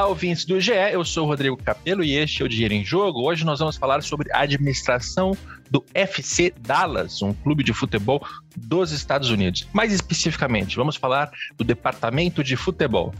Olá, 0.00 0.08
ouvintes 0.08 0.46
do 0.46 0.58
GE, 0.58 0.72
eu 0.72 1.04
sou 1.04 1.26
o 1.26 1.28
Rodrigo 1.28 1.58
Capello 1.58 2.02
e 2.02 2.16
este 2.16 2.40
é 2.40 2.44
o 2.46 2.48
Dinheiro 2.48 2.72
em 2.72 2.82
Jogo. 2.82 3.20
Hoje 3.20 3.44
nós 3.44 3.58
vamos 3.58 3.76
falar 3.76 4.02
sobre 4.02 4.32
a 4.32 4.40
administração 4.40 5.36
do 5.70 5.84
FC 5.92 6.54
Dallas, 6.58 7.20
um 7.20 7.34
clube 7.34 7.62
de 7.62 7.74
futebol 7.74 8.26
dos 8.56 8.92
Estados 8.92 9.28
Unidos. 9.28 9.68
Mais 9.74 9.92
especificamente, 9.92 10.74
vamos 10.74 10.96
falar 10.96 11.30
do 11.54 11.62
departamento 11.62 12.42
de 12.42 12.56
futebol. 12.56 13.12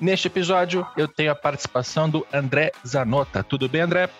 Neste 0.00 0.26
episódio, 0.26 0.84
eu 0.96 1.06
tenho 1.06 1.30
a 1.30 1.36
participação 1.36 2.10
do 2.10 2.26
André 2.34 2.72
Zanota. 2.84 3.44
Tudo 3.44 3.68
bem, 3.68 3.82
André? 3.82 4.10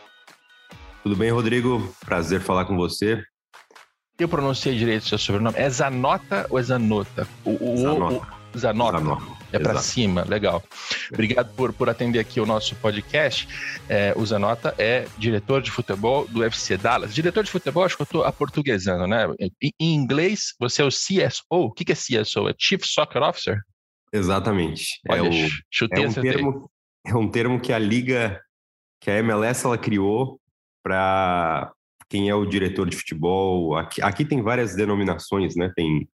Tudo 1.03 1.17
bem, 1.17 1.33
Rodrigo? 1.33 1.93
Prazer 2.07 2.41
falar 2.41 2.67
com 2.67 2.77
você. 2.77 3.21
Eu 4.19 4.29
pronunciei 4.29 4.77
direito 4.77 5.05
o 5.05 5.09
seu 5.09 5.19
sobrenome. 5.19 5.57
É 5.57 5.71
Zanota 5.71 6.45
ou 6.51 6.59
é 6.59 6.63
Zanota? 6.63 7.29
O, 7.45 7.73
o, 7.73 7.77
Zanota. 7.77 8.27
O, 8.53 8.59
Zanota. 8.59 8.99
Zanota. 8.99 9.39
É 9.53 9.61
para 9.61 9.79
cima, 9.79 10.25
legal. 10.25 10.63
Obrigado 11.13 11.55
por, 11.55 11.73
por 11.73 11.89
atender 11.89 12.19
aqui 12.19 12.41
o 12.41 12.45
nosso 12.45 12.75
podcast. 12.77 13.49
É, 13.89 14.13
o 14.17 14.27
Zanota 14.27 14.75
é 14.77 15.07
diretor 15.17 15.63
de 15.63 15.71
futebol 15.71 16.27
do 16.27 16.41
UFC 16.41 16.77
Dallas. 16.77 17.15
Diretor 17.15 17.45
de 17.45 17.51
futebol, 17.51 17.85
acho 17.85 17.95
que 17.95 18.03
eu 18.03 18.05
estou 18.05 18.25
aportuguesando, 18.25 19.07
né? 19.07 19.27
Em, 19.39 19.73
em, 19.81 19.95
inglês, 19.95 20.53
você 20.59 20.83
é 20.83 20.85
o 20.85 20.89
CSO. 20.89 21.45
O 21.51 21.71
que, 21.71 21.85
que 21.85 21.93
é 21.93 21.95
CSO? 21.95 22.49
É 22.49 22.55
Chief 22.59 22.83
Soccer 22.85 23.23
Officer? 23.23 23.61
Exatamente. 24.13 25.01
Olha, 25.09 25.21
é, 25.21 25.23
o, 25.23 25.49
chutei 25.71 26.05
é 26.05 26.09
um 26.09 26.13
termo 26.13 26.71
É 27.07 27.15
um 27.15 27.31
termo 27.31 27.61
que 27.61 27.73
a 27.73 27.79
liga, 27.79 28.43
que 29.01 29.13
a 29.13 29.19
MLS 29.19 29.65
ela 29.65 29.79
criou 29.79 30.41
para 30.83 31.73
quem 32.09 32.29
é 32.29 32.35
o 32.35 32.47
diretor 32.47 32.89
de 32.89 32.97
futebol. 32.97 33.77
Aqui, 33.77 34.03
aqui 34.03 34.25
tem 34.25 34.43
várias 34.43 34.75
denominações, 34.75 35.55
né? 35.57 35.73
Tem 35.75 36.09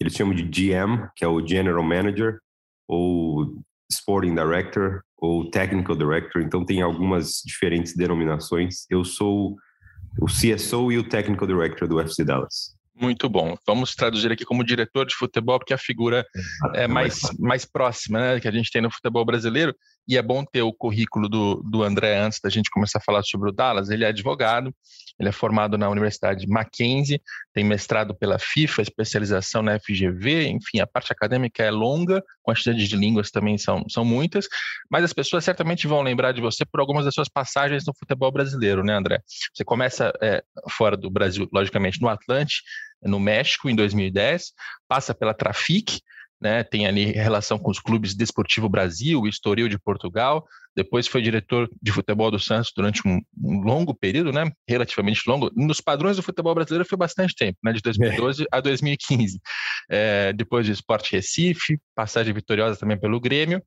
eles 0.00 0.14
chamam 0.14 0.34
de 0.34 0.44
GM, 0.44 1.08
que 1.14 1.24
é 1.24 1.28
o 1.28 1.46
General 1.46 1.82
Manager, 1.82 2.38
ou 2.88 3.62
Sporting 3.90 4.34
Director 4.34 5.02
ou 5.18 5.50
Technical 5.50 5.94
Director, 5.94 6.40
então 6.40 6.64
tem 6.64 6.80
algumas 6.80 7.42
diferentes 7.44 7.94
denominações. 7.94 8.86
Eu 8.88 9.04
sou 9.04 9.56
o 10.18 10.26
CSO 10.26 10.90
e 10.90 10.98
o 10.98 11.06
Technical 11.06 11.46
Director 11.46 11.86
do 11.86 12.00
FC 12.00 12.24
Dallas. 12.24 12.74
Muito 12.94 13.28
bom. 13.28 13.56
Vamos 13.66 13.94
traduzir 13.94 14.32
aqui 14.32 14.44
como 14.44 14.64
diretor 14.64 15.06
de 15.06 15.14
futebol, 15.14 15.58
porque 15.58 15.72
a 15.72 15.78
figura 15.78 16.26
é 16.74 16.86
mais, 16.86 17.20
mais 17.38 17.64
próxima 17.64 18.18
né, 18.18 18.40
que 18.40 18.48
a 18.48 18.50
gente 18.50 18.70
tem 18.70 18.82
no 18.82 18.90
futebol 18.90 19.24
brasileiro. 19.24 19.74
E 20.08 20.16
é 20.16 20.22
bom 20.22 20.44
ter 20.44 20.62
o 20.62 20.72
currículo 20.72 21.28
do, 21.28 21.62
do 21.62 21.82
André 21.82 22.18
antes 22.18 22.40
da 22.42 22.50
gente 22.50 22.70
começar 22.70 22.98
a 22.98 23.02
falar 23.02 23.22
sobre 23.22 23.50
o 23.50 23.52
Dallas. 23.52 23.90
Ele 23.90 24.04
é 24.04 24.08
advogado, 24.08 24.74
ele 25.20 25.28
é 25.28 25.32
formado 25.32 25.76
na 25.76 25.88
Universidade 25.88 26.46
Mackenzie, 26.48 27.20
tem 27.52 27.62
mestrado 27.62 28.14
pela 28.14 28.38
FIFA, 28.38 28.82
especialização 28.82 29.62
na 29.62 29.78
FGV, 29.78 30.48
enfim, 30.48 30.80
a 30.80 30.86
parte 30.86 31.12
acadêmica 31.12 31.62
é 31.62 31.70
longa, 31.70 32.24
quantidade 32.42 32.88
de 32.88 32.96
línguas 32.96 33.30
também 33.30 33.58
são, 33.58 33.84
são 33.88 34.04
muitas, 34.04 34.46
mas 34.90 35.04
as 35.04 35.12
pessoas 35.12 35.44
certamente 35.44 35.86
vão 35.86 36.00
lembrar 36.00 36.32
de 36.32 36.40
você 36.40 36.64
por 36.64 36.80
algumas 36.80 37.04
das 37.04 37.14
suas 37.14 37.28
passagens 37.28 37.84
no 37.86 37.94
futebol 37.94 38.32
brasileiro, 38.32 38.82
né, 38.82 38.94
André? 38.94 39.20
Você 39.54 39.62
começa 39.62 40.10
é, 40.22 40.42
fora 40.70 40.96
do 40.96 41.10
Brasil, 41.10 41.46
logicamente, 41.52 42.00
no 42.00 42.08
Atlante, 42.08 42.62
no 43.02 43.20
México, 43.20 43.68
em 43.68 43.74
2010, 43.74 44.52
passa 44.88 45.14
pela 45.14 45.34
Trafic, 45.34 46.00
né, 46.40 46.62
tem 46.64 46.86
ali 46.86 47.06
relação 47.12 47.58
com 47.58 47.70
os 47.70 47.78
clubes 47.78 48.14
Desportivo 48.14 48.68
Brasil, 48.68 49.26
Estoril 49.26 49.68
de 49.68 49.78
Portugal, 49.78 50.44
depois 50.74 51.06
foi 51.06 51.20
diretor 51.20 51.68
de 51.82 51.92
futebol 51.92 52.30
do 52.30 52.38
Santos 52.38 52.72
durante 52.74 53.06
um, 53.06 53.20
um, 53.42 53.60
longo 53.60 53.94
período, 53.94 54.32
né, 54.32 54.50
relativamente 54.68 55.22
longo. 55.26 55.50
Nos 55.54 55.80
padrões 55.80 56.16
do 56.16 56.22
futebol 56.22 56.54
brasileiro 56.54 56.88
foi 56.88 56.96
bastante 56.96 57.34
tempo, 57.34 57.58
né, 57.62 57.72
de 57.72 57.82
2012 57.82 58.44
é. 58.44 58.46
a 58.50 58.60
2015. 58.60 59.40
É, 59.90 60.32
depois 60.32 60.64
de 60.64 60.72
Esporte 60.72 61.12
Recife, 61.12 61.78
passagem 61.94 62.32
vitoriosa 62.32 62.78
também 62.78 62.98
pelo 62.98 63.20
Grêmio 63.20 63.62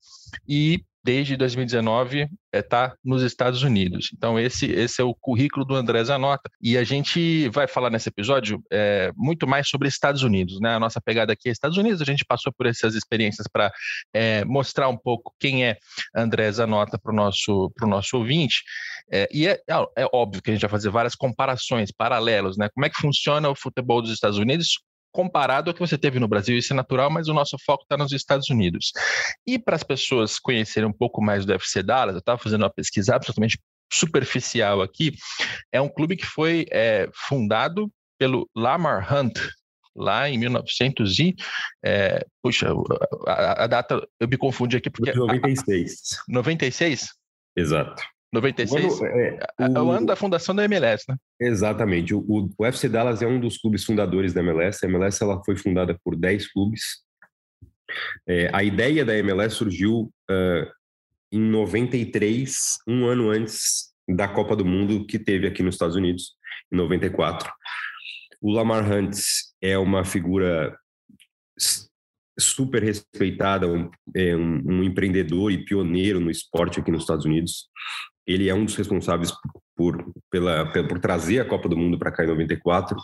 e 0.47 0.83
desde 1.03 1.36
2019 1.36 2.30
está 2.53 2.86
é, 2.86 2.97
nos 3.03 3.22
Estados 3.22 3.64
Unidos. 3.64 4.09
Então, 4.16 4.40
esse, 4.40 4.68
esse 4.68 5.02
é 5.02 5.03
o 5.03 5.14
currículo 5.14 5.66
do 5.66 5.75
André 5.75 6.03
Zanota. 6.03 6.50
E 6.62 6.78
a 6.78 6.84
gente 6.84 7.50
vai 7.50 7.68
falar 7.68 7.90
nesse 7.90 8.09
episódio 8.09 8.64
é, 8.72 9.12
muito 9.16 9.46
mais 9.47 9.68
sobre 9.68 9.88
Estados 9.88 10.24
Unidos. 10.24 10.59
Né? 10.62 10.75
A 10.75 10.80
nossa 10.80 11.02
pegada 11.02 11.34
aqui 11.34 11.50
é 11.50 11.52
Estados 11.52 11.78
Unidos, 11.78 12.02
a 12.02 12.06
gente 12.06 12.24
passou 12.25 12.53
por 12.53 12.66
essas 12.66 12.96
experiências 12.96 13.47
para 13.52 13.72
é, 14.13 14.46
mostrar 14.46 14.88
um 14.88 14.97
pouco 14.97 15.34
quem 15.40 15.66
é 15.66 15.78
André 16.16 16.52
Zanota 16.52 16.97
para 16.97 17.12
o 17.12 17.16
nosso, 17.16 17.72
nosso 17.81 18.18
ouvinte. 18.18 18.63
É, 19.12 19.28
e 19.31 19.47
é, 19.47 19.59
é, 19.68 20.08
óbvio 20.13 20.42
que 20.42 20.52
a 20.52 20.53
gente 20.53 20.62
vai 20.62 20.69
fazer 20.69 20.90
várias 20.90 21.16
comparações, 21.16 21.92
paralelos, 21.92 22.58
né? 22.58 22.69
Como 22.74 22.86
é 22.86 22.90
que 22.90 23.00
funciona 23.00 23.50
o 23.50 23.56
futebol 23.56 24.02
dos 24.02 24.12
Estados 24.12 24.38
Unidos 24.38 24.80
comparado 25.13 25.69
ao 25.69 25.74
que 25.74 25.79
você 25.79 25.97
teve 25.97 26.19
no 26.19 26.28
Brasil, 26.28 26.57
isso 26.57 26.74
é 26.74 26.75
natural, 26.75 27.09
mas 27.09 27.28
o 27.28 27.34
nosso 27.34 27.56
foco 27.63 27.84
está 27.84 27.96
nos 27.96 28.12
Estados 28.12 28.50
Unidos. 28.50 28.91
E 29.46 29.59
para 29.59 29.75
as 29.75 29.84
pessoas 29.84 30.40
conhecerem 30.40 30.90
um 30.90 30.94
pouco 30.94 31.22
mais 31.22 31.46
do 31.46 31.53
FC 31.53 31.84
Dallas, 31.84 32.16
eu 32.16 32.19
estava 32.19 32.40
fazendo 32.40 32.63
uma 32.63 32.74
pesquisa 32.74 33.16
absolutamente 33.16 33.59
superficial 33.91 34.81
aqui, 34.81 35.13
é 35.72 35.79
um 35.79 35.88
clube 35.88 36.18
que 36.18 36.25
foi 36.25 36.66
é, 36.72 37.07
fundado 37.13 37.91
pelo 38.18 38.50
Lamar 38.56 39.13
Hunt, 39.13 39.38
lá 39.96 40.28
em 40.28 40.40
1900 40.40 41.19
e... 41.19 41.35
É, 41.85 42.25
puxa, 42.41 42.69
a, 43.28 43.66
a, 43.66 43.68
data, 43.68 44.07
eu 44.19 44.28
me 44.28 44.38
confundi 44.38 44.78
aqui 44.78 44.90
porque... 44.90 45.13
96. 45.13 45.94
A, 46.28 46.34
96? 46.34 47.09
Exato. 47.56 48.03
96 48.33 48.99
o 48.99 49.05
ano, 49.05 49.16
é, 49.16 49.39
é, 49.59 49.79
o, 49.79 49.85
o, 49.85 49.91
ano 49.91 50.07
da 50.07 50.16
fundação 50.16 50.55
da 50.55 50.66
MLS, 50.66 51.05
né? 51.07 51.16
Exatamente. 51.39 52.16
O, 52.16 52.49
o, 52.57 52.66
FC 52.66 52.89
Dallas 52.89 53.21
é 53.21 53.27
um 53.27 53.39
dos 53.39 53.59
clubes 53.59 53.85
fundadores 53.85 54.33
da 54.33 54.41
MLS. 54.41 54.83
A 54.83 54.89
MLS 54.89 55.23
ela 55.23 55.39
foi 55.45 55.55
fundada 55.55 55.97
por 56.03 56.16
10 56.16 56.51
clubes. 56.51 57.03
É, 58.27 58.49
a 58.51 58.63
ideia 58.63 59.05
da 59.05 59.16
MLS 59.16 59.55
surgiu 59.55 60.11
uh, 60.31 60.71
em 61.31 61.39
93, 61.39 62.79
um 62.88 63.05
ano 63.05 63.29
antes 63.29 63.94
da 64.09 64.27
Copa 64.27 64.55
do 64.55 64.65
Mundo 64.65 65.05
que 65.05 65.19
teve 65.19 65.45
aqui 65.45 65.61
nos 65.61 65.75
Estados 65.75 65.95
Unidos, 65.95 66.33
em 66.71 66.75
94. 66.75 67.53
O 68.41 68.51
Lamar 68.51 68.83
Hunt 68.91 69.15
é 69.61 69.77
uma 69.77 70.03
figura 70.03 70.75
super 72.39 72.81
respeitada, 72.81 73.67
um, 73.67 73.91
é 74.15 74.35
um, 74.35 74.61
um, 74.65 74.83
empreendedor 74.83 75.51
e 75.51 75.63
pioneiro 75.63 76.19
no 76.19 76.31
esporte 76.31 76.79
aqui 76.79 76.89
nos 76.89 77.03
Estados 77.03 77.25
Unidos 77.25 77.69
ele 78.25 78.50
é 78.50 78.53
um 78.53 78.66
dos 78.66 78.75
responsáveis 78.75 79.31
por, 79.75 80.13
pela, 80.31 80.72
por 80.72 81.00
trazer 81.00 81.39
a 81.39 81.45
Copa 81.45 81.67
do 81.67 81.78
Mundo 81.78 81.97
para 81.97 82.11
cá 82.11 82.23
em 82.23 82.28
94 82.28 82.97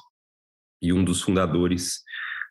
e 0.81 0.94
um 0.94 1.03
dos 1.03 1.22
fundadores 1.22 2.02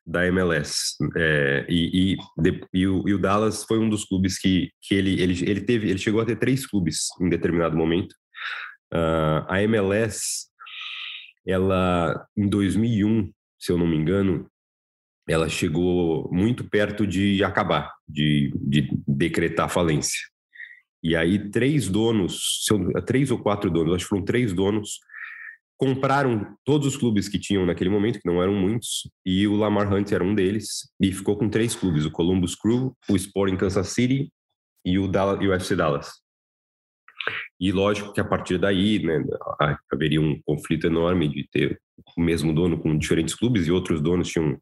da 0.07 0.27
MLS. 0.27 0.97
É, 1.17 1.67
e, 1.69 2.15
e, 2.15 2.17
de, 2.43 2.61
e, 2.73 2.87
o, 2.87 3.09
e, 3.09 3.15
o, 3.15 3.19
Dallas 3.19 3.65
foi 3.65 3.79
um 3.79 3.89
dos 3.89 4.05
clubes 4.05 4.39
que, 4.39 4.71
que 4.83 4.95
ele, 4.95 5.21
ele, 5.21 5.51
ele 5.51 5.61
teve, 5.61 5.89
ele 5.91 5.99
chegou 5.99 6.21
a 6.21 6.25
ter 6.25 6.37
três 6.37 6.67
clubes 6.67 7.07
em 7.21 7.29
determinado 7.29 7.77
momento. 7.77 8.13
Uh, 8.93 9.45
a 9.49 9.63
MLS, 9.63 10.47
ela, 11.47 12.27
em 12.37 12.49
2001, 12.49 13.31
se 13.59 13.71
eu 13.71 13.77
não 13.77 13.87
me 13.87 13.97
engano, 13.97 14.51
ela 15.29 15.49
chegou 15.49 16.31
muito 16.33 16.65
perto 16.65 17.07
de 17.07 17.45
acabar, 17.45 17.93
de, 18.09 18.51
de 18.57 18.89
decretar 19.07 19.69
falência. 19.69 20.19
E 21.03 21.15
aí 21.15 21.51
três 21.51 21.89
donos, 21.89 22.65
três 23.07 23.31
ou 23.31 23.39
quatro 23.39 23.71
donos, 23.71 23.95
acho 23.95 24.05
que 24.05 24.09
foram 24.09 24.25
três 24.25 24.53
donos, 24.53 24.99
compraram 25.77 26.57
todos 26.65 26.89
os 26.89 26.97
clubes 26.97 27.29
que 27.29 27.39
tinham 27.39 27.65
naquele 27.65 27.89
momento, 27.89 28.21
que 28.21 28.29
não 28.29 28.43
eram 28.43 28.53
muitos, 28.53 29.09
e 29.25 29.47
o 29.47 29.55
Lamar 29.55 29.93
Hunt 29.93 30.11
era 30.11 30.25
um 30.25 30.35
deles, 30.35 30.91
e 31.01 31.13
ficou 31.13 31.39
com 31.39 31.49
três 31.49 31.75
clubes, 31.75 32.05
o 32.05 32.11
Columbus 32.11 32.57
Crew, 32.57 32.97
o 33.09 33.17
Sporting 33.17 33.57
Kansas 33.57 33.89
City 33.89 34.31
e 34.85 34.99
o, 34.99 35.07
Dallas, 35.07 35.41
e 35.41 35.47
o 35.47 35.53
FC 35.53 35.77
Dallas. 35.77 36.11
E 37.61 37.71
lógico 37.71 38.13
que 38.13 38.21
a 38.21 38.25
partir 38.25 38.59
daí, 38.59 39.03
né, 39.03 39.23
haveria 39.93 40.21
um 40.21 40.41
conflito 40.45 40.87
enorme 40.87 41.29
de 41.29 41.49
ter 41.49 41.81
o 42.17 42.21
mesmo 42.21 42.53
dono 42.53 42.79
com 42.79 42.97
diferentes 42.97 43.35
clubes 43.35 43.67
e 43.67 43.73
outros 43.73 44.01
donos 44.01 44.29
tinham 44.29 44.61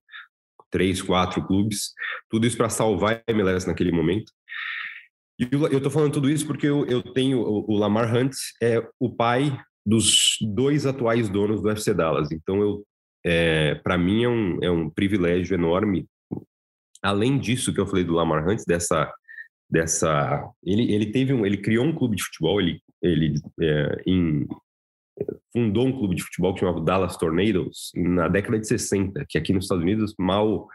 três, 0.70 1.00
quatro 1.00 1.46
clubes, 1.46 1.93
tudo 2.28 2.46
isso 2.46 2.56
para 2.56 2.69
salvar 2.69 3.22
a 3.26 3.31
MLS 3.31 3.66
naquele 3.66 3.93
momento. 3.93 4.32
E 5.38 5.48
eu 5.52 5.76
estou 5.76 5.90
falando 5.90 6.12
tudo 6.12 6.30
isso 6.30 6.46
porque 6.46 6.66
eu, 6.66 6.86
eu 6.86 7.02
tenho 7.02 7.40
o 7.40 7.76
Lamar 7.76 8.14
Hunt 8.14 8.34
é 8.62 8.82
o 8.98 9.10
pai 9.14 9.56
dos 9.84 10.36
dois 10.40 10.86
atuais 10.86 11.28
donos 11.28 11.60
do 11.60 11.70
FC 11.70 11.92
Dallas. 11.92 12.32
Então 12.32 12.60
eu 12.60 12.84
é, 13.24 13.74
para 13.74 13.98
mim 13.98 14.22
é 14.22 14.28
um, 14.28 14.58
é 14.62 14.70
um 14.70 14.88
privilégio 14.88 15.54
enorme. 15.54 16.06
Além 17.02 17.38
disso 17.38 17.74
que 17.74 17.80
eu 17.80 17.86
falei 17.86 18.04
do 18.04 18.14
Lamar 18.14 18.48
Hunt, 18.48 18.62
dessa 18.66 19.12
dessa. 19.68 20.48
Ele, 20.64 20.92
ele 20.92 21.06
teve 21.06 21.32
um, 21.32 21.44
ele 21.44 21.58
criou 21.58 21.84
um 21.84 21.94
clube 21.94 22.16
de 22.16 22.24
futebol. 22.24 22.60
Ele, 22.60 22.80
ele 23.02 23.34
é, 23.60 24.02
em, 24.06 24.46
fundou 25.52 25.86
um 25.86 25.92
clube 25.92 26.14
de 26.14 26.22
futebol 26.22 26.54
que 26.54 26.60
chamava 26.60 26.80
Dallas 26.80 27.16
Tornadoes 27.16 27.90
na 27.94 28.28
década 28.28 28.58
de 28.58 28.66
60, 28.66 29.24
que 29.28 29.38
aqui 29.38 29.52
nos 29.52 29.64
Estados 29.64 29.82
Unidos 29.82 30.14
mal 30.18 30.68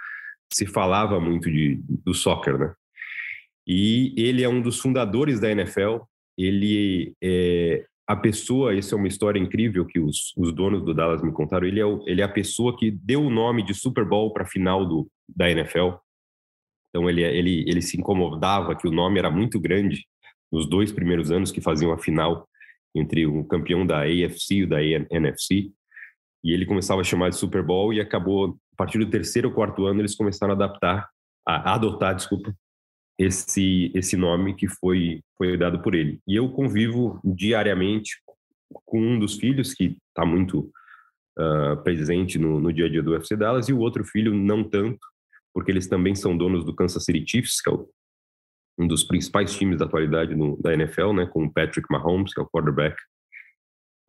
se 0.52 0.66
falava 0.66 1.20
muito 1.20 1.50
de, 1.50 1.82
do 1.88 2.14
soccer, 2.14 2.58
né? 2.58 2.74
E 3.68 4.14
ele 4.18 4.44
é 4.44 4.50
um 4.50 4.62
dos 4.62 4.80
fundadores 4.80 5.40
da 5.40 5.52
NFL. 5.52 6.00
Ele 6.38 7.16
é 7.22 7.86
a 8.08 8.16
pessoa, 8.16 8.74
isso 8.74 8.94
é 8.94 8.98
uma 8.98 9.08
história 9.08 9.40
incrível 9.40 9.86
que 9.86 10.00
os, 10.00 10.34
os 10.36 10.54
donos 10.54 10.84
do 10.84 10.94
Dallas 10.94 11.22
me 11.22 11.32
contaram. 11.32 11.66
Ele 11.66 11.80
é, 11.80 11.86
o, 11.86 12.04
ele 12.06 12.22
é 12.22 12.24
a 12.24 12.30
pessoa 12.30 12.76
que 12.78 12.92
deu 12.92 13.22
o 13.24 13.30
nome 13.30 13.64
de 13.64 13.74
Super 13.74 14.06
Bowl 14.06 14.34
para 14.34 14.44
a 14.44 14.48
final 14.48 14.86
do, 14.86 15.10
da 15.34 15.50
NFL. 15.50 15.92
Então 16.90 17.10
ele, 17.10 17.24
ele, 17.24 17.64
ele 17.68 17.82
se 17.82 17.98
incomodava 17.98 18.76
que 18.76 18.88
o 18.88 18.92
nome 18.92 19.18
era 19.18 19.32
muito 19.32 19.60
grande 19.60 20.06
nos 20.52 20.68
dois 20.68 20.92
primeiros 20.92 21.32
anos 21.32 21.52
que 21.52 21.62
faziam 21.62 21.94
a 21.94 21.98
final 21.98 22.48
entre 22.94 23.26
o 23.26 23.46
campeão 23.46 23.86
da 23.86 24.02
AFC 24.02 24.56
e 24.56 24.64
o 24.64 24.68
da 24.68 24.84
NFC. 24.84 25.72
E 26.44 26.52
ele 26.52 26.66
começava 26.66 27.02
a 27.02 27.06
chamar 27.06 27.30
de 27.30 27.38
Super 27.38 27.64
Bowl 27.64 27.94
e 27.94 28.02
acabou, 28.02 28.58
a 28.74 28.76
partir 28.76 28.98
do 28.98 29.10
terceiro 29.10 29.50
ou 29.50 29.56
quarto 29.56 29.86
ano, 29.86 30.02
eles 30.02 30.16
começaram 30.16 30.52
a 30.52 30.56
adaptar, 30.56 31.10
a 31.48 31.74
adotar, 31.74 32.14
desculpa, 32.16 32.54
esse, 33.18 33.92
esse 33.94 34.18
nome 34.18 34.56
que 34.56 34.68
foi, 34.68 35.22
foi 35.38 35.58
dado 35.58 35.82
por 35.82 35.96
ele. 35.96 36.20
E 36.28 36.36
eu 36.36 36.50
convivo 36.50 37.20
diariamente 37.24 38.22
com 38.86 39.02
um 39.02 39.20
dos 39.20 39.36
filhos, 39.36 39.74
que 39.74 39.98
está 40.10 40.26
muito 40.26 40.72
uh, 41.38 41.82
presente 41.84 42.40
no, 42.40 42.60
no 42.60 42.72
dia 42.72 42.86
a 42.86 42.90
dia 42.90 43.04
do 43.04 43.12
UFC 43.12 43.36
Dallas, 43.36 43.70
e 43.70 43.74
o 43.74 43.80
outro 43.80 44.04
filho 44.04 44.34
não 44.34 44.64
tanto, 44.64 45.00
porque 45.54 45.72
eles 45.72 45.88
também 45.88 46.16
são 46.16 46.38
donos 46.38 46.66
do 46.66 46.76
Kansas 46.76 47.04
City 47.04 47.24
Chiefs, 47.28 47.62
que 47.62 47.70
é 47.70 47.74
o, 47.74 47.90
um 48.80 48.88
dos 48.88 49.04
principais 49.04 49.54
times 49.54 49.80
da 49.80 49.86
atualidade 49.86 50.36
no, 50.36 50.58
da 50.62 50.74
NFL, 50.74 51.14
né, 51.14 51.26
com 51.26 51.46
o 51.46 51.54
Patrick 51.54 51.88
Mahomes, 51.92 52.34
que 52.34 52.40
é 52.40 52.44
o 52.44 52.50
quarterback. 52.50 52.96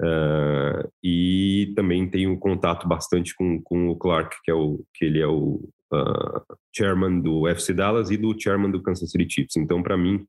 Uh, 0.03 0.91
e 1.03 1.73
também 1.77 2.11
tenho 2.11 2.37
contato 2.37 2.89
bastante 2.89 3.37
com, 3.37 3.63
com 3.63 3.89
o 3.89 3.97
Clark, 3.97 4.37
que 4.43 4.51
é 4.51 4.55
o 4.55 4.85
que 4.95 5.05
ele 5.05 5.21
é 5.21 5.27
o 5.27 5.63
uh, 5.93 6.57
chairman 6.75 7.21
do 7.21 7.47
FC 7.47 7.73
Dallas 7.73 8.11
e 8.11 8.17
do 8.17 8.39
chairman 8.39 8.71
do 8.71 8.83
Kansas 8.83 9.11
City 9.11 9.33
Chiefs. 9.33 9.57
Então, 9.57 9.81
para 9.81 9.97
mim, 9.97 10.27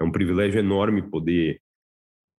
é 0.00 0.04
um 0.04 0.12
privilégio 0.12 0.60
enorme 0.60 1.02
poder 1.02 1.60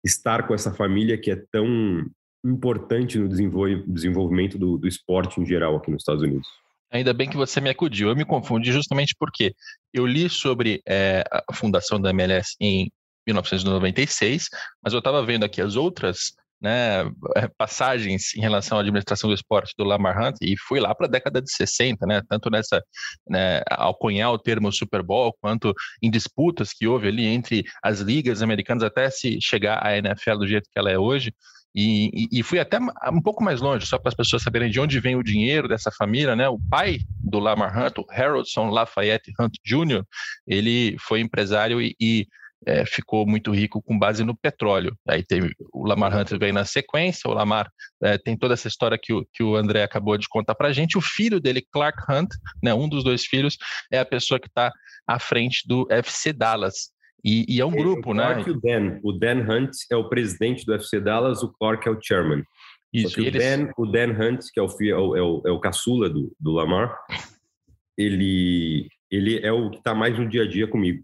estar 0.04 0.46
com 0.46 0.54
essa 0.54 0.72
família 0.72 1.18
que 1.18 1.30
é 1.30 1.42
tão 1.50 2.06
importante 2.44 3.18
no 3.18 3.28
desenvolvimento 3.28 4.56
do, 4.56 4.78
do 4.78 4.86
esporte 4.86 5.40
em 5.40 5.46
geral 5.46 5.76
aqui 5.76 5.90
nos 5.90 6.02
Estados 6.02 6.22
Unidos. 6.22 6.46
Ainda 6.92 7.12
bem 7.12 7.28
que 7.28 7.36
você 7.36 7.60
me 7.60 7.68
acudiu. 7.68 8.10
Eu 8.10 8.16
me 8.16 8.24
confundi 8.24 8.70
justamente 8.70 9.14
porque 9.18 9.52
eu 9.92 10.06
li 10.06 10.28
sobre 10.28 10.80
é, 10.86 11.24
a 11.48 11.52
fundação 11.52 12.00
da 12.00 12.10
MLS 12.10 12.54
em 12.60 12.88
1996, 13.26 14.48
mas 14.80 14.92
eu 14.92 15.00
estava 15.00 15.24
vendo 15.26 15.44
aqui 15.44 15.60
as 15.60 15.74
outras 15.74 16.32
né, 16.61 17.05
eh, 17.37 17.49
passagens 17.56 18.35
em 18.35 18.41
relação 18.41 18.79
à 18.79 18.81
administração 18.81 19.29
do 19.29 19.35
esporte 19.35 19.75
do 19.76 19.85
Lamar 19.85 20.20
Hunt 20.20 20.37
e 20.41 20.56
fui 20.56 20.81
lá 20.81 20.94
para 20.94 21.06
a 21.06 21.11
década 21.11 21.43
de 21.43 21.50
60, 21.50 22.06
né, 22.06 22.23
tanto 22.29 22.50
nessa, 22.50 22.82
né, 23.29 23.62
ao 23.70 23.97
cunhar 23.97 24.32
o 24.32 24.38
termo 24.38 24.73
Super 24.73 25.03
Bowl, 25.03 25.37
quanto 25.41 25.75
em 26.03 26.11
disputas 26.11 26.73
que 26.73 26.87
houve 26.87 27.08
ali 27.08 27.26
entre 27.26 27.64
as 27.82 28.00
ligas 28.00 28.43
americanas 28.43 28.82
até 28.82 29.11
se 29.11 29.38
chegar 29.41 29.85
à 29.85 29.97
NFL 29.97 30.38
do 30.38 30.47
jeito 30.47 30.69
que 30.70 30.79
ela 30.79 30.91
é 30.91 30.99
hoje. 30.99 31.32
E, 31.79 32.29
e, 32.32 32.41
e 32.41 32.43
fui 32.43 32.58
até 32.58 32.79
um 32.79 33.20
pouco 33.20 33.44
mais 33.44 33.61
longe, 33.61 33.85
só 33.85 33.99
para 33.99 34.08
as 34.08 34.14
pessoas 34.14 34.43
saberem 34.43 34.70
de 34.70 34.81
onde 34.81 34.99
vem 34.99 35.14
o 35.14 35.23
dinheiro 35.23 35.69
dessa 35.69 35.91
família, 35.91 36.35
né? 36.35 36.49
O 36.49 36.58
pai 36.70 37.00
do 37.23 37.38
Lamar 37.38 37.76
Hunt, 37.76 37.99
o 37.99 38.06
Haroldson 38.11 38.70
Lafayette 38.70 39.31
Hunt 39.38 39.56
Jr., 39.62 40.03
ele 40.47 40.97
foi 40.99 41.20
empresário 41.20 41.82
e, 41.82 41.94
e 42.00 42.26
é, 42.64 42.85
ficou 42.87 43.26
muito 43.26 43.53
rico 43.53 43.82
com 43.82 43.99
base 43.99 44.25
no 44.25 44.37
petróleo. 44.37 44.97
Aí 45.06 45.23
teve 45.23 45.53
o 45.73 45.87
Lamar 45.87 46.17
Hunter 46.17 46.38
vem 46.38 46.53
na 46.53 46.64
sequência, 46.64 47.29
o 47.31 47.35
Lamar 47.35 47.70
é, 48.03 48.17
tem 48.17 48.37
toda 48.37 48.55
essa 48.55 48.69
história 48.69 48.99
que 49.00 49.12
o, 49.12 49.26
que 49.32 49.43
o 49.43 49.56
André 49.56 49.82
acabou 49.82 50.17
de 50.17 50.29
contar 50.29 50.55
para 50.55 50.69
a 50.69 50.73
gente. 50.73 50.97
O 50.97 51.00
filho 51.00 51.41
dele, 51.41 51.67
Clark 51.73 52.00
Hunt, 52.11 52.31
né, 52.62 52.73
um 52.73 52.88
dos 52.88 53.05
dois 53.05 53.25
filhos, 53.25 53.56
é 53.93 53.99
a 53.99 54.05
pessoa 54.05 54.41
que 54.41 54.49
está 54.49 54.73
à 55.06 55.19
frente 55.19 55.67
do 55.67 55.87
FC 55.91 56.32
Dallas. 56.32 56.91
E, 57.25 57.44
e 57.49 57.61
é 57.61 57.67
um 57.67 57.73
grupo, 57.73 58.12
o 58.12 58.14
né? 58.14 58.23
Clark 58.23 58.50
né? 58.50 58.56
o 58.56 58.61
Dan. 58.61 59.00
O 59.03 59.12
Dan 59.12 59.41
Hunt 59.53 59.73
é 59.91 59.97
o 59.97 60.08
presidente 60.08 60.64
do 60.64 60.75
FC 60.75 61.00
Dallas, 61.00 61.43
o 61.43 61.53
Clark 61.53 61.87
é 61.88 61.91
o 61.91 61.99
chairman. 62.00 62.43
Isso, 62.93 63.20
o, 63.20 63.31
Dan, 63.31 63.70
o 63.76 63.87
Dan 63.87 64.12
Hunt, 64.12 64.44
que 64.53 64.61
é 64.61 64.62
o, 64.62 64.67
é 64.67 64.94
o, 64.94 65.17
é 65.17 65.23
o, 65.23 65.43
é 65.47 65.50
o 65.50 65.61
caçula 65.61 66.08
do, 66.08 66.35
do 66.38 66.53
Lamar, 66.53 66.97
ele, 67.99 68.88
ele 69.11 69.44
é 69.44 69.53
o 69.53 69.70
que 69.70 69.79
está 69.79 69.94
mais 69.94 70.19
no 70.19 70.29
dia 70.29 70.44
a 70.44 70.49
dia 70.49 70.69
comigo. 70.69 71.03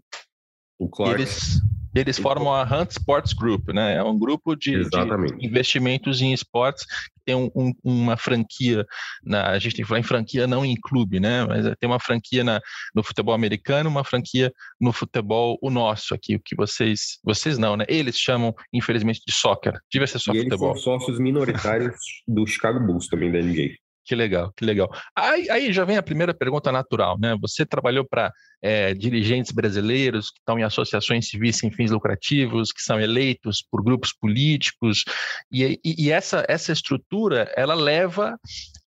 O 0.83 0.89
Clark. 0.89 1.13
Eles, 1.13 1.61
eles 1.95 2.17
formam 2.17 2.53
a 2.53 2.63
Hunt 2.63 2.91
Sports 2.91 3.33
Group, 3.33 3.69
né? 3.69 3.95
É 3.95 4.03
um 4.03 4.17
grupo 4.17 4.55
de, 4.55 4.83
de 4.83 5.45
investimentos 5.45 6.21
em 6.21 6.33
esportes 6.33 6.85
que 6.85 7.21
tem 7.25 7.35
um, 7.35 7.49
um, 7.55 7.71
uma 7.83 8.17
franquia, 8.17 8.85
na, 9.23 9.51
a 9.51 9.59
gente 9.59 9.75
tem 9.75 9.83
que 9.83 9.87
falar 9.87 9.99
em 9.99 10.03
franquia, 10.03 10.45
não 10.45 10.65
em 10.65 10.75
clube, 10.75 11.19
né? 11.19 11.45
Mas 11.45 11.65
tem 11.79 11.89
uma 11.89 11.99
franquia 11.99 12.43
na, 12.43 12.59
no 12.93 13.03
futebol 13.03 13.33
americano, 13.33 13.89
uma 13.89 14.03
franquia 14.03 14.51
no 14.81 14.91
futebol, 14.91 15.57
o 15.61 15.69
nosso 15.69 16.13
aqui, 16.13 16.35
o 16.35 16.41
que 16.43 16.55
vocês, 16.55 17.19
vocês 17.23 17.57
não, 17.57 17.77
né? 17.77 17.85
Eles 17.87 18.17
chamam, 18.17 18.53
infelizmente, 18.73 19.21
de 19.25 19.33
soccer. 19.33 19.79
Devia 19.91 20.07
ser 20.07 20.19
só 20.19 20.33
e 20.33 20.43
futebol. 20.43 20.71
Eles 20.71 20.83
são 20.83 20.99
sócios 20.99 21.19
minoritários 21.19 21.95
do 22.27 22.45
Chicago 22.45 22.79
Bulls 22.79 23.07
também, 23.07 23.31
da 23.31 23.39
NBA. 23.39 23.82
Que 24.05 24.15
legal, 24.15 24.51
que 24.55 24.65
legal. 24.65 24.89
Aí, 25.15 25.49
aí, 25.49 25.71
já 25.71 25.85
vem 25.85 25.95
a 25.95 26.03
primeira 26.03 26.33
pergunta 26.33 26.71
natural, 26.71 27.17
né? 27.17 27.37
Você 27.39 27.65
trabalhou 27.65 28.05
para 28.05 28.33
é, 28.61 28.93
dirigentes 28.93 29.51
brasileiros 29.51 30.29
que 30.29 30.39
estão 30.39 30.59
em 30.59 30.63
associações 30.63 31.29
civis 31.29 31.57
sem 31.57 31.71
fins 31.71 31.89
lucrativos, 31.89 32.73
que 32.73 32.81
são 32.81 32.99
eleitos 32.99 33.65
por 33.71 33.81
grupos 33.81 34.11
políticos, 34.11 35.05
e, 35.49 35.79
e, 35.83 36.05
e 36.05 36.11
essa, 36.11 36.45
essa 36.49 36.73
estrutura 36.73 37.49
ela 37.55 37.75
leva 37.75 38.37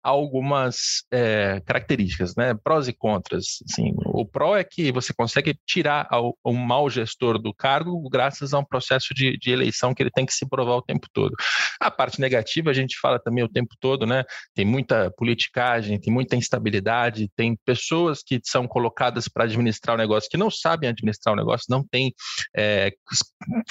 algumas 0.03 1.03
é, 1.11 1.61
características, 1.65 2.35
né? 2.35 2.53
Prós 2.53 2.88
e 2.88 2.94
contras. 2.94 3.59
Assim, 3.69 3.94
o 4.05 4.25
pró 4.25 4.57
é 4.57 4.63
que 4.63 4.91
você 4.91 5.13
consegue 5.13 5.57
tirar 5.65 6.07
o 6.44 6.53
mau 6.53 6.89
gestor 6.89 7.39
do 7.39 7.53
cargo 7.53 8.09
graças 8.09 8.53
a 8.53 8.59
um 8.59 8.65
processo 8.65 9.13
de, 9.13 9.38
de, 9.38 9.51
eleição 9.51 9.94
que 9.94 10.03
ele 10.03 10.11
tem 10.11 10.25
que 10.25 10.33
se 10.33 10.47
provar 10.47 10.75
o 10.75 10.81
tempo 10.81 11.07
todo. 11.13 11.33
A 11.79 11.89
parte 11.89 12.19
negativa 12.19 12.69
a 12.69 12.73
gente 12.73 13.00
fala 13.00 13.19
também 13.19 13.44
o 13.44 13.50
tempo 13.50 13.75
todo, 13.79 14.05
né? 14.05 14.23
Tem 14.53 14.65
muita 14.65 15.11
politicagem, 15.17 16.00
tem 16.00 16.13
muita 16.13 16.35
instabilidade, 16.35 17.29
tem 17.35 17.57
pessoas 17.65 18.21
que 18.21 18.41
são 18.44 18.67
colocadas 18.67 19.27
para 19.27 19.45
administrar 19.45 19.95
o 19.95 19.97
negócio 19.97 20.29
que 20.29 20.38
não 20.38 20.51
sabem 20.51 20.89
administrar 20.89 21.33
o 21.33 21.38
negócio, 21.38 21.67
não 21.69 21.83
têm 21.83 22.13
é, 22.55 22.91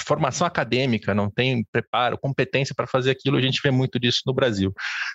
formação 0.05 0.47
acadêmica, 0.47 1.13
não 1.13 1.29
têm 1.29 1.63
preparo, 1.71 2.17
competência 2.17 2.73
para 2.75 2.87
fazer 2.87 3.11
aquilo. 3.11 3.37
A 3.37 3.41
gente 3.41 3.61
vê 3.63 3.69
muito 3.69 3.99
disso 3.99 4.21
no 4.25 4.33
Brasil. 4.33 4.73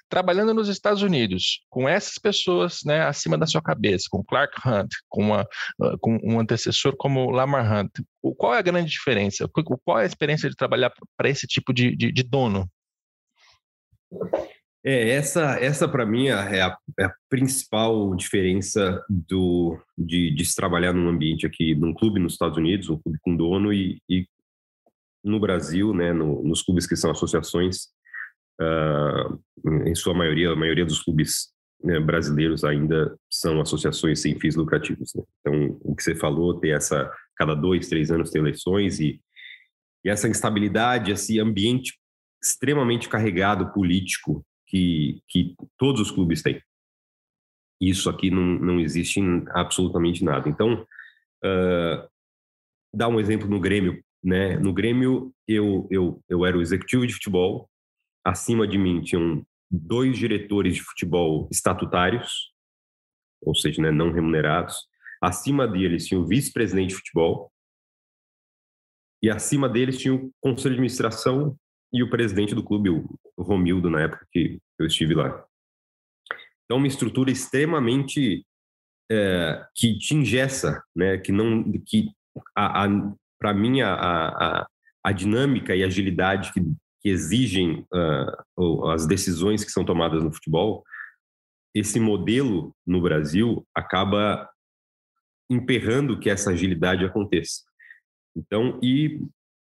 Trabalhando 0.08 0.54
nos 0.54 0.68
Estados 0.68 1.02
Unidos, 1.08 1.60
com 1.68 1.88
essas 1.88 2.18
pessoas 2.18 2.80
né, 2.84 3.02
acima 3.02 3.36
da 3.36 3.46
sua 3.46 3.62
cabeça, 3.62 4.06
com 4.10 4.22
Clark 4.22 4.54
Hunt, 4.66 4.88
com, 5.08 5.22
uma, 5.22 5.40
ah, 5.80 5.96
com 6.00 6.18
um 6.22 6.38
antecessor 6.38 6.96
como 6.96 7.30
Lamar 7.30 7.72
Hunt, 7.72 7.90
qual 8.36 8.54
é 8.54 8.58
a 8.58 8.62
grande 8.62 8.90
diferença? 8.90 9.48
Qual 9.84 9.98
é 9.98 10.02
a 10.02 10.06
experiência 10.06 10.48
de 10.48 10.56
trabalhar 10.56 10.92
para 11.16 11.28
esse 11.28 11.46
tipo 11.46 11.72
de, 11.72 11.96
de, 11.96 12.12
de, 12.12 12.22
dono? 12.22 12.68
É, 14.84 15.10
essa, 15.10 15.58
essa 15.60 15.88
para 15.88 16.06
mim 16.06 16.28
é 16.28 16.62
a, 16.62 16.76
é 16.98 17.04
a, 17.04 17.14
principal 17.28 18.14
diferença 18.14 19.02
do, 19.08 19.78
de, 19.96 20.34
de 20.34 20.44
se 20.44 20.54
trabalhar 20.54 20.92
num 20.92 21.08
ambiente 21.08 21.46
aqui, 21.46 21.74
num 21.74 21.92
clube 21.92 22.20
nos 22.20 22.34
Estados 22.34 22.56
Unidos, 22.56 22.88
um 22.88 22.98
clube 22.98 23.18
com 23.22 23.36
dono, 23.36 23.72
e, 23.72 24.00
e 24.08 24.26
no 25.24 25.40
Brasil, 25.40 25.92
né, 25.92 26.12
no, 26.12 26.42
nos 26.42 26.62
clubes 26.62 26.86
que 26.86 26.96
são 26.96 27.10
associações, 27.10 27.88
em 29.86 29.94
sua 29.94 30.14
maioria, 30.14 30.50
a 30.50 30.56
maioria 30.56 30.84
dos 30.84 31.02
clubes 31.02 31.52
né, 31.82 32.00
brasileiros 32.00 32.64
ainda 32.64 33.16
são 33.30 33.60
associações 33.60 34.20
sem 34.20 34.38
fins 34.38 34.56
lucrativos. 34.56 35.12
Né? 35.14 35.22
Então, 35.40 35.78
o 35.82 35.94
que 35.94 36.02
você 36.02 36.14
falou, 36.14 36.58
ter 36.58 36.70
essa, 36.70 37.10
cada 37.36 37.54
dois, 37.54 37.88
três 37.88 38.10
anos 38.10 38.30
ter 38.30 38.38
eleições 38.38 38.98
e, 39.00 39.20
e 40.04 40.10
essa 40.10 40.28
instabilidade, 40.28 41.12
esse 41.12 41.38
ambiente 41.38 41.98
extremamente 42.42 43.08
carregado 43.08 43.72
político 43.72 44.44
que, 44.66 45.20
que 45.28 45.54
todos 45.76 46.00
os 46.00 46.10
clubes 46.10 46.42
têm. 46.42 46.62
Isso 47.80 48.10
aqui 48.10 48.30
não, 48.30 48.42
não 48.42 48.80
existe 48.80 49.20
em 49.20 49.44
absolutamente 49.50 50.24
nada. 50.24 50.48
Então, 50.48 50.84
uh, 51.44 52.08
dá 52.92 53.08
um 53.08 53.20
exemplo 53.20 53.48
no 53.48 53.60
Grêmio, 53.60 54.02
né? 54.22 54.58
No 54.58 54.72
Grêmio, 54.72 55.32
eu, 55.46 55.86
eu, 55.90 56.22
eu 56.28 56.44
era 56.44 56.58
o 56.58 56.60
executivo 56.62 57.06
de 57.06 57.14
futebol, 57.14 57.68
acima 58.24 58.66
de 58.66 58.78
mim 58.78 59.00
tinham 59.00 59.46
dois 59.70 60.16
diretores 60.16 60.74
de 60.74 60.82
futebol 60.82 61.48
estatutários, 61.50 62.52
ou 63.40 63.54
seja, 63.54 63.82
né, 63.82 63.90
não 63.90 64.12
remunerados. 64.12 64.88
Acima 65.20 65.66
deles 65.66 66.06
tinha 66.06 66.20
o 66.20 66.26
vice-presidente 66.26 66.90
de 66.90 66.96
futebol. 66.96 67.52
E 69.22 69.30
acima 69.30 69.68
deles 69.68 69.98
tinha 69.98 70.14
o 70.14 70.32
conselho 70.40 70.74
de 70.74 70.80
administração 70.80 71.58
e 71.92 72.02
o 72.02 72.10
presidente 72.10 72.54
do 72.54 72.62
clube, 72.62 72.90
o 72.90 73.18
Romildo, 73.36 73.90
na 73.90 74.02
época 74.02 74.26
que 74.30 74.60
eu 74.78 74.86
estive 74.86 75.14
lá. 75.14 75.44
Então, 76.64 76.76
uma 76.76 76.86
estrutura 76.86 77.30
extremamente 77.30 78.44
é, 79.10 79.66
que 79.74 79.98
te 79.98 80.14
ingessa, 80.14 80.84
né? 80.94 81.18
que, 81.18 81.32
não, 81.32 81.64
que 81.86 82.12
para 83.38 83.54
mim, 83.54 83.80
a, 83.80 83.94
a, 83.94 84.66
a, 85.02 85.12
dinâmica 85.12 85.74
e 85.74 85.82
agilidade 85.82 86.52
que, 86.52 86.60
que 87.00 87.08
exigem 87.08 87.86
uh, 88.56 88.86
as 88.90 89.06
decisões 89.06 89.64
que 89.64 89.70
são 89.70 89.84
tomadas 89.84 90.22
no 90.22 90.32
futebol, 90.32 90.84
esse 91.74 92.00
modelo 92.00 92.74
no 92.86 93.00
Brasil 93.00 93.66
acaba 93.74 94.48
emperrando 95.50 96.18
que 96.18 96.28
essa 96.28 96.50
agilidade 96.50 97.04
aconteça. 97.04 97.62
Então, 98.36 98.78
e 98.82 99.20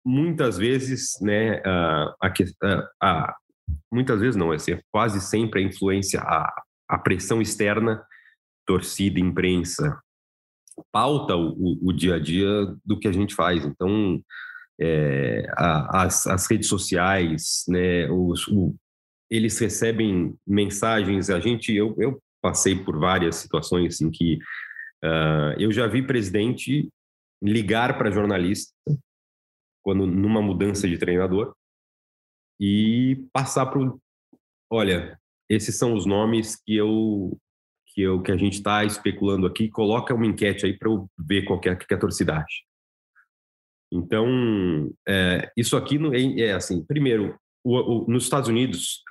muitas 0.04 0.56
vezes, 0.56 1.18
né, 1.20 1.62
a, 1.64 2.14
a, 2.22 2.90
a 3.02 3.36
muitas 3.92 4.20
vezes 4.20 4.36
não, 4.36 4.52
é 4.52 4.58
ser 4.58 4.84
quase 4.90 5.20
sempre 5.20 5.60
a 5.60 5.66
influência, 5.66 6.20
a, 6.20 6.62
a 6.88 6.98
pressão 6.98 7.40
externa, 7.40 8.04
torcida, 8.66 9.20
imprensa, 9.20 10.00
pauta 10.92 11.36
o, 11.36 11.78
o, 11.82 11.92
dia 11.92 12.16
a 12.16 12.18
dia 12.18 12.48
do 12.84 12.98
que 12.98 13.08
a 13.08 13.12
gente 13.12 13.34
faz. 13.34 13.64
Então, 13.64 14.20
é, 14.80 15.46
a, 15.56 16.04
as, 16.04 16.26
as, 16.26 16.50
redes 16.50 16.68
sociais, 16.68 17.64
né, 17.68 18.10
os, 18.10 18.48
o, 18.48 18.74
eles 19.30 19.58
recebem 19.58 20.34
mensagens. 20.46 21.28
A 21.28 21.38
gente, 21.38 21.74
eu, 21.74 21.94
eu 21.98 22.20
passei 22.40 22.74
por 22.74 22.98
várias 22.98 23.36
situações 23.36 23.94
assim 23.94 24.10
que 24.10 24.36
uh, 25.04 25.52
eu 25.58 25.70
já 25.70 25.86
vi 25.86 26.06
presidente 26.06 26.88
ligar 27.42 27.98
para 27.98 28.10
jornalista 28.10 28.72
quando 29.82 30.06
numa 30.06 30.42
mudança 30.42 30.88
de 30.88 30.98
treinador 30.98 31.54
e 32.60 33.26
passar 33.32 33.66
para 33.66 33.80
olha 34.70 35.18
esses 35.48 35.76
são 35.76 35.94
os 35.94 36.04
nomes 36.04 36.56
que 36.56 36.76
eu 36.76 37.38
que 37.88 38.02
eu 38.02 38.20
que 38.22 38.30
a 38.30 38.36
gente 38.36 38.54
está 38.54 38.84
especulando 38.84 39.46
aqui 39.46 39.70
coloca 39.70 40.14
uma 40.14 40.26
enquete 40.26 40.66
aí 40.66 40.76
para 40.76 40.90
eu 40.90 41.10
ver 41.18 41.44
qual 41.44 41.58
que 41.58 41.70
é, 41.70 41.74
que 41.74 41.94
a 41.94 41.98
torcida 41.98 42.36
acha 42.36 42.69
então 43.92 44.90
é, 45.08 45.50
isso 45.56 45.76
aqui 45.76 45.98
é, 46.14 46.48
é 46.48 46.52
assim 46.52 46.84
primeiro 46.84 47.36
o, 47.64 47.76
o, 47.76 48.10
nos 48.10 48.24
Estados 48.24 48.48
Unidos 48.48 49.02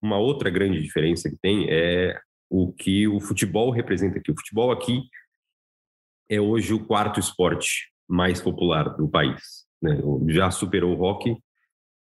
uma 0.00 0.18
outra 0.18 0.50
grande 0.50 0.80
diferença 0.80 1.28
que 1.28 1.36
tem 1.42 1.66
é 1.68 2.18
o 2.50 2.72
que 2.72 3.08
o 3.08 3.20
futebol 3.20 3.70
representa 3.70 4.18
aqui 4.18 4.30
o 4.30 4.36
futebol 4.36 4.70
aqui 4.70 5.02
é 6.30 6.40
hoje 6.40 6.72
o 6.72 6.84
quarto 6.84 7.20
esporte 7.20 7.90
mais 8.08 8.40
popular 8.40 8.96
do 8.96 9.08
país 9.08 9.62
né? 9.82 9.98
Já 10.28 10.50
superou 10.50 10.96
o 10.96 11.02
hockey, 11.02 11.36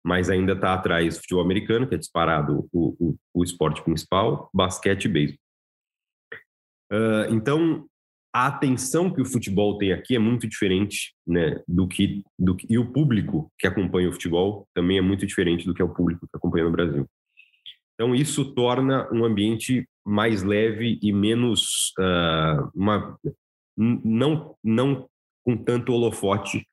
mas 0.04 0.28
ainda 0.28 0.52
está 0.52 0.74
atrás 0.74 1.16
do 1.16 1.22
futebol 1.22 1.42
americano, 1.42 1.88
que 1.88 1.94
é 1.94 1.98
disparado 1.98 2.68
o, 2.70 2.94
o, 3.00 3.16
o 3.32 3.42
esporte 3.42 3.82
principal, 3.82 4.50
basquete 4.52 5.06
e 5.06 5.08
beisebol. 5.08 5.38
Uh, 6.92 7.32
então, 7.34 7.88
a 8.34 8.48
atenção 8.48 9.08
que 9.08 9.22
o 9.22 9.24
futebol 9.24 9.78
tem 9.78 9.92
aqui 9.92 10.16
é 10.16 10.18
muito 10.18 10.48
diferente 10.48 11.14
né, 11.24 11.62
do, 11.68 11.86
que, 11.86 12.24
do 12.36 12.56
que. 12.56 12.66
E 12.68 12.76
o 12.76 12.92
público 12.92 13.48
que 13.56 13.64
acompanha 13.64 14.08
o 14.08 14.12
futebol 14.12 14.66
também 14.74 14.98
é 14.98 15.00
muito 15.00 15.24
diferente 15.24 15.64
do 15.64 15.72
que 15.72 15.80
é 15.80 15.84
o 15.84 15.94
público 15.94 16.26
que 16.26 16.36
acompanha 16.36 16.64
no 16.64 16.72
Brasil. 16.72 17.08
Então, 17.94 18.12
isso 18.12 18.52
torna 18.52 19.08
um 19.12 19.24
ambiente 19.24 19.88
mais 20.04 20.42
leve 20.42 20.98
e 21.00 21.12
menos. 21.12 21.92
Uh, 21.96 22.68
uma, 22.74 23.16
não, 23.76 24.56
não 24.64 25.08
com 25.44 25.56
tanto 25.56 25.92
holofote 25.92 26.66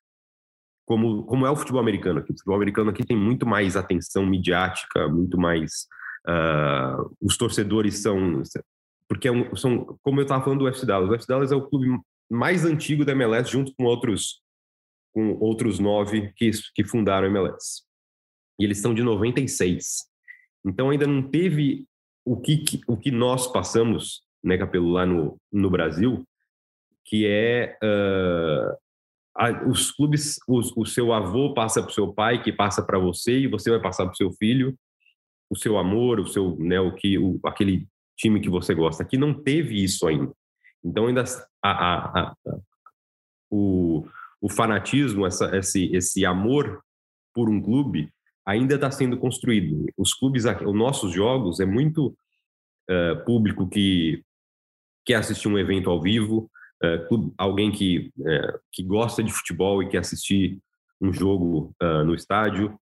como, 0.84 1.24
como 1.26 1.46
é 1.46 1.52
o 1.52 1.56
futebol 1.56 1.80
americano 1.80 2.20
aqui. 2.20 2.32
O 2.32 2.36
futebol 2.38 2.56
americano 2.56 2.90
aqui 2.90 3.06
tem 3.06 3.16
muito 3.16 3.46
mais 3.46 3.76
atenção 3.76 4.26
midiática, 4.26 5.08
muito 5.08 5.38
mais. 5.38 5.86
Uh, 6.28 7.16
os 7.22 7.38
torcedores 7.38 8.00
são. 8.00 8.42
Porque 9.12 9.28
é 9.28 9.32
um, 9.32 9.54
são, 9.58 10.00
como 10.02 10.22
eu 10.22 10.24
estava 10.24 10.42
falando 10.42 10.60
do 10.60 10.66
UFC 10.66 10.86
Dallas, 10.86 11.10
o 11.10 11.12
UFC 11.12 11.28
Dallas 11.28 11.52
é 11.52 11.56
o 11.56 11.68
clube 11.68 12.00
mais 12.30 12.64
antigo 12.64 13.04
da 13.04 13.12
MLS, 13.12 13.52
junto 13.52 13.74
com 13.76 13.84
outros, 13.84 14.42
com 15.14 15.34
outros 15.34 15.80
nove 15.80 16.32
que, 16.38 16.50
que 16.74 16.86
fundaram 16.86 17.28
a 17.28 17.30
MLS. 17.30 17.84
E 18.58 18.64
eles 18.64 18.78
são 18.78 18.94
de 18.94 19.04
96. 19.04 20.06
Então 20.66 20.92
ainda 20.92 21.06
não 21.06 21.30
teve 21.30 21.86
o 22.24 22.40
que, 22.40 22.64
o 22.88 22.96
que 22.96 23.12
nós 23.12 23.52
passamos, 23.52 24.24
né, 24.42 24.58
Capelo, 24.58 24.92
lá 24.92 25.06
no, 25.06 25.38
no 25.52 25.70
Brasil, 25.70 26.26
que 27.04 27.28
é 27.28 27.78
uh, 27.84 29.70
os 29.70 29.92
clubes, 29.92 30.40
o, 30.48 30.84
o 30.84 30.86
seu 30.86 31.12
avô 31.12 31.54
passa 31.54 31.82
para 31.82 31.92
o 31.92 31.94
seu 31.94 32.14
pai, 32.14 32.42
que 32.42 32.54
passa 32.54 32.82
para 32.82 32.98
você, 32.98 33.40
e 33.40 33.48
você 33.48 33.70
vai 33.72 33.82
passar 33.82 34.06
para 34.06 34.14
o 34.14 34.16
seu 34.18 34.32
filho 34.32 34.74
o 35.52 35.56
seu 35.58 35.78
amor, 35.78 36.18
o 36.18 36.26
seu, 36.26 36.56
né, 36.58 36.80
o 36.80 36.96
que, 36.96 37.20
o, 37.20 37.38
aquele 37.44 37.86
time 38.22 38.40
que 38.40 38.50
você 38.50 38.74
gosta. 38.76 39.04
Aqui 39.04 39.18
não 39.18 39.34
teve 39.34 39.84
isso 39.84 40.08
ainda. 40.08 40.32
Então 40.84 41.08
ainda 41.08 41.24
a, 41.64 41.72
a, 41.72 42.22
a, 42.22 42.36
o, 43.50 44.06
o 44.40 44.50
fanatismo, 44.50 45.26
essa, 45.26 45.56
esse, 45.58 45.94
esse 45.96 46.26
amor 46.26 46.84
por 47.34 47.50
um 47.50 47.62
clube 47.62 48.12
ainda 48.46 48.76
está 48.76 48.92
sendo 48.92 49.18
construído. 49.18 49.86
Os 49.98 50.14
clubes, 50.14 50.46
os 50.46 50.76
nossos 50.76 51.14
jogos 51.14 51.60
é 51.60 51.66
muito 51.66 52.08
uh, 52.90 53.26
público 53.26 53.68
que 53.68 54.24
quer 55.06 55.16
assistir 55.16 55.48
um 55.48 55.58
evento 55.58 55.90
ao 55.90 56.02
vivo, 56.02 56.50
uh, 56.84 57.34
alguém 57.38 57.72
que, 57.72 58.12
uh, 58.20 58.60
que 58.72 58.84
gosta 58.84 59.24
de 59.24 59.32
futebol 59.32 59.82
e 59.82 59.90
quer 59.90 60.00
assistir 60.00 60.60
um 61.00 61.12
jogo 61.12 61.74
no 62.06 62.14
estádio. 62.14 62.80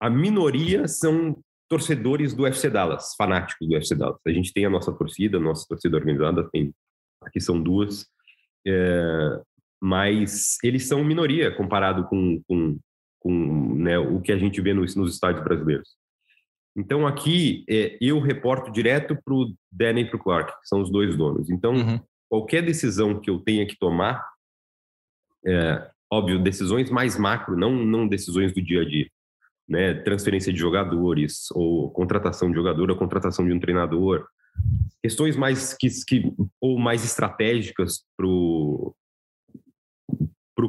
A 0.00 0.10
minoria 0.10 0.88
são 0.88 1.40
torcedores 1.68 2.34
do 2.34 2.46
FC 2.46 2.70
Dallas, 2.70 3.14
fanáticos 3.16 3.66
do 3.66 3.76
FC 3.76 3.94
Dallas. 3.94 4.20
A 4.26 4.30
gente 4.30 4.52
tem 4.52 4.64
a 4.64 4.70
nossa 4.70 4.92
torcida, 4.92 5.38
a 5.38 5.40
nossa 5.40 5.66
torcida 5.68 5.96
organizada, 5.96 6.48
tem, 6.50 6.74
aqui 7.22 7.40
são 7.40 7.60
duas, 7.60 8.06
é, 8.66 9.40
mas 9.80 10.58
eles 10.62 10.86
são 10.86 11.04
minoria 11.04 11.54
comparado 11.54 12.04
com, 12.04 12.40
com, 12.46 12.78
com 13.20 13.74
né, 13.74 13.98
o 13.98 14.20
que 14.20 14.32
a 14.32 14.38
gente 14.38 14.60
vê 14.60 14.72
nos, 14.72 14.94
nos 14.94 15.14
estádios 15.14 15.44
brasileiros. 15.44 15.96
Então 16.76 17.06
aqui 17.06 17.64
é, 17.68 17.96
eu 18.00 18.20
reporto 18.20 18.70
direto 18.70 19.16
para 19.24 19.34
o 19.34 19.54
Danny 19.72 20.02
e 20.02 20.04
para 20.04 20.16
o 20.16 20.22
Clark, 20.22 20.52
que 20.60 20.68
são 20.68 20.82
os 20.82 20.90
dois 20.90 21.16
donos. 21.16 21.48
Então 21.50 21.74
uhum 21.74 22.00
qualquer 22.28 22.62
decisão 22.62 23.20
que 23.20 23.30
eu 23.30 23.38
tenha 23.38 23.66
que 23.66 23.78
tomar, 23.78 24.24
é, 25.46 25.90
óbvio, 26.12 26.42
decisões 26.42 26.90
mais 26.90 27.18
macro, 27.18 27.56
não, 27.56 27.72
não 27.72 28.06
decisões 28.06 28.52
do 28.52 28.62
dia 28.62 28.82
a 28.82 28.84
dia, 28.84 29.08
né? 29.68 29.94
Transferência 29.94 30.52
de 30.52 30.58
jogadores, 30.58 31.50
ou 31.52 31.90
contratação 31.90 32.48
de 32.50 32.56
jogador, 32.56 32.90
ou 32.90 32.96
contratação 32.96 33.44
de 33.44 33.52
um 33.52 33.60
treinador, 33.60 34.26
questões 35.02 35.36
mais 35.36 35.74
que, 35.74 35.88
que 36.06 36.32
ou 36.60 36.78
mais 36.78 37.04
estratégicas 37.04 38.04
para 38.16 38.26
o 38.26 38.94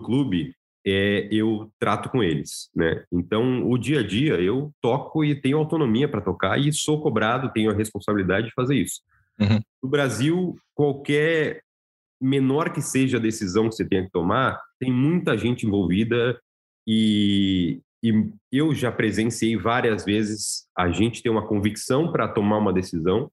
clube, 0.04 0.54
é, 0.86 1.27
eu 1.32 1.70
trato 1.80 2.10
com 2.10 2.24
eles, 2.24 2.70
né? 2.75 3.04
Então, 3.12 3.70
o 3.70 3.77
dia 3.77 4.00
a 4.00 4.08
dia 4.08 4.36
eu 4.36 4.72
toco 4.82 5.24
e 5.24 5.36
tenho 5.36 5.58
autonomia 5.58 6.08
para 6.08 6.22
tocar 6.22 6.58
e 6.58 6.72
sou 6.72 7.01
cobrado, 7.01 7.51
tenho 7.51 7.70
a 7.70 7.74
responsabilidade 7.74 8.48
de 8.48 8.54
fazer 8.54 8.75
isso. 8.75 9.01
Uhum. 9.39 9.60
No 9.84 9.89
Brasil, 9.89 10.56
qualquer 10.74 11.62
menor 12.22 12.72
que 12.72 12.82
seja 12.82 13.18
a 13.18 13.22
decisão 13.22 13.70
que 13.70 13.75
você 13.75 13.86
tenha 13.86 14.06
que 14.06 14.12
tomar, 14.12 14.60
tem 14.80 14.92
muita 14.92 15.38
gente 15.38 15.66
envolvida 15.68 16.39
e, 16.88 17.82
e 18.04 18.32
eu 18.51 18.74
já 18.74 18.92
presenciei 18.92 19.58
várias 19.58 20.06
vezes 20.06 20.68
a 20.77 20.89
gente 20.92 21.22
ter 21.22 21.30
uma 21.30 21.48
convicção 21.48 22.12
para 22.12 22.27
tomar 22.27 22.58
uma 22.58 22.74
decisão, 22.74 23.32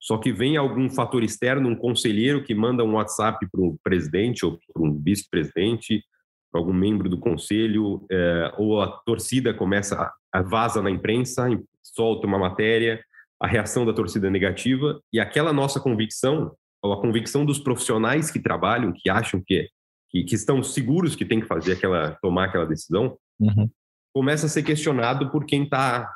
só 0.00 0.16
que 0.16 0.32
vem 0.32 0.56
algum 0.56 0.88
fator 0.88 1.22
externo, 1.22 1.68
um 1.68 1.76
conselheiro 1.76 2.42
que 2.42 2.54
manda 2.54 2.84
um 2.84 2.94
WhatsApp 2.94 3.46
para 3.50 3.60
o 3.60 3.78
presidente 3.82 4.44
ou 4.44 4.58
para 4.72 4.82
um 4.82 4.98
vice-presidente, 5.00 6.04
algum 6.52 6.72
membro 6.72 7.08
do 7.08 7.18
conselho, 7.18 8.06
é, 8.10 8.54
ou 8.56 8.80
a 8.80 8.88
torcida 8.88 9.52
começa 9.52 9.96
a, 10.00 10.38
a 10.38 10.42
vaza 10.42 10.80
na 10.80 10.90
imprensa, 10.90 11.48
solta 11.82 12.26
uma 12.26 12.38
matéria, 12.38 13.02
a 13.40 13.46
reação 13.46 13.84
da 13.84 13.92
torcida 13.92 14.28
é 14.28 14.30
negativa 14.30 15.00
e 15.12 15.20
aquela 15.20 15.52
nossa 15.52 15.80
convicção, 15.80 16.52
ou 16.82 16.92
a 16.92 17.00
convicção 17.00 17.44
dos 17.44 17.58
profissionais 17.58 18.30
que 18.30 18.40
trabalham, 18.40 18.92
que 18.92 19.10
acham 19.10 19.42
que, 19.44 19.68
que, 20.10 20.24
que 20.24 20.34
estão 20.34 20.62
seguros 20.62 21.14
que 21.14 21.24
tem 21.24 21.40
que 21.40 21.46
fazer 21.46 21.72
aquela, 21.72 22.16
tomar 22.22 22.46
aquela 22.46 22.66
decisão, 22.66 23.16
uhum. 23.40 23.70
começa 24.14 24.46
a 24.46 24.48
ser 24.48 24.62
questionado 24.62 25.30
por 25.30 25.44
quem 25.44 25.64
está 25.64 26.14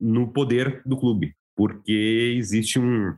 no 0.00 0.32
poder 0.32 0.82
do 0.86 0.96
clube, 0.96 1.34
porque 1.56 2.34
existe 2.36 2.78
um, 2.78 3.14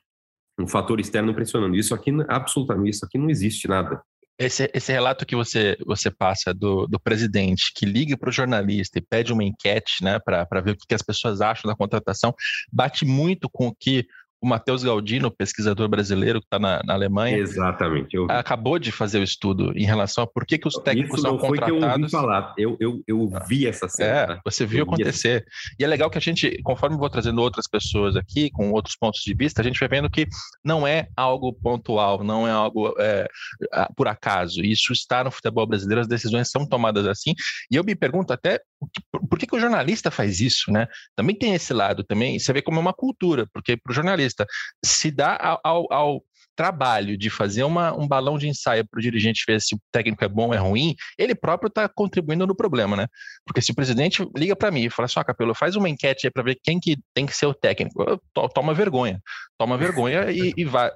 um 0.59 0.67
fator 0.67 0.99
externo 0.99 1.35
pressionando. 1.35 1.76
Isso 1.76 1.95
aqui, 1.95 2.11
absolutamente, 2.29 2.95
isso 2.95 3.05
aqui 3.05 3.19
não 3.19 3.31
existe 3.31 3.69
nada. 3.69 4.02
Esse, 4.38 4.71
esse 4.73 4.90
relato 4.90 5.26
que 5.26 5.37
você, 5.37 5.76
você 5.85 6.11
passa 6.11 6.55
do, 6.55 6.87
do 6.87 6.99
presidente 6.99 7.73
que 7.76 7.85
liga 7.85 8.17
para 8.17 8.31
o 8.31 8.33
jornalista 8.33 8.99
e 8.99 9.02
pede 9.02 9.35
uma 9.35 9.45
enquete 9.45 10.02
né, 10.02 10.19
para 10.19 10.62
ver 10.62 10.71
o 10.71 10.76
que, 10.76 10.87
que 10.88 10.95
as 10.95 11.02
pessoas 11.02 11.43
acham 11.43 11.71
da 11.71 11.76
contratação, 11.76 12.35
bate 12.73 13.05
muito 13.05 13.50
com 13.50 13.67
o 13.69 13.75
que 13.75 14.07
o 14.40 14.47
Matheus 14.47 14.82
Galdino, 14.82 15.30
pesquisador 15.30 15.88
brasileiro 15.88 16.40
que 16.40 16.47
está 16.47 16.59
na, 16.59 16.80
na, 16.85 16.94
Alemanha. 16.94 17.37
Exatamente. 17.37 18.16
Eu... 18.16 18.26
Acabou 18.30 18.78
de 18.78 18.90
fazer 18.90 19.18
o 19.18 19.23
estudo 19.23 19.73
em 19.76 19.85
relação 19.85 20.25
a 20.25 20.26
por 20.26 20.47
que, 20.47 20.56
que 20.56 20.66
os 20.66 20.75
técnicos 20.76 21.18
Isso 21.18 21.23
são 21.23 21.32
não 21.32 21.38
contratados. 21.38 21.70
Foi 21.70 21.78
que 21.78 21.85
eu 21.85 21.90
ouvi 21.90 22.11
falar. 22.11 22.54
Eu, 22.56 22.76
eu, 22.80 23.02
eu 23.06 23.30
ah. 23.35 23.44
vi 23.47 23.66
essa 23.66 23.88
cena. 23.88 24.11
É, 24.11 24.26
tá? 24.26 24.40
você 24.44 24.64
viu 24.64 24.85
acontecer. 24.85 25.44
E 25.78 25.85
é 25.85 25.87
legal 25.87 26.09
que 26.09 26.16
a 26.16 26.20
gente, 26.20 26.61
conforme 26.62 26.97
vou 26.97 27.11
trazendo 27.11 27.40
outras 27.42 27.68
pessoas 27.68 28.16
aqui, 28.16 28.50
com 28.50 28.70
outros 28.70 28.97
pontos 28.97 29.20
de 29.20 29.35
vista, 29.35 29.61
a 29.61 29.64
gente 29.64 29.78
vai 29.78 29.88
vendo 29.88 30.09
que 30.09 30.26
não 30.64 30.87
é 30.87 31.09
algo 31.14 31.52
pontual, 31.52 32.25
não 32.25 32.49
é 32.49 32.50
algo 32.50 32.94
é, 32.99 33.28
por 33.94 34.09
acaso. 34.09 34.62
Isso 34.62 34.92
está 34.92 35.23
no 35.23 35.30
futebol 35.30 35.66
brasileiro, 35.66 36.00
as 36.00 36.09
decisões 36.09 36.50
são 36.50 36.66
tomadas 36.66 37.06
assim. 37.06 37.35
E 37.70 37.76
eu 37.76 37.85
me 37.85 37.94
pergunto 37.94 38.32
até 38.32 38.61
por 39.11 39.39
que, 39.39 39.47
que 39.47 39.57
o 39.57 39.61
jornalista 39.61 40.11
faz 40.11 40.41
isso, 40.41 40.71
né? 40.71 40.89
Também 41.15 41.37
tem 41.37 41.55
esse 41.55 41.73
lado, 41.73 42.03
também 42.05 42.39
você 42.39 42.53
vê 42.53 42.63
como 42.63 42.79
é 42.79 42.81
uma 42.81 42.95
cultura, 42.95 43.47
porque 43.53 43.77
para 43.77 43.91
o 43.91 43.95
jornalista 43.95 44.47
se 44.85 45.11
dá 45.11 45.61
ao, 45.63 45.93
ao 45.93 46.25
trabalho 46.61 47.17
de 47.17 47.31
fazer 47.31 47.64
uma, 47.64 47.90
um 47.99 48.07
balão 48.07 48.37
de 48.37 48.47
ensaio 48.47 48.87
para 48.87 48.99
o 48.99 49.00
dirigente 49.00 49.45
ver 49.49 49.62
se 49.62 49.75
o 49.75 49.81
técnico 49.90 50.23
é 50.23 50.29
bom 50.29 50.49
ou 50.49 50.55
é 50.55 50.59
ruim, 50.59 50.95
ele 51.17 51.35
próprio 51.35 51.69
está 51.69 51.88
contribuindo 51.88 52.47
no 52.47 52.55
problema, 52.55 52.99
né? 52.99 53.07
Porque 53.47 53.62
se 53.62 53.73
o 53.73 53.75
presidente 53.75 54.23
liga 54.37 54.55
para 54.55 54.71
mim 54.71 54.85
e 54.85 54.90
fala 54.90 55.07
assim, 55.07 55.19
ó, 55.19 55.25
Capelo, 55.25 55.55
faz 55.55 55.75
uma 55.75 55.88
enquete 55.88 56.26
aí 56.26 56.31
para 56.31 56.43
ver 56.43 56.59
quem 56.62 56.79
que 56.79 56.99
tem 57.14 57.25
que 57.25 57.35
ser 57.35 57.47
o 57.47 57.55
técnico, 57.55 58.21
toma 58.55 58.75
vergonha, 58.75 59.23
toma 59.57 59.79
vergonha 59.79 60.26
e, 60.31 60.52
e 60.55 60.64
vai, 60.67 60.90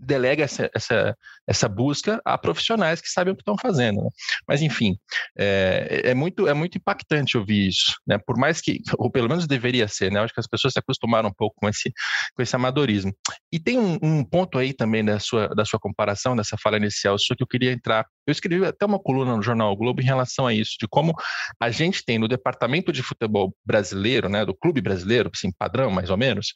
delega 0.00 0.44
essa, 0.44 0.70
essa, 0.74 1.16
essa 1.46 1.68
busca 1.68 2.20
a 2.24 2.38
profissionais 2.38 3.00
que 3.00 3.08
sabem 3.08 3.32
o 3.32 3.36
que 3.36 3.42
estão 3.42 3.56
fazendo. 3.60 4.02
Né? 4.02 4.08
Mas, 4.46 4.62
enfim, 4.62 4.96
é, 5.36 6.02
é, 6.04 6.14
muito, 6.14 6.48
é 6.48 6.54
muito 6.54 6.78
impactante 6.78 7.36
ouvir 7.36 7.68
isso, 7.68 7.94
né? 8.06 8.18
Por 8.18 8.38
mais 8.38 8.60
que, 8.60 8.80
ou 8.96 9.10
pelo 9.10 9.28
menos 9.28 9.46
deveria 9.46 9.88
ser, 9.88 10.10
né? 10.10 10.20
Eu 10.20 10.24
acho 10.24 10.34
que 10.34 10.40
as 10.40 10.46
pessoas 10.46 10.72
se 10.72 10.78
acostumaram 10.78 11.28
um 11.28 11.34
pouco 11.34 11.56
com 11.58 11.68
esse, 11.68 11.92
com 12.34 12.42
esse 12.42 12.54
amadorismo. 12.56 13.12
E 13.52 13.58
tem 13.58 13.78
um, 13.78 13.98
um 14.02 14.24
ponto 14.24 14.58
aí 14.58 14.72
também 14.72 15.01
da 15.04 15.18
sua, 15.18 15.48
da 15.48 15.64
sua 15.64 15.78
comparação, 15.78 16.36
dessa 16.36 16.56
fala 16.56 16.76
inicial 16.76 17.18
sua, 17.18 17.36
que 17.36 17.42
eu 17.42 17.46
queria 17.46 17.72
entrar. 17.72 18.06
Eu 18.26 18.32
escrevi 18.32 18.64
até 18.64 18.86
uma 18.86 18.98
coluna 18.98 19.36
no 19.36 19.42
Jornal 19.42 19.72
o 19.72 19.76
Globo 19.76 20.00
em 20.00 20.04
relação 20.04 20.46
a 20.46 20.54
isso, 20.54 20.76
de 20.80 20.86
como 20.88 21.14
a 21.60 21.70
gente 21.70 22.04
tem 22.04 22.18
no 22.18 22.28
departamento 22.28 22.92
de 22.92 23.02
futebol 23.02 23.54
brasileiro, 23.64 24.28
né, 24.28 24.44
do 24.44 24.54
clube 24.54 24.80
brasileiro, 24.80 25.30
assim, 25.34 25.50
padrão 25.52 25.90
mais 25.90 26.10
ou 26.10 26.16
menos, 26.16 26.54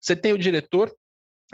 você 0.00 0.16
tem 0.16 0.32
o 0.32 0.38
diretor 0.38 0.92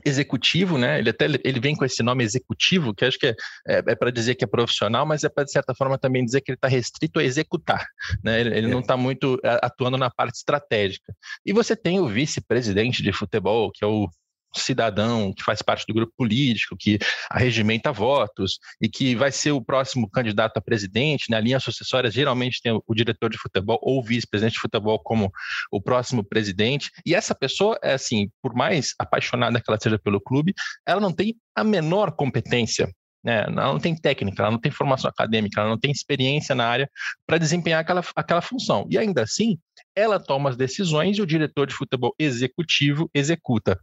executivo, 0.04 0.78
né? 0.78 0.98
Ele 0.98 1.10
até 1.10 1.26
ele 1.26 1.60
vem 1.60 1.74
com 1.74 1.84
esse 1.84 2.02
nome 2.02 2.22
executivo, 2.24 2.94
que 2.94 3.04
acho 3.04 3.18
que 3.18 3.26
é, 3.26 3.34
é, 3.66 3.78
é 3.78 3.94
para 3.96 4.10
dizer 4.10 4.34
que 4.34 4.44
é 4.44 4.46
profissional, 4.46 5.04
mas 5.04 5.24
é 5.24 5.28
para 5.28 5.44
de 5.44 5.50
certa 5.50 5.74
forma 5.74 5.98
também 5.98 6.24
dizer 6.24 6.40
que 6.40 6.52
ele 6.52 6.56
está 6.56 6.68
restrito 6.68 7.18
a 7.18 7.24
executar, 7.24 7.84
né? 8.22 8.40
Ele, 8.40 8.56
ele 8.56 8.66
é. 8.66 8.70
não 8.70 8.80
está 8.80 8.96
muito 8.96 9.40
atuando 9.42 9.98
na 9.98 10.10
parte 10.10 10.36
estratégica. 10.36 11.12
E 11.44 11.52
você 11.52 11.74
tem 11.74 11.98
o 12.00 12.08
vice-presidente 12.08 13.02
de 13.02 13.12
futebol, 13.12 13.70
que 13.72 13.84
é 13.84 13.88
o 13.88 14.08
cidadão 14.54 15.32
que 15.32 15.42
faz 15.42 15.62
parte 15.62 15.84
do 15.86 15.94
grupo 15.94 16.12
político, 16.16 16.76
que 16.76 16.98
arregimenta 17.30 17.92
votos 17.92 18.58
e 18.80 18.88
que 18.88 19.14
vai 19.14 19.30
ser 19.30 19.52
o 19.52 19.60
próximo 19.60 20.08
candidato 20.08 20.56
a 20.56 20.60
presidente, 20.60 21.30
na 21.30 21.36
né? 21.36 21.44
linha 21.44 21.60
sucessória 21.60 22.10
geralmente 22.10 22.60
tem 22.62 22.72
o 22.72 22.94
diretor 22.94 23.30
de 23.30 23.38
futebol 23.38 23.78
ou 23.82 24.02
vice-presidente 24.02 24.54
de 24.54 24.60
futebol 24.60 24.98
como 24.98 25.30
o 25.70 25.80
próximo 25.80 26.24
presidente, 26.24 26.90
e 27.04 27.14
essa 27.14 27.34
pessoa, 27.34 27.78
é 27.82 27.94
assim, 27.94 28.30
por 28.42 28.54
mais 28.54 28.94
apaixonada 28.98 29.60
que 29.60 29.70
ela 29.70 29.78
seja 29.80 29.98
pelo 29.98 30.20
clube, 30.20 30.54
ela 30.86 31.00
não 31.00 31.12
tem 31.12 31.36
a 31.54 31.64
menor 31.64 32.12
competência 32.12 32.88
né? 33.22 33.42
Ela 33.42 33.72
não 33.72 33.78
tem 33.78 33.96
técnica, 33.96 34.42
ela 34.42 34.50
não 34.52 34.60
tem 34.60 34.70
formação 34.70 35.10
acadêmica, 35.10 35.60
ela 35.60 35.70
não 35.70 35.78
tem 35.78 35.90
experiência 35.90 36.54
na 36.54 36.66
área 36.66 36.90
para 37.26 37.38
desempenhar 37.38 37.80
aquela, 37.80 38.02
aquela 38.14 38.40
função. 38.40 38.86
E 38.90 38.96
ainda 38.96 39.22
assim, 39.22 39.58
ela 39.94 40.20
toma 40.20 40.50
as 40.50 40.56
decisões 40.56 41.18
e 41.18 41.22
o 41.22 41.26
diretor 41.26 41.66
de 41.66 41.74
futebol 41.74 42.14
executivo 42.18 43.10
executa 43.12 43.78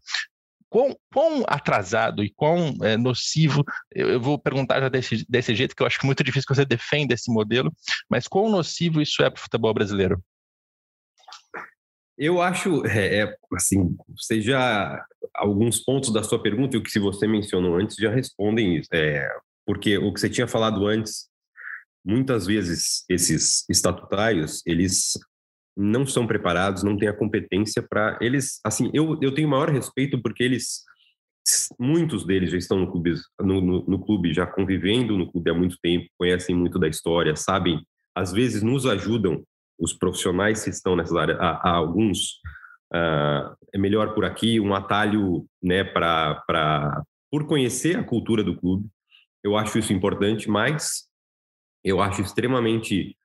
quão, 0.75 0.93
quão 1.13 1.43
atrasado 1.47 2.21
e 2.21 2.29
quão 2.29 2.75
é, 2.81 2.97
nocivo, 2.97 3.63
eu, 3.89 4.09
eu, 4.09 4.19
vou 4.19 4.37
perguntar 4.37 4.81
já 4.81 4.89
desse, 4.89 5.25
desse 5.29 5.55
jeito, 5.55 5.73
que 5.73 5.81
eu 5.81 5.87
acho 5.87 5.97
que 5.97 6.05
é 6.05 6.07
muito 6.07 6.21
difícil 6.21 6.45
que 6.45 6.53
você 6.53 6.65
defenda 6.65 7.13
esse 7.13 7.31
modelo, 7.31 7.73
mas 8.09 8.27
quão 8.27 8.49
nocivo 8.49 9.01
isso 9.01 9.23
é 9.23 9.29
para 9.29 9.39
o 9.39 9.41
futebol 9.41 9.73
brasileiro? 9.73 10.21
Eu 12.17 12.41
acho, 12.41 12.85
é, 12.87 13.19
é, 13.19 13.37
assim, 13.53 13.95
você 14.17 14.41
já, 14.41 15.01
alguns 15.33 15.79
pontos 15.79 16.11
da 16.11 16.23
sua 16.23 16.43
pergunta 16.43 16.75
e 16.75 16.79
o 16.79 16.83
que 16.83 16.91
se 16.91 16.99
você 16.99 17.25
mencionou 17.25 17.77
antes 17.77 17.95
já 17.95 18.11
respondem 18.11 18.75
isso, 18.75 18.89
é, 18.91 19.29
porque 19.65 19.97
o 19.97 20.13
que 20.13 20.19
você 20.19 20.29
tinha 20.29 20.47
falado 20.47 20.85
antes, 20.85 21.29
muitas 22.03 22.45
vezes 22.45 23.05
esses 23.07 23.63
estatutários, 23.69 24.61
eles 24.65 25.13
não 25.75 26.05
são 26.05 26.25
preparados, 26.25 26.83
não 26.83 26.97
têm 26.97 27.09
a 27.09 27.17
competência 27.17 27.85
para 27.87 28.17
eles. 28.21 28.59
Assim, 28.63 28.89
eu, 28.93 29.17
eu 29.21 29.33
tenho 29.33 29.49
maior 29.49 29.69
respeito 29.69 30.21
porque 30.21 30.43
eles, 30.43 30.83
muitos 31.79 32.25
deles 32.25 32.51
já 32.51 32.57
estão 32.57 32.79
no 32.79 32.91
clube, 32.91 33.13
no, 33.41 33.61
no, 33.61 33.85
no, 33.85 34.05
clube, 34.05 34.33
já 34.33 34.47
convivendo 34.47 35.17
no 35.17 35.29
clube 35.31 35.49
há 35.49 35.53
muito 35.53 35.77
tempo, 35.81 36.07
conhecem 36.17 36.55
muito 36.55 36.79
da 36.79 36.87
história, 36.87 37.35
sabem, 37.35 37.81
às 38.15 38.31
vezes 38.31 38.63
nos 38.63 38.85
ajudam, 38.85 39.43
os 39.77 39.91
profissionais 39.91 40.63
que 40.63 40.69
estão 40.69 40.95
nessa 40.95 41.19
área, 41.19 41.35
há, 41.35 41.69
há 41.69 41.71
alguns, 41.71 42.39
uh, 42.93 43.53
é 43.73 43.77
melhor 43.77 44.13
por 44.13 44.23
aqui, 44.23 44.57
um 44.59 44.73
atalho, 44.73 45.45
né, 45.61 45.83
para 45.83 47.03
por 47.29 47.45
conhecer 47.45 47.97
a 47.97 48.03
cultura 48.03 48.41
do 48.41 48.55
clube. 48.55 48.87
Eu 49.43 49.57
acho 49.57 49.77
isso 49.77 49.91
importante, 49.91 50.49
mas 50.49 51.09
eu 51.83 51.99
acho 51.99 52.21
extremamente 52.21 53.17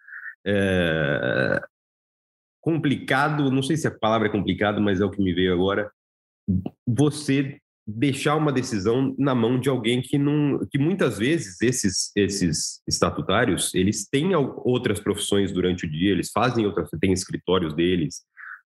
é, 0.44 1.60
complicado, 2.60 3.50
não 3.50 3.62
sei 3.62 3.76
se 3.76 3.86
a 3.86 3.90
palavra 3.90 4.28
é 4.28 4.30
complicado, 4.30 4.80
mas 4.80 5.00
é 5.00 5.04
o 5.04 5.10
que 5.10 5.22
me 5.22 5.32
veio 5.32 5.52
agora, 5.52 5.90
você 6.86 7.58
deixar 7.86 8.36
uma 8.36 8.52
decisão 8.52 9.14
na 9.18 9.34
mão 9.34 9.58
de 9.58 9.68
alguém 9.68 10.00
que 10.00 10.16
não 10.16 10.60
que 10.70 10.78
muitas 10.78 11.18
vezes 11.18 11.60
esses 11.60 12.12
esses 12.14 12.80
estatutários 12.86 13.74
eles 13.74 14.06
têm 14.08 14.32
outras 14.34 15.00
profissões 15.00 15.50
durante 15.50 15.86
o 15.86 15.90
dia 15.90 16.12
eles 16.12 16.30
fazem 16.30 16.66
outras 16.66 16.88
têm 17.00 17.12
escritórios 17.12 17.74
deles 17.74 18.22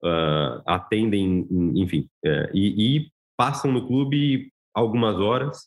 uh, 0.04 0.62
atendem 0.66 1.48
enfim 1.76 2.10
uh, 2.26 2.50
e, 2.54 2.98
e, 2.98 3.12
passam 3.38 3.72
no 3.72 3.88
clube 3.88 4.52
algumas 4.74 5.18
horas 5.18 5.60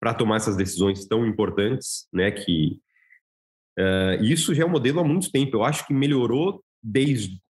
para 0.00 0.14
tomar 0.14 0.36
essas 0.36 0.56
decisões 0.56 1.06
tão 1.06 1.24
importantes 1.24 2.08
né 2.12 2.32
que 2.32 2.80
uh, 3.78 4.22
isso 4.22 4.54
já 4.54 4.62
é 4.62 4.66
um 4.66 4.70
modelo 4.70 5.00
há 5.00 5.04
muito 5.04 5.30
tempo. 5.30 5.56
Eu 5.56 5.64
acho 5.64 5.86
que 5.86 5.94
melhorou 5.94 6.62
desde 6.82 7.40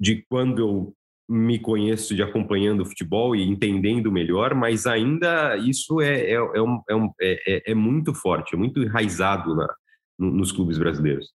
de 0.00 0.22
quando 0.28 0.58
eu 0.60 0.96
me 1.28 1.58
conheço 1.58 2.14
de 2.14 2.22
acompanhando 2.22 2.82
o 2.82 2.86
futebol 2.86 3.34
e 3.34 3.42
entendendo 3.42 4.12
melhor, 4.12 4.54
mas 4.54 4.86
ainda 4.86 5.56
isso 5.56 6.00
é, 6.00 6.20
é, 6.20 6.34
é, 6.34 6.62
um, 6.62 6.82
é, 6.88 6.94
um, 6.94 7.12
é, 7.20 7.42
é, 7.46 7.72
é 7.72 7.74
muito 7.74 8.14
forte, 8.14 8.54
é 8.54 8.58
muito 8.58 8.80
enraizado 8.80 9.54
na, 9.56 9.74
nos 10.18 10.52
clubes 10.52 10.78
brasileiros. 10.78 11.32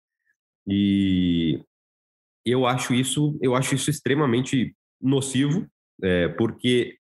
E 0.65 1.61
eu 2.45 2.65
acho 2.65 2.93
isso, 2.93 3.37
eu 3.41 3.53
acho 3.53 3.75
isso 3.75 3.89
extremamente 3.89 4.75
nocivo, 5.01 5.67
é, 6.01 6.29
porque 6.29 6.97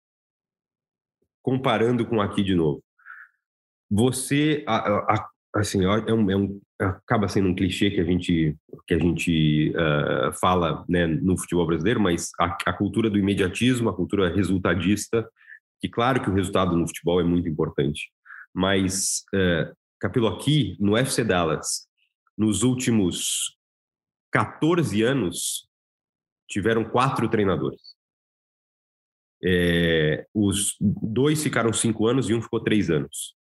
comparando 1.42 2.06
com 2.06 2.20
aqui 2.20 2.42
de 2.42 2.54
novo, 2.54 2.82
você 3.90 4.64
a, 4.66 5.14
a, 5.14 5.28
assim, 5.56 5.84
é 5.84 6.12
um, 6.12 6.30
é 6.30 6.36
um, 6.36 6.60
acaba 6.78 7.28
sendo 7.28 7.48
um 7.48 7.54
clichê 7.54 7.90
que 7.90 8.00
a 8.00 8.04
gente 8.04 8.56
que 8.86 8.94
a 8.94 8.98
gente 8.98 9.72
uh, 9.72 10.32
fala 10.38 10.84
né, 10.88 11.06
no 11.06 11.36
futebol 11.36 11.66
brasileiro, 11.66 12.00
mas 12.00 12.30
a, 12.38 12.56
a, 12.66 12.72
cultura 12.72 13.10
do 13.10 13.18
imediatismo, 13.18 13.88
a 13.88 13.94
cultura 13.94 14.32
resultadista, 14.32 15.28
que 15.80 15.88
claro 15.88 16.22
que 16.22 16.30
o 16.30 16.34
resultado 16.34 16.76
no 16.76 16.86
futebol 16.86 17.20
é 17.20 17.24
muito 17.24 17.48
importante, 17.48 18.10
mas 18.54 19.24
uh, 19.34 19.74
Capelo 19.98 20.28
aqui 20.28 20.76
no 20.78 20.96
FC 20.96 21.24
Dallas, 21.24 21.88
nos 22.36 22.62
últimos 22.62 23.56
14 24.30 25.02
anos 25.02 25.66
tiveram 26.48 26.84
quatro 26.84 27.28
treinadores. 27.28 27.80
É, 29.42 30.26
os 30.34 30.76
dois 30.80 31.42
ficaram 31.42 31.72
cinco 31.72 32.06
anos 32.06 32.28
e 32.28 32.34
um 32.34 32.42
ficou 32.42 32.60
três 32.60 32.90
anos 32.90 33.35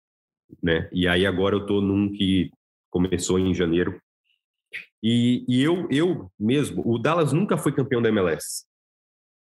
né? 0.63 0.89
E 0.93 1.07
aí 1.09 1.27
agora 1.27 1.55
eu 1.55 1.63
estou 1.63 1.81
num 1.81 2.11
que 2.11 2.51
começou 2.91 3.39
em 3.39 3.55
janeiro. 3.55 4.01
E, 5.03 5.45
e, 5.49 5.63
eu, 5.63 5.87
eu 5.91 6.31
mesmo, 6.39 6.83
o 6.87 6.99
Dallas 6.99 7.33
nunca 7.33 7.59
foi 7.59 7.73
campeão 7.73 8.01
da 8.01 8.09
MLS. 8.09 8.65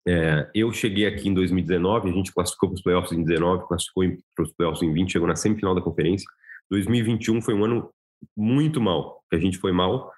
É, 0.08 0.49
eu 0.53 0.71
cheguei 0.71 1.08
aqui 1.08 1.29
em 1.29 1.34
2019, 1.34 2.10
a 2.10 2.13
gente 2.13 2.31
classificou 2.31 2.69
para 2.69 2.75
os 2.75 2.81
playoffs 2.81 3.12
em 3.12 3.23
19, 3.23 3.67
classificou 3.67 4.03
para 4.36 4.43
os 4.43 4.53
playoffs 4.53 4.84
em 4.84 4.93
20, 4.93 5.12
chegou 5.12 5.27
na 5.27 5.36
semifinal 5.36 5.73
da 5.73 5.81
conferência. 5.81 6.27
2021 6.69 7.41
foi 7.41 7.53
um 7.53 7.63
ano 7.63 7.89
muito 8.36 8.81
mal, 8.81 9.23
que 9.29 9.36
a 9.36 9.39
gente 9.39 9.58
foi 9.58 9.71
mal. 9.71 10.12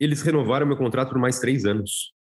Eles 0.00 0.22
renovaram 0.22 0.66
meu 0.66 0.76
contrato 0.76 1.10
por 1.10 1.18
mais 1.18 1.38
três 1.38 1.64
anos, 1.64 2.12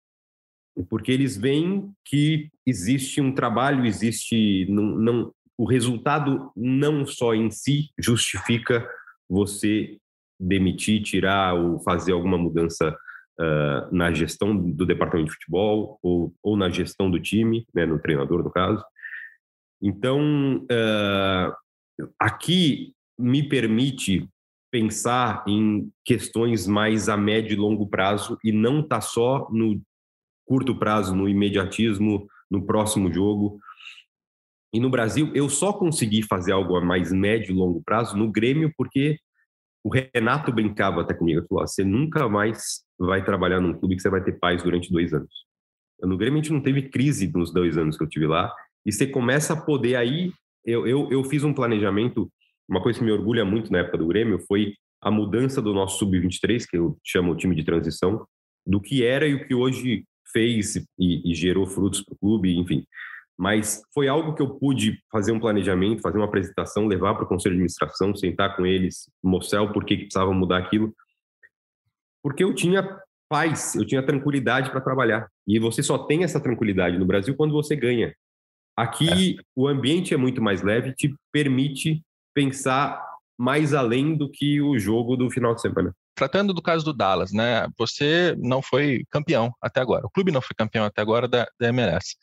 porque 0.90 1.12
eles 1.12 1.38
veem 1.38 1.92
que 2.06 2.50
existe 2.66 3.20
um 3.22 3.34
trabalho, 3.34 3.86
existe 3.86 4.66
não, 4.70 4.84
não 4.84 5.34
o 5.58 5.66
resultado 5.66 6.52
não 6.56 7.06
só 7.06 7.34
em 7.34 7.52
si 7.52 7.90
justifica 8.00 8.88
você 9.30 9.98
demitir, 10.40 11.04
tirar 11.04 11.54
ou 11.54 11.80
fazer 11.80 12.12
alguma 12.12 12.38
mudança 12.38 12.96
uh, 13.40 13.96
na 13.96 14.12
gestão 14.14 14.56
do 14.56 14.86
departamento 14.86 15.30
de 15.30 15.36
futebol 15.36 16.00
ou, 16.02 16.34
ou 16.42 16.58
na 16.58 16.70
gestão 16.70 17.10
do 17.10 17.20
time, 17.20 17.66
né, 17.74 17.86
no 17.86 18.00
treinador, 18.00 18.44
no 18.44 18.52
caso. 18.52 18.84
Então, 19.82 20.58
uh, 20.64 21.54
aqui 22.20 22.94
me 23.18 23.48
permite 23.48 24.28
pensar 24.72 25.44
em 25.48 25.92
questões 26.04 26.66
mais 26.66 27.08
a 27.08 27.16
médio 27.16 27.54
e 27.54 27.58
longo 27.58 27.88
prazo 27.88 28.38
e 28.44 28.52
não 28.52 28.82
tá 28.82 29.00
só 29.00 29.48
no 29.52 29.80
curto 30.46 30.76
prazo, 30.76 31.16
no 31.16 31.30
imediatismo, 31.30 32.28
no 32.50 32.66
próximo 32.66 33.14
jogo. 33.14 33.60
E 34.74 34.80
no 34.80 34.90
Brasil, 34.90 35.32
eu 35.36 35.48
só 35.50 35.72
consegui 35.72 36.24
fazer 36.24 36.52
algo 36.52 36.76
a 36.76 36.82
mais 36.82 37.12
médio 37.12 37.52
e 37.52 37.56
longo 37.56 37.84
prazo 37.84 38.18
no 38.18 38.32
Grêmio 38.32 38.74
porque 38.76 39.20
o 39.84 39.90
Renato 39.90 40.52
brincava 40.52 41.02
até 41.02 41.14
comigo, 41.14 41.42
ele 41.42 41.48
falou, 41.48 41.68
você 41.68 41.84
nunca 41.84 42.28
mais 42.28 42.84
vai 42.98 43.24
trabalhar 43.24 43.60
num 43.60 43.74
clube 43.74 43.96
que 43.96 44.02
você 44.02 44.10
vai 44.10 44.24
ter 44.24 44.40
paz 44.40 44.64
durante 44.64 44.92
dois 44.92 45.14
anos. 45.14 45.30
No 46.02 46.18
Grêmio 46.18 46.40
a 46.40 46.42
gente 46.42 46.54
não 46.54 46.62
teve 46.62 46.90
crise 46.90 47.32
nos 47.32 47.54
dois 47.54 47.78
anos 47.78 47.98
que 47.98 48.04
eu 48.04 48.10
tive 48.10 48.26
lá, 48.26 48.52
e 48.86 48.92
você 48.92 49.06
começa 49.06 49.54
a 49.54 49.62
poder 49.62 49.96
aí, 49.96 50.32
eu, 50.66 50.88
eu, 50.88 51.12
eu 51.12 51.24
fiz 51.26 51.44
um 51.44 51.54
planejamento, 51.54 52.32
uma 52.68 52.82
coisa 52.82 52.98
que 52.98 53.06
me 53.06 53.12
orgulha 53.12 53.46
muito 53.46 53.72
na 53.72 53.80
época 53.80 53.98
do 53.98 54.08
Grêmio 54.08 54.40
foi 54.48 54.74
a 55.02 55.12
mudança 55.12 55.62
do 55.62 55.74
nosso 55.74 56.00
sub-23, 56.00 56.66
que 56.68 56.78
eu 56.78 56.98
chamo 57.04 57.34
o 57.34 57.36
time 57.36 57.54
de 57.56 57.64
transição, 57.64 58.26
do 58.66 58.80
que 58.80 59.04
era 59.04 59.28
e 59.28 59.36
o 59.36 59.46
que 59.46 59.54
hoje 59.54 60.06
fez 60.32 60.78
e, 60.98 61.30
e 61.30 61.36
gerou 61.36 61.68
frutos 61.68 62.02
para 62.02 62.14
o 62.14 62.18
clube, 62.18 62.58
enfim 62.58 62.86
mas 63.38 63.82
foi 63.94 64.08
algo 64.08 64.34
que 64.36 64.42
eu 64.42 64.56
pude 64.56 65.00
fazer 65.12 65.32
um 65.32 65.40
planejamento, 65.40 66.02
fazer 66.02 66.18
uma 66.18 66.26
apresentação, 66.26 66.88
levar 66.88 67.16
para 67.16 67.24
o 67.24 67.28
conselho 67.28 67.56
de 67.56 67.62
administração, 67.62 68.16
sentar 68.16 68.56
com 68.56 68.66
eles, 68.66 69.10
mostrar 69.24 69.62
o 69.62 69.74
porquê 69.74 69.98
que 69.98 70.04
precisava 70.04 70.34
mudar 70.34 70.60
aquilo, 70.60 70.94
porque 72.24 72.44
eu 72.44 72.54
tinha 72.54 72.88
paz, 73.30 73.76
eu 73.76 73.86
tinha 73.86 74.06
tranquilidade 74.06 74.70
para 74.70 74.80
trabalhar. 74.80 75.28
E 75.48 75.60
você 75.60 75.82
só 75.82 75.98
tem 75.98 76.24
essa 76.24 76.40
tranquilidade 76.40 76.98
no 76.98 77.06
Brasil 77.06 77.36
quando 77.36 77.52
você 77.52 77.76
ganha. 77.76 78.14
Aqui 78.78 79.38
é. 79.38 79.44
o 79.56 79.68
ambiente 79.68 80.14
é 80.14 80.18
muito 80.18 80.42
mais 80.42 80.62
leve, 80.62 80.94
te 80.94 81.14
permite 81.32 82.02
pensar 82.34 83.04
mais 83.38 83.74
além 83.74 84.16
do 84.16 84.30
que 84.30 84.62
o 84.62 84.78
jogo 84.78 85.16
do 85.16 85.30
final 85.30 85.54
de 85.54 85.62
semana. 85.62 85.94
Tratando 86.16 86.54
do 86.54 86.62
caso 86.62 86.86
do 86.86 86.94
Dallas, 86.94 87.32
né? 87.32 87.68
Você 87.78 88.36
não 88.38 88.62
foi 88.62 89.04
campeão 89.10 89.52
até 89.62 89.82
agora. 89.82 90.06
O 90.06 90.10
clube 90.10 90.32
não 90.32 90.42
foi 90.42 90.56
campeão 90.56 90.86
até 90.86 91.02
agora 91.02 91.28
da, 91.28 91.48
da 91.60 91.68
MLS. 91.70 92.16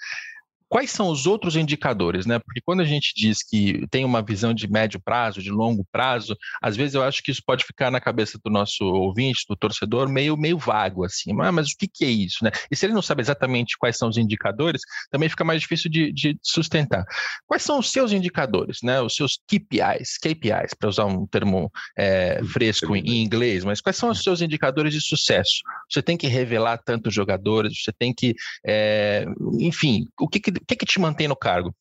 Quais 0.71 0.93
são 0.93 1.09
os 1.09 1.27
outros 1.27 1.57
indicadores, 1.57 2.27
né? 2.27 2.39
Porque 2.39 2.61
quando 2.61 2.79
a 2.79 2.85
gente 2.85 3.13
diz 3.13 3.43
que 3.43 3.85
tem 3.91 4.05
uma 4.05 4.23
visão 4.23 4.55
de 4.55 4.71
médio 4.71 5.01
prazo, 5.01 5.43
de 5.43 5.51
longo 5.51 5.85
prazo, 5.91 6.37
às 6.63 6.77
vezes 6.77 6.95
eu 6.95 7.03
acho 7.03 7.25
que 7.25 7.33
isso 7.33 7.43
pode 7.45 7.65
ficar 7.65 7.91
na 7.91 8.01
cabeça 8.01 8.39
do 8.45 8.49
nosso 8.49 8.85
ouvinte, 8.85 9.45
do 9.49 9.57
torcedor, 9.57 10.09
meio, 10.09 10.37
meio 10.37 10.57
vago, 10.57 11.05
assim. 11.05 11.33
Ah, 11.41 11.51
mas 11.51 11.73
o 11.73 11.77
que, 11.77 11.89
que 11.89 12.05
é 12.05 12.09
isso, 12.09 12.45
né? 12.45 12.53
E 12.71 12.77
se 12.77 12.87
ele 12.87 12.93
não 12.93 13.03
sabe 13.03 13.21
exatamente 13.21 13.77
quais 13.77 13.99
são 13.99 14.09
os 14.09 14.17
indicadores, 14.17 14.83
também 15.11 15.29
fica 15.29 15.43
mais 15.43 15.61
difícil 15.61 15.91
de, 15.91 16.13
de 16.13 16.39
sustentar. 16.41 17.05
Quais 17.49 17.65
são 17.65 17.81
os 17.81 17.91
seus 17.91 18.13
indicadores, 18.13 18.79
né? 18.81 19.01
Os 19.01 19.17
seus 19.17 19.41
KPIs, 19.49 20.19
KPIs, 20.19 20.73
para 20.79 20.89
usar 20.89 21.07
um 21.07 21.27
termo 21.27 21.69
é, 21.99 22.41
fresco 22.45 22.95
em, 22.95 23.01
em 23.01 23.25
inglês, 23.25 23.65
mas 23.65 23.81
quais 23.81 23.97
são 23.97 24.11
os 24.11 24.23
seus 24.23 24.41
indicadores 24.41 24.95
de 24.95 25.01
sucesso? 25.01 25.63
Você 25.91 26.01
tem 26.01 26.17
que 26.17 26.29
revelar 26.29 26.79
tantos 26.79 27.13
jogadores, 27.13 27.83
você 27.83 27.93
tem 27.93 28.15
que, 28.15 28.37
é, 28.65 29.27
enfim, 29.59 30.07
o 30.17 30.29
que, 30.29 30.39
que 30.39 30.60
o 30.61 30.67
que, 30.67 30.77
que 30.77 30.87
te 30.87 31.01
mantém 31.01 31.29
no 31.29 31.37
cargo? 31.37 31.75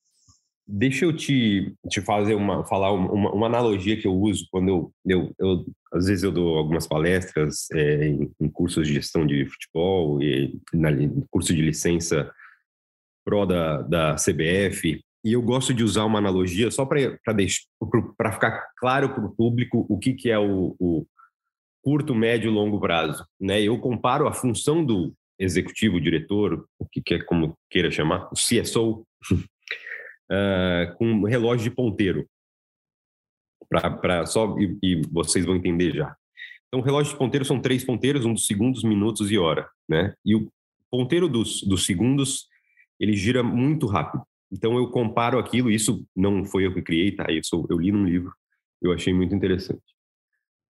Deixa 0.71 1.03
eu 1.03 1.15
te, 1.15 1.73
te 1.89 1.99
fazer 1.99 2.35
uma, 2.35 2.63
falar 2.63 2.91
uma, 2.91 3.31
uma 3.33 3.47
analogia 3.47 3.99
que 3.99 4.05
eu 4.05 4.13
uso 4.13 4.47
quando 4.51 4.69
eu, 4.69 4.93
eu, 5.03 5.35
eu, 5.39 5.65
às 5.91 6.05
vezes 6.05 6.23
eu 6.23 6.31
dou 6.31 6.57
algumas 6.57 6.85
palestras 6.85 7.65
é, 7.73 8.07
em, 8.07 8.31
em, 8.39 8.49
cursos 8.49 8.87
de 8.87 8.93
gestão 8.93 9.25
de 9.25 9.47
futebol 9.47 10.21
e 10.21 10.59
na 10.71 10.89
curso 11.31 11.55
de 11.55 11.61
licença 11.61 12.31
pró 13.25 13.47
da, 13.47 13.81
da 13.81 14.15
CBF 14.15 15.01
e 15.23 15.33
eu 15.33 15.41
gosto 15.41 15.73
de 15.73 15.83
usar 15.83 16.05
uma 16.05 16.19
analogia 16.19 16.71
só 16.71 16.85
para 16.85 18.31
ficar 18.31 18.67
claro 18.77 19.13
para 19.13 19.25
o 19.25 19.35
público 19.35 19.85
o 19.89 19.97
que, 19.97 20.13
que 20.13 20.29
é 20.29 20.39
o, 20.39 20.75
o 20.79 21.05
curto, 21.83 22.15
médio 22.15 22.49
e 22.49 22.53
longo 22.53 22.79
prazo. 22.79 23.25
Né? 23.39 23.61
Eu 23.61 23.77
comparo 23.79 24.27
a 24.27 24.33
função 24.33 24.83
do, 24.83 25.13
executivo, 25.39 26.01
diretor, 26.01 26.67
o 26.77 26.85
que 26.85 27.01
quer 27.01 27.25
como 27.25 27.57
queira 27.69 27.89
chamar, 27.89 28.29
o 28.31 28.35
CSO, 28.35 28.99
uh, 28.99 29.05
ah, 30.29 30.95
com 30.97 31.05
um 31.05 31.23
relógio 31.23 31.69
de 31.69 31.75
ponteiro. 31.75 32.27
Para 33.69 34.25
só 34.25 34.57
e, 34.57 34.77
e, 34.81 35.01
vocês 35.11 35.45
vão 35.45 35.55
entender 35.55 35.93
já. 35.95 36.15
Então, 36.67 36.79
o 36.79 36.83
relógio 36.83 37.13
de 37.13 37.19
ponteiro 37.19 37.45
são 37.45 37.61
três 37.61 37.83
ponteiros, 37.83 38.25
um 38.25 38.33
dos 38.33 38.47
segundos, 38.47 38.83
minutos 38.83 39.31
e 39.31 39.37
hora, 39.37 39.69
né? 39.87 40.13
E 40.25 40.35
o 40.35 40.51
ponteiro 40.89 41.29
dos, 41.29 41.61
dos 41.63 41.85
segundos 41.85 42.47
ele 42.99 43.13
gira 43.13 43.43
muito 43.43 43.85
rápido. 43.85 44.23
Então, 44.51 44.75
eu 44.75 44.89
comparo 44.89 45.37
aquilo. 45.37 45.69
Isso 45.69 46.03
não 46.15 46.43
foi 46.43 46.65
eu 46.65 46.73
que 46.73 46.81
criei, 46.81 47.11
tá? 47.11 47.27
Sou, 47.43 47.65
eu 47.69 47.77
li 47.77 47.91
num 47.91 48.05
livro. 48.05 48.33
Eu 48.81 48.91
achei 48.91 49.13
muito 49.13 49.35
interessante. 49.35 49.83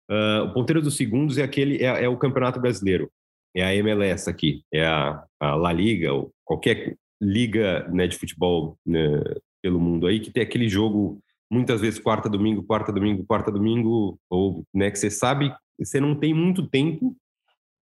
Uh, 0.10 0.46
o 0.46 0.54
ponteiro 0.54 0.82
dos 0.82 0.96
segundos 0.96 1.38
é 1.38 1.44
aquele 1.44 1.84
é, 1.84 2.06
é 2.06 2.10
o 2.10 2.18
campeonato 2.18 2.60
brasileiro 2.60 3.12
é 3.56 3.64
a 3.64 3.74
MLS 3.76 4.30
aqui, 4.30 4.64
é 4.72 4.86
a, 4.86 5.24
a 5.40 5.56
La 5.56 5.72
Liga, 5.72 6.14
ou 6.14 6.34
qualquer 6.44 6.98
liga 7.22 7.88
né, 7.88 8.06
de 8.06 8.18
futebol 8.18 8.78
né, 8.86 9.22
pelo 9.62 9.80
mundo 9.80 10.06
aí, 10.06 10.20
que 10.20 10.32
tem 10.32 10.44
aquele 10.44 10.68
jogo, 10.68 11.22
muitas 11.50 11.80
vezes 11.80 12.00
quarta, 12.00 12.30
domingo, 12.30 12.62
quarta, 12.64 12.92
domingo, 12.92 13.26
quarta, 13.26 13.52
domingo, 13.52 14.20
ou 14.30 14.66
né, 14.74 14.92
que 14.92 15.00
você 15.00 15.10
sabe, 15.10 15.56
você 15.80 16.00
não 16.00 16.14
tem 16.14 16.34
muito 16.34 16.68
tempo 16.68 17.16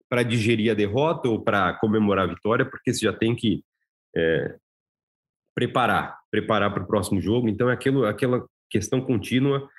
para 0.09 0.23
digerir 0.23 0.69
a 0.69 0.75
derrota 0.75 1.29
ou 1.29 1.41
para 1.41 1.73
comemorar 1.75 2.25
a 2.25 2.33
vitória, 2.33 2.65
porque 2.65 2.93
você 2.93 3.05
já 3.05 3.13
tem 3.13 3.33
que 3.33 3.63
é, 4.13 4.57
preparar, 5.55 6.19
preparar 6.29 6.73
para 6.73 6.83
o 6.83 6.87
próximo 6.87 7.21
jogo. 7.21 7.47
Então 7.47 7.69
é 7.69 7.73
aquilo, 7.73 8.05
aquela 8.05 8.45
questão 8.69 8.99
contínua 8.99 9.69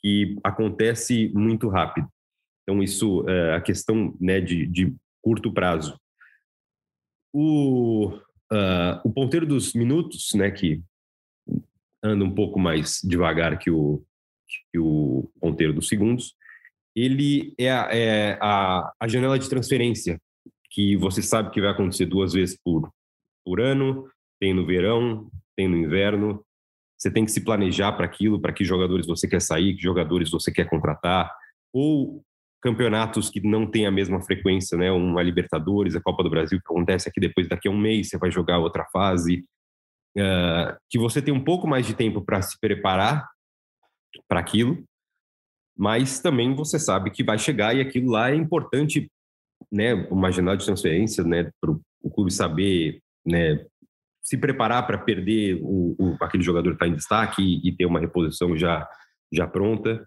que 0.00 0.36
acontece 0.44 1.30
muito 1.34 1.68
rápido. 1.68 2.06
Então 2.62 2.82
isso, 2.82 3.26
é, 3.28 3.54
a 3.54 3.60
questão 3.62 4.14
né, 4.20 4.42
de, 4.42 4.66
de 4.66 4.94
curto 5.22 5.52
prazo. 5.52 5.98
O, 7.32 8.08
uh, 8.52 9.00
o 9.04 9.12
ponteiro 9.12 9.46
dos 9.46 9.74
minutos, 9.74 10.30
né, 10.34 10.50
que 10.50 10.82
anda 12.02 12.24
um 12.24 12.34
pouco 12.34 12.58
mais 12.58 13.00
devagar 13.02 13.58
que 13.58 13.70
o, 13.70 14.02
que 14.70 14.78
o 14.78 15.30
ponteiro 15.40 15.72
dos 15.72 15.88
segundos, 15.88 16.34
ele 16.96 17.54
é, 17.58 17.70
a, 17.70 17.88
é 17.92 18.38
a, 18.40 18.92
a 19.00 19.08
janela 19.08 19.38
de 19.38 19.48
transferência, 19.48 20.20
que 20.70 20.96
você 20.96 21.22
sabe 21.22 21.50
que 21.50 21.60
vai 21.60 21.70
acontecer 21.70 22.06
duas 22.06 22.32
vezes 22.32 22.58
por, 22.62 22.90
por 23.44 23.60
ano, 23.60 24.08
tem 24.40 24.54
no 24.54 24.66
verão, 24.66 25.30
tem 25.56 25.68
no 25.68 25.76
inverno, 25.76 26.44
você 26.96 27.10
tem 27.10 27.24
que 27.24 27.30
se 27.30 27.44
planejar 27.44 27.92
para 27.92 28.06
aquilo, 28.06 28.40
para 28.40 28.52
que 28.52 28.64
jogadores 28.64 29.06
você 29.06 29.28
quer 29.28 29.40
sair, 29.40 29.74
que 29.74 29.82
jogadores 29.82 30.30
você 30.30 30.52
quer 30.52 30.68
contratar, 30.68 31.32
ou 31.72 32.24
campeonatos 32.60 33.30
que 33.30 33.40
não 33.40 33.66
têm 33.66 33.86
a 33.86 33.90
mesma 33.90 34.20
frequência, 34.20 34.76
né? 34.76 34.90
Uma 34.90 35.22
Libertadores, 35.22 35.94
a 35.94 36.00
Copa 36.00 36.22
do 36.22 36.30
Brasil, 36.30 36.58
que 36.58 36.72
acontece 36.72 37.08
aqui 37.08 37.20
depois, 37.20 37.48
daqui 37.48 37.68
a 37.68 37.70
um 37.70 37.78
mês, 37.78 38.08
você 38.08 38.18
vai 38.18 38.30
jogar 38.30 38.58
outra 38.58 38.84
fase. 38.92 39.44
Uh, 40.16 40.76
que 40.90 40.98
você 40.98 41.22
tem 41.22 41.32
um 41.32 41.44
pouco 41.44 41.68
mais 41.68 41.86
de 41.86 41.94
tempo 41.94 42.20
para 42.20 42.42
se 42.42 42.58
preparar 42.58 43.28
para 44.26 44.40
aquilo, 44.40 44.82
mas 45.76 46.18
também 46.18 46.54
você 46.54 46.78
sabe 46.78 47.10
que 47.10 47.22
vai 47.22 47.38
chegar 47.38 47.76
e 47.76 47.80
aquilo 47.80 48.10
lá 48.10 48.30
é 48.30 48.34
importante, 48.34 49.08
né? 49.70 49.94
Uma 50.10 50.32
janela 50.32 50.56
de 50.56 50.64
transferência, 50.64 51.22
né? 51.22 51.50
Para 51.60 51.70
o 51.70 52.10
clube 52.10 52.32
saber, 52.32 53.00
né? 53.24 53.64
Se 54.20 54.36
preparar 54.36 54.86
para 54.86 54.98
perder 54.98 55.60
o, 55.62 55.94
o, 55.98 56.16
aquele 56.20 56.42
jogador 56.42 56.70
que 56.70 56.76
está 56.76 56.88
em 56.88 56.94
destaque 56.94 57.42
e, 57.42 57.68
e 57.68 57.76
ter 57.76 57.86
uma 57.86 58.00
reposição 58.00 58.56
já, 58.56 58.88
já 59.32 59.46
pronta. 59.46 60.04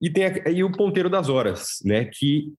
E 0.00 0.10
tem 0.10 0.24
aí 0.46 0.62
o 0.62 0.72
ponteiro 0.72 1.08
das 1.08 1.28
horas, 1.28 1.78
né? 1.84 2.04
Que 2.04 2.52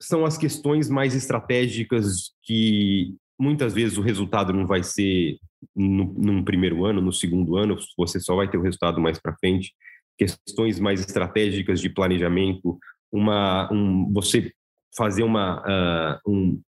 são 0.00 0.24
as 0.24 0.38
questões 0.38 0.88
mais 0.88 1.14
estratégicas 1.14 2.32
que 2.42 3.14
muitas 3.38 3.72
vezes 3.72 3.98
o 3.98 4.02
resultado 4.02 4.52
não 4.52 4.66
vai 4.66 4.82
ser 4.82 5.38
no, 5.74 6.12
num 6.14 6.44
primeiro 6.44 6.84
ano, 6.84 7.00
no 7.00 7.12
segundo 7.12 7.56
ano, 7.56 7.76
você 7.96 8.20
só 8.20 8.36
vai 8.36 8.48
ter 8.48 8.58
o 8.58 8.62
resultado 8.62 9.00
mais 9.00 9.18
para 9.18 9.36
frente. 9.36 9.72
Questões 10.18 10.78
mais 10.78 11.00
estratégicas 11.00 11.80
de 11.80 11.88
planejamento, 11.88 12.78
uma, 13.10 13.70
um, 13.72 14.10
você 14.12 14.52
fazer 14.96 15.22
uma, 15.22 15.60
uh, 15.60 16.30
um, 16.30 16.60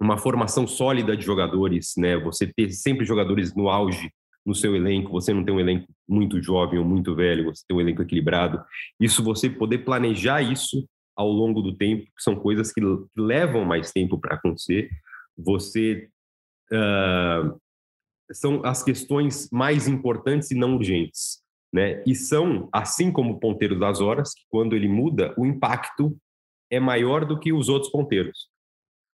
uma 0.00 0.18
formação 0.18 0.66
sólida 0.66 1.16
de 1.16 1.24
jogadores, 1.24 1.94
né? 1.96 2.18
Você 2.18 2.46
ter 2.46 2.70
sempre 2.72 3.06
jogadores 3.06 3.54
no 3.54 3.68
auge 3.68 4.10
no 4.44 4.54
seu 4.54 4.74
elenco, 4.74 5.10
você 5.10 5.32
não 5.32 5.44
tem 5.44 5.54
um 5.54 5.60
elenco 5.60 5.86
muito 6.08 6.42
jovem 6.42 6.78
ou 6.78 6.84
muito 6.84 7.14
velho, 7.14 7.44
você 7.44 7.64
tem 7.66 7.76
um 7.76 7.80
elenco 7.80 8.02
equilibrado. 8.02 8.62
Isso 8.98 9.22
você 9.22 9.48
poder 9.48 9.78
planejar 9.78 10.42
isso 10.42 10.86
ao 11.16 11.28
longo 11.28 11.62
do 11.62 11.76
tempo, 11.76 12.04
que 12.04 12.22
são 12.22 12.34
coisas 12.34 12.72
que 12.72 12.80
levam 13.16 13.64
mais 13.64 13.92
tempo 13.92 14.18
para 14.18 14.34
acontecer. 14.34 14.90
Você 15.36 16.08
uh, 16.72 17.60
são 18.32 18.64
as 18.64 18.82
questões 18.82 19.48
mais 19.52 19.86
importantes 19.86 20.50
e 20.50 20.54
não 20.54 20.76
urgentes, 20.76 21.40
né? 21.72 22.02
E 22.06 22.14
são 22.14 22.68
assim 22.72 23.12
como 23.12 23.34
o 23.34 23.40
ponteiro 23.40 23.78
das 23.78 24.00
horas, 24.00 24.34
que 24.34 24.42
quando 24.48 24.74
ele 24.74 24.88
muda, 24.88 25.34
o 25.36 25.46
impacto 25.46 26.16
é 26.70 26.80
maior 26.80 27.24
do 27.24 27.38
que 27.38 27.52
os 27.52 27.68
outros 27.68 27.92
ponteiros. 27.92 28.50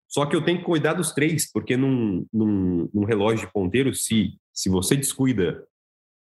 Só 0.09 0.27
que 0.27 0.37
eu 0.37 0.45
tenho 0.45 0.59
que 0.59 0.65
cuidar 0.65 0.95
dos 0.95 1.13
três, 1.13 1.51
porque 1.51 1.77
num, 1.77 2.27
num, 2.33 2.89
num 2.93 3.05
relógio 3.05 3.47
de 3.47 3.53
ponteiro, 3.53 3.95
se, 3.95 4.39
se 4.53 4.69
você 4.69 4.97
descuida 4.97 5.67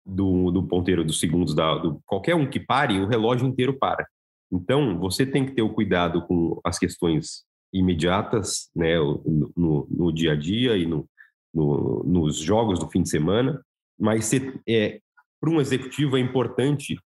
do, 0.05 0.51
do 0.51 0.67
ponteiro 0.67 1.05
dos 1.05 1.21
segundos, 1.21 1.55
da, 1.55 1.77
do, 1.77 2.01
qualquer 2.07 2.35
um 2.35 2.49
que 2.49 2.61
pare, 2.61 3.01
o 3.01 3.07
relógio 3.07 3.47
inteiro 3.47 3.79
para. 3.79 4.07
Então, 4.51 4.99
você 4.99 5.25
tem 5.25 5.47
que 5.47 5.53
ter 5.53 5.63
o 5.63 5.73
cuidado 5.73 6.27
com 6.27 6.61
as 6.65 6.79
questões 6.79 7.45
imediatas, 7.73 8.71
né, 8.75 8.97
no, 9.57 9.87
no 9.91 10.13
dia 10.13 10.33
a 10.33 10.37
dia 10.37 10.77
e 10.77 10.85
no, 10.85 11.09
no, 11.55 12.03
nos 12.05 12.37
jogos 12.37 12.79
do 12.79 12.89
fim 12.89 13.03
de 13.03 13.09
semana, 13.09 13.63
mas 13.99 14.31
é, 14.69 15.01
para 15.41 15.51
um 15.51 15.61
executivo 15.61 16.17
é 16.17 16.21
importante 16.21 16.99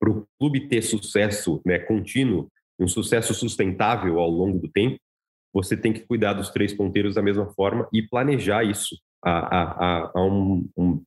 para 0.00 0.10
o 0.10 0.26
clube 0.38 0.68
ter 0.68 0.82
sucesso 0.82 1.60
né, 1.64 1.78
contínuo, 1.78 2.48
um 2.78 2.88
sucesso 2.88 3.34
sustentável 3.34 4.18
ao 4.18 4.30
longo 4.30 4.58
do 4.58 4.68
tempo, 4.68 4.98
você 5.52 5.76
tem 5.76 5.92
que 5.92 6.00
cuidar 6.00 6.32
dos 6.32 6.48
três 6.48 6.72
ponteiros 6.72 7.14
da 7.14 7.22
mesma 7.22 7.52
forma 7.52 7.86
e 7.92 8.02
planejar 8.02 8.64
isso 8.64 8.96
a, 9.24 9.30
a, 9.30 10.10
a, 10.14 10.24
um, 10.24 10.68
um, 10.76 11.02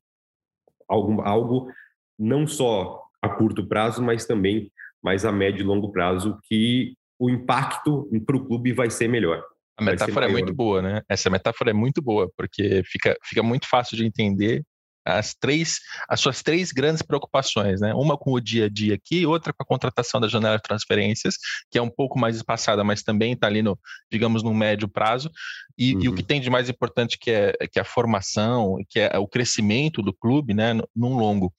algo, 0.87 1.21
algo 1.21 1.71
não 2.17 2.47
só 2.47 3.03
a 3.21 3.29
curto 3.29 3.67
prazo, 3.67 4.01
mas 4.01 4.25
também 4.25 4.71
mais 5.03 5.25
a 5.25 5.31
médio 5.31 5.61
e 5.61 5.65
longo 5.65 5.91
prazo, 5.91 6.39
que 6.43 6.95
o 7.19 7.29
impacto 7.29 8.09
para 8.25 8.35
o 8.35 8.45
clube 8.45 8.71
vai 8.73 8.89
ser 8.89 9.07
melhor. 9.07 9.43
A 9.77 9.83
metáfora 9.83 10.25
é 10.25 10.29
muito 10.29 10.53
boa, 10.53 10.81
né? 10.81 11.01
Essa 11.07 11.29
metáfora 11.29 11.71
é 11.71 11.73
muito 11.73 12.01
boa, 12.01 12.31
porque 12.37 12.81
fica, 12.85 13.15
fica 13.23 13.43
muito 13.43 13.67
fácil 13.67 13.97
de 13.97 14.05
entender 14.05 14.63
as 15.05 15.35
três, 15.35 15.79
as 16.09 16.19
suas 16.19 16.41
três 16.41 16.71
grandes 16.71 17.01
preocupações, 17.01 17.79
né? 17.79 17.93
Uma 17.93 18.17
com 18.17 18.31
o 18.31 18.41
dia 18.41 18.65
a 18.65 18.69
dia 18.69 18.95
aqui, 18.95 19.25
outra 19.25 19.53
com 19.53 19.61
a 19.61 19.65
contratação 19.65 20.19
da 20.19 20.27
janela 20.27 20.57
de 20.57 20.63
transferências, 20.63 21.35
que 21.69 21.77
é 21.77 21.81
um 21.81 21.89
pouco 21.89 22.17
mais 22.17 22.35
espaçada, 22.35 22.83
mas 22.83 23.03
também 23.03 23.33
está 23.33 23.47
ali 23.47 23.61
no, 23.61 23.77
digamos, 24.11 24.41
no 24.41 24.53
médio 24.53 24.87
prazo, 24.87 25.29
e, 25.77 25.93
uhum. 25.93 26.03
e, 26.03 26.09
o 26.09 26.13
que 26.13 26.21
uhum. 26.21 26.27
tem 26.27 26.41
de 26.41 26.49
mais 26.49 26.69
importante 26.69 27.17
que 27.19 27.29
é, 27.29 27.53
que 27.71 27.77
é 27.77 27.81
a 27.81 27.85
formação, 27.85 28.77
que 28.89 28.99
é 28.99 29.17
o 29.17 29.27
crescimento 29.27 30.01
do 30.01 30.13
clube, 30.13 30.53
né, 30.53 30.73
num 30.95 31.15
longo. 31.15 31.53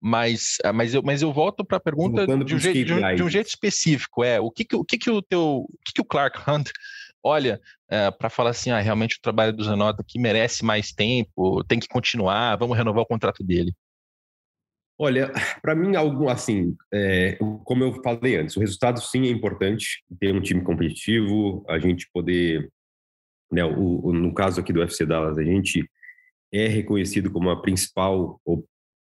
Mas, 0.00 0.56
ah, 0.64 0.72
mas, 0.72 0.94
eu, 0.94 1.02
mas 1.02 1.22
eu 1.22 1.32
volto 1.32 1.64
para 1.64 1.78
a 1.78 1.80
pergunta 1.80 2.26
de 2.26 2.54
um, 2.54 2.58
jeito, 2.58 2.84
de, 2.84 2.92
um, 2.92 3.14
de 3.14 3.22
um, 3.22 3.30
jeito 3.30 3.48
específico, 3.48 4.22
é 4.22 4.40
o 4.40 4.50
que, 4.50 4.64
que, 4.64 4.76
o, 4.76 4.84
que, 4.84 4.98
que 4.98 5.10
o 5.10 5.22
teu, 5.22 5.64
o 5.68 5.78
que, 5.84 5.92
que 5.94 6.00
o 6.00 6.04
Clark 6.04 6.38
Hunt 6.48 6.70
olha 7.22 7.60
é, 7.90 8.06
eh, 8.06 8.10
para 8.10 8.30
falar 8.30 8.50
assim, 8.50 8.70
ah, 8.70 8.80
realmente 8.80 9.16
o 9.16 9.22
trabalho 9.22 9.52
do 9.52 9.64
Zanota 9.64 10.02
aqui 10.02 10.18
merece 10.18 10.64
mais 10.64 10.92
tempo, 10.92 11.62
tem 11.64 11.78
que 11.78 11.88
continuar, 11.88 12.56
vamos 12.56 12.76
renovar 12.76 13.02
o 13.02 13.06
contrato 13.06 13.44
dele? 13.44 13.72
Olha, 14.98 15.32
para 15.62 15.74
mim, 15.74 15.96
algo 15.96 16.28
assim, 16.28 16.76
é, 16.92 17.38
como 17.64 17.84
eu 17.84 18.02
falei 18.02 18.36
antes, 18.36 18.56
o 18.56 18.60
resultado 18.60 19.00
sim 19.00 19.26
é 19.26 19.30
importante, 19.30 20.04
ter 20.20 20.34
um 20.34 20.42
time 20.42 20.62
competitivo, 20.62 21.64
a 21.68 21.78
gente 21.78 22.06
poder, 22.12 22.70
né, 23.50 23.64
o, 23.64 24.08
o, 24.08 24.12
no 24.12 24.34
caso 24.34 24.60
aqui 24.60 24.72
do 24.72 24.80
UFC 24.80 25.06
Dallas, 25.06 25.38
a 25.38 25.42
gente 25.42 25.88
é 26.52 26.66
reconhecido 26.66 27.30
como 27.30 27.48
a 27.48 27.62
principal, 27.62 28.38
ou 28.44 28.66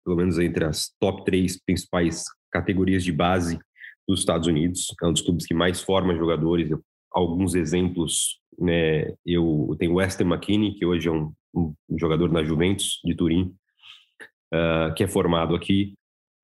pelo 0.06 0.17
menos 0.17 0.38
entre 0.38 0.63
as 0.63 0.93
top 1.00 1.26
três 1.26 1.60
principais 1.60 2.26
categorias 2.52 3.04
de 3.04 3.12
base 3.12 3.60
dos 4.08 4.19
Estados 4.19 4.48
Unidos, 4.48 4.93
é 5.02 5.08
um 5.08 5.13
dos 5.13 5.22
clubes 5.22 5.45
que 5.45 5.54
mais 5.54 5.82
forma 5.82 6.15
jogadores, 6.15 6.69
alguns 7.12 7.56
exemplos, 7.56 8.39
né, 8.58 9.13
eu 9.26 9.76
tenho 9.80 9.95
Weston 9.95 10.26
McKinney, 10.26 10.74
que 10.74 10.86
hoje 10.86 11.08
é 11.08 11.12
um, 11.12 11.34
um 11.54 11.74
jogador 12.00 12.32
na 12.32 12.43
Juventus 12.43 13.00
de 13.04 13.15
Turim, 13.15 13.56
uh, 14.54 14.93
que 14.95 15.04
é 15.04 15.08
formado 15.08 15.56
aqui. 15.56 15.93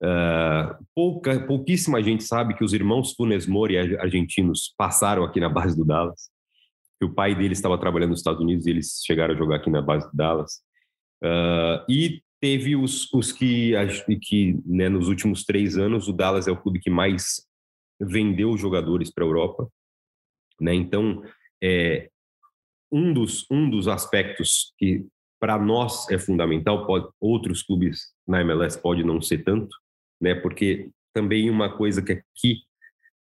Uh, 0.04 0.86
pouca, 0.94 1.40
pouquíssima 1.46 2.02
gente 2.04 2.24
sabe 2.24 2.54
que 2.56 2.64
os 2.64 2.74
irmãos 2.74 3.14
Funes 3.14 3.48
Mori, 3.48 3.78
argentinos, 3.98 4.74
passaram 4.78 5.24
aqui 5.24 5.40
na 5.40 5.50
base 5.50 5.76
do 5.76 5.86
Dallas. 5.86 6.30
Que 7.00 7.06
o 7.06 7.14
pai 7.14 7.36
deles 7.36 7.58
estava 7.58 7.78
trabalhando 7.78 8.12
nos 8.12 8.20
Estados 8.20 8.42
Unidos 8.42 8.66
e 8.66 8.70
eles 8.70 9.02
chegaram 9.06 9.34
a 9.34 9.38
jogar 9.38 9.58
aqui 9.58 9.70
na 9.70 9.82
base 9.82 10.10
do 10.10 10.16
Dallas. 10.16 10.62
Uh, 11.24 11.84
e 11.90 12.22
teve 12.42 12.76
os, 12.76 13.12
os 13.14 13.32
que, 13.32 13.74
que 14.22 14.60
né, 14.66 14.88
nos 14.90 15.08
últimos 15.08 15.44
três 15.44 15.78
anos, 15.78 16.08
o 16.08 16.14
Dallas 16.14 16.48
é 16.48 16.52
o 16.52 16.58
clube 16.58 16.80
que 16.80 16.90
mais 16.90 17.42
vendeu 18.00 18.56
jogadores 18.58 19.12
para 19.12 19.24
a 19.24 19.28
Europa. 19.28 19.68
Né? 20.60 20.74
Então, 20.74 21.24
é, 21.64 22.10
um, 22.92 23.14
dos, 23.14 23.46
um 23.50 23.70
dos 23.70 23.88
aspectos 23.88 24.74
que 24.78 25.06
para 25.40 25.60
nós 25.60 26.10
é 26.10 26.18
fundamental, 26.18 26.86
pode, 26.86 27.08
outros 27.20 27.62
clubes 27.62 28.14
na 28.28 28.42
MLS 28.42 28.82
pode 28.82 29.04
não 29.04 29.22
ser 29.22 29.44
tanto, 29.44 29.76
né? 30.22 30.34
porque 30.34 30.90
também 31.14 31.50
uma 31.50 31.76
coisa 31.76 32.02
que 32.02 32.14
aqui, 32.14 32.62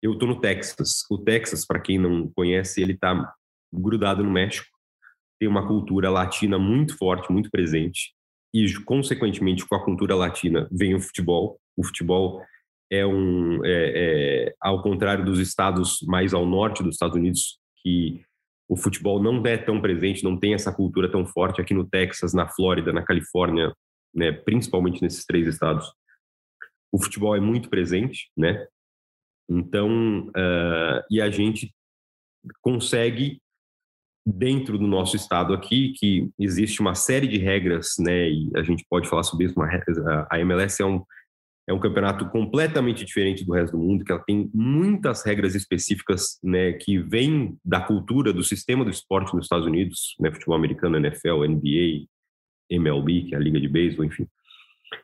eu 0.01 0.13
estou 0.13 0.27
no 0.27 0.39
Texas, 0.39 1.03
o 1.09 1.17
Texas, 1.17 1.65
para 1.65 1.79
quem 1.79 1.97
não 1.97 2.31
conhece, 2.35 2.81
ele 2.81 2.93
está 2.93 3.33
grudado 3.73 4.23
no 4.23 4.31
México, 4.31 4.67
tem 5.39 5.47
uma 5.47 5.67
cultura 5.67 6.09
latina 6.09 6.57
muito 6.57 6.97
forte, 6.97 7.31
muito 7.31 7.49
presente, 7.51 8.13
e 8.53 8.73
consequentemente 8.83 9.67
com 9.67 9.75
a 9.75 9.83
cultura 9.83 10.15
latina 10.15 10.67
vem 10.71 10.95
o 10.95 10.99
futebol, 10.99 11.59
o 11.75 11.83
futebol 11.83 12.41
é 12.91 13.05
um, 13.05 13.63
é, 13.65 13.69
é, 13.95 14.55
ao 14.61 14.81
contrário 14.81 15.25
dos 15.25 15.39
estados 15.39 15.99
mais 16.07 16.33
ao 16.33 16.45
norte 16.45 16.83
dos 16.83 16.95
Estados 16.95 17.15
Unidos, 17.15 17.59
que 17.81 18.21
o 18.69 18.75
futebol 18.75 19.21
não 19.21 19.41
é 19.45 19.57
tão 19.57 19.81
presente, 19.81 20.23
não 20.23 20.37
tem 20.37 20.53
essa 20.53 20.73
cultura 20.73 21.09
tão 21.09 21.25
forte 21.25 21.61
aqui 21.61 21.73
no 21.73 21.87
Texas, 21.87 22.33
na 22.33 22.47
Flórida, 22.47 22.91
na 22.91 23.03
Califórnia, 23.03 23.73
né, 24.13 24.31
principalmente 24.31 25.01
nesses 25.01 25.25
três 25.25 25.47
estados. 25.47 25.91
O 26.91 27.01
futebol 27.01 27.35
é 27.35 27.39
muito 27.39 27.69
presente, 27.69 28.29
né? 28.35 28.65
Então, 29.49 30.27
uh, 30.29 31.03
e 31.09 31.21
a 31.21 31.29
gente 31.29 31.73
consegue 32.61 33.41
dentro 34.25 34.77
do 34.77 34.87
nosso 34.87 35.15
estado 35.15 35.53
aqui 35.53 35.93
que 35.97 36.29
existe 36.37 36.81
uma 36.81 36.95
série 36.95 37.27
de 37.27 37.37
regras, 37.37 37.95
né? 37.97 38.29
E 38.29 38.51
a 38.55 38.63
gente 38.63 38.85
pode 38.89 39.07
falar 39.07 39.23
sobre 39.23 39.45
isso. 39.45 39.55
Uma, 39.55 39.69
a 40.29 40.39
MLS 40.39 40.81
é 40.81 40.85
um 40.85 41.03
é 41.67 41.73
um 41.73 41.79
campeonato 41.79 42.29
completamente 42.29 43.03
diferente 43.03 43.43
do 43.43 43.53
resto 43.53 43.75
do 43.75 43.83
mundo, 43.83 44.05
que 44.05 44.11
ela 44.11 44.23
tem 44.23 44.49
muitas 44.53 45.25
regras 45.25 45.53
específicas, 45.53 46.39
né, 46.41 46.71
que 46.73 46.97
vêm 46.97 47.57
da 47.63 47.81
cultura 47.81 48.31
do 48.31 48.41
sistema 48.41 48.85
do 48.85 48.89
esporte 48.89 49.35
nos 49.35 49.45
Estados 49.45 49.67
Unidos, 49.67 50.15
né, 50.19 50.31
futebol 50.31 50.55
americano, 50.55 50.95
NFL, 50.95 51.43
NBA, 51.43 52.07
MLB, 52.69 53.23
que 53.23 53.35
é 53.35 53.37
a 53.37 53.41
liga 53.41 53.59
de 53.59 53.67
beisebol, 53.67 54.05
enfim. 54.05 54.25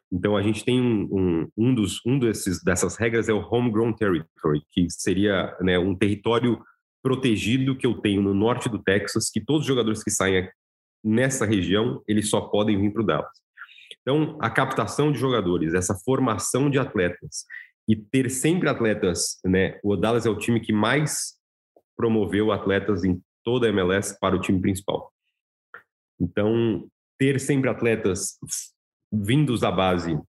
Então 0.10 0.38
a 0.38 0.42
gente 0.42 0.64
tem 0.64 0.80
um, 0.80 1.08
um, 1.12 1.50
um 1.58 1.76
dos 1.76 2.00
um 2.06 2.18
desses 2.18 2.64
dessas 2.64 2.96
regras 2.96 3.28
é 3.28 3.34
o 3.34 3.46
homegrown 3.46 3.92
territory, 3.92 4.62
que 4.72 4.90
seria 4.90 5.58
né, 5.60 5.78
um 5.78 5.94
território 5.94 6.62
protegido 7.02 7.76
que 7.76 7.86
eu 7.86 7.96
tenho 7.96 8.22
no 8.22 8.34
norte 8.34 8.70
do 8.70 8.82
Texas, 8.82 9.30
que 9.30 9.42
todos 9.42 9.64
os 9.64 9.68
jogadores 9.68 10.02
que 10.02 10.12
saem 10.12 10.48
nessa 11.04 11.46
região 11.46 12.02
eles 12.08 12.30
só 12.30 12.40
podem 12.40 12.80
vir 12.80 12.94
para 12.94 13.02
o 13.02 13.06
Dallas. 13.06 13.44
Então, 14.04 14.38
a 14.42 14.50
captação 14.50 15.12
de 15.12 15.18
jogadores, 15.18 15.74
essa 15.74 15.96
formação 15.96 16.70
de 16.70 16.78
atletas 16.78 17.46
e 17.88 17.96
ter 17.96 18.30
sempre 18.30 18.70
atletas, 18.70 19.40
né? 19.46 19.80
O 19.82 19.96
Dallas 19.96 20.26
é 20.26 20.30
o 20.30 20.38
time 20.38 20.60
que 20.60 20.74
mais 20.74 21.38
promoveu 21.96 22.52
atletas 22.52 23.04
em 23.04 23.22
toda 23.44 23.66
a 23.66 23.70
MLS 23.70 24.18
para 24.20 24.36
o 24.36 24.42
time 24.42 24.60
principal. 24.60 25.12
Então, 26.20 26.88
ter 27.18 27.40
sempre 27.40 27.70
atletas 27.70 28.38
vindos 29.12 29.62
da 29.62 29.72
base 29.72 30.20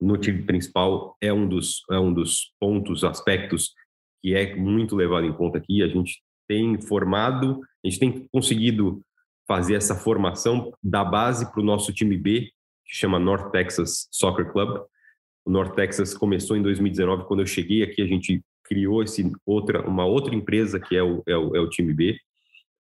no 0.00 0.16
time 0.16 0.42
principal 0.42 1.16
é 1.20 1.32
um 1.32 1.48
dos 1.48 1.82
é 1.90 1.98
um 1.98 2.12
dos 2.12 2.52
pontos, 2.58 3.04
aspectos 3.04 3.74
que 4.22 4.34
é 4.34 4.54
muito 4.54 4.94
levado 4.94 5.26
em 5.26 5.32
conta 5.32 5.58
aqui. 5.58 5.82
A 5.82 5.88
gente 5.88 6.22
tem 6.48 6.80
formado, 6.80 7.60
a 7.84 7.88
gente 7.88 7.98
tem 7.98 8.28
conseguido 8.32 9.02
fazer 9.48 9.74
essa 9.74 9.96
formação 9.96 10.72
da 10.82 11.04
base 11.04 11.50
para 11.50 11.60
o 11.60 11.64
nosso 11.64 11.92
time 11.92 12.16
B 12.16 12.52
que 12.90 12.96
chama 12.96 13.20
North 13.20 13.52
Texas 13.52 14.08
Soccer 14.10 14.50
Club. 14.50 14.82
O 15.44 15.50
North 15.50 15.74
Texas 15.76 16.12
começou 16.12 16.56
em 16.56 16.62
2019, 16.62 17.24
quando 17.24 17.40
eu 17.40 17.46
cheguei 17.46 17.84
aqui, 17.84 18.02
a 18.02 18.06
gente 18.06 18.42
criou 18.64 19.02
esse 19.02 19.32
outra, 19.46 19.88
uma 19.88 20.04
outra 20.04 20.34
empresa 20.34 20.80
que 20.80 20.96
é 20.96 21.02
o, 21.02 21.22
é 21.26 21.36
o, 21.36 21.56
é 21.56 21.60
o 21.60 21.68
time 21.68 21.94
B, 21.94 22.18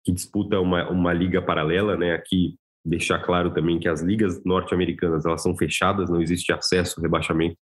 que 0.04 0.12
disputa 0.12 0.60
uma, 0.60 0.90
uma 0.90 1.14
liga 1.14 1.42
paralela, 1.42 1.96
né? 1.96 2.14
Aqui 2.14 2.56
deixar 2.86 3.20
claro 3.20 3.54
também 3.54 3.80
que 3.80 3.88
as 3.88 4.02
ligas 4.02 4.44
norte-americanas 4.44 5.26
elas 5.26 5.42
são 5.42 5.56
fechadas, 5.56 6.10
não 6.10 6.22
existe 6.22 6.52
acesso, 6.52 7.02
rebaixamento. 7.02 7.58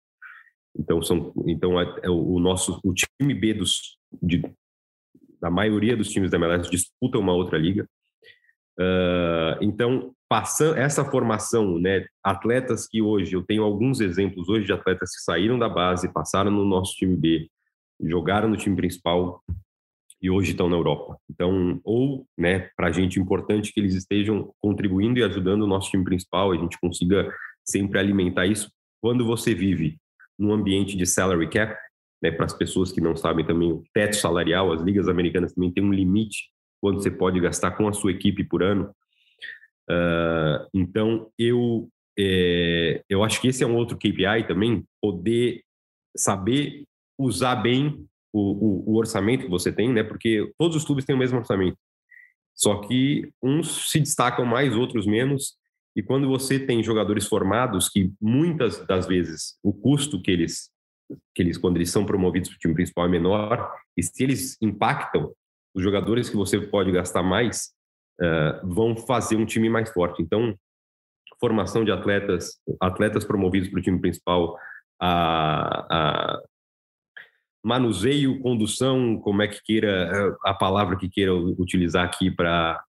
Então 0.78 1.00
são, 1.00 1.32
então 1.46 1.80
é, 1.80 2.00
é 2.02 2.10
o 2.10 2.38
nosso 2.38 2.78
o 2.84 2.92
time 2.92 3.32
B 3.32 3.54
dos 3.54 3.96
de, 4.22 4.42
da 5.40 5.50
maioria 5.50 5.96
dos 5.96 6.10
times 6.10 6.30
da 6.30 6.36
MLS 6.36 6.70
disputa 6.70 7.18
uma 7.18 7.32
outra 7.32 7.56
liga. 7.56 7.88
Uh, 8.78 9.56
então 9.62 10.14
passando 10.28 10.76
essa 10.76 11.04
formação, 11.04 11.78
né, 11.78 12.06
atletas 12.22 12.86
que 12.86 13.00
hoje 13.00 13.34
eu 13.34 13.42
tenho 13.42 13.62
alguns 13.62 14.00
exemplos 14.00 14.48
hoje 14.48 14.66
de 14.66 14.72
atletas 14.72 15.10
que 15.14 15.22
saíram 15.22 15.58
da 15.58 15.68
base, 15.68 16.12
passaram 16.12 16.50
no 16.50 16.64
nosso 16.64 16.94
time 16.96 17.16
B, 17.16 17.48
jogaram 18.02 18.48
no 18.48 18.56
time 18.56 18.74
principal 18.74 19.42
e 20.20 20.28
hoje 20.28 20.50
estão 20.50 20.68
na 20.68 20.76
Europa. 20.76 21.16
Então, 21.30 21.80
ou, 21.84 22.26
né, 22.36 22.70
para 22.76 22.88
a 22.88 22.92
gente 22.92 23.20
importante 23.20 23.72
que 23.72 23.78
eles 23.78 23.94
estejam 23.94 24.52
contribuindo 24.60 25.18
e 25.18 25.22
ajudando 25.22 25.62
o 25.62 25.66
nosso 25.66 25.90
time 25.90 26.04
principal, 26.04 26.52
a 26.52 26.56
gente 26.56 26.78
consiga 26.80 27.32
sempre 27.64 27.98
alimentar 27.98 28.46
isso. 28.46 28.70
Quando 29.00 29.24
você 29.24 29.54
vive 29.54 29.98
num 30.38 30.52
ambiente 30.52 30.96
de 30.96 31.06
salary 31.06 31.48
cap, 31.48 31.76
né, 32.22 32.30
para 32.30 32.46
as 32.46 32.52
pessoas 32.52 32.90
que 32.90 33.00
não 33.00 33.14
sabem 33.14 33.46
também, 33.46 33.70
o 33.70 33.84
teto 33.94 34.16
salarial, 34.16 34.72
as 34.72 34.80
ligas 34.80 35.06
americanas 35.08 35.52
também 35.52 35.70
têm 35.70 35.84
um 35.84 35.92
limite 35.92 36.50
quanto 36.86 37.02
você 37.02 37.10
pode 37.10 37.40
gastar 37.40 37.72
com 37.72 37.88
a 37.88 37.92
sua 37.92 38.12
equipe 38.12 38.44
por 38.44 38.62
ano. 38.62 38.94
Uh, 39.90 40.68
então, 40.72 41.32
eu, 41.36 41.88
é, 42.16 43.02
eu 43.08 43.24
acho 43.24 43.40
que 43.40 43.48
esse 43.48 43.64
é 43.64 43.66
um 43.66 43.74
outro 43.74 43.98
KPI 43.98 44.46
também, 44.46 44.84
poder 45.02 45.64
saber 46.16 46.84
usar 47.18 47.56
bem 47.56 48.06
o, 48.32 48.40
o, 48.40 48.92
o, 48.92 48.96
orçamento 48.96 49.46
que 49.46 49.50
você 49.50 49.72
tem, 49.72 49.92
né? 49.92 50.04
Porque 50.04 50.48
todos 50.56 50.76
os 50.76 50.84
clubes 50.84 51.04
têm 51.04 51.16
o 51.16 51.18
mesmo 51.18 51.38
orçamento. 51.38 51.76
Só 52.54 52.76
que 52.82 53.32
uns 53.42 53.90
se 53.90 53.98
destacam 53.98 54.46
mais, 54.46 54.76
outros 54.76 55.06
menos. 55.06 55.56
E 55.96 56.04
quando 56.04 56.28
você 56.28 56.56
tem 56.56 56.84
jogadores 56.84 57.26
formados, 57.26 57.88
que 57.88 58.12
muitas 58.20 58.86
das 58.86 59.08
vezes 59.08 59.58
o 59.60 59.72
custo 59.72 60.22
que 60.22 60.30
eles, 60.30 60.70
que 61.34 61.42
eles 61.42 61.58
quando 61.58 61.78
eles 61.78 61.90
são 61.90 62.06
promovidos 62.06 62.48
para 62.48 62.56
o 62.56 62.60
time 62.60 62.74
principal 62.74 63.06
é 63.06 63.08
menor, 63.08 63.72
e 63.96 64.04
se 64.04 64.22
eles 64.22 64.56
impactam, 64.62 65.34
os 65.76 65.82
jogadores 65.82 66.30
que 66.30 66.36
você 66.36 66.58
pode 66.58 66.90
gastar 66.90 67.22
mais 67.22 67.68
uh, 68.18 68.66
vão 68.66 68.96
fazer 68.96 69.36
um 69.36 69.44
time 69.44 69.68
mais 69.68 69.92
forte. 69.92 70.22
Então, 70.22 70.56
formação 71.38 71.84
de 71.84 71.92
atletas, 71.92 72.58
atletas 72.80 73.26
promovidos 73.26 73.68
para 73.68 73.78
o 73.78 73.82
time 73.82 74.00
principal, 74.00 74.56
a, 74.98 75.86
a 75.90 76.42
manuseio, 77.62 78.40
condução, 78.40 79.20
como 79.20 79.42
é 79.42 79.48
que 79.48 79.60
queira 79.62 80.34
a 80.44 80.54
palavra 80.54 80.96
que 80.96 81.10
queira 81.10 81.34
utilizar 81.34 82.06
aqui 82.06 82.30
para 82.30 82.82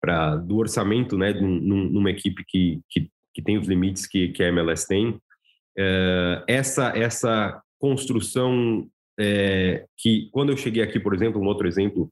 para 0.00 0.34
do 0.34 0.56
orçamento, 0.56 1.16
né, 1.16 1.32
num, 1.32 1.84
numa 1.84 2.10
equipe 2.10 2.44
que, 2.48 2.80
que, 2.90 3.08
que, 3.32 3.40
tem 3.40 3.56
os 3.56 3.68
limites 3.68 4.04
que, 4.04 4.30
que 4.30 4.42
a 4.42 4.48
MLS 4.48 4.84
tem, 4.84 5.10
uh, 5.10 6.42
essa 6.48 6.88
essa 6.98 7.62
construção 7.78 8.88
é, 9.20 9.84
que 9.96 10.28
quando 10.32 10.50
eu 10.50 10.56
cheguei 10.56 10.82
aqui, 10.82 10.98
por 10.98 11.14
exemplo, 11.14 11.40
um 11.40 11.46
outro 11.46 11.68
exemplo, 11.68 12.10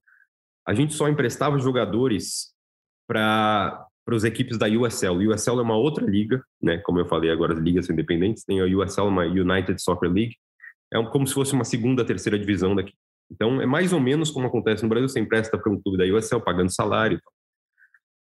a 0.66 0.74
gente 0.74 0.94
só 0.94 1.08
emprestava 1.08 1.58
jogadores 1.58 2.54
para 3.06 3.86
para 4.04 4.16
as 4.16 4.24
equipes 4.24 4.58
da 4.58 4.66
USL. 4.66 5.12
O 5.12 5.30
USL 5.30 5.60
é 5.60 5.62
uma 5.62 5.76
outra 5.76 6.04
liga, 6.04 6.42
né? 6.60 6.78
Como 6.78 6.98
eu 6.98 7.06
falei 7.06 7.30
agora, 7.30 7.52
as 7.52 7.60
ligas 7.60 7.88
independentes. 7.88 8.44
Tem 8.44 8.60
a 8.60 8.64
USL, 8.64 9.06
uma 9.06 9.24
United 9.24 9.80
Soccer 9.80 10.10
League. 10.10 10.36
É 10.92 11.00
como 11.10 11.26
se 11.26 11.34
fosse 11.34 11.52
uma 11.52 11.64
segunda, 11.64 12.04
terceira 12.04 12.36
divisão 12.36 12.74
daqui. 12.74 12.92
Então, 13.30 13.60
é 13.60 13.66
mais 13.66 13.92
ou 13.92 14.00
menos 14.00 14.30
como 14.30 14.48
acontece 14.48 14.82
no 14.82 14.88
Brasil. 14.88 15.08
Você 15.08 15.20
empresta 15.20 15.56
para 15.56 15.70
um 15.70 15.80
clube 15.80 15.96
da 15.96 16.04
USL, 16.04 16.40
pagando 16.40 16.72
salário. 16.72 17.20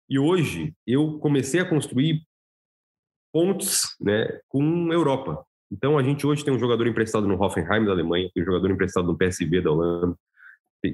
E 0.10 0.18
hoje, 0.18 0.74
eu 0.88 1.20
comecei 1.20 1.60
a 1.60 1.70
construir 1.70 2.22
pontes 3.32 3.96
né, 4.02 4.40
com 4.48 4.92
Europa. 4.92 5.46
Então, 5.72 5.98
a 5.98 6.04
gente 6.04 6.26
hoje 6.26 6.44
tem 6.44 6.54
um 6.54 6.60
jogador 6.60 6.88
emprestado 6.88 7.28
no 7.28 7.40
Hoffenheim 7.40 7.86
da 7.86 7.92
Alemanha, 7.92 8.30
tem 8.34 8.42
um 8.42 8.46
jogador 8.46 8.72
emprestado 8.72 9.06
no 9.06 9.18
PSV 9.18 9.62
da 9.62 9.72
Holanda. 9.72 10.16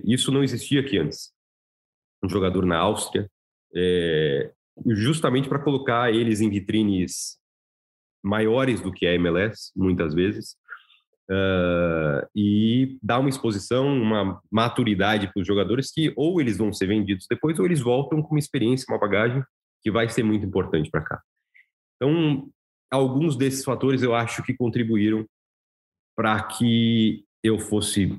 Isso 0.05 0.31
não 0.31 0.43
existia 0.43 0.81
aqui 0.81 0.97
antes. 0.97 1.31
Um 2.23 2.29
jogador 2.29 2.65
na 2.65 2.77
Áustria. 2.77 3.29
É, 3.75 4.51
justamente 4.87 5.49
para 5.49 5.59
colocar 5.59 6.13
eles 6.13 6.41
em 6.41 6.49
vitrines 6.49 7.37
maiores 8.23 8.81
do 8.81 8.91
que 8.91 9.05
a 9.05 9.13
MLS, 9.15 9.71
muitas 9.75 10.13
vezes, 10.13 10.55
uh, 11.29 12.27
e 12.35 12.99
dar 13.01 13.19
uma 13.19 13.29
exposição, 13.29 13.87
uma 13.87 14.41
maturidade 14.51 15.31
para 15.31 15.41
os 15.41 15.47
jogadores 15.47 15.91
que 15.91 16.13
ou 16.15 16.39
eles 16.39 16.57
vão 16.57 16.71
ser 16.71 16.87
vendidos 16.87 17.25
depois 17.29 17.57
ou 17.59 17.65
eles 17.65 17.81
voltam 17.81 18.21
com 18.21 18.35
uma 18.35 18.39
experiência, 18.39 18.85
uma 18.89 18.99
bagagem 18.99 19.43
que 19.81 19.91
vai 19.91 20.07
ser 20.09 20.23
muito 20.23 20.45
importante 20.45 20.89
para 20.89 21.03
cá. 21.03 21.21
Então, 21.95 22.49
alguns 22.91 23.35
desses 23.35 23.63
fatores 23.63 24.03
eu 24.03 24.13
acho 24.13 24.43
que 24.43 24.55
contribuíram 24.55 25.25
para 26.15 26.41
que 26.43 27.25
eu 27.43 27.57
fosse 27.57 28.17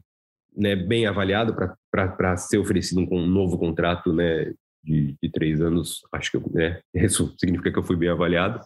né, 0.56 0.76
bem 0.76 1.06
avaliado 1.06 1.54
para 1.90 2.36
ser 2.36 2.58
oferecido 2.58 3.00
um, 3.00 3.08
um 3.16 3.26
novo 3.26 3.58
contrato 3.58 4.12
né, 4.12 4.52
de, 4.82 5.16
de 5.22 5.30
três 5.30 5.60
anos, 5.60 6.00
acho 6.12 6.30
que 6.32 6.50
né, 6.50 6.80
isso 6.94 7.34
significa 7.38 7.72
que 7.72 7.78
eu 7.78 7.82
fui 7.82 7.96
bem 7.96 8.08
avaliado, 8.08 8.60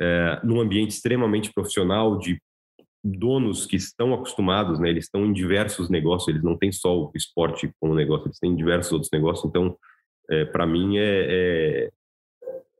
é, 0.00 0.40
num 0.42 0.60
ambiente 0.60 0.90
extremamente 0.90 1.52
profissional, 1.52 2.18
de 2.18 2.38
donos 3.02 3.66
que 3.66 3.76
estão 3.76 4.14
acostumados, 4.14 4.78
né, 4.78 4.88
eles 4.88 5.04
estão 5.04 5.24
em 5.26 5.32
diversos 5.32 5.90
negócios, 5.90 6.28
eles 6.28 6.42
não 6.42 6.56
têm 6.56 6.72
só 6.72 6.98
o 6.98 7.12
esporte 7.14 7.70
como 7.78 7.94
negócio, 7.94 8.26
eles 8.26 8.38
têm 8.38 8.56
diversos 8.56 8.92
outros 8.92 9.10
negócios, 9.12 9.44
então, 9.48 9.76
é, 10.30 10.44
para 10.46 10.66
mim, 10.66 10.96
é, 10.96 11.26
é, 11.28 11.90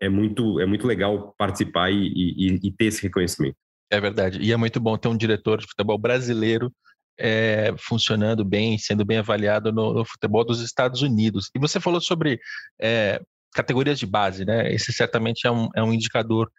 é, 0.00 0.08
muito, 0.08 0.58
é 0.60 0.66
muito 0.66 0.86
legal 0.86 1.34
participar 1.36 1.90
e, 1.90 2.08
e, 2.08 2.60
e 2.62 2.72
ter 2.72 2.86
esse 2.86 3.02
reconhecimento. 3.02 3.56
É 3.90 4.00
verdade. 4.00 4.40
E 4.40 4.50
é 4.50 4.56
muito 4.56 4.80
bom 4.80 4.96
ter 4.96 5.08
um 5.08 5.16
diretor 5.16 5.58
de 5.58 5.66
futebol 5.66 5.98
brasileiro 5.98 6.72
é, 7.18 7.74
funcionando 7.78 8.44
bem, 8.44 8.78
sendo 8.78 9.04
bem 9.04 9.18
avaliado 9.18 9.72
no, 9.72 9.94
no, 9.94 10.04
futebol 10.04 10.44
dos 10.44 10.60
Estados 10.60 11.02
Unidos. 11.02 11.50
E 11.54 11.58
você 11.58 11.78
falou 11.80 12.00
sobre 12.00 12.40
é, 12.80 13.20
categorias 13.52 13.98
de 13.98 14.06
base, 14.06 14.44
né? 14.44 14.72
Esse 14.72 14.92
certamente 14.92 15.46
é 15.46 15.50
um, 15.50 15.68
é 15.74 15.82
um 15.82 15.92
indicador 15.92 16.50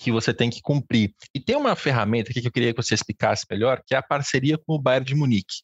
que 0.00 0.10
você 0.10 0.34
tem 0.34 0.50
que 0.50 0.60
cumprir. 0.60 1.14
E 1.34 1.40
tem 1.40 1.56
uma 1.56 1.76
ferramenta 1.76 2.30
aqui 2.30 2.40
que 2.40 2.48
eu 2.48 2.52
queria 2.52 2.74
que 2.74 2.82
você 2.82 2.94
explicasse 2.94 3.46
melhor, 3.50 3.80
que 3.86 3.94
é 3.94 3.98
a 3.98 4.02
parceria 4.02 4.58
com 4.58 4.74
o 4.74 4.80
Bayern 4.80 5.06
de 5.06 5.14
Munique. 5.14 5.62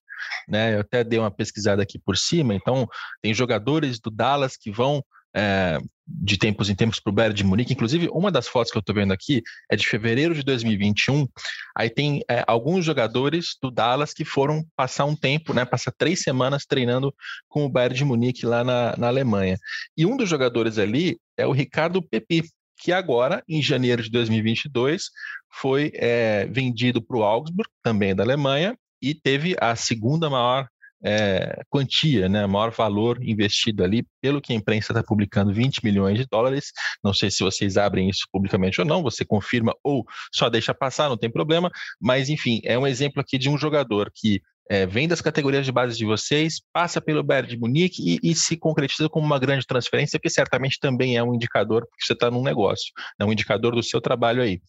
Né? 0.49 0.77
Eu 0.77 0.81
até 0.81 1.03
dei 1.03 1.19
uma 1.19 1.31
pesquisada 1.31 1.83
aqui 1.83 1.99
por 1.99 2.17
cima, 2.17 2.55
então 2.55 2.87
tem 3.21 3.35
jogadores 3.35 3.99
do 4.01 4.11
Dallas 4.11 4.57
que 4.57 4.71
vão 4.71 5.03
é, 5.39 5.79
de 6.05 6.37
tempos 6.37 6.69
em 6.69 6.75
tempos 6.75 6.99
para 6.99 7.11
o 7.11 7.15
Bayern 7.15 7.35
de 7.35 7.45
Munique. 7.45 7.73
Inclusive, 7.73 8.09
uma 8.13 8.33
das 8.33 8.49
fotos 8.49 8.73
que 8.73 8.79
eu 8.79 8.81
estou 8.81 8.95
vendo 8.95 9.13
aqui 9.13 9.43
é 9.71 9.77
de 9.77 9.87
fevereiro 9.87 10.35
de 10.35 10.43
2021. 10.43 11.29
Aí 11.77 11.89
tem 11.89 12.23
é, 12.29 12.43
alguns 12.47 12.85
jogadores 12.85 13.57
do 13.63 13.71
Dallas 13.71 14.13
que 14.13 14.25
foram 14.25 14.67
passar 14.75 15.05
um 15.05 15.15
tempo, 15.15 15.55
né, 15.55 15.65
passar 15.65 15.93
três 15.97 16.23
semanas 16.23 16.65
treinando 16.67 17.15
com 17.49 17.65
o 17.65 17.69
Bayern 17.69 17.97
de 17.97 18.05
Munique 18.05 18.45
lá 18.45 18.65
na, 18.65 18.97
na 18.97 19.07
Alemanha. 19.07 19.57
E 19.97 20.05
um 20.05 20.17
dos 20.17 20.29
jogadores 20.29 20.77
ali 20.77 21.19
é 21.37 21.47
o 21.47 21.53
Ricardo 21.53 22.03
Pepi, 22.03 22.43
que 22.81 22.93
agora, 22.93 23.43
em 23.49 23.63
janeiro 23.63 24.03
de 24.03 24.11
2022, 24.11 25.05
foi 25.53 25.93
é, 25.95 26.47
vendido 26.47 27.03
para 27.03 27.17
o 27.17 27.23
Augsburg, 27.23 27.69
também 27.83 28.15
da 28.15 28.23
Alemanha, 28.23 28.77
e 29.01 29.15
teve 29.15 29.57
a 29.61 29.77
segunda 29.77 30.29
maior 30.29 30.69
é, 31.03 31.63
quantia, 31.69 32.29
né, 32.29 32.47
maior 32.47 32.71
valor 32.71 33.19
investido 33.23 33.85
ali, 33.85 34.07
pelo 34.21 34.41
que 34.41 34.53
a 34.53 34.57
imprensa 34.57 34.93
está 34.93 35.03
publicando, 35.03 35.53
20 35.53 35.85
milhões 35.85 36.19
de 36.19 36.27
dólares. 36.31 36.73
Não 37.03 37.15
sei 37.15 37.31
se 37.31 37.43
vocês 37.43 37.77
abrem 37.77 38.09
isso 38.09 38.27
publicamente 38.33 38.81
ou 38.81 38.87
não, 38.87 39.03
você 39.03 39.25
confirma 39.25 39.75
ou 39.83 40.05
só 40.35 40.49
deixa 40.49 40.75
passar, 40.75 41.09
não 41.09 41.17
tem 41.17 41.31
problema, 41.31 41.71
mas 42.01 42.29
enfim, 42.29 42.61
é 42.65 42.79
um 42.79 42.87
exemplo 42.87 43.21
aqui 43.21 43.39
de 43.39 43.49
um 43.49 43.59
jogador 43.59 44.11
que 44.15 44.41
é, 44.71 44.87
vem 44.87 45.09
das 45.09 45.23
categorias 45.23 45.65
de 45.65 45.73
base 45.73 45.97
de 45.97 46.05
vocês, 46.05 46.61
passa 46.73 47.01
pelo 47.01 47.23
Bayern 47.23 47.49
de 47.49 47.59
Munique 47.59 48.03
e, 48.03 48.31
e, 48.31 48.35
se 48.35 48.57
concretiza 48.57 49.09
como 49.09 49.25
uma 49.25 49.39
grande 49.39 49.67
transferência, 49.67 50.19
que 50.19 50.29
certamente 50.29 50.79
também 50.79 51.17
é 51.17 51.23
um 51.23 51.35
indicador, 51.35 51.87
porque 51.89 52.05
você 52.05 52.13
está 52.13 52.31
num 52.31 52.43
negócio, 52.43 52.93
é 53.19 53.25
um 53.25 53.33
indicador 53.33 53.75
do 53.75 53.83
seu 53.83 54.01
trabalho 54.01 54.43
aí. 54.43 54.61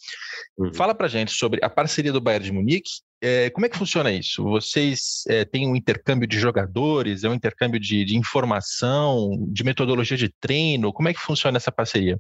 Uhum. 0.58 0.74
Fala 0.74 0.96
para 0.96 1.10
gente 1.10 1.32
sobre 1.34 1.60
a 1.64 1.70
parceria 1.70 2.14
do 2.14 2.22
Bayern 2.22 2.46
de 2.46 2.54
Munique, 2.54 2.90
é, 3.22 3.50
como 3.50 3.66
é 3.66 3.70
que 3.70 3.78
funciona 3.78 4.12
isso? 4.12 4.44
Vocês 4.44 5.24
é, 5.28 5.44
têm 5.46 5.68
um 5.68 5.76
intercâmbio 5.76 6.28
de 6.28 6.40
jogadores, 6.40 7.24
é 7.24 7.30
um 7.30 7.34
intercâmbio 7.34 7.80
de, 7.80 8.06
de 8.06 8.18
informação, 8.18 9.48
de 9.52 9.64
metodologia 9.64 10.18
de 10.18 10.30
treino? 10.40 10.94
Como 10.94 11.10
é 11.10 11.14
que 11.14 11.20
funciona 11.20 11.58
essa 11.58 11.72
parceria? 11.72 12.18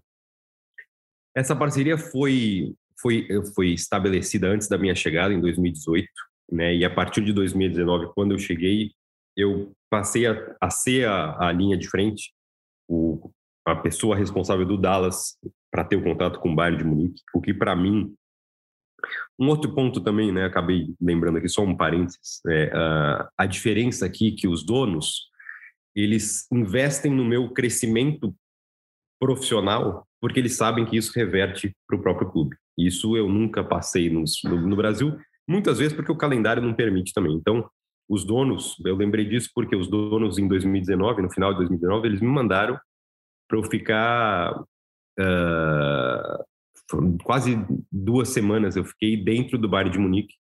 Essa 1.35 1.55
parceria 1.55 1.97
foi, 1.97 2.73
foi, 2.99 3.27
foi 3.55 3.69
estabelecida 3.69 4.47
antes 4.47 4.67
da 4.67 4.77
minha 4.77 4.95
chegada, 4.95 5.33
em 5.33 5.39
2018 5.39 6.07
né? 6.51 6.75
E 6.75 6.85
a 6.85 6.89
partir 6.93 7.23
de 7.23 7.31
2019, 7.33 8.11
quando 8.13 8.33
eu 8.33 8.39
cheguei, 8.39 8.91
eu 9.35 9.71
passei 9.89 10.25
a, 10.27 10.55
a 10.59 10.69
ser 10.69 11.07
a, 11.07 11.47
a, 11.47 11.51
linha 11.51 11.77
de 11.77 11.87
frente, 11.87 12.33
o, 12.87 13.31
a 13.65 13.75
pessoa 13.75 14.15
responsável 14.15 14.65
do 14.65 14.77
Dallas 14.77 15.37
para 15.71 15.85
ter 15.85 15.95
o 15.95 16.03
contato 16.03 16.39
com 16.39 16.51
o 16.51 16.55
Bayern 16.55 16.77
de 16.77 16.83
Munique, 16.83 17.21
o 17.33 17.41
que 17.41 17.53
para 17.53 17.75
mim 17.75 18.13
um 19.39 19.47
outro 19.47 19.73
ponto 19.73 20.01
também, 20.01 20.31
né? 20.31 20.45
Acabei 20.45 20.87
lembrando 20.99 21.37
aqui 21.37 21.49
só 21.49 21.61
um 21.61 21.75
parênteses, 21.75 22.41
é, 22.47 22.71
a, 22.73 23.29
a 23.37 23.45
diferença 23.45 24.05
aqui 24.05 24.31
que 24.31 24.47
os 24.47 24.65
donos 24.65 25.29
eles 25.95 26.47
investem 26.51 27.11
no 27.11 27.25
meu 27.25 27.49
crescimento 27.49 28.33
profissional 29.19 30.07
porque 30.21 30.39
eles 30.39 30.55
sabem 30.55 30.85
que 30.85 30.97
isso 30.97 31.11
reverte 31.15 31.75
para 31.87 31.97
o 31.97 32.01
próprio 32.01 32.29
clube. 32.29 32.55
Isso 32.77 33.17
eu 33.17 33.27
nunca 33.27 33.63
passei 33.63 34.09
no, 34.09 34.23
no, 34.45 34.75
Brasil 34.75 35.17
Muitas 35.49 35.79
vezes 35.79 35.93
porque 35.93 36.11
o 36.11 36.15
calendário 36.15 36.61
não 36.61 36.75
permite 36.75 37.11
também. 37.11 37.33
Então, 37.33 37.67
os 38.07 38.23
donos, 38.23 38.75
eu 38.85 38.95
lembrei 38.95 39.25
disso 39.25 39.49
porque 39.53 39.75
os 39.75 39.87
donos 39.87 40.37
em 40.37 40.47
2019, 40.47 41.23
no 41.23 41.31
final 41.31 41.51
de 41.53 41.57
2019, 41.57 42.07
eles 42.07 42.21
me 42.21 42.27
mandaram 42.27 42.79
para 43.47 43.57
eu 43.57 43.63
ficar 43.63 44.61
uh, 44.61 46.45
quase 47.23 47.65
duas 47.91 48.29
semanas. 48.29 48.75
Eu 48.75 48.83
fiquei 48.83 49.17
dentro 49.17 49.57
do 49.57 49.69
bar 49.69 49.89
de 49.89 49.99
Munique 49.99 50.35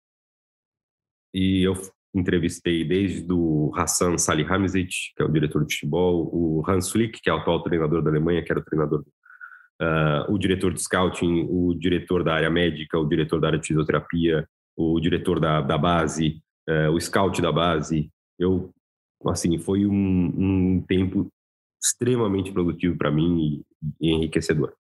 e 1.34 1.64
eu 1.64 1.74
entrevistei 2.16 2.84
desde 2.84 3.32
o 3.32 3.72
Hassan 3.76 4.18
Salihamidzic, 4.18 5.14
que 5.16 5.22
é 5.22 5.26
o 5.26 5.32
diretor 5.32 5.66
de 5.66 5.74
futebol, 5.74 6.30
o 6.34 6.64
Hans 6.68 6.92
Flick, 6.92 7.22
que 7.22 7.30
é 7.30 7.34
o 7.34 7.38
atual 7.38 7.62
treinador 7.62 8.02
da 8.02 8.10
Alemanha, 8.10 8.44
que 8.44 8.52
era 8.52 8.60
o 8.60 8.64
treinador, 8.64 9.06
uh, 9.82 10.32
o 10.32 10.38
diretor 10.38 10.74
de 10.74 10.82
scouting, 10.82 11.48
o 11.50 11.76
diretor 11.76 12.24
da 12.24 12.34
área 12.34 12.50
médica, 12.50 12.98
o 12.98 13.08
diretor 13.08 13.40
da 13.40 13.48
área 13.48 13.60
de 13.60 13.68
fisioterapia, 13.68 14.48
o 14.76 15.00
diretor 15.00 15.40
da, 15.40 15.62
da 15.62 15.78
base, 15.78 16.42
uh, 16.70 16.92
o 16.92 17.00
scout 17.00 17.42
da 17.42 17.52
base. 17.52 18.10
Eu, 18.40 18.72
assim, 19.28 19.58
foi 19.60 19.86
um, 19.86 19.94
um 20.38 20.82
tempo 20.88 21.32
extremamente 21.82 22.52
produtivo 22.52 22.98
para 22.98 23.12
mim 23.12 23.64
e, 24.02 24.08
e, 24.08 24.12
enriquecedor. 24.12 24.74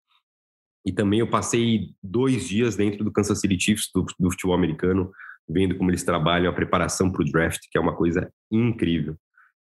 E 0.88 0.92
também 0.94 1.20
eu 1.20 1.30
passei 1.30 1.90
dois 2.02 2.48
dias 2.48 2.78
dentro 2.78 3.04
do 3.04 3.12
Kansas 3.12 3.42
City 3.42 3.60
Chiefs, 3.60 3.90
do, 3.94 4.06
do 4.18 4.32
futebol 4.32 4.56
americano, 4.56 5.12
vendo 5.46 5.76
como 5.76 5.92
eles 5.92 6.02
trabalham 6.02 6.50
a 6.50 6.56
preparação 6.56 7.12
para 7.12 7.24
o 7.24 7.26
draft, 7.26 7.60
que 7.70 7.78
é 7.78 7.82
uma 7.82 7.94
coisa 7.94 8.32
incrível. 8.50 9.18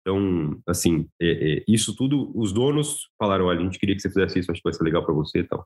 Então, 0.02 0.60
assim, 0.66 1.08
é, 1.22 1.60
é, 1.60 1.64
isso 1.68 1.96
tudo, 1.96 2.32
os 2.36 2.52
donos 2.52 3.08
falaram, 3.20 3.46
olha, 3.46 3.60
a 3.60 3.64
gente 3.64 3.78
queria 3.78 3.94
que 3.94 4.02
você 4.02 4.10
fizesse 4.10 4.40
isso, 4.40 4.52
acho 4.52 4.62
que 4.62 4.68
vai 4.68 4.74
ser 4.74 4.84
legal 4.84 5.06
para 5.06 5.14
você 5.14 5.42
e 5.42 5.44
tal. 5.44 5.64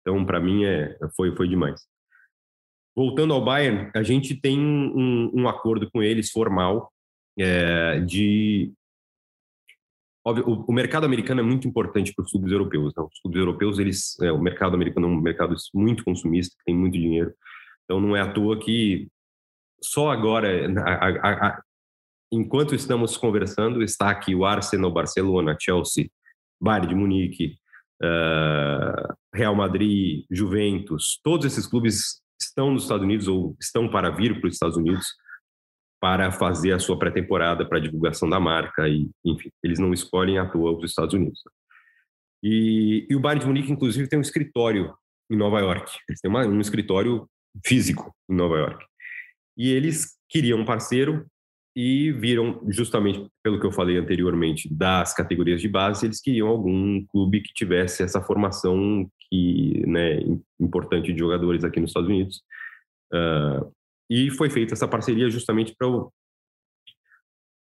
Então, 0.00 0.24
para 0.24 0.40
mim, 0.40 0.64
é, 0.64 0.98
foi, 1.16 1.34
foi 1.36 1.46
demais. 1.46 1.86
Voltando 2.96 3.32
ao 3.32 3.44
Bayern, 3.44 3.92
a 3.94 4.02
gente 4.02 4.34
tem 4.34 4.58
um, 4.58 5.30
um 5.32 5.48
acordo 5.48 5.88
com 5.88 6.02
eles 6.02 6.32
formal 6.32 6.92
é, 7.38 8.00
de 8.00 8.72
Óbvio, 10.26 10.44
o, 10.48 10.64
o, 10.66 10.72
mercado 10.72 11.06
americano 11.06 11.40
é 11.40 11.44
muito 11.44 11.68
importante 11.68 12.12
para 12.12 12.24
os 12.24 12.32
clubes 12.32 12.50
europeus. 12.50 12.92
Né? 12.96 13.04
Os 13.04 13.20
clubes 13.20 13.38
europeus, 13.38 13.78
eles, 13.78 14.18
é, 14.20 14.32
o 14.32 14.40
mercado 14.40 14.74
americano 14.74 15.06
é 15.06 15.10
um 15.10 15.20
mercado 15.20 15.54
muito 15.72 16.02
consumista, 16.02 16.56
tem 16.66 16.74
muito 16.74 16.94
dinheiro. 16.94 17.32
Então, 17.84 18.00
não 18.00 18.16
é 18.16 18.20
à 18.20 18.32
toa 18.32 18.58
que 18.58 19.06
só 19.80 20.10
agora, 20.10 20.48
a, 20.80 21.06
a, 21.06 21.46
a, 21.46 21.62
enquanto 22.32 22.74
estamos 22.74 23.16
conversando, 23.16 23.84
está 23.84 24.10
aqui 24.10 24.34
o 24.34 24.44
Arsenal, 24.44 24.90
Barcelona, 24.90 25.56
Chelsea, 25.60 26.10
Bayern 26.60 26.88
de 26.88 26.94
Munique, 26.96 27.56
uh, 28.02 29.14
Real 29.32 29.54
Madrid, 29.54 30.24
Juventus, 30.28 31.20
todos 31.22 31.46
esses 31.46 31.68
clubes 31.68 32.20
estão 32.40 32.72
nos 32.72 32.82
Estados 32.82 33.04
Unidos 33.04 33.28
ou 33.28 33.56
estão 33.60 33.88
para 33.88 34.10
vir 34.10 34.40
para 34.40 34.48
os 34.48 34.54
Estados 34.54 34.76
Unidos 34.76 35.06
para 36.00 36.30
fazer 36.30 36.72
a 36.72 36.78
sua 36.78 36.98
pré-temporada 36.98 37.66
para 37.66 37.80
divulgação 37.80 38.28
da 38.28 38.38
marca 38.38 38.88
e, 38.88 39.08
enfim, 39.24 39.50
eles 39.62 39.78
não 39.78 39.92
escolhem 39.92 40.38
à 40.38 40.46
toa 40.46 40.76
os 40.76 40.84
Estados 40.84 41.14
Unidos. 41.14 41.40
E, 42.42 43.06
e 43.08 43.16
o 43.16 43.20
Bayern 43.20 43.40
de 43.40 43.46
Munique, 43.46 43.72
inclusive, 43.72 44.08
tem 44.08 44.18
um 44.18 44.22
escritório 44.22 44.94
em 45.30 45.36
Nova 45.36 45.58
York. 45.60 45.90
Eles 46.08 46.20
têm 46.20 46.30
uma, 46.30 46.46
um 46.46 46.60
escritório 46.60 47.28
físico 47.64 48.14
em 48.30 48.34
Nova 48.34 48.56
York. 48.56 48.84
E 49.56 49.70
eles 49.70 50.16
queriam 50.28 50.60
um 50.60 50.64
parceiro 50.64 51.26
e 51.74 52.10
viram, 52.12 52.62
justamente 52.68 53.28
pelo 53.42 53.60
que 53.60 53.66
eu 53.66 53.72
falei 53.72 53.98
anteriormente, 53.98 54.72
das 54.72 55.12
categorias 55.14 55.60
de 55.60 55.68
base, 55.68 56.06
eles 56.06 56.20
queriam 56.20 56.48
algum 56.48 57.04
clube 57.06 57.42
que 57.42 57.52
tivesse 57.52 58.02
essa 58.02 58.22
formação 58.22 59.06
que, 59.28 59.84
né, 59.86 60.20
importante 60.58 61.12
de 61.12 61.18
jogadores 61.18 61.64
aqui 61.64 61.78
nos 61.78 61.90
Estados 61.90 62.08
Unidos. 62.08 62.42
Uh, 63.12 63.70
e 64.08 64.30
foi 64.30 64.48
feita 64.50 64.74
essa 64.74 64.86
parceria 64.86 65.28
justamente 65.28 65.74
para 65.76 65.88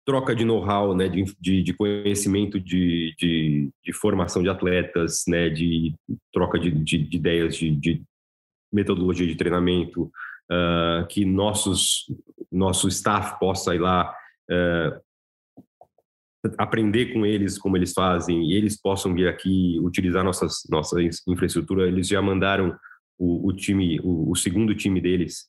troca 0.06 0.36
de 0.36 0.44
know-how, 0.44 0.94
né, 0.94 1.08
de, 1.08 1.24
de, 1.40 1.62
de 1.62 1.72
conhecimento 1.72 2.60
de, 2.60 3.12
de, 3.18 3.70
de, 3.84 3.92
formação 3.92 4.40
de 4.40 4.48
atletas, 4.48 5.24
né, 5.26 5.50
de 5.50 5.92
troca 6.32 6.60
de, 6.60 6.70
de, 6.70 6.98
de 6.98 7.16
ideias 7.16 7.56
de, 7.56 7.72
de, 7.72 8.02
metodologia 8.72 9.26
de 9.26 9.34
treinamento, 9.34 10.04
uh, 10.04 11.06
que 11.08 11.24
nossos 11.24 12.04
nosso 12.52 12.86
staff 12.88 13.38
possa 13.40 13.74
ir 13.74 13.80
lá 13.80 14.14
uh, 14.50 15.00
aprender 16.56 17.12
com 17.12 17.26
eles 17.26 17.58
como 17.58 17.76
eles 17.76 17.92
fazem 17.92 18.50
e 18.50 18.54
eles 18.54 18.80
possam 18.80 19.12
vir 19.12 19.26
aqui 19.26 19.78
utilizar 19.80 20.22
nossas 20.22 20.62
nossa 20.70 20.98
infraestrutura. 21.26 21.88
Eles 21.88 22.06
já 22.06 22.22
mandaram 22.22 22.76
o, 23.18 23.48
o 23.48 23.52
time, 23.52 23.98
o, 24.00 24.30
o 24.30 24.36
segundo 24.36 24.74
time 24.74 25.00
deles 25.00 25.48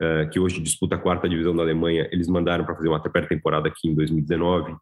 uh, 0.00 0.28
que 0.30 0.40
hoje 0.40 0.60
disputa 0.60 0.96
a 0.96 0.98
quarta 0.98 1.28
divisão 1.28 1.54
da 1.54 1.62
Alemanha, 1.62 2.08
eles 2.10 2.28
mandaram 2.28 2.64
para 2.64 2.74
fazer 2.74 2.88
uma 2.88 3.00
pré-temporada 3.00 3.68
aqui 3.68 3.88
em 3.88 3.94
2019. 3.94 4.72
Uh, 4.72 4.76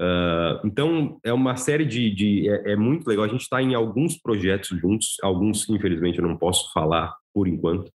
eh, 0.00 0.60
então, 0.64 1.18
é 1.24 1.32
uma 1.32 1.56
série 1.56 1.84
de. 1.84 2.10
de 2.10 2.48
é, 2.48 2.72
é, 2.72 2.76
muito 2.76 3.06
legal. 3.06 3.24
A 3.24 3.28
gente 3.28 3.42
está 3.42 3.60
em 3.62 3.74
alguns 3.74 4.16
projetos 4.18 4.78
juntos, 4.78 5.16
alguns, 5.22 5.68
infelizmente, 5.68 6.18
eu 6.18 6.26
não 6.26 6.36
posso 6.36 6.72
falar 6.72 7.14
por 7.34 7.46
enquanto, 7.46 7.90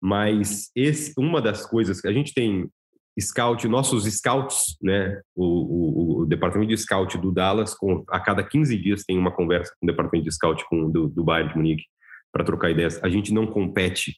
mas 0.00 0.70
esse, 0.74 1.14
uma 1.18 1.40
das 1.40 1.64
coisas 1.66 2.00
que 2.00 2.08
a 2.08 2.12
gente 2.12 2.34
tem 2.34 2.68
scout, 3.18 3.66
nossos 3.68 4.04
scouts, 4.04 4.76
né, 4.82 5.20
o, 5.34 5.44
o, 5.44 6.20
o, 6.20 6.26
departamento 6.26 6.70
de 6.70 6.78
scout 6.78 7.18
do 7.18 7.32
Dallas, 7.32 7.74
com, 7.74 8.04
a 8.08 8.20
cada 8.20 8.42
15 8.42 8.76
dias 8.78 9.04
tem 9.04 9.18
uma 9.18 9.30
conversa 9.30 9.72
com 9.78 9.86
o 9.86 9.90
departamento 9.90 10.28
de 10.28 10.34
scout 10.34 10.64
com, 10.68 10.90
do, 10.90 11.08
do 11.08 11.24
Bayern 11.24 11.50
de 11.50 11.56
Munique 11.56 11.84
para 12.32 12.44
trocar 12.44 12.70
ideias. 12.70 13.02
A 13.02 13.08
gente 13.08 13.32
não 13.32 13.46
compete 13.46 14.16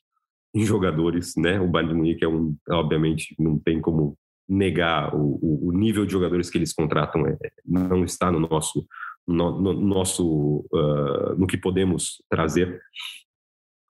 em 0.54 0.64
jogadores, 0.64 1.34
né? 1.36 1.60
O 1.60 1.66
Bayern 1.66 1.92
de 1.92 1.98
Munique 1.98 2.24
é 2.24 2.28
um, 2.28 2.54
obviamente, 2.68 3.34
não 3.38 3.58
tem 3.58 3.80
como 3.80 4.16
negar 4.48 5.14
o, 5.14 5.68
o 5.68 5.72
nível 5.72 6.04
de 6.04 6.12
jogadores 6.12 6.50
que 6.50 6.58
eles 6.58 6.72
contratam 6.72 7.26
é, 7.26 7.36
não 7.64 8.04
está 8.04 8.30
no 8.30 8.40
nosso 8.40 8.86
no, 9.26 9.60
no 9.60 9.72
nosso 9.72 10.66
uh, 10.72 11.34
no 11.38 11.46
que 11.46 11.56
podemos 11.56 12.22
trazer 12.28 12.80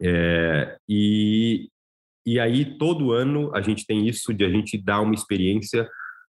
é, 0.01 0.77
e 0.89 1.69
e 2.25 2.39
aí 2.39 2.79
todo 2.79 3.11
ano 3.11 3.51
a 3.55 3.61
gente 3.61 3.85
tem 3.85 4.07
isso 4.07 4.33
de 4.33 4.45
a 4.45 4.51
gente 4.51 4.81
dar 4.81 5.01
uma 5.01 5.15
experiência 5.15 5.89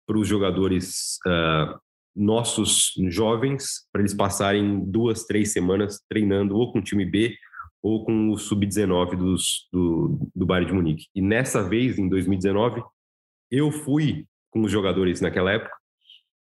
para 0.08 0.18
os 0.18 0.28
jogadores 0.28 1.18
uh, 1.28 1.78
nossos 2.16 2.94
jovens 3.10 3.88
para 3.92 4.02
eles 4.02 4.14
passarem 4.14 4.80
duas 4.86 5.26
três 5.26 5.52
semanas 5.52 6.00
treinando 6.08 6.56
ou 6.56 6.72
com 6.72 6.80
o 6.80 6.84
time 6.84 7.04
B 7.04 7.36
ou 7.84 8.06
com 8.06 8.30
o 8.30 8.38
sub-19 8.38 9.18
do, 9.18 10.30
do 10.34 10.46
Bayern 10.46 10.68
de 10.68 10.74
Munique. 10.74 11.08
E 11.14 11.22
nessa 11.22 11.62
vez, 11.62 12.00
em 12.00 12.08
2019, 12.08 12.82
eu 13.52 13.70
fui 13.72 14.26
com 14.50 14.62
os 14.62 14.72
jogadores 14.72 15.20
naquela 15.20 15.52
época, 15.52 15.76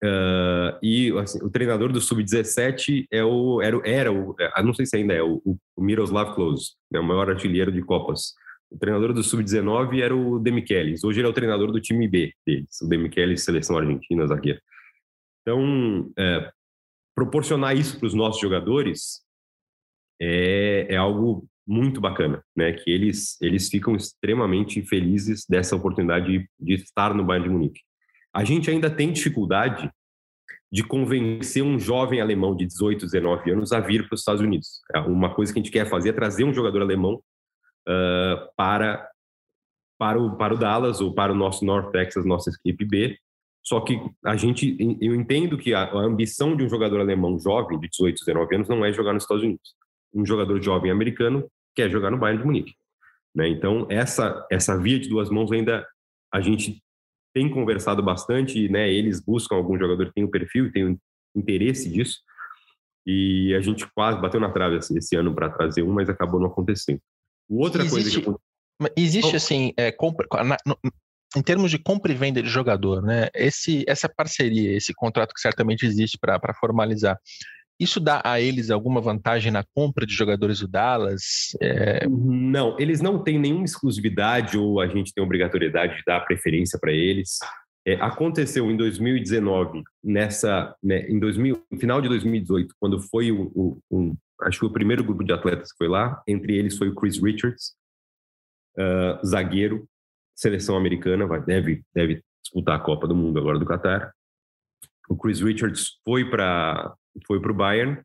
uh, 0.05 0.77
e 0.83 1.17
assim, 1.19 1.39
o 1.45 1.49
treinador 1.49 1.93
do 1.93 2.01
sub-17 2.01 3.07
é 3.13 3.25
o, 3.25 3.63
era, 3.63 3.81
era 3.85 4.13
o, 4.13 4.35
é, 4.41 4.63
não 4.63 4.75
sei 4.75 4.85
se 4.85 4.97
ainda 4.97 5.15
é, 5.15 5.23
o, 5.23 5.41
o 5.45 5.83
Miroslav 5.83 6.35
Klose, 6.35 6.73
né, 6.91 6.99
o 6.99 7.05
maior 7.05 7.31
artilheiro 7.31 7.71
de 7.71 7.81
Copas. 7.81 8.35
O 8.69 8.79
treinador 8.79 9.13
do 9.13 9.23
sub-19 9.23 10.01
era 10.01 10.17
o 10.17 10.39
Demichelis, 10.39 11.05
hoje 11.05 11.21
ele 11.21 11.29
é 11.29 11.31
o 11.31 11.35
treinador 11.35 11.71
do 11.71 11.81
time 11.81 12.09
B 12.09 12.33
deles, 12.45 12.81
o 12.83 12.89
Demichelis, 12.89 13.45
seleção 13.45 13.79
argentina, 13.79 14.27
zagueiro. 14.27 14.61
Então, 15.43 16.11
é, 16.19 16.51
proporcionar 17.15 17.77
isso 17.77 17.99
para 17.99 18.07
os 18.07 18.15
nossos 18.15 18.41
jogadores 18.41 19.23
é, 20.21 20.87
é 20.91 20.97
algo 20.97 21.49
muito 21.67 22.01
bacana, 22.01 22.45
né? 22.55 22.73
Que 22.73 22.91
eles 22.91 23.41
eles 23.41 23.69
ficam 23.69 23.95
extremamente 23.95 24.83
felizes 24.83 25.47
dessa 25.49 25.77
oportunidade 25.77 26.27
de, 26.27 26.51
de 26.59 26.75
estar 26.75 27.15
no 27.15 27.25
Bayern 27.25 27.49
de 27.49 27.55
Munique. 27.55 27.81
A 28.35 28.45
gente 28.45 28.71
ainda 28.71 28.91
tem 28.91 29.13
dificuldade 29.13 29.91
de 30.73 30.85
convencer 30.85 31.63
um 31.63 31.79
jovem 31.79 32.21
alemão 32.21 32.55
de 32.55 32.67
18, 32.67 33.07
19 33.07 33.53
anos 33.53 33.73
a 33.73 33.81
vir 33.81 34.07
para 34.07 34.15
os 34.15 34.21
Estados 34.21 34.41
Unidos. 34.41 34.81
É 34.95 35.01
uma 35.01 35.35
coisa 35.35 35.53
que 35.53 35.59
a 35.59 35.63
gente 35.63 35.73
quer 35.73 35.89
fazer 35.89 36.11
é 36.11 36.13
trazer 36.13 36.45
um 36.45 36.55
jogador 36.55 36.83
alemão 36.83 37.15
uh, 37.89 38.53
para 38.57 39.09
para 39.99 40.21
o 40.21 40.37
para 40.37 40.55
o 40.55 40.59
Dallas 40.59 41.01
ou 41.01 41.15
para 41.15 41.33
o 41.33 41.37
nosso 41.37 41.65
North 41.65 41.93
Texas, 41.93 42.25
nossa 42.25 42.51
equipe 42.51 42.85
B. 42.85 43.17
Só 43.63 43.81
que 43.81 44.01
a 44.25 44.37
gente 44.37 44.77
eu 45.01 45.15
entendo 45.15 45.57
que 45.57 45.73
a, 45.73 45.85
a 45.85 45.99
ambição 45.99 46.57
de 46.57 46.65
um 46.65 46.69
jogador 46.69 47.01
alemão 47.01 47.39
jovem 47.39 47.79
de 47.79 47.89
18, 47.89 48.25
19 48.25 48.55
anos 48.57 48.69
não 48.69 48.85
é 48.85 48.93
jogar 48.93 49.13
nos 49.13 49.23
Estados 49.23 49.45
Unidos 49.45 49.80
um 50.13 50.25
jogador 50.25 50.61
jovem 50.63 50.91
americano 50.91 51.49
quer 51.75 51.91
jogar 51.91 52.11
no 52.11 52.19
Bayern 52.19 52.41
de 52.41 52.47
Munique. 52.47 52.75
Né? 53.35 53.49
Então, 53.49 53.87
essa, 53.91 54.47
essa 54.51 54.77
via 54.77 54.99
de 54.99 55.09
duas 55.09 55.31
mãos 55.31 55.51
ainda 55.53 55.87
a 56.33 56.41
gente 56.41 56.83
tem 57.35 57.49
conversado 57.49 58.03
bastante, 58.03 58.69
né? 58.69 58.91
eles 58.93 59.21
buscam 59.21 59.57
algum 59.57 59.79
jogador 59.79 60.07
que 60.07 60.15
tem 60.15 60.25
o 60.25 60.31
perfil 60.31 60.67
e 60.67 60.73
tem 60.73 60.85
o 60.85 60.99
interesse 61.35 61.89
disso, 61.89 62.19
e 63.07 63.55
a 63.55 63.61
gente 63.61 63.87
quase 63.95 64.21
bateu 64.21 64.41
na 64.41 64.51
trave 64.51 64.77
assim, 64.77 64.99
esse 64.99 65.17
ano 65.17 65.35
para 65.35 65.49
trazer 65.49 65.83
um, 65.83 65.93
mas 65.93 66.09
acabou 66.09 66.41
não 66.41 66.49
acontecendo. 66.49 67.01
Outra 67.49 67.83
existe, 67.85 68.21
coisa 68.21 68.39
que... 68.39 69.01
Existe, 69.01 69.37
assim, 69.37 69.73
é, 69.77 69.93
compra, 69.93 70.27
na, 70.45 70.57
no, 70.67 70.77
em 71.37 71.43
termos 71.43 71.71
de 71.71 71.79
compra 71.79 72.11
e 72.11 72.15
venda 72.15 72.43
de 72.43 72.49
jogador, 72.49 73.03
né? 73.03 73.29
Esse, 73.35 73.85
essa 73.87 74.09
parceria, 74.09 74.77
esse 74.77 74.93
contrato 74.95 75.33
que 75.35 75.41
certamente 75.41 75.85
existe 75.87 76.19
para 76.19 76.55
formalizar, 76.55 77.19
isso 77.81 77.99
dá 77.99 78.21
a 78.23 78.39
eles 78.39 78.71
alguma 78.71 79.01
vantagem 79.01 79.51
na 79.51 79.65
compra 79.75 80.05
de 80.05 80.13
jogadores 80.13 80.61
do 80.61 80.69
Dallas? 80.69 81.57
É... 81.61 82.07
Não, 82.07 82.79
eles 82.79 83.01
não 83.01 83.23
têm 83.23 83.39
nenhuma 83.39 83.65
exclusividade 83.65 84.59
ou 84.59 84.81
a 84.81 84.87
gente 84.87 85.15
tem 85.15 85.25
obrigatoriedade 85.25 85.97
de 85.97 86.03
dar 86.07 86.21
preferência 86.21 86.79
para 86.79 86.93
eles. 86.93 87.39
É, 87.87 87.95
aconteceu 87.95 88.71
em 88.71 88.77
2019, 88.77 89.83
nessa, 90.05 90.77
né, 90.83 91.09
em 91.09 91.19
2000, 91.19 91.65
no 91.71 91.81
final 91.81 92.03
de 92.03 92.09
2018, 92.09 92.75
quando 92.79 93.01
foi 93.01 93.33
o, 93.33 93.51
o 93.55 93.81
um, 93.91 94.15
acho 94.43 94.61
que 94.61 94.67
o 94.67 94.73
primeiro 94.73 95.03
grupo 95.03 95.25
de 95.25 95.33
atletas 95.33 95.73
que 95.73 95.79
foi 95.79 95.89
lá, 95.89 96.23
entre 96.29 96.57
eles 96.57 96.77
foi 96.77 96.89
o 96.89 96.95
Chris 96.95 97.17
Richards, 97.17 97.73
uh, 98.79 99.27
zagueiro, 99.27 99.89
seleção 100.37 100.77
americana, 100.77 101.27
vai, 101.27 101.41
deve, 101.43 101.83
deve 101.95 102.23
disputar 102.43 102.77
a 102.77 102.83
Copa 102.83 103.09
do 103.09 103.15
Mundo 103.15 103.39
agora 103.39 103.59
do 103.59 103.67
Qatar. 103.67 104.13
O 105.09 105.17
Chris 105.17 105.41
Richards 105.41 105.99
foi 106.05 106.29
para 106.29 106.95
foi 107.27 107.41
para 107.41 107.53
o 107.53 107.55
Bayern. 107.55 108.01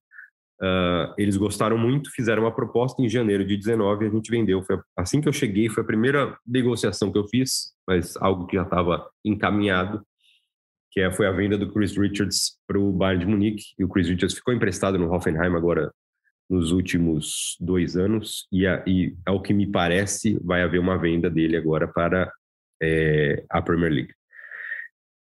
Uh, 0.62 1.12
eles 1.18 1.36
gostaram 1.36 1.78
muito, 1.78 2.10
fizeram 2.12 2.44
uma 2.44 2.56
proposta 2.56 3.02
em 3.02 3.10
janeiro 3.10 3.46
de 3.46 3.58
19 3.58 4.06
e 4.06 4.08
a 4.08 4.12
gente 4.12 4.32
vendeu. 4.32 4.64
Foi 4.64 4.80
assim 4.98 5.20
que 5.20 5.28
eu 5.28 5.34
cheguei, 5.34 5.70
foi 5.70 5.84
a 5.84 5.88
primeira 5.88 6.38
negociação 6.46 7.12
que 7.12 7.18
eu 7.18 7.28
fiz, 7.28 7.74
mas 7.88 8.16
algo 8.18 8.48
que 8.48 8.56
já 8.56 8.64
estava 8.64 9.10
encaminhado, 9.24 10.02
que 10.92 11.02
é, 11.02 11.12
foi 11.12 11.28
a 11.28 11.32
venda 11.32 11.58
do 11.58 11.72
Chris 11.74 11.98
Richards 11.98 12.58
para 12.66 12.80
o 12.80 12.92
Bayern 12.92 13.26
de 13.26 13.30
Munique. 13.30 13.64
E 13.78 13.84
o 13.84 13.90
Chris 13.90 14.08
Richards 14.08 14.36
ficou 14.36 14.54
emprestado 14.54 14.98
no 14.98 15.12
Hoffenheim 15.12 15.54
agora 15.54 15.92
nos 16.50 16.72
últimos 16.72 17.58
dois 17.60 17.98
anos. 17.98 18.48
E, 18.52 18.66
a, 18.66 18.84
e 18.88 19.14
ao 19.26 19.42
que 19.42 19.54
me 19.54 19.68
parece, 19.68 20.40
vai 20.42 20.64
haver 20.64 20.80
uma 20.80 20.98
venda 20.98 21.30
dele 21.30 21.58
agora 21.58 21.88
para 21.88 22.32
é, 22.82 23.44
a 23.50 23.62
Premier 23.62 23.92
League. 23.92 24.14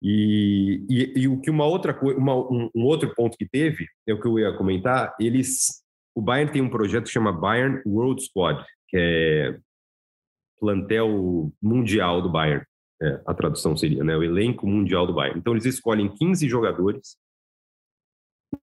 E, 0.09 0.87
e, 0.89 1.23
e, 1.23 1.29
o 1.29 1.41
que 1.41 1.51
uma 1.51 1.65
outra 1.65 1.93
coisa, 1.93 2.17
um, 2.21 2.71
um, 2.73 2.85
outro 2.85 3.13
ponto 3.13 3.37
que 3.37 3.45
teve 3.45 3.89
é 4.07 4.15
o 4.15 4.21
que 4.21 4.29
eu 4.29 4.39
ia 4.39 4.57
comentar. 4.57 5.17
Eles, 5.19 5.83
o 6.15 6.23
Bayern 6.23 6.53
tem 6.53 6.63
um 6.63 6.71
projeto 6.71 7.07
que 7.07 7.11
chama 7.11 7.33
Bayern 7.33 7.83
World 7.85 8.23
Squad, 8.23 8.65
que 8.89 8.97
é 8.97 9.59
plantel 10.61 11.53
mundial 11.61 12.23
do 12.23 12.31
Bayern. 12.31 12.65
É, 13.03 13.21
a 13.27 13.35
tradução 13.35 13.77
seria, 13.77 14.05
né? 14.05 14.17
O 14.17 14.23
elenco 14.23 14.65
mundial 14.65 15.09
do 15.09 15.13
Bayern. 15.13 15.41
Então 15.41 15.55
eles 15.55 15.67
escolhem 15.67 16.09
15 16.09 16.49
jogadores, 16.49 17.17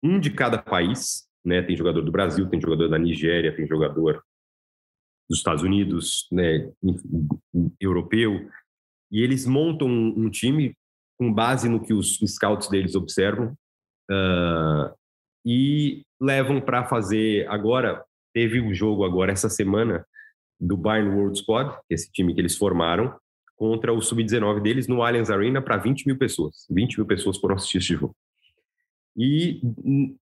um 0.03 0.19
de 0.19 0.29
cada 0.29 0.59
país, 0.59 1.27
né? 1.43 1.63
Tem 1.63 1.75
jogador 1.75 2.03
do 2.03 2.11
Brasil, 2.11 2.47
tem 2.51 2.61
jogador 2.61 2.87
da 2.87 2.99
Nigéria, 2.99 3.55
tem 3.55 3.65
jogador 3.65 4.23
dos 5.27 5.39
Estados 5.39 5.63
Unidos, 5.63 6.27
né? 6.31 6.71
Europeu. 7.79 8.47
E 9.11 9.23
eles 9.23 9.47
montam 9.47 9.87
um, 9.87 10.25
um 10.25 10.29
time 10.29 10.75
com 11.21 11.31
base 11.31 11.69
no 11.69 11.79
que 11.79 11.93
os 11.93 12.17
scouts 12.17 12.67
deles 12.67 12.95
observam 12.95 13.55
uh, 14.09 14.91
e 15.45 16.01
levam 16.19 16.59
para 16.59 16.83
fazer. 16.83 17.47
Agora 17.47 18.03
teve 18.33 18.59
um 18.59 18.73
jogo 18.73 19.05
agora 19.05 19.31
essa 19.31 19.47
semana 19.47 20.03
do 20.59 20.75
Bayern 20.75 21.15
World 21.15 21.37
Squad, 21.37 21.77
esse 21.87 22.11
time 22.11 22.33
que 22.33 22.41
eles 22.41 22.57
formaram, 22.57 23.15
contra 23.55 23.93
o 23.93 24.01
sub-19 24.01 24.63
deles 24.63 24.87
no 24.87 25.03
Allianz 25.03 25.29
Arena 25.29 25.61
para 25.61 25.77
20 25.77 26.07
mil 26.07 26.17
pessoas. 26.17 26.65
20 26.71 26.97
mil 26.97 27.05
pessoas 27.05 27.37
foram 27.37 27.53
assistir 27.53 27.77
esse 27.77 27.93
jogo. 27.93 28.15
E 29.15 29.61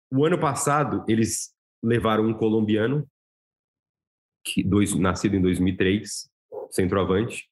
o 0.10 0.24
ano 0.24 0.40
passado 0.40 1.04
eles 1.10 1.54
levaram 1.84 2.26
um 2.26 2.34
colombiano, 2.34 3.06
que 4.46 4.64
dois, 4.64 4.96
nascido 4.96 5.36
em 5.36 5.42
2003, 5.42 6.30
centroavante, 6.72 7.50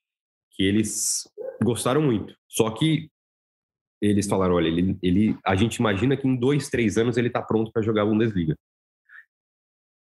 que 0.52 0.64
eles 0.64 1.30
gostaram 1.62 2.02
muito. 2.02 2.34
Só 2.48 2.72
que 2.72 3.12
eles 4.10 4.28
falaram, 4.28 4.56
olha, 4.56 4.68
ele, 4.68 4.98
ele, 5.02 5.38
a 5.46 5.56
gente 5.56 5.78
imagina 5.78 6.18
que 6.18 6.28
em 6.28 6.36
dois, 6.36 6.70
três 6.70 6.98
anos 6.98 7.18
ele 7.18 7.28
está 7.28 7.42
pronto 7.42 7.72
para 7.72 7.82
jogar 7.82 8.02
a 8.02 8.06
Bundesliga. 8.06 8.56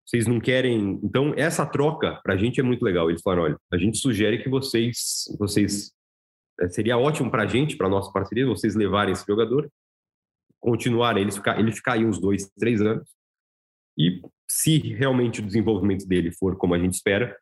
Vocês 0.06 0.28
não 0.28 0.39
querem. 0.39 0.99
Então, 1.01 1.34
essa 1.38 1.66
troca, 1.66 2.20
para 2.22 2.34
a 2.34 2.38
gente, 2.38 2.60
é 2.60 2.64
muito 2.64 2.84
legal. 2.84 3.10
Eles 3.10 3.22
falaram: 3.22 3.43
olha, 3.43 3.58
a 3.72 3.78
gente 3.78 3.97
sugere 3.97 4.43
que 4.43 4.49
vocês. 4.49 5.24
vocês 5.39 5.91
é, 6.60 6.68
seria 6.68 6.97
ótimo 6.97 7.32
para 7.32 7.43
a 7.43 7.47
gente, 7.47 7.78
para 7.78 7.89
nossa 7.89 8.12
parceria, 8.12 8.45
vocês 8.45 8.76
levarem 8.76 9.14
esse 9.14 9.26
jogador, 9.26 9.72
continuarem, 10.60 11.24
ele 11.24 11.32
ficar, 11.32 11.60
ele 11.60 11.72
ficar 11.72 11.93
aí 11.93 12.06
uns 12.06 12.20
dois, 12.20 12.51
três 12.60 12.82
anos. 12.82 13.08
E 13.97 14.22
se 14.47 14.78
realmente 14.78 15.39
o 15.39 15.45
desenvolvimento 15.45 16.06
dele 16.06 16.32
for 16.32 16.58
como 16.58 16.74
a 16.74 16.80
gente 16.80 16.93
espera, 16.93 17.38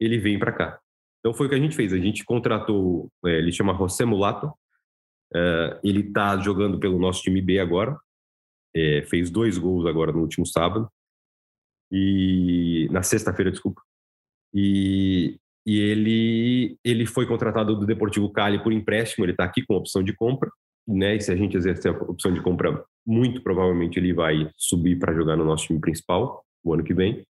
ele 0.00 0.18
vem 0.18 0.38
para 0.38 0.52
cá. 0.52 0.80
Então 1.20 1.34
foi 1.34 1.46
o 1.46 1.48
que 1.48 1.54
a 1.54 1.60
gente 1.60 1.76
fez. 1.76 1.92
A 1.92 1.98
gente 1.98 2.24
contratou, 2.24 3.10
é, 3.24 3.38
ele 3.38 3.52
chama 3.52 3.76
José 3.76 4.04
Mulato. 4.04 4.52
É, 5.34 5.80
ele 5.82 6.00
está 6.00 6.36
jogando 6.38 6.78
pelo 6.78 6.98
nosso 6.98 7.22
time 7.22 7.40
B 7.40 7.58
agora. 7.58 7.98
É, 8.74 9.02
fez 9.02 9.30
dois 9.30 9.56
gols 9.56 9.86
agora 9.86 10.12
no 10.12 10.20
último 10.20 10.44
sábado 10.44 10.90
e 11.90 12.88
na 12.90 13.02
sexta-feira, 13.02 13.50
desculpa. 13.50 13.80
E, 14.52 15.38
e 15.66 15.78
ele 15.78 16.78
ele 16.84 17.06
foi 17.06 17.26
contratado 17.26 17.76
do 17.76 17.86
Deportivo 17.86 18.30
Cali 18.30 18.62
por 18.62 18.72
empréstimo, 18.72 19.24
ele 19.24 19.32
está 19.32 19.44
aqui 19.44 19.64
com 19.64 19.74
opção 19.74 20.02
de 20.02 20.14
compra, 20.14 20.50
né? 20.86 21.16
E 21.16 21.20
se 21.20 21.32
a 21.32 21.36
gente 21.36 21.56
exercer 21.56 21.92
a 21.92 21.98
opção 21.98 22.32
de 22.32 22.42
compra, 22.42 22.84
muito 23.06 23.42
provavelmente 23.42 23.98
ele 23.98 24.12
vai 24.12 24.50
subir 24.56 24.98
para 24.98 25.14
jogar 25.14 25.36
no 25.36 25.44
nosso 25.44 25.66
time 25.66 25.80
principal 25.80 26.44
o 26.64 26.74
ano 26.74 26.84
que 26.84 26.94
vem. 26.94 27.24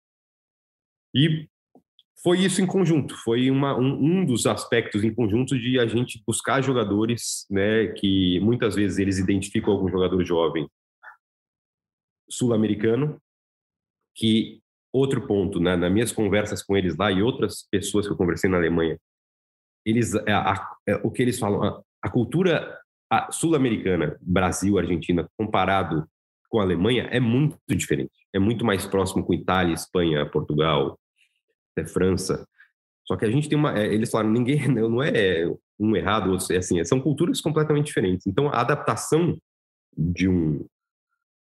E 1.16 1.48
foi 2.22 2.40
isso 2.40 2.62
em 2.62 2.66
conjunto, 2.66 3.16
foi 3.24 3.50
uma, 3.52 3.78
um, 3.78 3.94
um 3.94 4.26
dos 4.26 4.46
aspectos 4.46 5.04
em 5.04 5.14
conjunto 5.14 5.60
de 5.60 5.80
a 5.80 5.86
gente 5.86 6.22
buscar 6.26 6.62
jogadores, 6.62 7.46
né, 7.50 7.88
que 7.88 8.40
muitas 8.40 8.76
vezes 8.76 8.98
eles 8.98 9.18
identificam 9.18 9.74
algum 9.74 9.90
jogador 9.90 10.24
jovem 10.24 10.68
sul-americano 12.30 13.22
que 14.16 14.62
outro 14.94 15.26
ponto, 15.26 15.60
né, 15.60 15.76
nas 15.76 15.92
minhas 15.92 16.12
conversas 16.12 16.64
com 16.64 16.78
eles 16.78 16.96
lá 16.96 17.12
e 17.12 17.22
outras 17.22 17.68
pessoas 17.70 18.06
que 18.06 18.14
eu 18.14 18.18
conversei 18.18 18.50
na 18.50 18.58
Alemanha, 18.58 18.98
eles, 19.86 20.16
a, 20.16 20.22
a, 20.28 20.54
a, 20.54 20.76
é, 20.88 20.96
o 21.04 21.12
que 21.12 21.22
eles 21.22 21.40
falam, 21.40 21.84
a, 22.02 22.10
cultura 22.10 22.80
sul-americana, 23.32 24.18
Brasil, 24.22 24.78
Argentina, 24.78 25.28
comparado 25.38 26.08
com 26.50 26.60
a 26.60 26.64
Alemanha, 26.64 27.04
é 27.12 27.20
muito 27.20 27.58
diferente. 27.68 28.14
É 28.34 28.40
muito 28.40 28.64
mais 28.64 28.86
próximo 28.86 29.26
com 29.26 29.34
Itália, 29.34 29.74
Espanha, 29.74 30.26
Portugal, 30.30 30.98
até 31.76 31.88
França. 31.88 32.48
Só 33.06 33.18
que 33.18 33.26
a 33.26 33.32
gente 33.32 33.50
tem 33.50 33.58
uma, 33.58 33.78
é, 33.78 33.94
eles 33.94 34.10
falaram, 34.10 34.32
ninguém, 34.32 34.68
não 34.70 35.04
é 35.04 35.46
um 35.80 35.96
errado, 35.96 36.32
outro, 36.32 36.54
é 36.54 36.58
assim, 36.58 36.84
são 36.86 37.00
culturas 37.00 37.42
completamente 37.42 37.88
diferentes. 37.88 38.26
Então, 38.28 38.48
a 38.50 38.62
adaptação 38.62 39.38
de 39.98 40.28
um 40.28 40.66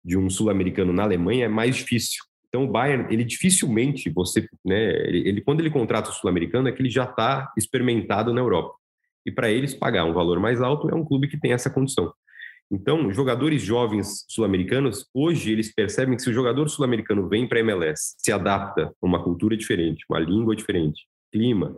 de 0.02 0.16
um 0.16 0.30
sul-americano 0.30 0.94
na 0.94 1.02
Alemanha 1.02 1.44
é 1.44 1.48
mais 1.48 1.76
difícil 1.76 2.24
então, 2.50 2.64
o 2.64 2.68
Bayern, 2.68 3.06
ele 3.12 3.22
dificilmente, 3.22 4.10
você, 4.10 4.46
né, 4.64 4.90
ele, 5.06 5.28
ele 5.28 5.40
quando 5.40 5.60
ele 5.60 5.70
contrata 5.70 6.10
o 6.10 6.12
sul-americano, 6.12 6.68
é 6.68 6.72
que 6.72 6.82
ele 6.82 6.90
já 6.90 7.04
está 7.04 7.50
experimentado 7.56 8.34
na 8.34 8.40
Europa. 8.40 8.74
E 9.24 9.30
para 9.30 9.50
eles 9.50 9.72
pagar 9.72 10.04
um 10.04 10.12
valor 10.12 10.40
mais 10.40 10.60
alto 10.60 10.90
é 10.90 10.94
um 10.94 11.04
clube 11.04 11.28
que 11.28 11.38
tem 11.38 11.52
essa 11.52 11.70
condição. 11.70 12.12
Então, 12.70 13.12
jogadores 13.12 13.62
jovens 13.62 14.24
sul-americanos, 14.28 15.08
hoje 15.12 15.50
eles 15.50 15.74
percebem 15.74 16.16
que 16.16 16.22
se 16.22 16.30
o 16.30 16.32
jogador 16.32 16.68
sul-americano 16.68 17.28
vem 17.28 17.48
para 17.48 17.58
a 17.58 17.60
MLS, 17.62 18.14
se 18.16 18.30
adapta 18.30 18.94
a 19.02 19.06
uma 19.06 19.22
cultura 19.22 19.56
diferente, 19.56 20.04
uma 20.08 20.20
língua 20.20 20.54
diferente, 20.54 21.06
clima, 21.32 21.76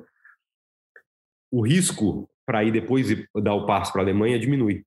o 1.51 1.67
risco 1.67 2.29
para 2.45 2.63
ir 2.65 2.73
depois 2.73 3.09
dar 3.43 3.55
o 3.55 3.65
passo 3.65 3.93
para 3.93 4.03
a 4.03 4.05
Alemanha 4.05 4.39
diminui. 4.39 4.85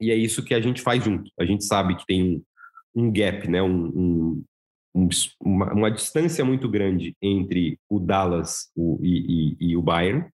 E 0.00 0.10
é 0.10 0.14
isso 0.14 0.44
que 0.44 0.54
a 0.54 0.60
gente 0.60 0.80
faz 0.80 1.02
junto. 1.04 1.30
A 1.38 1.44
gente 1.44 1.64
sabe 1.64 1.96
que 1.96 2.06
tem 2.06 2.44
um 2.94 3.12
gap, 3.12 3.48
né, 3.48 3.62
um, 3.62 4.44
um, 4.94 5.08
uma, 5.40 5.72
uma, 5.72 5.90
distância 5.90 6.44
muito 6.44 6.68
grande 6.68 7.16
entre 7.22 7.78
o 7.88 8.00
Dallas 8.00 8.70
o, 8.74 8.98
e, 9.02 9.56
e, 9.60 9.70
e, 9.70 9.76
o 9.76 9.82
Bayern, 9.82 10.28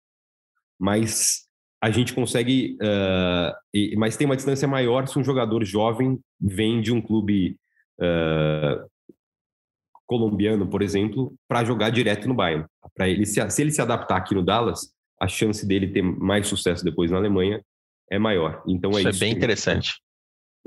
mas 0.78 1.48
a 1.84 1.90
gente 1.90 2.14
consegue, 2.14 2.78
uh, 2.80 3.54
e, 3.74 3.94
mas 3.94 4.16
tem 4.16 4.24
uma 4.24 4.36
distância 4.36 4.66
maior 4.66 5.06
se 5.06 5.18
um 5.18 5.22
jogador 5.22 5.62
jovem 5.66 6.18
vem 6.40 6.80
de 6.80 6.90
um 6.90 6.98
clube 6.98 7.58
uh, 8.00 8.88
colombiano, 10.06 10.66
por 10.66 10.80
exemplo, 10.80 11.34
para 11.46 11.62
jogar 11.62 11.90
direto 11.90 12.26
no 12.26 12.32
Bayern. 12.32 12.64
Para 12.94 13.06
ele 13.06 13.26
se, 13.26 13.50
se 13.50 13.60
ele 13.60 13.70
se 13.70 13.82
adaptar 13.82 14.16
aqui 14.16 14.34
no 14.34 14.42
Dallas, 14.42 14.94
a 15.20 15.28
chance 15.28 15.68
dele 15.68 15.88
ter 15.88 16.00
mais 16.00 16.46
sucesso 16.46 16.82
depois 16.82 17.10
na 17.10 17.18
Alemanha 17.18 17.60
é 18.10 18.18
maior. 18.18 18.62
Então 18.66 18.92
é 18.92 19.00
isso. 19.00 19.08
É 19.08 19.10
isso 19.10 19.22
é 19.22 19.26
bem 19.26 19.36
interessante. 19.36 19.92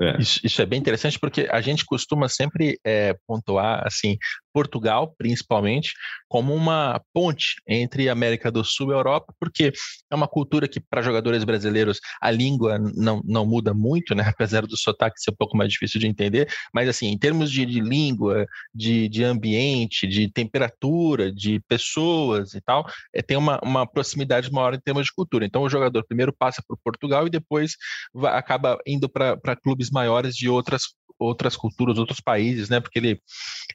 É. 0.00 0.20
Isso, 0.20 0.40
isso, 0.44 0.62
é 0.62 0.66
bem 0.66 0.78
interessante 0.78 1.18
porque 1.18 1.48
a 1.50 1.60
gente 1.60 1.84
costuma 1.84 2.28
sempre 2.28 2.78
é, 2.84 3.16
pontuar 3.26 3.84
assim 3.84 4.16
Portugal, 4.58 5.14
principalmente, 5.16 5.92
como 6.28 6.52
uma 6.52 7.00
ponte 7.14 7.62
entre 7.66 8.08
América 8.08 8.50
do 8.50 8.64
Sul 8.64 8.90
e 8.90 8.94
Europa, 8.94 9.32
porque 9.38 9.72
é 10.10 10.14
uma 10.14 10.26
cultura 10.26 10.66
que, 10.66 10.80
para 10.80 11.00
jogadores 11.00 11.44
brasileiros, 11.44 12.00
a 12.20 12.28
língua 12.30 12.76
não, 12.76 13.22
não 13.24 13.46
muda 13.46 13.72
muito, 13.72 14.16
né? 14.16 14.24
apesar 14.36 14.66
do 14.66 14.76
sotaque 14.76 15.20
ser 15.20 15.30
um 15.30 15.36
pouco 15.36 15.56
mais 15.56 15.70
difícil 15.70 16.00
de 16.00 16.08
entender, 16.08 16.48
mas, 16.74 16.88
assim, 16.88 17.06
em 17.06 17.16
termos 17.16 17.52
de, 17.52 17.64
de 17.64 17.80
língua, 17.80 18.46
de, 18.74 19.08
de 19.08 19.22
ambiente, 19.22 20.08
de 20.08 20.28
temperatura, 20.28 21.32
de 21.32 21.60
pessoas 21.68 22.54
e 22.54 22.60
tal, 22.60 22.84
é, 23.14 23.22
tem 23.22 23.36
uma, 23.36 23.60
uma 23.62 23.86
proximidade 23.86 24.50
maior 24.50 24.74
em 24.74 24.80
termos 24.80 25.06
de 25.06 25.12
cultura. 25.12 25.44
Então, 25.46 25.62
o 25.62 25.68
jogador 25.68 26.04
primeiro 26.04 26.32
passa 26.32 26.62
por 26.66 26.76
Portugal 26.82 27.26
e 27.26 27.30
depois 27.30 27.76
vai, 28.12 28.36
acaba 28.36 28.76
indo 28.84 29.08
para 29.08 29.56
clubes 29.62 29.87
maiores 29.90 30.34
de 30.34 30.48
outras 30.48 30.82
outras 31.18 31.56
culturas, 31.56 31.98
outros 31.98 32.20
países, 32.20 32.68
né? 32.68 32.80
Porque 32.80 32.98
ele, 32.98 33.20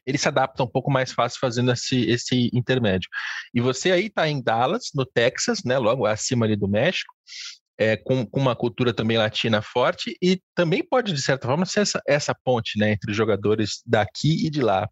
ele 0.05 0.18
se 0.18 0.28
adapta 0.28 0.64
um 0.64 0.68
pouco 0.68 0.89
mais 0.89 1.11
fácil 1.11 1.39
fazendo 1.39 1.72
esse, 1.72 2.09
esse 2.09 2.49
intermédio. 2.53 3.09
E 3.53 3.59
você 3.59 3.91
aí 3.91 4.05
está 4.05 4.28
em 4.28 4.41
Dallas, 4.41 4.91
no 4.95 5.05
Texas, 5.05 5.64
né? 5.64 5.78
Logo 5.78 6.05
acima 6.05 6.45
ali 6.45 6.55
do 6.55 6.68
México. 6.68 7.14
É, 7.76 7.97
com, 7.97 8.24
com, 8.24 8.39
uma 8.39 8.55
cultura 8.55 8.93
também 8.93 9.18
latina 9.18 9.59
forte 9.59 10.16
e 10.22 10.39
também 10.53 10.88
pode, 10.88 11.11
de 11.11 11.20
certa 11.20 11.47
forma, 11.47 11.66
ser 11.66 11.80
essa, 11.82 11.99
essa 12.07 12.36
ponte 12.45 12.78
né, 12.78 12.91
entre 12.91 13.11
jogadores 13.11 13.82
daqui 13.84 14.45
e 14.45 14.49
de 14.51 14.61
lá. 14.61 14.88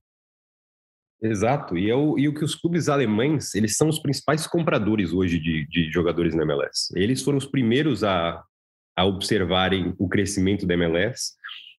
Exato, 1.22 1.78
e, 1.78 1.92
é 1.92 1.96
o, 1.96 2.18
e 2.18 2.28
o 2.28 2.34
que 2.34 2.44
os 2.44 2.56
clubes 2.56 2.90
alemães, 2.90 3.54
eles 3.54 3.78
são 3.78 3.88
os 3.88 4.00
principais 4.00 4.48
compradores 4.48 5.14
hoje 5.14 5.38
de, 5.38 5.68
de 5.68 5.92
jogadores 5.92 6.34
na 6.34 6.42
MLS. 6.42 6.92
Eles 6.96 7.22
foram 7.22 7.38
os 7.38 7.46
primeiros 7.46 8.04
a, 8.04 8.44
a 8.96 9.06
observarem 9.06 9.94
o 9.98 10.08
crescimento 10.08 10.66
da 10.66 10.74
MLS 10.74 11.34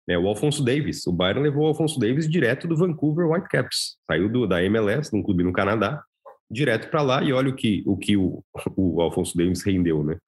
é, 0.08 0.18
o 0.18 0.26
Alfonso 0.26 0.64
Davis, 0.64 1.06
o 1.06 1.12
Bayern 1.12 1.42
levou 1.42 1.64
o 1.64 1.68
Alfonso 1.68 1.98
Davis 1.98 2.28
direto 2.28 2.66
do 2.66 2.76
Vancouver 2.76 3.28
Whitecaps, 3.28 3.96
saiu 4.06 4.28
do, 4.28 4.46
da 4.46 4.62
MLS, 4.64 5.12
num 5.12 5.22
clube 5.22 5.44
no 5.44 5.52
Canadá, 5.52 6.02
direto 6.50 6.90
para 6.90 7.02
lá 7.02 7.22
e 7.22 7.32
olha 7.32 7.50
o 7.50 7.54
que 7.54 7.82
o, 7.86 7.96
que 7.96 8.16
o, 8.16 8.42
o 8.76 9.00
Alfonso 9.00 9.36
Davis 9.36 9.62
rendeu, 9.62 10.02
né? 10.02 10.18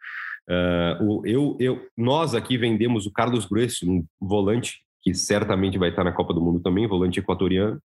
Uh, 0.48 1.26
eu, 1.26 1.56
eu, 1.58 1.88
nós 1.96 2.34
aqui 2.34 2.56
vendemos 2.56 3.06
o 3.06 3.12
Carlos 3.12 3.46
Grueso, 3.46 3.90
um 3.90 4.04
volante 4.20 4.84
que 5.02 5.14
certamente 5.14 5.78
vai 5.78 5.88
estar 5.88 6.04
na 6.04 6.12
Copa 6.12 6.32
do 6.32 6.40
Mundo 6.40 6.60
também, 6.60 6.86
volante 6.86 7.18
equatoriano. 7.18 7.80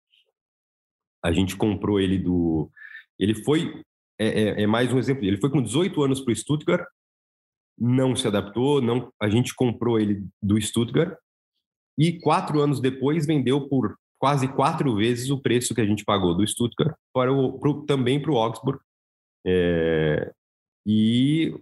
A 1.24 1.32
gente 1.32 1.56
comprou 1.56 2.00
ele 2.00 2.18
do. 2.18 2.70
Ele 3.18 3.34
foi. 3.44 3.82
É, 4.20 4.28
é, 4.28 4.64
é 4.64 4.68
mais 4.68 4.92
um 4.92 4.98
exemplo. 4.98 5.24
Ele 5.24 5.38
foi 5.38 5.50
com 5.50 5.62
18 5.62 6.04
anos 6.04 6.20
para 6.20 6.32
o 6.32 6.36
Stuttgart, 6.36 6.86
não 7.78 8.16
se 8.16 8.28
adaptou, 8.28 8.82
não. 8.82 9.12
A 9.22 9.30
gente 9.30 9.54
comprou 9.54 10.00
ele 10.00 10.26
do 10.42 10.60
Stuttgart 10.60 11.16
e 11.98 12.20
quatro 12.20 12.62
anos 12.62 12.80
depois 12.80 13.26
vendeu 13.26 13.68
por 13.68 13.98
quase 14.20 14.48
quatro 14.48 14.96
vezes 14.96 15.30
o 15.30 15.40
preço 15.40 15.76
que 15.76 15.82
a 15.82 15.86
gente 15.86 16.04
pagou 16.04 16.36
do 16.36 16.46
Stuttgart 16.46 16.96
para 17.14 17.32
o, 17.32 17.60
pro, 17.60 17.86
também 17.86 18.22
para 18.22 18.32
o 18.32 18.38
Augsburg. 18.38 18.80
É, 19.46 20.34
e 20.86 21.54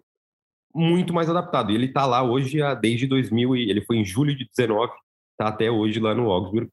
muito 0.73 1.13
mais 1.13 1.29
adaptado. 1.29 1.71
Ele 1.71 1.85
está 1.85 2.05
lá 2.05 2.23
hoje 2.23 2.59
desde 2.81 3.07
2000 3.07 3.55
e 3.55 3.69
ele 3.69 3.81
foi 3.81 3.97
em 3.97 4.05
julho 4.05 4.35
de 4.35 4.45
19, 4.45 4.93
está 5.31 5.49
até 5.49 5.69
hoje 5.69 5.99
lá 5.99 6.13
no 6.13 6.29
Augsburg, 6.29 6.69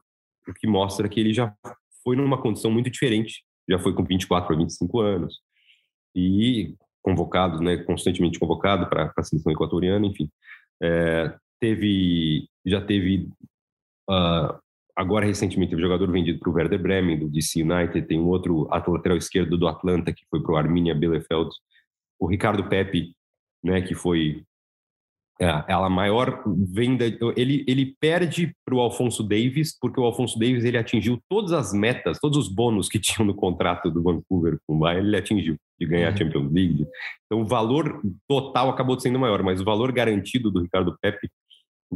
o 0.48 0.54
que 0.54 0.66
mostra 0.66 1.08
que 1.08 1.20
ele 1.20 1.32
já 1.32 1.54
foi 2.02 2.16
numa 2.16 2.40
condição 2.40 2.70
muito 2.70 2.90
diferente, 2.90 3.44
já 3.68 3.78
foi 3.78 3.94
com 3.94 4.04
24 4.04 4.54
a 4.54 4.58
25 4.58 5.00
anos 5.00 5.40
e 6.14 6.74
convocado, 7.02 7.60
né, 7.60 7.78
constantemente 7.78 8.38
convocado 8.38 8.88
para 8.88 9.12
a 9.16 9.22
seleção 9.22 9.52
equatoriana, 9.52 10.06
enfim. 10.06 10.30
É, 10.82 11.34
teve, 11.60 12.48
já 12.64 12.80
teve 12.80 13.28
uh, 14.08 14.58
agora 14.96 15.26
recentemente 15.26 15.70
teve 15.70 15.82
jogador 15.82 16.10
vendido 16.10 16.38
para 16.38 16.50
o 16.50 16.52
Werder 16.52 16.80
Bremen 16.80 17.18
do 17.18 17.28
DC 17.28 17.62
United, 17.62 18.06
tem 18.06 18.20
um 18.20 18.26
outro 18.26 18.68
lateral 18.68 19.16
esquerdo 19.16 19.56
do 19.56 19.66
Atlanta 19.66 20.12
que 20.12 20.24
foi 20.30 20.42
para 20.42 20.52
o 20.52 20.56
Arminia 20.56 20.94
Bielefeld, 20.94 21.50
o 22.18 22.26
Ricardo 22.26 22.68
Pepe 22.68 23.14
né, 23.62 23.80
que 23.80 23.94
foi 23.94 24.44
é, 25.42 25.72
a 25.72 25.90
maior 25.90 26.42
venda. 26.46 27.04
Ele, 27.36 27.64
ele 27.66 27.96
perde 27.98 28.54
para 28.64 28.76
o 28.76 28.80
Alfonso 28.80 29.24
Davis, 29.24 29.76
porque 29.76 29.98
o 29.98 30.04
Alfonso 30.04 30.38
Davis 30.38 30.64
ele 30.64 30.78
atingiu 30.78 31.18
todas 31.28 31.52
as 31.52 31.72
metas, 31.72 32.20
todos 32.20 32.38
os 32.38 32.48
bônus 32.48 32.88
que 32.88 32.98
tinham 33.00 33.26
no 33.26 33.34
contrato 33.34 33.90
do 33.90 34.02
Vancouver 34.02 34.58
com 34.66 34.76
o 34.76 34.78
Bayern, 34.78 35.08
ele 35.08 35.16
atingiu, 35.16 35.56
de 35.80 35.86
ganhar 35.86 36.08
a 36.08 36.10
uhum. 36.12 36.16
Champions 36.16 36.52
League. 36.52 36.86
Então 37.26 37.42
o 37.42 37.46
valor 37.46 38.00
total 38.28 38.70
acabou 38.70 38.98
sendo 39.00 39.18
maior, 39.18 39.42
mas 39.42 39.60
o 39.60 39.64
valor 39.64 39.90
garantido 39.90 40.50
do 40.50 40.62
Ricardo 40.62 40.96
Pepe 41.02 41.28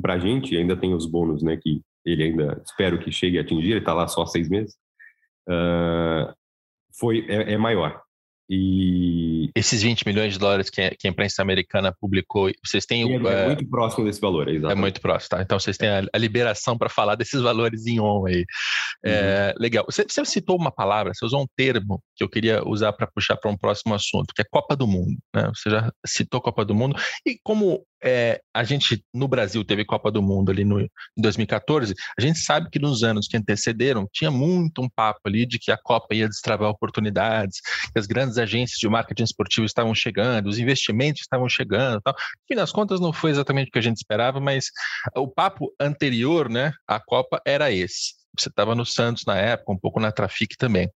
para 0.01 0.15
a 0.15 0.19
gente, 0.19 0.57
ainda 0.57 0.77
tem 0.77 0.93
os 0.93 1.07
bônus, 1.07 1.43
né, 1.43 1.57
que 1.57 1.81
ele 2.05 2.25
ainda 2.25 2.61
espero 2.65 2.99
que 2.99 3.11
chegue 3.11 3.39
a 3.39 3.41
atingir, 3.41 3.71
ele 3.71 3.79
está 3.79 3.95
lá 3.95 4.07
só 4.07 4.27
seis 4.27 4.49
meses, 4.49 4.75
uh, 5.49 6.35
foi, 6.99 7.27
é, 7.29 7.55
é 7.55 7.57
maior. 7.57 8.03
E 8.49 9.51
esses 9.57 9.83
20 9.83 10.07
milhões 10.07 10.33
de 10.33 10.39
dólares 10.39 10.71
que, 10.71 10.81
a 10.81 11.09
imprensa 11.09 11.43
americana 11.43 11.93
publicou, 12.01 12.51
vocês 12.65 12.87
têm 12.87 13.03
é, 13.03 13.17
é, 13.17 13.47
muito 13.47 13.69
próximo 13.69 14.05
desse 14.05 14.21
valor, 14.21 14.49
é, 14.49 14.55
é 14.55 14.75
muito 14.75 15.01
próximo, 15.01 15.31
tá? 15.31 15.43
Então 15.43 15.59
vocês 15.59 15.77
têm 15.77 15.89
a, 15.89 16.03
a 16.13 16.19
liberação 16.19 16.79
para 16.79 16.89
falar 16.89 17.17
desses 17.17 17.41
valores 17.41 17.87
em 17.87 18.01
on 18.01 18.27
aí. 18.27 18.45
É, 19.05 19.53
uhum. 19.55 19.63
legal. 19.63 19.85
Você, 19.87 20.05
você, 20.09 20.25
citou 20.25 20.57
uma 20.57 20.71
palavra, 20.71 21.13
você 21.13 21.25
usou 21.25 21.43
um 21.43 21.47
termo 21.57 22.01
que 22.15 22.23
eu 22.23 22.29
queria 22.29 22.67
usar 22.67 22.93
para 22.93 23.07
puxar 23.07 23.37
para 23.37 23.51
um 23.51 23.57
próximo 23.57 23.95
assunto, 23.95 24.33
que 24.35 24.43
é 24.43 24.47
Copa 24.51 24.77
do 24.77 24.87
Mundo. 24.87 25.17
Né? 25.35 25.51
Você 25.55 25.71
já 25.71 25.93
citou 26.07 26.41
Copa 26.41 26.65
do 26.65 26.75
Mundo 26.75 26.97
e 27.27 27.39
como 27.43 27.85
é, 28.03 28.41
a 28.55 28.63
gente 28.63 29.03
no 29.13 29.27
Brasil 29.27 29.65
teve 29.65 29.85
Copa 29.85 30.11
do 30.11 30.23
Mundo 30.23 30.51
ali 30.51 30.65
no, 30.65 30.81
em 30.81 30.89
2014, 31.17 31.95
a 32.19 32.23
gente 32.23 32.39
sabe 32.39 32.69
que 32.71 32.79
nos 32.79 33.03
anos 33.03 33.27
que 33.27 33.37
antecederam 33.37 34.07
tinha 34.13 34.31
muito 34.31 34.83
um 34.83 34.89
papo 34.89 35.21
ali 35.27 35.47
de 35.47 35.59
que 35.59 35.73
a 35.73 35.77
Copa 35.77 36.15
ia 36.15 36.29
destravar 36.29 36.71
oportunidades, 36.71 37.61
que 37.93 37.99
as 37.99 38.07
grandes 38.07 38.36
agências 38.39 38.79
de 38.79 38.89
marketing 38.89 39.25
esportivo 39.25 39.67
estavam 39.67 39.95
chegando, 39.95 40.49
os 40.49 40.59
investimentos 40.59 41.23
estavam 41.23 41.49
chegando, 41.49 42.01
tal. 42.01 42.15
No 42.15 42.47
fim 42.49 42.55
das 42.55 42.73
contas 42.73 43.01
não 43.01 43.13
foi 43.13 43.31
exatamente 43.31 43.69
o 43.69 43.73
que 43.73 43.79
a 43.79 43.83
gente 43.83 43.97
esperava, 43.97 44.41
mas 44.41 44.67
o 45.17 45.29
papo 45.29 45.73
anterior, 45.81 46.49
né, 46.49 46.73
à 46.87 47.01
Copa 47.01 47.41
era 47.47 47.71
esse. 47.71 48.15
Você 48.39 48.49
estava 48.49 48.75
no 48.75 48.85
Santos 48.85 49.25
na 49.27 49.37
época, 49.37 49.73
um 49.73 49.79
pouco 49.79 49.99
na 49.99 50.13
Trafic 50.13 50.57
também. 50.59 50.91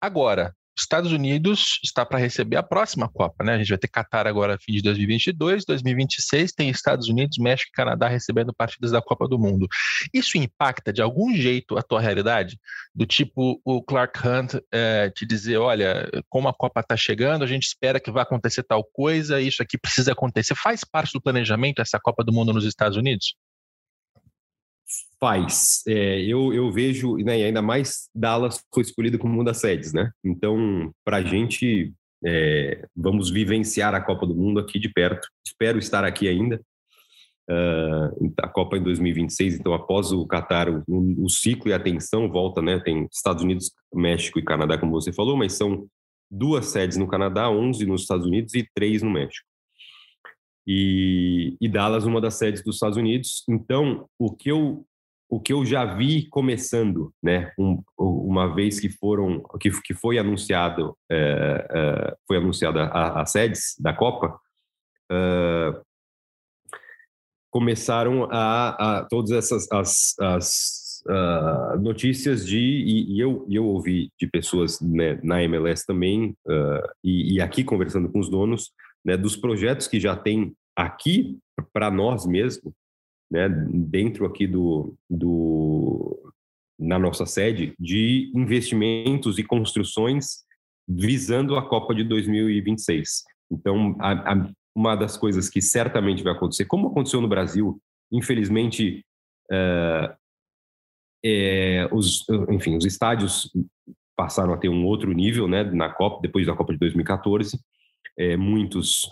Agora, 0.00 0.54
Estados 0.80 1.12
Unidos 1.12 1.80
está 1.82 2.04
para 2.04 2.18
receber 2.18 2.56
a 2.56 2.62
próxima 2.62 3.08
Copa, 3.08 3.44
né? 3.44 3.54
A 3.54 3.58
gente 3.58 3.68
vai 3.68 3.78
ter 3.78 3.88
Qatar 3.88 4.26
agora 4.26 4.58
fim 4.58 4.72
de 4.72 4.82
2022, 4.82 5.64
2026 5.64 6.52
tem 6.52 6.68
Estados 6.68 7.08
Unidos, 7.08 7.38
México 7.38 7.70
e 7.72 7.76
Canadá 7.76 8.08
recebendo 8.08 8.54
partidas 8.54 8.90
da 8.90 9.02
Copa 9.02 9.28
do 9.28 9.38
Mundo. 9.38 9.66
Isso 10.12 10.38
impacta 10.38 10.92
de 10.92 11.02
algum 11.02 11.34
jeito 11.34 11.76
a 11.76 11.82
tua 11.82 12.00
realidade? 12.00 12.58
Do 12.94 13.06
tipo 13.06 13.60
o 13.64 13.82
Clark 13.82 14.20
Hunt 14.26 14.54
é, 14.72 15.10
te 15.10 15.26
dizer, 15.26 15.58
olha, 15.58 16.08
como 16.28 16.48
a 16.48 16.54
Copa 16.54 16.80
está 16.80 16.96
chegando, 16.96 17.44
a 17.44 17.46
gente 17.46 17.64
espera 17.64 18.00
que 18.00 18.10
vai 18.10 18.22
acontecer 18.22 18.62
tal 18.62 18.84
coisa, 18.84 19.40
isso 19.40 19.62
aqui 19.62 19.78
precisa 19.78 20.12
acontecer. 20.12 20.54
Faz 20.54 20.82
parte 20.84 21.12
do 21.12 21.20
planejamento 21.20 21.80
essa 21.80 21.98
Copa 22.00 22.24
do 22.24 22.32
Mundo 22.32 22.52
nos 22.52 22.64
Estados 22.64 22.96
Unidos? 22.96 23.34
Faz. 25.20 25.82
É, 25.86 26.20
eu, 26.22 26.52
eu 26.52 26.70
vejo, 26.70 27.16
né, 27.16 27.38
e 27.40 27.44
ainda 27.44 27.62
mais 27.62 28.08
Dallas 28.14 28.62
foi 28.72 28.82
escolhido 28.82 29.18
como 29.18 29.34
uma 29.34 29.44
das 29.44 29.58
sedes, 29.58 29.92
né? 29.92 30.10
Então, 30.24 30.90
para 31.04 31.18
a 31.18 31.22
gente, 31.22 31.92
é, 32.24 32.86
vamos 32.96 33.30
vivenciar 33.30 33.94
a 33.94 34.00
Copa 34.00 34.26
do 34.26 34.34
Mundo 34.34 34.60
aqui 34.60 34.78
de 34.78 34.88
perto. 34.88 35.28
Espero 35.46 35.78
estar 35.78 36.04
aqui 36.04 36.28
ainda. 36.28 36.60
Uh, 37.50 38.30
a 38.42 38.48
Copa 38.48 38.76
em 38.76 38.82
2026, 38.82 39.54
então 39.54 39.72
após 39.72 40.12
o 40.12 40.26
Qatar, 40.26 40.68
o, 40.68 41.24
o, 41.24 41.30
ciclo 41.30 41.70
e 41.70 41.72
a 41.72 41.80
tensão 41.80 42.30
volta, 42.30 42.60
né? 42.60 42.78
Tem 42.78 43.08
Estados 43.10 43.42
Unidos, 43.42 43.72
México 43.94 44.38
e 44.38 44.44
Canadá, 44.44 44.76
como 44.76 44.92
você 44.92 45.14
falou, 45.14 45.34
mas 45.34 45.54
são 45.54 45.86
duas 46.30 46.66
sedes 46.66 46.98
no 46.98 47.08
Canadá, 47.08 47.48
11 47.48 47.86
nos 47.86 48.02
Estados 48.02 48.26
Unidos 48.26 48.52
e 48.52 48.68
três 48.74 49.02
no 49.02 49.08
México 49.08 49.47
e, 50.68 51.56
e 51.58 51.66
Dallas 51.66 52.04
uma 52.04 52.20
das 52.20 52.34
sedes 52.34 52.62
dos 52.62 52.76
Estados 52.76 52.98
Unidos. 52.98 53.42
Então, 53.48 54.06
o 54.18 54.30
que 54.30 54.50
eu 54.50 54.84
o 55.30 55.38
que 55.38 55.52
eu 55.52 55.62
já 55.62 55.84
vi 55.84 56.26
começando, 56.28 57.12
né, 57.22 57.52
um, 57.58 57.82
uma 57.98 58.54
vez 58.54 58.80
que 58.80 58.88
foram 58.88 59.42
que, 59.60 59.70
que 59.82 59.92
foi 59.92 60.18
anunciado 60.18 60.96
é, 61.10 61.68
é, 61.70 62.16
foi 62.26 62.38
anunciada 62.38 62.84
a, 62.84 63.20
a, 63.20 63.26
sedes 63.26 63.74
da 63.78 63.92
Copa, 63.92 64.38
é, 65.12 65.80
começaram 67.50 68.26
a, 68.30 69.00
a, 69.00 69.04
todas 69.04 69.32
essas 69.32 69.70
as, 69.70 70.14
as 70.18 71.02
uh, 71.06 71.78
notícias 71.78 72.46
de 72.46 72.58
e, 72.58 73.14
e, 73.14 73.20
eu 73.20 73.46
eu 73.50 73.66
ouvi 73.66 74.10
de 74.18 74.26
pessoas 74.26 74.80
né, 74.80 75.18
na 75.22 75.42
MLS 75.42 75.84
também 75.86 76.34
uh, 76.46 76.88
e, 77.04 77.34
e, 77.34 77.40
aqui 77.40 77.62
conversando 77.64 78.10
com 78.10 78.18
os 78.18 78.30
donos 78.30 78.70
né, 79.08 79.16
dos 79.16 79.34
projetos 79.34 79.88
que 79.88 79.98
já 79.98 80.14
tem 80.14 80.54
aqui 80.76 81.38
para 81.72 81.90
nós 81.90 82.26
mesmos 82.26 82.74
né, 83.30 83.48
dentro 83.48 84.26
aqui 84.26 84.46
do, 84.46 84.94
do 85.08 86.30
na 86.78 86.98
nossa 86.98 87.24
sede 87.24 87.74
de 87.80 88.30
investimentos 88.34 89.38
e 89.38 89.42
construções 89.42 90.44
visando 90.86 91.56
a 91.56 91.66
Copa 91.66 91.94
de 91.94 92.04
2026. 92.04 93.24
Então, 93.50 93.96
a, 93.98 94.34
a, 94.34 94.50
uma 94.76 94.94
das 94.94 95.16
coisas 95.16 95.48
que 95.48 95.62
certamente 95.62 96.22
vai 96.22 96.34
acontecer, 96.34 96.66
como 96.66 96.88
aconteceu 96.88 97.22
no 97.22 97.28
Brasil, 97.28 97.80
infelizmente, 98.12 99.02
é, 101.24 101.88
os, 101.90 102.26
enfim, 102.50 102.76
os 102.76 102.84
estádios 102.84 103.50
passaram 104.14 104.52
a 104.52 104.58
ter 104.58 104.68
um 104.68 104.84
outro 104.84 105.12
nível, 105.12 105.48
né, 105.48 105.64
na 105.64 105.88
Copa 105.88 106.20
depois 106.20 106.46
da 106.46 106.54
Copa 106.54 106.74
de 106.74 106.78
2014. 106.78 107.58
É, 108.18 108.36
muitos 108.36 109.08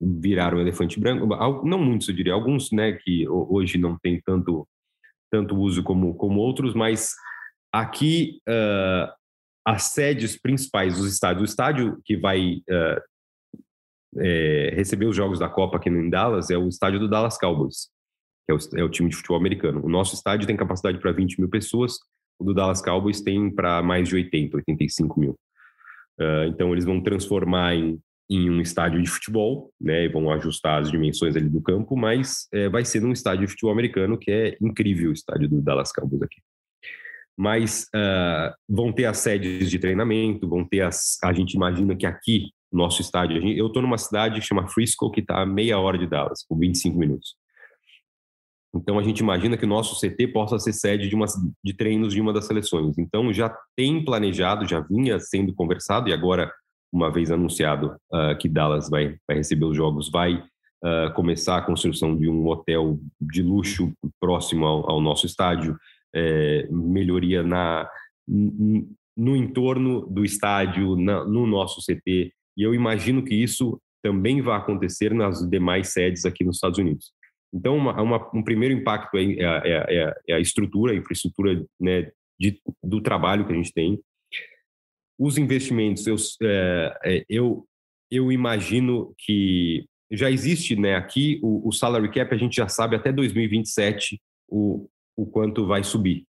viraram 0.00 0.60
elefante 0.60 1.00
branco. 1.00 1.26
Não 1.64 1.78
muitos, 1.78 2.08
eu 2.08 2.14
diria, 2.14 2.32
alguns, 2.32 2.70
né, 2.70 2.92
que 2.92 3.26
hoje 3.28 3.78
não 3.78 3.98
tem 3.98 4.20
tanto 4.24 4.66
tanto 5.30 5.56
uso 5.56 5.82
como 5.82 6.14
como 6.14 6.38
outros, 6.38 6.74
mas 6.74 7.14
aqui 7.72 8.38
uh, 8.48 9.12
as 9.66 9.84
sedes 9.84 10.40
principais 10.40 10.96
dos 10.96 11.12
estádios, 11.12 11.42
o 11.42 11.50
estádio 11.50 12.00
que 12.04 12.16
vai 12.16 12.62
uh, 12.70 13.00
é, 14.18 14.72
receber 14.74 15.06
os 15.06 15.16
jogos 15.16 15.38
da 15.40 15.48
Copa 15.48 15.76
aqui 15.76 15.88
em 15.88 16.10
Dallas 16.10 16.50
é 16.50 16.58
o 16.58 16.68
estádio 16.68 17.00
do 17.00 17.08
Dallas 17.08 17.38
Cowboys, 17.38 17.88
que 18.46 18.52
é 18.52 18.54
o, 18.54 18.80
é 18.80 18.84
o 18.84 18.90
time 18.90 19.08
de 19.08 19.16
futebol 19.16 19.38
americano. 19.38 19.84
O 19.84 19.88
nosso 19.88 20.14
estádio 20.14 20.46
tem 20.46 20.56
capacidade 20.56 20.98
para 20.98 21.10
20 21.10 21.40
mil 21.40 21.48
pessoas, 21.48 21.94
o 22.38 22.44
do 22.44 22.54
Dallas 22.54 22.82
Cowboys 22.82 23.20
tem 23.20 23.52
para 23.52 23.82
mais 23.82 24.08
de 24.08 24.14
80, 24.14 24.56
85 24.58 25.18
mil. 25.18 25.32
Uh, 26.20 26.44
então 26.48 26.72
eles 26.72 26.84
vão 26.84 27.02
transformar 27.02 27.74
em 27.74 27.98
em 28.28 28.50
um 28.50 28.60
estádio 28.60 29.02
de 29.02 29.08
futebol, 29.08 29.70
né, 29.80 30.04
e 30.04 30.08
vão 30.08 30.30
ajustar 30.30 30.80
as 30.80 30.90
dimensões 30.90 31.36
ali 31.36 31.48
do 31.48 31.60
campo, 31.60 31.96
mas 31.96 32.48
é, 32.52 32.68
vai 32.68 32.84
ser 32.84 33.00
num 33.00 33.12
estádio 33.12 33.46
de 33.46 33.52
futebol 33.52 33.72
americano, 33.72 34.18
que 34.18 34.30
é 34.30 34.56
incrível 34.60 35.10
o 35.10 35.12
estádio 35.14 35.48
do 35.48 35.60
Dallas 35.60 35.92
Cowboys 35.92 36.22
aqui. 36.22 36.40
Mas 37.36 37.88
uh, 37.94 38.54
vão 38.68 38.92
ter 38.92 39.06
as 39.06 39.18
sedes 39.18 39.68
de 39.68 39.78
treinamento, 39.78 40.48
vão 40.48 40.64
ter 40.64 40.82
as. 40.82 41.18
A 41.22 41.32
gente 41.32 41.54
imagina 41.54 41.96
que 41.96 42.06
aqui, 42.06 42.50
nosso 42.72 43.02
estádio, 43.02 43.40
gente, 43.40 43.58
eu 43.58 43.66
estou 43.66 43.82
numa 43.82 43.98
cidade 43.98 44.40
que 44.40 44.46
chama 44.46 44.68
Frisco, 44.68 45.10
que 45.10 45.20
está 45.20 45.42
a 45.42 45.46
meia 45.46 45.76
hora 45.78 45.98
de 45.98 46.06
Dallas, 46.06 46.46
por 46.48 46.56
25 46.56 46.96
minutos. 46.96 47.34
Então 48.74 48.98
a 48.98 49.02
gente 49.02 49.20
imagina 49.20 49.56
que 49.56 49.64
o 49.64 49.68
nosso 49.68 50.00
CT 50.00 50.28
possa 50.28 50.58
ser 50.58 50.72
sede 50.72 51.08
de, 51.08 51.14
uma, 51.14 51.26
de 51.62 51.74
treinos 51.74 52.12
de 52.12 52.20
uma 52.20 52.32
das 52.32 52.46
seleções. 52.46 52.98
Então 52.98 53.32
já 53.32 53.54
tem 53.76 54.04
planejado, 54.04 54.66
já 54.66 54.80
vinha 54.80 55.18
sendo 55.20 55.54
conversado 55.54 56.08
e 56.08 56.12
agora 56.12 56.52
uma 56.94 57.10
vez 57.10 57.30
anunciado 57.30 57.96
uh, 58.12 58.38
que 58.38 58.48
Dallas 58.48 58.88
vai, 58.88 59.16
vai 59.26 59.38
receber 59.38 59.64
os 59.64 59.76
jogos, 59.76 60.08
vai 60.08 60.34
uh, 60.34 61.12
começar 61.14 61.58
a 61.58 61.62
construção 61.62 62.16
de 62.16 62.28
um 62.28 62.46
hotel 62.46 62.98
de 63.20 63.42
luxo 63.42 63.92
próximo 64.20 64.64
ao, 64.64 64.90
ao 64.90 65.00
nosso 65.00 65.26
estádio, 65.26 65.76
é, 66.14 66.68
melhoria 66.70 67.42
na, 67.42 67.90
no 68.28 69.36
entorno 69.36 70.06
do 70.06 70.24
estádio, 70.24 70.94
na, 70.94 71.24
no 71.24 71.44
nosso 71.44 71.80
CT, 71.80 72.32
e 72.56 72.62
eu 72.62 72.72
imagino 72.72 73.24
que 73.24 73.34
isso 73.34 73.80
também 74.00 74.40
vai 74.40 74.56
acontecer 74.56 75.12
nas 75.12 75.40
demais 75.48 75.92
sedes 75.92 76.24
aqui 76.24 76.44
nos 76.44 76.56
Estados 76.56 76.78
Unidos. 76.78 77.12
Então, 77.52 77.76
uma, 77.76 78.00
uma, 78.00 78.30
um 78.34 78.42
primeiro 78.42 78.74
impacto 78.74 79.16
é, 79.16 79.24
é, 79.24 79.64
é, 79.64 80.14
é, 80.28 80.34
a 80.34 80.40
estrutura, 80.40 80.92
a 80.92 80.96
infraestrutura 80.96 81.64
né, 81.80 82.10
de, 82.38 82.60
do 82.82 83.00
trabalho 83.00 83.46
que 83.46 83.52
a 83.52 83.56
gente 83.56 83.72
tem. 83.72 83.98
Os 85.18 85.38
investimentos, 85.38 86.06
eu, 86.06 86.16
é, 86.42 87.24
eu, 87.28 87.66
eu 88.10 88.32
imagino 88.32 89.14
que 89.18 89.86
já 90.10 90.30
existe 90.30 90.76
né, 90.76 90.94
aqui 90.94 91.40
o, 91.42 91.68
o, 91.68 91.72
salary 91.72 92.10
cap, 92.10 92.34
a 92.34 92.38
gente 92.38 92.56
já 92.56 92.68
sabe 92.68 92.96
até 92.96 93.12
2027 93.12 94.20
o, 94.48 94.88
o 95.16 95.26
quanto 95.26 95.66
vai 95.66 95.82
subir. 95.82 96.24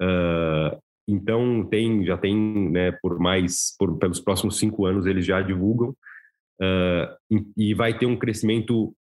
Uh, 0.00 0.78
então 1.08 1.66
tem, 1.66 2.04
já 2.04 2.16
tem, 2.16 2.70
né, 2.70 2.92
por 2.92 3.18
mais, 3.18 3.74
por, 3.78 3.98
pelos 3.98 4.20
próximos 4.20 4.58
cinco 4.58 4.84
anos 4.84 5.06
eles 5.06 5.24
já 5.24 5.40
divulgam 5.40 5.90
uh, 6.60 7.16
e, 7.56 7.70
e, 7.70 7.74
vai 7.74 7.98
ter 7.98 8.06
um 8.06 8.16
crescimento 8.16 8.94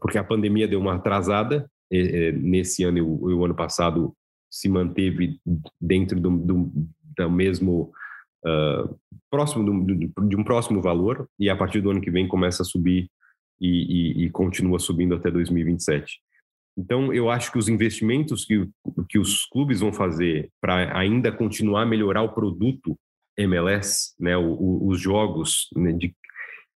porque 0.00 0.18
a 0.18 0.24
pandemia 0.24 0.68
deu 0.68 0.80
uma 0.80 0.96
atrasada 0.96 1.70
e, 1.90 1.98
e, 1.98 2.32
nesse 2.32 2.84
ano 2.84 2.98
e 2.98 3.00
o, 3.00 3.38
o, 3.38 3.44
ano 3.44 3.54
passado 3.54 4.14
se 4.50 4.68
manteve 4.68 5.38
dentro 5.80 6.20
do, 6.20 6.30
do, 6.36 6.72
do 7.16 7.30
mesmo 7.30 7.92
uh, 8.46 8.98
próximo 9.30 9.84
do, 9.84 10.28
de 10.28 10.36
um 10.36 10.44
próximo 10.44 10.80
valor 10.80 11.26
e 11.38 11.48
a 11.48 11.56
partir 11.56 11.80
do 11.80 11.90
ano 11.90 12.00
que 12.00 12.10
vem 12.10 12.28
começa 12.28 12.62
a 12.62 12.66
subir 12.66 13.08
e, 13.60 14.22
e, 14.22 14.24
e 14.24 14.30
continua 14.30 14.78
subindo 14.78 15.14
até 15.14 15.30
2027. 15.30 16.20
Então, 16.76 17.12
eu 17.12 17.28
acho 17.28 17.52
que 17.52 17.58
os 17.58 17.68
investimentos 17.68 18.44
que, 18.44 18.68
que 19.08 19.18
os 19.18 19.44
clubes 19.46 19.80
vão 19.80 19.92
fazer 19.92 20.50
para 20.60 20.96
ainda 20.98 21.30
continuar 21.30 21.82
a 21.82 21.86
melhorar 21.86 22.22
o 22.22 22.32
produto 22.32 22.98
MLS, 23.36 24.14
né, 24.18 24.36
o, 24.36 24.52
o, 24.52 24.88
os 24.88 25.00
jogos, 25.00 25.68
né, 25.76 25.92
de, 25.92 26.14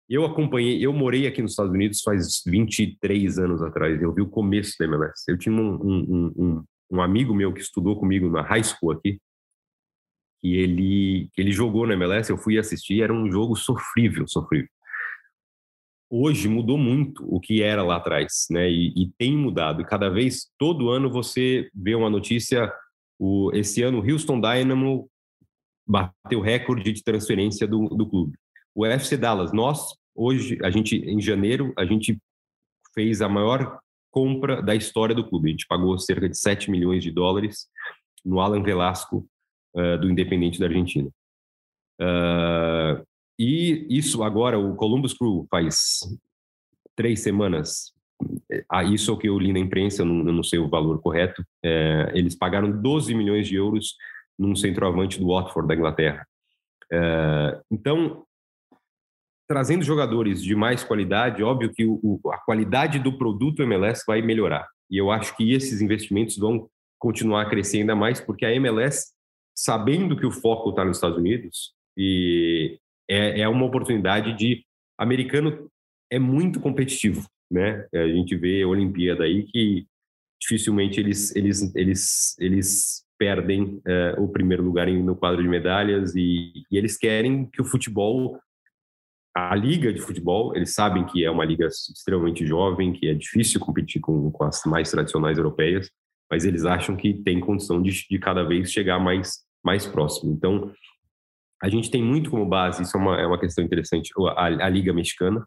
eu 0.08 0.24
acompanhei, 0.24 0.84
eu 0.84 0.92
morei 0.92 1.26
aqui 1.26 1.40
nos 1.40 1.52
Estados 1.52 1.72
Unidos 1.72 2.02
faz 2.02 2.42
23 2.46 3.38
anos 3.38 3.62
atrás, 3.62 4.00
eu 4.00 4.12
vi 4.12 4.22
o 4.22 4.28
começo 4.28 4.74
da 4.78 4.84
MLS. 4.86 5.24
Eu 5.28 5.38
tinha 5.38 5.54
um, 5.54 5.74
um, 5.74 6.32
um, 6.36 6.64
um 6.90 7.00
amigo 7.00 7.34
meu 7.34 7.52
que 7.52 7.60
estudou 7.60 7.98
comigo 7.98 8.28
na 8.28 8.42
high 8.42 8.62
school 8.62 8.92
aqui, 8.92 9.18
que 10.43 10.57
ele, 10.57 11.30
ele 11.38 11.53
jogou 11.53 11.86
na 11.86 11.95
MLS, 11.95 12.30
eu 12.30 12.36
fui 12.36 12.59
assistir, 12.59 13.03
era 13.03 13.14
um 13.14 13.30
jogo 13.30 13.57
sofrível, 13.57 14.26
sofrível 14.28 14.68
hoje 16.14 16.47
mudou 16.47 16.76
muito 16.76 17.24
o 17.26 17.40
que 17.40 17.62
era 17.62 17.82
lá 17.82 17.97
atrás, 17.97 18.47
né? 18.51 18.70
E, 18.70 18.93
e, 18.95 19.11
tem 19.16 19.34
mudado. 19.34 19.80
E 19.80 19.84
cada 19.86 20.11
vez, 20.11 20.51
todo 20.59 20.90
ano 20.90 21.11
você 21.11 21.70
vê 21.74 21.95
uma 21.95 22.11
notícia. 22.11 22.70
O, 23.18 23.51
esse 23.55 23.82
ano, 23.82 23.99
o 23.99 24.12
Houston 24.12 24.38
Dynamo 24.38 25.09
bateu 25.88 26.40
recorde 26.43 26.93
de 26.93 27.03
transferência 27.03 27.66
do, 27.66 27.88
do 27.88 28.07
clube. 28.07 28.36
O 28.74 28.84
FC 28.84 29.16
Dallas, 29.16 29.55
nós 29.55 29.95
hoje, 30.14 30.59
a 30.62 30.70
gente 30.70 30.97
em 30.97 31.20
janeiro, 31.20 31.72
a 31.78 31.86
gente 31.86 32.18
fez 32.95 33.22
a 33.22 33.28
maior 33.28 33.80
compra 34.11 34.61
da 34.61 34.74
história 34.74 35.14
do 35.14 35.26
clube. 35.26 35.49
A 35.49 35.53
gente 35.53 35.66
pagou 35.66 35.99
cerca 35.99 36.28
de 36.28 36.36
7 36.36 36.70
milhões 36.70 37.03
de 37.03 37.11
dólares 37.11 37.68
no 38.22 38.38
Alan 38.38 38.62
Velasco 38.62 39.26
uh, 39.74 39.98
do 39.98 40.10
Independente 40.10 40.58
da 40.58 40.66
Argentina. 40.66 41.08
Uh, 42.00 43.04
e 43.38 43.86
isso 43.90 44.22
agora, 44.22 44.58
o 44.58 44.74
Columbus 44.76 45.14
Crew 45.14 45.46
faz 45.50 46.00
três 46.96 47.20
semanas. 47.20 47.92
Ah, 48.70 48.84
isso 48.84 49.10
é 49.10 49.14
o 49.14 49.18
que 49.18 49.28
eu 49.28 49.38
li 49.38 49.52
na 49.52 49.58
imprensa, 49.58 50.02
eu 50.02 50.06
não, 50.06 50.26
eu 50.26 50.32
não 50.32 50.42
sei 50.42 50.58
o 50.58 50.68
valor 50.68 51.00
correto. 51.00 51.44
É, 51.64 52.12
eles 52.14 52.36
pagaram 52.36 52.70
12 52.70 53.14
milhões 53.14 53.48
de 53.48 53.56
euros 53.56 53.96
num 54.38 54.54
centroavante 54.54 55.18
do 55.18 55.28
Watford, 55.28 55.68
da 55.68 55.74
Inglaterra. 55.74 56.26
É, 56.92 57.60
então, 57.70 58.24
trazendo 59.48 59.84
jogadores 59.84 60.42
de 60.42 60.54
mais 60.54 60.84
qualidade, 60.84 61.42
óbvio 61.42 61.72
que 61.72 61.84
o, 61.84 61.98
o, 62.02 62.30
a 62.30 62.38
qualidade 62.38 62.98
do 62.98 63.16
produto 63.18 63.62
MLS 63.62 64.04
vai 64.06 64.22
melhorar. 64.22 64.68
E 64.90 64.96
eu 64.96 65.10
acho 65.10 65.36
que 65.36 65.52
esses 65.52 65.80
investimentos 65.80 66.36
vão 66.36 66.68
continuar 66.98 67.42
a 67.42 67.50
crescer 67.50 67.78
ainda 67.78 67.96
mais, 67.96 68.20
porque 68.20 68.44
a 68.44 68.54
MLS, 68.54 69.12
sabendo 69.55 70.16
que 70.16 70.26
o 70.26 70.30
foco 70.30 70.70
está 70.70 70.84
nos 70.84 70.96
Estados 70.96 71.18
Unidos, 71.18 71.72
e 71.96 72.78
é, 73.09 73.40
é 73.40 73.48
uma 73.48 73.66
oportunidade 73.66 74.36
de. 74.36 74.64
Americano 74.98 75.70
é 76.11 76.18
muito 76.18 76.61
competitivo, 76.61 77.26
né? 77.50 77.86
A 77.94 78.07
gente 78.07 78.36
vê 78.36 78.62
a 78.62 78.68
Olimpíada 78.68 79.24
aí 79.24 79.44
que 79.44 79.86
dificilmente 80.40 80.98
eles, 81.00 81.34
eles, 81.36 81.74
eles, 81.74 82.36
eles 82.38 83.05
perdem 83.18 83.80
é, 83.86 84.14
o 84.18 84.28
primeiro 84.28 84.62
lugar 84.62 84.88
no 84.88 85.14
quadro 85.14 85.42
de 85.42 85.48
medalhas 85.48 86.14
e, 86.16 86.64
e, 86.70 86.76
eles 86.76 86.98
querem 86.98 87.46
que 87.46 87.62
o 87.62 87.64
futebol, 87.64 88.38
a 89.34 89.55
liga 89.55 89.92
de 89.92 90.00
futebol, 90.00 90.55
eles 90.57 90.74
sabem 90.74 91.07
que 91.07 91.24
é 91.24 91.30
uma 91.30 91.44
liga 91.44 91.66
extremamente 91.66 92.44
jovem, 92.44 92.92
que 92.92 93.09
é 93.09 93.14
difícil 93.14 93.61
competir 93.61 94.00
com, 94.00 94.30
com 94.32 94.44
as 94.44 94.64
mais 94.66 94.90
tradicionais 94.90 95.38
europeias, 95.38 95.88
mas 96.32 96.46
eles 96.46 96.64
acham 96.64 96.96
que 96.96 97.12
tem 97.12 97.38
condição 97.38 97.82
de, 97.82 98.08
de 98.08 98.18
cada 98.18 98.42
vez 98.42 98.72
chegar 98.72 98.98
mais, 98.98 99.40
mais 99.62 99.86
próximo. 99.86 100.32
Então, 100.32 100.72
a 101.62 101.68
gente 101.68 101.90
tem 101.90 102.02
muito 102.02 102.30
como 102.30 102.46
base, 102.46 102.82
isso 102.82 102.96
é 102.96 103.00
uma, 103.00 103.20
é 103.20 103.26
uma 103.26 103.38
questão 103.38 103.62
interessante, 103.62 104.10
a, 104.34 104.46
a 104.46 104.68
Liga 104.70 104.94
Mexicana. 104.94 105.46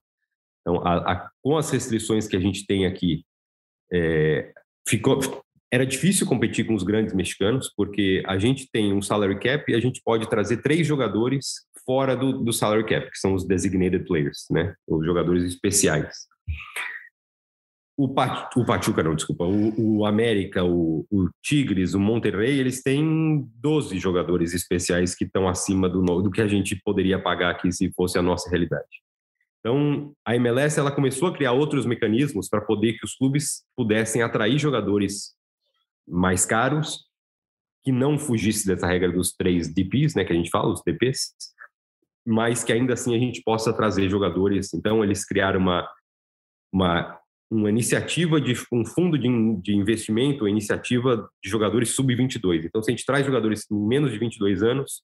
Então, 0.61 0.85
a, 0.85 1.11
a, 1.11 1.29
com 1.41 1.57
as 1.57 1.71
restrições 1.71 2.27
que 2.27 2.37
a 2.37 2.39
gente 2.39 2.67
tem 2.67 2.85
aqui, 2.85 3.25
é, 3.91 4.53
ficou, 4.87 5.19
era 5.73 5.87
difícil 5.87 6.27
competir 6.27 6.67
com 6.67 6.75
os 6.75 6.83
grandes 6.83 7.15
mexicanos, 7.15 7.73
porque 7.75 8.21
a 8.27 8.37
gente 8.37 8.69
tem 8.71 8.93
um 8.93 9.01
salary 9.01 9.39
cap 9.39 9.71
e 9.71 9.73
a 9.73 9.79
gente 9.79 10.03
pode 10.05 10.29
trazer 10.29 10.57
três 10.57 10.85
jogadores 10.85 11.65
fora 11.83 12.15
do, 12.15 12.43
do 12.43 12.53
salary 12.53 12.85
cap, 12.85 13.09
que 13.09 13.17
são 13.17 13.33
os 13.33 13.43
designated 13.43 14.05
players, 14.05 14.45
né? 14.51 14.75
os 14.87 15.03
jogadores 15.03 15.43
especiais 15.45 16.27
o, 17.97 18.13
Pat, 18.13 18.55
o 18.57 18.65
Pachuca, 18.65 19.01
não, 19.01 19.15
desculpa, 19.15 19.45
o, 19.45 19.99
o 19.99 20.05
América, 20.05 20.63
o, 20.63 21.05
o, 21.09 21.29
Tigres, 21.41 21.93
o 21.93 21.99
Monterrey, 21.99 22.59
eles 22.59 22.81
têm 22.81 23.49
12 23.55 23.97
jogadores 23.99 24.53
especiais 24.53 25.15
que 25.15 25.23
estão 25.23 25.47
acima 25.47 25.87
do, 25.87 26.01
do 26.21 26.29
que 26.29 26.41
a 26.41 26.47
gente 26.47 26.75
poderia 26.83 27.21
pagar 27.21 27.51
aqui 27.51 27.71
se 27.71 27.91
fosse 27.93 28.17
a 28.17 28.21
nossa 28.21 28.49
realidade. 28.49 29.01
Então, 29.59 30.13
a 30.25 30.35
MLS 30.35 30.79
ela 30.79 30.91
começou 30.91 31.29
a 31.29 31.33
criar 31.33 31.53
outros 31.53 31.85
mecanismos 31.85 32.49
para 32.49 32.61
poder 32.61 32.93
que 32.93 33.05
os 33.05 33.15
clubes 33.15 33.63
pudessem 33.75 34.21
atrair 34.21 34.59
jogadores 34.59 35.33
mais 36.07 36.45
caros, 36.45 37.05
que 37.83 37.91
não 37.91 38.19
fugisse 38.19 38.67
dessa 38.67 38.85
regra 38.85 39.11
dos 39.11 39.31
três 39.31 39.73
DPs, 39.73 40.15
né, 40.15 40.25
que 40.25 40.33
a 40.33 40.35
gente 40.35 40.49
fala, 40.49 40.71
os 40.71 40.83
DPs, 40.85 41.33
mas 42.27 42.63
que 42.63 42.73
ainda 42.73 42.93
assim 42.93 43.15
a 43.15 43.19
gente 43.19 43.41
possa 43.41 43.71
trazer 43.71 44.09
jogadores. 44.09 44.73
Então, 44.73 45.03
eles 45.03 45.25
criaram 45.25 45.59
uma, 45.59 45.89
uma 46.73 47.19
uma 47.49 47.69
iniciativa 47.69 48.41
de 48.41 48.53
um 48.71 48.85
fundo 48.85 49.17
de, 49.17 49.27
de 49.61 49.75
investimento, 49.75 50.47
iniciativa 50.47 51.29
de 51.43 51.49
jogadores 51.49 51.89
sub-22. 51.89 52.65
Então, 52.65 52.81
se 52.81 52.91
a 52.91 52.95
gente 52.95 53.05
traz 53.05 53.25
jogadores 53.25 53.65
com 53.65 53.75
menos 53.87 54.11
de 54.11 54.17
22 54.17 54.63
anos, 54.63 55.03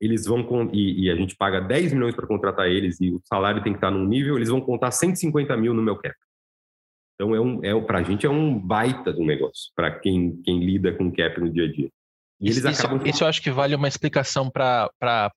eles 0.00 0.26
vão 0.26 0.46
e, 0.72 1.06
e, 1.06 1.10
a 1.10 1.16
gente 1.16 1.34
paga 1.36 1.60
10 1.60 1.92
milhões 1.92 2.14
para 2.14 2.26
contratar 2.26 2.68
eles 2.68 3.00
e 3.00 3.10
o 3.10 3.20
salário 3.24 3.62
tem 3.62 3.72
que 3.72 3.78
estar 3.78 3.90
num 3.90 4.06
nível, 4.06 4.36
eles 4.36 4.48
vão 4.48 4.60
contar 4.60 4.90
150 4.90 5.56
mil 5.56 5.74
no 5.74 5.82
meu 5.82 5.96
cap. 5.96 6.14
Então, 7.14 7.34
é 7.34 7.40
um, 7.40 7.64
é, 7.64 7.80
para 7.80 7.98
a 7.98 8.02
gente 8.02 8.24
é 8.24 8.30
um 8.30 8.56
baita 8.56 9.10
um 9.10 9.26
negócio, 9.26 9.72
para 9.74 9.90
quem, 9.98 10.40
quem 10.42 10.64
lida 10.64 10.92
com 10.92 11.10
cap 11.10 11.40
no 11.40 11.50
dia 11.50 11.64
a 11.64 11.72
dia. 11.72 11.90
E 12.40 12.46
eles 12.46 12.58
isso, 12.58 12.68
acabam... 12.68 13.04
isso 13.04 13.24
eu 13.24 13.28
acho 13.28 13.42
que 13.42 13.50
vale 13.50 13.74
uma 13.74 13.88
explicação 13.88 14.48
para 14.48 14.90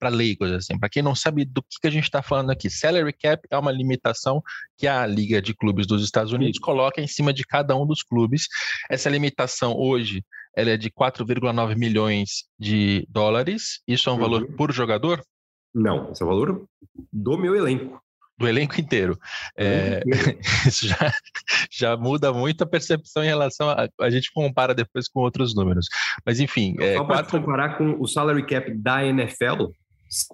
leigos, 0.09 0.51
assim, 0.51 0.77
para 0.77 0.89
quem 0.89 1.01
não 1.01 1.15
sabe 1.15 1.45
do 1.45 1.63
que, 1.63 1.79
que 1.81 1.87
a 1.87 1.91
gente 1.91 2.03
está 2.03 2.21
falando 2.21 2.51
aqui. 2.51 2.69
Salary 2.69 3.13
cap 3.13 3.41
é 3.49 3.57
uma 3.57 3.71
limitação 3.71 4.41
que 4.77 4.87
a 4.87 5.05
Liga 5.07 5.41
de 5.41 5.53
Clubes 5.55 5.87
dos 5.87 6.03
Estados 6.03 6.31
Unidos 6.31 6.59
coloca 6.59 7.01
em 7.01 7.07
cima 7.07 7.33
de 7.33 7.43
cada 7.43 7.75
um 7.75 7.87
dos 7.87 8.03
clubes. 8.03 8.47
Essa 8.89 9.09
limitação 9.09 9.75
hoje 9.75 10.23
ela 10.55 10.71
é 10.71 10.77
de 10.77 10.91
4,9 10.91 11.75
milhões 11.75 12.43
de 12.59 13.05
dólares. 13.09 13.81
Isso 13.87 14.09
é 14.09 14.11
um 14.11 14.15
uhum. 14.15 14.21
valor 14.21 14.55
por 14.55 14.71
jogador? 14.71 15.23
Não, 15.73 16.11
esse 16.11 16.21
é 16.21 16.25
o 16.25 16.29
valor 16.29 16.65
do 17.11 17.37
meu 17.37 17.55
elenco 17.55 18.01
do 18.41 18.47
elenco 18.47 18.79
inteiro. 18.79 19.17
É, 19.55 20.01
isso 20.67 20.87
já, 20.87 21.11
já 21.71 21.97
muda 21.97 22.33
muito 22.33 22.63
a 22.63 22.67
percepção 22.67 23.23
em 23.23 23.27
relação 23.27 23.69
a. 23.69 23.87
A 23.99 24.09
gente 24.09 24.31
compara 24.33 24.73
depois 24.73 25.07
com 25.07 25.21
outros 25.21 25.55
números. 25.55 25.87
Mas, 26.25 26.39
enfim. 26.39 26.75
É, 26.79 26.97
Só 26.97 27.03
para 27.03 27.23
comparar 27.23 27.77
com 27.77 27.97
o 27.99 28.07
salary 28.07 28.45
cap 28.45 28.73
da 28.73 29.05
NFL, 29.05 29.67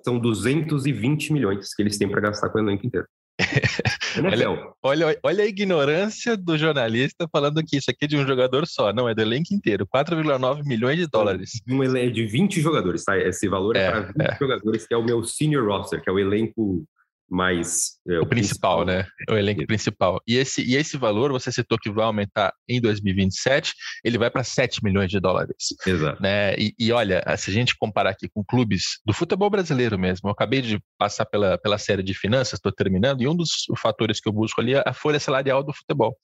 são 0.03 0.17
220 0.17 1.33
milhões 1.33 1.73
que 1.73 1.81
eles 1.81 1.97
têm 1.97 2.09
para 2.09 2.21
gastar 2.21 2.49
com 2.49 2.57
o 2.57 2.61
elenco 2.61 2.87
inteiro. 2.87 3.07
olha, 4.25 4.73
olha, 4.81 5.19
olha, 5.21 5.43
a 5.43 5.47
ignorância 5.47 6.35
do 6.35 6.57
jornalista 6.57 7.27
falando 7.31 7.63
que 7.63 7.77
isso 7.77 7.91
aqui 7.91 8.05
é 8.05 8.07
de 8.07 8.17
um 8.17 8.25
jogador 8.25 8.65
só. 8.65 8.91
Não, 8.91 9.07
é 9.07 9.13
do 9.13 9.21
elenco 9.21 9.53
inteiro. 9.53 9.87
4,9 9.87 10.63
milhões 10.65 10.97
de 10.97 11.07
dólares. 11.07 11.61
Um 11.69 11.83
é 11.83 12.09
de 12.09 12.25
20 12.25 12.59
jogadores, 12.59 13.03
tá? 13.03 13.17
Esse 13.17 13.47
valor 13.47 13.75
é, 13.75 13.85
é 13.85 13.91
para 13.91 14.01
20 14.01 14.21
é. 14.21 14.37
jogadores, 14.39 14.87
que 14.87 14.93
é 14.93 14.97
o 14.97 15.03
meu 15.03 15.23
senior 15.23 15.67
roster, 15.67 16.01
que 16.01 16.09
é 16.09 16.13
o 16.13 16.17
elenco 16.17 16.83
mais. 17.29 17.97
É, 18.07 18.19
o, 18.19 18.23
o 18.23 18.25
principal, 18.25 18.77
principal, 18.77 18.85
né? 18.85 19.07
O 19.29 19.33
elenco 19.37 19.65
principal. 19.67 20.21
E 20.27 20.37
esse, 20.37 20.61
e 20.63 20.75
esse 20.75 20.97
valor, 20.97 21.31
você 21.31 21.51
citou 21.51 21.77
que 21.77 21.89
vai 21.89 22.05
aumentar 22.05 22.53
em 22.67 22.79
2027, 22.79 23.73
ele 24.03 24.17
vai 24.17 24.29
para 24.29 24.43
7 24.43 24.83
milhões 24.83 25.09
de 25.09 25.19
dólares. 25.19 25.55
Exato. 25.85 26.21
Né? 26.21 26.55
E, 26.57 26.73
e, 26.79 26.91
olha, 26.91 27.23
se 27.37 27.49
a 27.49 27.53
gente 27.53 27.75
comparar 27.77 28.11
aqui 28.11 28.29
com 28.29 28.43
clubes 28.43 28.99
do 29.05 29.13
futebol 29.13 29.49
brasileiro 29.49 29.97
mesmo, 29.97 30.29
eu 30.29 30.33
acabei 30.33 30.61
de 30.61 30.79
passar 30.97 31.25
pela, 31.25 31.57
pela 31.57 31.77
série 31.77 32.03
de 32.03 32.13
finanças, 32.13 32.53
estou 32.53 32.71
terminando, 32.71 33.21
e 33.21 33.27
um 33.27 33.35
dos 33.35 33.65
fatores 33.77 34.19
que 34.19 34.29
eu 34.29 34.33
busco 34.33 34.61
ali 34.61 34.73
é 34.73 34.83
a 34.85 34.93
folha 34.93 35.19
salarial 35.19 35.63
do 35.63 35.73
futebol. 35.73 36.17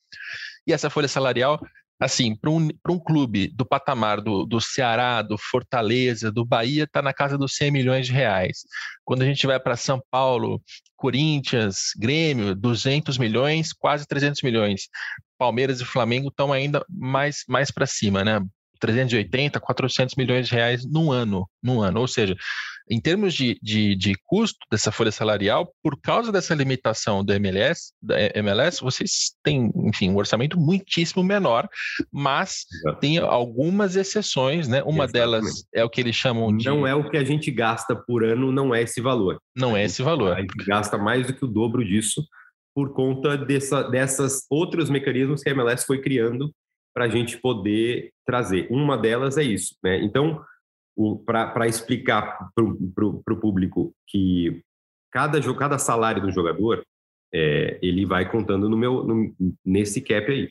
E 0.65 0.71
essa 0.71 0.89
folha 0.89 1.07
salarial 1.07 1.59
assim, 1.99 2.35
para 2.35 2.49
um, 2.49 2.67
um 2.89 2.99
clube 2.99 3.47
do 3.47 3.65
patamar 3.65 4.21
do, 4.21 4.45
do 4.45 4.59
Ceará, 4.59 5.21
do 5.21 5.37
Fortaleza, 5.37 6.31
do 6.31 6.45
Bahia, 6.45 6.83
está 6.83 7.01
na 7.01 7.13
casa 7.13 7.37
dos 7.37 7.55
100 7.55 7.71
milhões 7.71 8.07
de 8.07 8.13
reais. 8.13 8.65
Quando 9.05 9.21
a 9.21 9.25
gente 9.25 9.45
vai 9.47 9.59
para 9.59 9.77
São 9.77 10.01
Paulo, 10.11 10.61
Corinthians, 10.95 11.91
Grêmio, 11.97 12.55
200 12.55 13.17
milhões, 13.17 13.73
quase 13.73 14.07
300 14.07 14.41
milhões. 14.41 14.87
Palmeiras 15.37 15.81
e 15.81 15.85
Flamengo 15.85 16.29
estão 16.29 16.53
ainda 16.53 16.85
mais, 16.89 17.43
mais 17.47 17.71
para 17.71 17.85
cima, 17.85 18.23
né? 18.23 18.39
380, 18.83 19.61
400 19.61 20.15
milhões 20.15 20.47
de 20.47 20.53
reais 20.53 20.85
no 20.85 21.09
ano, 21.09 21.47
no 21.63 21.81
ano. 21.81 22.01
Ou 22.01 22.07
seja, 22.07 22.35
em 22.89 22.99
termos 22.99 23.33
de, 23.33 23.57
de, 23.61 23.95
de, 23.95 24.13
custo 24.25 24.59
dessa 24.69 24.91
folha 24.91 25.11
salarial, 25.11 25.73
por 25.81 25.97
causa 26.01 26.33
dessa 26.33 26.53
limitação 26.53 27.23
da 27.23 27.35
MLS, 27.37 27.93
da 28.01 28.19
MLS, 28.35 28.81
vocês 28.81 29.31
têm, 29.41 29.71
enfim, 29.85 30.09
um 30.09 30.17
orçamento 30.17 30.59
muitíssimo 30.59 31.23
menor, 31.23 31.69
mas 32.11 32.65
Exato. 32.73 32.99
tem 32.99 33.19
algumas 33.19 33.95
exceções, 33.95 34.67
né? 34.67 34.83
Uma 34.83 35.05
Exatamente. 35.05 35.13
delas 35.13 35.65
é 35.73 35.81
o 35.81 35.89
que 35.89 36.01
eles 36.01 36.15
chamam 36.15 36.55
de. 36.55 36.65
Não 36.65 36.85
é 36.85 36.93
o 36.93 37.09
que 37.09 37.15
a 37.15 37.23
gente 37.23 37.49
gasta 37.51 37.95
por 37.95 38.25
ano, 38.25 38.51
não 38.51 38.75
é 38.75 38.81
esse 38.81 38.99
valor. 38.99 39.39
Não 39.55 39.77
é 39.77 39.85
esse 39.85 40.01
valor. 40.01 40.33
A 40.33 40.41
gente 40.41 40.65
gasta 40.65 40.97
mais 40.97 41.25
do 41.25 41.33
que 41.33 41.45
o 41.45 41.47
dobro 41.47 41.85
disso 41.85 42.21
por 42.75 42.93
conta 42.93 43.37
dessa, 43.37 43.83
dessas 43.83 44.45
outros 44.49 44.89
mecanismos 44.89 45.41
que 45.41 45.49
a 45.49 45.53
MLS 45.53 45.85
foi 45.85 46.01
criando 46.01 46.51
para 46.93 47.05
a 47.05 47.09
gente 47.09 47.37
poder 47.37 48.11
trazer. 48.25 48.67
Uma 48.69 48.97
delas 48.97 49.37
é 49.37 49.43
isso, 49.43 49.75
né? 49.83 50.01
Então, 50.03 50.43
para 51.25 51.67
explicar 51.67 52.49
para 52.53 52.63
o 52.63 53.39
público 53.39 53.93
que 54.07 54.61
cada, 55.11 55.41
cada 55.55 55.77
salário 55.77 56.21
do 56.21 56.31
jogador 56.31 56.85
é, 57.33 57.79
ele 57.81 58.05
vai 58.05 58.29
contando 58.29 58.69
no 58.69 58.77
meu 58.77 59.03
no, 59.03 59.35
nesse 59.65 59.99
cap 60.01 60.31
aí, 60.31 60.47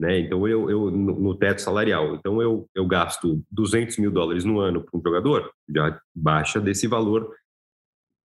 né? 0.00 0.18
Então 0.20 0.48
eu, 0.48 0.70
eu 0.70 0.90
no, 0.90 1.20
no, 1.20 1.34
teto 1.34 1.60
salarial, 1.60 2.14
então 2.14 2.40
eu, 2.40 2.66
eu 2.74 2.86
gasto 2.86 3.42
200 3.50 3.98
mil 3.98 4.10
dólares 4.10 4.44
no 4.44 4.58
ano 4.58 4.82
para 4.82 4.98
um 4.98 5.02
jogador, 5.02 5.52
já 5.68 6.00
baixa 6.14 6.58
desse 6.58 6.86
valor 6.86 7.34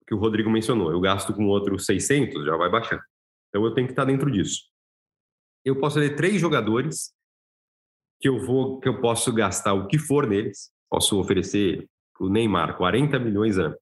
que 0.07 0.13
o 0.13 0.18
Rodrigo 0.18 0.49
mencionou. 0.49 0.89
Eu 0.89 1.01
gasto 1.01 1.34
com 1.34 1.47
outro 1.47 1.78
600, 1.78 2.45
já 2.45 2.55
vai 2.55 2.70
baixar. 2.70 3.03
Então 3.49 3.65
eu 3.65 3.74
tenho 3.74 3.88
que 3.88 3.91
estar 3.91 4.05
dentro 4.05 4.32
disso. 4.32 4.61
Eu 5.65 5.76
posso 5.76 5.99
ter 5.99 6.15
três 6.15 6.39
jogadores 6.39 7.13
que 8.20 8.28
eu 8.28 8.45
vou 8.45 8.80
que 8.80 8.89
eu 8.89 8.99
posso 8.99 9.32
gastar 9.34 9.74
o 9.74 9.88
que 9.88 9.97
for 9.97 10.28
neles 10.28 10.72
posso 10.89 11.20
oferecer 11.20 11.88
o 12.20 12.30
Neymar 12.30 12.78
40 12.78 13.20
milhões 13.20 13.57
ano. 13.57 13.76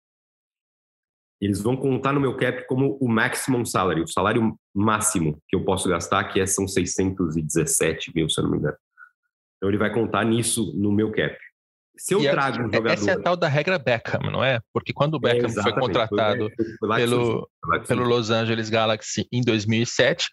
Eles 1.40 1.62
vão 1.62 1.76
contar 1.76 2.14
no 2.14 2.20
meu 2.20 2.36
cap 2.36 2.66
como 2.68 2.98
o 3.00 3.08
maximum 3.08 3.66
salary, 3.66 4.02
o 4.02 4.08
salário 4.08 4.58
máximo 4.74 5.42
que 5.48 5.56
eu 5.56 5.64
posso 5.64 5.88
gastar, 5.90 6.24
que 6.26 6.40
é, 6.40 6.46
são 6.46 6.68
617 6.68 8.12
mil, 8.16 8.30
se 8.30 8.40
eu 8.40 8.46
não 8.46 8.52
me 8.52 8.58
engano. 8.58 8.78
Então 9.58 9.70
ele 9.70 9.78
vai 9.78 9.94
contar 9.94 10.24
nisso 10.26 10.74
no 10.78 10.92
meu 10.92 11.12
cap. 11.12 11.38
Se 11.98 12.14
eu 12.14 12.22
e 12.22 12.30
trago 12.30 12.60
um 12.60 12.72
jogador... 12.72 12.92
Essa 12.92 13.12
é 13.12 13.14
a 13.14 13.20
tal 13.20 13.36
da 13.36 13.48
regra 13.48 13.80
Beckham, 13.80 14.32
não 14.32 14.44
é? 14.44 14.60
Porque 14.74 14.94
quando 14.94 15.16
o 15.16 15.20
Beckham 15.20 15.50
é, 15.50 15.64
foi 15.64 15.74
contratado 15.74 16.52
foi, 16.56 16.66
foi 16.80 16.96
pelo, 16.98 17.50
pelo 17.88 18.04
Los 18.04 18.30
Angeles 18.30 18.70
Galaxy 18.70 19.28
em 19.32 19.42
2007, 19.42 20.28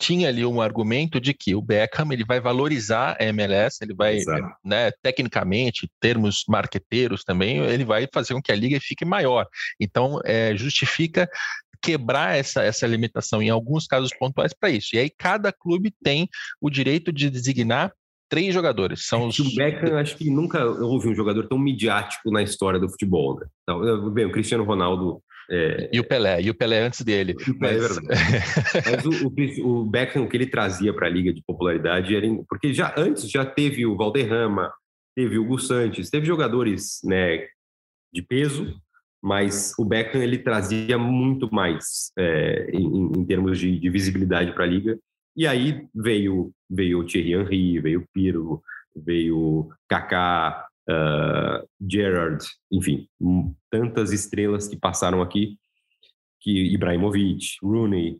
tinha 0.00 0.28
ali 0.28 0.46
um 0.46 0.60
argumento 0.60 1.20
de 1.20 1.34
que 1.34 1.54
o 1.54 1.60
Beckham 1.60 2.12
ele 2.12 2.24
vai 2.24 2.40
valorizar 2.40 3.16
a 3.18 3.24
MLS, 3.24 3.78
ele 3.82 3.94
vai, 3.94 4.18
né, 4.64 4.92
tecnicamente, 5.02 5.90
termos 6.00 6.44
marqueteiros 6.48 7.24
também, 7.24 7.58
ele 7.58 7.84
vai 7.84 8.06
fazer 8.12 8.34
com 8.34 8.40
que 8.40 8.52
a 8.52 8.56
liga 8.56 8.78
fique 8.80 9.04
maior. 9.04 9.46
Então, 9.80 10.20
é, 10.24 10.56
justifica 10.56 11.28
quebrar 11.82 12.36
essa, 12.36 12.62
essa 12.62 12.86
limitação 12.86 13.42
em 13.42 13.50
alguns 13.50 13.86
casos 13.86 14.10
pontuais 14.18 14.52
para 14.52 14.70
isso. 14.70 14.94
E 14.94 14.98
aí 14.98 15.10
cada 15.10 15.52
clube 15.52 15.92
tem 16.02 16.28
o 16.60 16.70
direito 16.70 17.12
de 17.12 17.30
designar 17.30 17.92
três 18.28 18.52
jogadores. 18.52 19.06
São 19.06 19.26
os... 19.26 19.38
O 19.38 19.54
Beckham, 19.54 19.96
acho 19.96 20.16
que 20.16 20.30
nunca 20.30 20.64
houve 20.64 21.08
um 21.08 21.14
jogador 21.14 21.46
tão 21.48 21.58
midiático 21.58 22.30
na 22.30 22.42
história 22.42 22.78
do 22.78 22.88
futebol. 22.88 23.38
Né? 23.38 23.46
Então, 23.62 24.10
bem, 24.10 24.26
o 24.26 24.32
Cristiano 24.32 24.64
Ronaldo 24.64 25.22
é... 25.50 25.88
E 25.92 25.98
o 25.98 26.04
Pelé, 26.04 26.42
e 26.42 26.50
o 26.50 26.54
Pelé 26.54 26.82
antes 26.82 27.00
dele. 27.00 27.34
Mas, 27.58 27.96
é 27.96 28.90
mas 28.90 29.04
o, 29.06 29.28
o, 29.28 29.80
o, 29.80 29.84
Beckham, 29.84 30.22
o 30.22 30.28
que 30.28 30.36
ele 30.36 30.46
trazia 30.46 30.92
para 30.92 31.06
a 31.06 31.10
liga 31.10 31.32
de 31.32 31.42
popularidade, 31.42 32.14
era, 32.14 32.26
porque 32.48 32.74
já 32.74 32.94
antes 32.96 33.30
já 33.30 33.46
teve 33.46 33.86
o 33.86 33.96
Valderrama, 33.96 34.70
teve 35.16 35.38
o 35.38 35.42
Hugo 35.42 35.58
Santos, 35.58 36.10
teve 36.10 36.26
jogadores 36.26 37.00
né, 37.02 37.46
de 38.12 38.20
peso, 38.20 38.74
mas 39.22 39.72
o 39.78 39.84
Beckham 39.84 40.22
ele 40.22 40.38
trazia 40.38 40.98
muito 40.98 41.52
mais 41.52 42.12
é, 42.18 42.70
em, 42.72 43.12
em, 43.16 43.24
termos 43.24 43.58
de, 43.58 43.78
de 43.78 43.90
visibilidade 43.90 44.52
para 44.52 44.64
a 44.64 44.68
liga. 44.68 44.98
E 45.38 45.46
aí 45.46 45.86
veio 45.94 46.52
veio 46.68 47.04
Thierry 47.04 47.32
Henry, 47.32 47.80
veio 47.80 48.04
Pirlo, 48.12 48.60
veio 48.94 49.70
Kaká, 49.88 50.66
uh, 50.90 51.64
Gerrard, 51.80 52.44
enfim, 52.72 53.06
tantas 53.70 54.12
estrelas 54.12 54.66
que 54.66 54.76
passaram 54.76 55.22
aqui, 55.22 55.56
que 56.40 56.74
Ibrahimovic, 56.74 57.56
Rooney, 57.62 58.18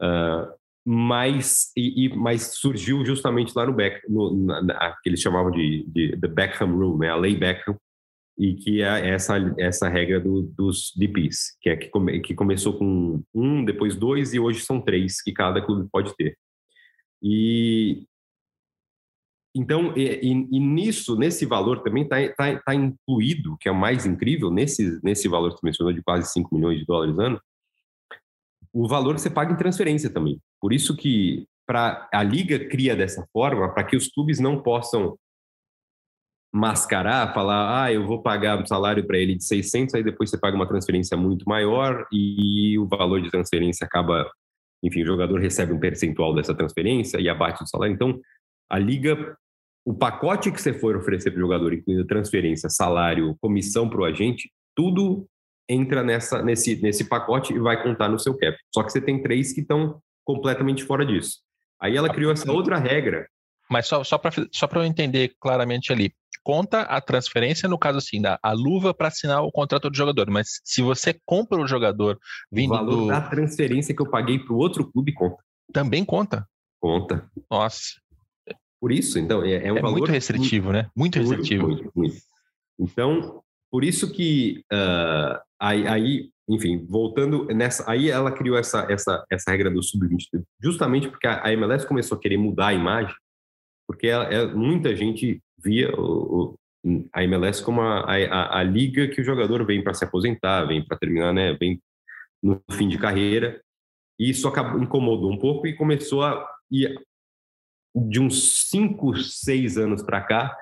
uh, 0.00 0.54
mas, 0.86 1.72
e, 1.76 2.04
e, 2.06 2.16
mas 2.16 2.54
surgiu 2.58 3.04
justamente 3.04 3.52
lá 3.56 3.66
no 3.66 3.72
Beck, 3.72 4.08
no, 4.08 4.36
na, 4.46 4.62
na, 4.62 4.96
que 5.02 5.08
eles 5.08 5.20
chamavam 5.20 5.50
de, 5.50 5.84
de 5.88 6.16
The 6.20 6.28
Beckham 6.28 6.70
Rule, 6.70 7.00
né, 7.00 7.08
a 7.08 7.16
lei 7.16 7.34
Beckham, 7.34 7.76
e 8.38 8.54
que 8.54 8.80
é 8.80 9.08
essa, 9.08 9.34
essa 9.58 9.88
regra 9.88 10.20
do, 10.20 10.42
dos 10.42 10.92
DPs, 10.96 11.56
que 11.60 11.70
é 11.70 11.76
que, 11.76 11.88
come, 11.88 12.20
que 12.20 12.32
começou 12.32 12.78
com 12.78 13.22
um, 13.34 13.64
depois 13.64 13.96
dois 13.96 14.34
e 14.34 14.38
hoje 14.38 14.60
são 14.60 14.80
três 14.80 15.20
que 15.20 15.32
cada 15.32 15.60
clube 15.60 15.88
pode 15.90 16.14
ter. 16.16 16.36
E, 17.24 18.06
então, 19.56 19.96
e, 19.96 20.20
e, 20.20 20.60
nisso, 20.60 21.16
nesse 21.16 21.46
valor 21.46 21.82
também 21.82 22.02
está 22.02 22.16
tá, 22.34 22.60
tá 22.60 22.74
incluído, 22.74 23.56
que 23.58 23.68
é 23.68 23.72
o 23.72 23.74
mais 23.74 24.04
incrível, 24.04 24.50
nesse, 24.50 25.00
nesse 25.02 25.26
valor 25.26 25.50
que 25.54 25.60
você 25.60 25.66
mencionou 25.66 25.94
de 25.94 26.02
quase 26.02 26.30
5 26.30 26.54
milhões 26.54 26.78
de 26.78 26.84
dólares 26.84 27.18
ano, 27.18 27.40
o 28.74 28.86
valor 28.86 29.14
que 29.14 29.22
você 29.22 29.30
paga 29.30 29.52
em 29.52 29.56
transferência 29.56 30.12
também. 30.12 30.38
Por 30.60 30.72
isso 30.72 30.94
que 30.94 31.46
pra, 31.66 32.08
a 32.12 32.22
liga 32.22 32.68
cria 32.68 32.94
dessa 32.94 33.26
forma 33.32 33.72
para 33.72 33.84
que 33.84 33.96
os 33.96 34.08
clubes 34.08 34.38
não 34.38 34.60
possam 34.60 35.16
mascarar, 36.52 37.32
falar, 37.32 37.84
ah, 37.84 37.92
eu 37.92 38.06
vou 38.06 38.22
pagar 38.22 38.60
um 38.60 38.66
salário 38.66 39.04
para 39.06 39.18
ele 39.18 39.34
de 39.34 39.44
600, 39.44 39.94
aí 39.94 40.04
depois 40.04 40.30
você 40.30 40.38
paga 40.38 40.54
uma 40.54 40.68
transferência 40.68 41.16
muito 41.16 41.48
maior 41.48 42.06
e 42.12 42.78
o 42.78 42.86
valor 42.86 43.20
de 43.20 43.30
transferência 43.30 43.84
acaba, 43.84 44.30
enfim, 44.84 45.02
o 45.02 45.06
jogador 45.06 45.40
recebe 45.40 45.72
um 45.72 45.80
percentual 45.80 46.34
dessa 46.34 46.54
transferência 46.54 47.18
e 47.18 47.28
abate 47.28 47.62
o 47.62 47.66
salário. 47.66 47.94
Então, 47.94 48.20
a 48.70 48.78
liga 48.78 49.36
o 49.84 49.92
pacote 49.92 50.50
que 50.50 50.60
você 50.60 50.72
for 50.72 50.96
oferecer 50.96 51.30
para 51.30 51.38
o 51.38 51.42
jogador, 51.42 51.74
incluindo 51.74 52.06
transferência, 52.06 52.70
salário, 52.70 53.36
comissão 53.40 53.88
para 53.88 54.00
o 54.00 54.04
agente, 54.04 54.50
tudo 54.74 55.28
entra 55.68 56.02
nessa, 56.02 56.42
nesse, 56.42 56.80
nesse 56.82 57.04
pacote 57.04 57.52
e 57.52 57.58
vai 57.58 57.82
contar 57.82 58.08
no 58.08 58.18
seu 58.18 58.36
cap. 58.36 58.56
Só 58.74 58.82
que 58.82 58.90
você 58.90 59.00
tem 59.00 59.22
três 59.22 59.52
que 59.52 59.60
estão 59.60 60.00
completamente 60.24 60.82
fora 60.84 61.04
disso. 61.04 61.40
Aí 61.80 61.96
ela 61.96 62.08
criou 62.08 62.32
essa 62.32 62.50
outra 62.50 62.78
regra. 62.78 63.28
Mas 63.70 63.86
só, 63.86 64.02
só 64.02 64.16
para 64.16 64.30
só 64.50 64.68
eu 64.74 64.84
entender 64.84 65.34
claramente 65.38 65.92
ali, 65.92 66.14
conta 66.44 66.82
a 66.82 67.00
transferência 67.00 67.68
no 67.68 67.78
caso 67.78 67.98
assim, 67.98 68.20
da 68.20 68.38
a 68.42 68.52
luva 68.52 68.92
para 68.92 69.08
assinar 69.08 69.42
o 69.42 69.50
contrato 69.50 69.88
do 69.88 69.96
jogador, 69.96 70.30
mas 70.30 70.60
se 70.62 70.82
você 70.82 71.18
compra 71.24 71.58
o 71.58 71.66
jogador 71.66 72.18
vindo 72.52 72.74
o 72.74 72.76
valor 72.76 72.96
do... 72.96 73.06
da 73.06 73.22
transferência 73.22 73.96
que 73.96 74.02
eu 74.02 74.10
paguei 74.10 74.38
para 74.38 74.52
o 74.52 74.58
outro 74.58 74.88
clube 74.92 75.12
conta. 75.14 75.42
Também 75.72 76.04
conta? 76.04 76.46
Conta. 76.78 77.28
Nossa. 77.50 77.94
Por 78.78 78.92
isso, 78.92 79.18
então, 79.18 79.42
é, 79.42 79.66
é 79.66 79.72
um 79.72 79.78
é 79.78 79.80
valor... 79.80 79.98
muito 79.98 80.12
restritivo, 80.12 80.66
muito, 80.66 80.76
né? 80.76 80.90
Muito 80.94 81.18
restritivo. 81.18 81.66
Muito, 81.66 81.90
muito, 81.94 82.16
Então, 82.78 83.42
por 83.70 83.82
isso 83.82 84.12
que 84.12 84.62
uh, 84.70 85.40
aí, 85.58 85.88
aí, 85.88 86.30
enfim, 86.46 86.84
voltando 86.86 87.46
nessa... 87.46 87.90
Aí 87.90 88.10
ela 88.10 88.30
criou 88.30 88.58
essa, 88.58 88.86
essa, 88.90 89.24
essa 89.30 89.50
regra 89.50 89.70
do 89.70 89.82
sub-20, 89.82 90.44
justamente 90.62 91.08
porque 91.08 91.26
a, 91.26 91.50
MLS 91.54 91.86
começou 91.86 92.18
a 92.18 92.20
querer 92.20 92.36
mudar 92.36 92.68
a 92.68 92.74
imagem, 92.74 93.14
porque 93.88 94.06
ela, 94.06 94.24
ela, 94.24 94.54
muita 94.54 94.94
gente 94.94 95.42
via 95.64 95.90
o, 95.96 96.56
o, 96.84 97.08
a 97.12 97.24
MLS 97.24 97.62
como 97.62 97.80
a, 97.80 98.00
a, 98.00 98.58
a, 98.58 98.62
liga 98.62 99.08
que 99.08 99.20
o 99.20 99.24
jogador 99.24 99.64
vem 99.64 99.82
para 99.82 99.94
se 99.94 100.04
aposentar, 100.04 100.64
vem 100.66 100.84
para 100.84 100.98
terminar, 100.98 101.32
né? 101.32 101.54
Vem 101.54 101.80
no 102.42 102.60
fim 102.72 102.88
de 102.88 102.98
carreira. 102.98 103.60
E 104.18 104.30
isso 104.30 104.46
acabou, 104.46 104.82
incomodou 104.82 105.32
um 105.32 105.38
pouco 105.38 105.66
e 105.66 105.74
começou 105.74 106.22
a... 106.22 106.46
De 107.96 108.20
uns 108.20 108.68
5, 108.70 109.16
6 109.16 109.78
anos 109.78 110.02
para 110.02 110.20
cá, 110.20 110.56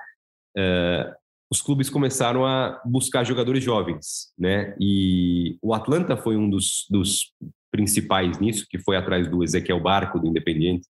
uh, 0.55 1.15
os 1.51 1.61
clubes 1.61 1.89
começaram 1.89 2.45
a 2.45 2.81
buscar 2.85 3.23
jogadores 3.23 3.63
jovens, 3.63 4.33
né? 4.37 4.75
E 4.79 5.57
o 5.61 5.73
Atlanta 5.73 6.15
foi 6.15 6.37
um 6.37 6.49
dos, 6.49 6.85
dos 6.89 7.31
principais 7.71 8.39
nisso, 8.39 8.67
que 8.69 8.77
foi 8.77 8.95
atrás 8.95 9.27
do 9.27 9.43
Ezequiel 9.43 9.79
Barco, 9.79 10.19
do 10.19 10.27
Independiente. 10.27 10.87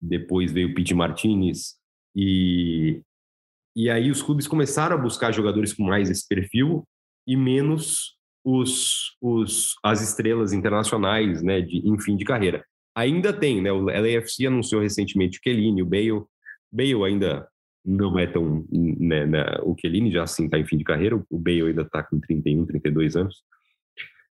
Depois 0.00 0.52
veio 0.52 0.70
o 0.70 0.74
Pete 0.74 0.94
Martinez. 0.94 1.76
E, 2.14 3.02
e 3.74 3.88
aí 3.88 4.10
os 4.10 4.22
clubes 4.22 4.46
começaram 4.46 4.96
a 4.96 5.00
buscar 5.00 5.32
jogadores 5.32 5.72
com 5.72 5.84
mais 5.84 6.10
esse 6.10 6.26
perfil 6.26 6.84
e 7.26 7.36
menos 7.36 8.16
os, 8.44 9.16
os, 9.20 9.74
as 9.84 10.02
estrelas 10.02 10.52
internacionais, 10.52 11.42
né, 11.42 11.60
de, 11.60 11.78
em 11.78 11.98
fim 12.00 12.16
de 12.16 12.24
carreira. 12.24 12.64
Ainda 12.94 13.32
tem, 13.32 13.60
né, 13.62 13.70
o 13.70 13.82
LAFC 13.84 14.46
anunciou 14.46 14.82
recentemente 14.82 15.38
o 15.38 15.40
Kelini, 15.40 15.82
o 15.82 15.86
Bale. 15.86 16.24
Bale 16.72 17.04
ainda 17.04 17.46
não 17.84 18.18
é 18.18 18.26
tão. 18.26 18.66
Né, 18.70 19.26
né, 19.26 19.44
o 19.62 19.74
Kelini 19.74 20.10
já 20.10 20.24
assim 20.24 20.46
está 20.46 20.58
em 20.58 20.66
fim 20.66 20.76
de 20.76 20.84
carreira, 20.84 21.16
o 21.30 21.38
Bale 21.38 21.68
ainda 21.68 21.82
está 21.82 22.02
com 22.02 22.18
31, 22.18 22.66
32 22.66 23.16
anos. 23.16 23.36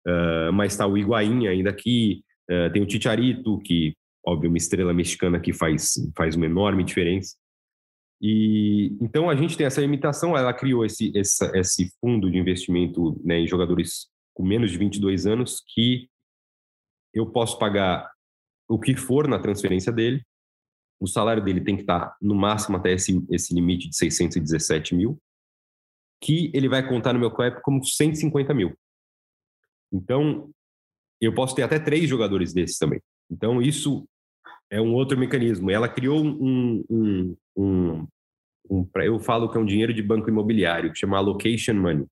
Uh, 0.06 0.52
mas 0.52 0.72
está 0.72 0.86
o 0.86 0.98
Higuaín 0.98 1.46
ainda 1.46 1.70
aqui, 1.70 2.22
uh, 2.50 2.70
tem 2.72 2.82
o 2.82 2.86
Ticharito, 2.86 3.58
que, 3.60 3.96
óbvio, 4.24 4.50
uma 4.50 4.58
estrela 4.58 4.92
mexicana 4.92 5.40
que 5.40 5.52
faz, 5.52 5.94
faz 6.16 6.36
uma 6.36 6.46
enorme 6.46 6.84
diferença. 6.84 7.36
E 8.20 8.96
então 9.00 9.28
a 9.28 9.34
gente 9.34 9.56
tem 9.56 9.66
essa 9.66 9.80
limitação, 9.80 10.36
ela 10.36 10.52
criou 10.52 10.84
esse, 10.84 11.12
esse, 11.14 11.44
esse 11.58 11.90
fundo 12.00 12.30
de 12.30 12.38
investimento 12.38 13.20
né, 13.24 13.40
em 13.40 13.46
jogadores 13.46 14.08
com 14.32 14.42
menos 14.42 14.70
de 14.70 14.78
22 14.78 15.26
anos 15.26 15.62
que 15.74 16.08
eu 17.12 17.30
posso 17.30 17.58
pagar 17.58 18.10
o 18.68 18.78
que 18.78 18.96
for 18.96 19.28
na 19.28 19.38
transferência 19.38 19.92
dele, 19.92 20.24
o 21.00 21.06
salário 21.06 21.44
dele 21.44 21.60
tem 21.60 21.76
que 21.76 21.82
estar 21.82 22.16
no 22.20 22.34
máximo 22.34 22.76
até 22.76 22.92
esse, 22.92 23.24
esse 23.30 23.54
limite 23.54 23.88
de 23.88 23.96
617 23.96 24.94
mil, 24.94 25.18
que 26.20 26.50
ele 26.54 26.68
vai 26.68 26.86
contar 26.86 27.12
no 27.12 27.20
meu 27.20 27.30
cap 27.30 27.60
como 27.62 27.84
150 27.84 28.54
mil. 28.54 28.76
Então, 29.92 30.50
eu 31.20 31.34
posso 31.34 31.54
ter 31.54 31.62
até 31.62 31.78
três 31.78 32.08
jogadores 32.08 32.52
desses 32.52 32.78
também. 32.78 33.00
Então, 33.30 33.60
isso 33.60 34.08
é 34.70 34.80
um 34.80 34.92
outro 34.94 35.18
mecanismo. 35.18 35.70
Ela 35.70 35.88
criou 35.88 36.24
um, 36.24 36.84
um, 36.90 37.36
um, 37.56 38.06
um 38.70 38.88
eu 38.96 39.18
falo 39.18 39.50
que 39.50 39.56
é 39.56 39.60
um 39.60 39.66
dinheiro 39.66 39.92
de 39.92 40.02
banco 40.02 40.28
imobiliário, 40.28 40.92
que 40.92 40.98
chama 40.98 41.16
allocation 41.16 41.74
money. 41.74 42.06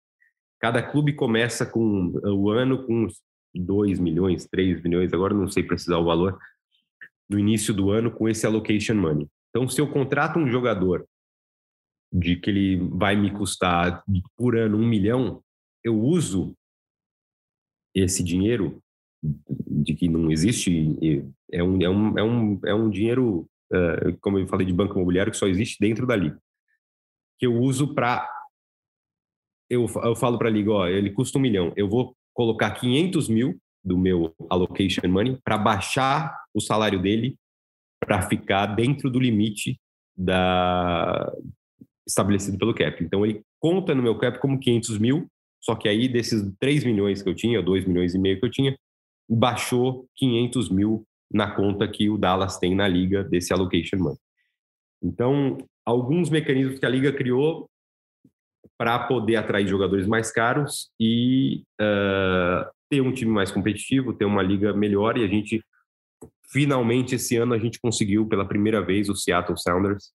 Cada 0.60 0.82
clube 0.82 1.12
começa 1.14 1.66
com 1.66 2.12
o 2.24 2.50
ano 2.50 2.86
com 2.86 3.08
2 3.54 3.98
milhões, 3.98 4.46
3 4.46 4.82
milhões, 4.82 5.12
agora 5.12 5.34
não 5.34 5.48
sei 5.48 5.62
precisar 5.62 5.98
o 5.98 6.04
valor, 6.04 6.38
no 7.28 7.38
início 7.38 7.74
do 7.74 7.90
ano 7.90 8.10
com 8.10 8.28
esse 8.28 8.46
allocation 8.46 8.94
money. 8.94 9.28
Então, 9.50 9.68
se 9.68 9.80
eu 9.80 9.90
contrato 9.90 10.38
um 10.38 10.48
jogador 10.48 11.06
de 12.12 12.36
que 12.36 12.50
ele 12.50 12.76
vai 12.76 13.16
me 13.16 13.30
custar 13.30 14.04
por 14.36 14.56
ano 14.56 14.76
um 14.76 14.86
milhão, 14.86 15.42
eu 15.82 15.98
uso 15.98 16.54
esse 17.94 18.22
dinheiro 18.22 18.82
de 19.22 19.94
que 19.94 20.08
não 20.08 20.30
existe 20.30 20.70
é 21.52 21.62
um 21.62 21.82
é 21.82 21.88
um 21.88 22.18
é 22.18 22.22
um, 22.22 22.60
é 22.66 22.74
um 22.74 22.90
dinheiro 22.90 23.48
uh, 23.72 24.16
como 24.20 24.38
eu 24.38 24.46
falei 24.46 24.66
de 24.66 24.72
banco 24.72 24.94
imobiliário 24.94 25.32
que 25.32 25.38
só 25.38 25.46
existe 25.46 25.78
dentro 25.80 26.06
da 26.06 26.16
liga 26.16 26.38
que 27.38 27.46
eu 27.46 27.54
uso 27.54 27.94
para 27.94 28.28
eu, 29.70 29.86
eu 30.02 30.16
falo 30.16 30.38
para 30.38 30.48
a 30.48 30.52
liga 30.52 30.70
ó 30.70 30.86
ele 30.86 31.10
custa 31.10 31.38
um 31.38 31.42
milhão 31.42 31.72
eu 31.76 31.88
vou 31.88 32.16
colocar 32.34 32.70
500 32.72 33.28
mil 33.28 33.60
do 33.84 33.98
meu 33.98 34.34
allocation 34.48 35.06
money 35.08 35.38
para 35.44 35.58
baixar 35.58 36.36
o 36.54 36.60
salário 36.60 37.00
dele 37.00 37.36
para 38.00 38.22
ficar 38.22 38.66
dentro 38.66 39.10
do 39.10 39.18
limite 39.18 39.80
da 40.16 41.32
estabelecido 42.06 42.58
pelo 42.58 42.74
cap. 42.74 43.02
Então 43.02 43.24
ele 43.24 43.42
conta 43.60 43.94
no 43.94 44.02
meu 44.02 44.18
cap 44.18 44.38
como 44.38 44.58
500 44.58 44.98
mil, 44.98 45.26
só 45.60 45.74
que 45.74 45.88
aí 45.88 46.08
desses 46.08 46.42
3 46.58 46.84
milhões 46.84 47.22
que 47.22 47.28
eu 47.28 47.34
tinha, 47.34 47.62
2 47.62 47.86
milhões 47.86 48.14
e 48.14 48.18
meio 48.18 48.38
que 48.38 48.44
eu 48.44 48.50
tinha, 48.50 48.76
baixou 49.28 50.06
500 50.16 50.68
mil 50.68 51.06
na 51.32 51.50
conta 51.50 51.88
que 51.88 52.10
o 52.10 52.18
Dallas 52.18 52.58
tem 52.58 52.74
na 52.74 52.86
liga 52.86 53.24
desse 53.24 53.52
allocation 53.52 53.98
money. 53.98 54.18
Então, 55.02 55.58
alguns 55.84 56.30
mecanismos 56.30 56.78
que 56.78 56.86
a 56.86 56.88
liga 56.88 57.12
criou 57.12 57.68
para 58.78 58.98
poder 59.00 59.36
atrair 59.36 59.66
jogadores 59.66 60.06
mais 60.06 60.30
caros 60.30 60.90
e 61.00 61.62
uh, 61.80 62.70
ter 62.88 63.00
um 63.00 63.12
time 63.12 63.30
mais 63.30 63.50
competitivo, 63.50 64.12
ter 64.12 64.24
uma 64.24 64.42
liga 64.42 64.72
melhor 64.72 65.16
e 65.16 65.24
a 65.24 65.28
gente 65.28 65.62
finalmente 66.50 67.14
esse 67.14 67.36
ano 67.36 67.54
a 67.54 67.58
gente 67.58 67.80
conseguiu 67.80 68.26
pela 68.26 68.46
primeira 68.46 68.84
vez 68.84 69.08
o 69.08 69.16
Seattle 69.16 69.56
Sounders 69.56 70.12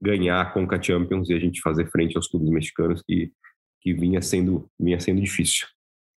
ganhar 0.00 0.40
a 0.40 0.46
Conca 0.46 0.80
Champions 0.80 1.28
e 1.28 1.34
a 1.34 1.38
gente 1.38 1.60
fazer 1.60 1.90
frente 1.90 2.16
aos 2.16 2.28
clubes 2.28 2.48
mexicanos 2.50 3.02
que 3.02 3.30
que 3.82 3.94
vinha 3.94 4.20
sendo 4.20 4.70
vinha 4.78 5.00
sendo 5.00 5.20
difícil. 5.20 5.66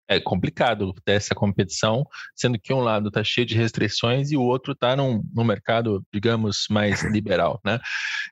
É 0.07 0.19
complicado 0.19 0.93
ter 1.05 1.13
essa 1.13 1.33
competição, 1.33 2.05
sendo 2.35 2.59
que 2.59 2.73
um 2.73 2.81
lado 2.81 3.07
está 3.07 3.23
cheio 3.23 3.47
de 3.47 3.55
restrições 3.55 4.31
e 4.31 4.37
o 4.37 4.41
outro 4.41 4.73
está 4.73 4.95
num, 4.95 5.23
num 5.33 5.43
mercado, 5.43 6.05
digamos, 6.13 6.65
mais 6.69 7.03
liberal, 7.03 7.59
né? 7.65 7.79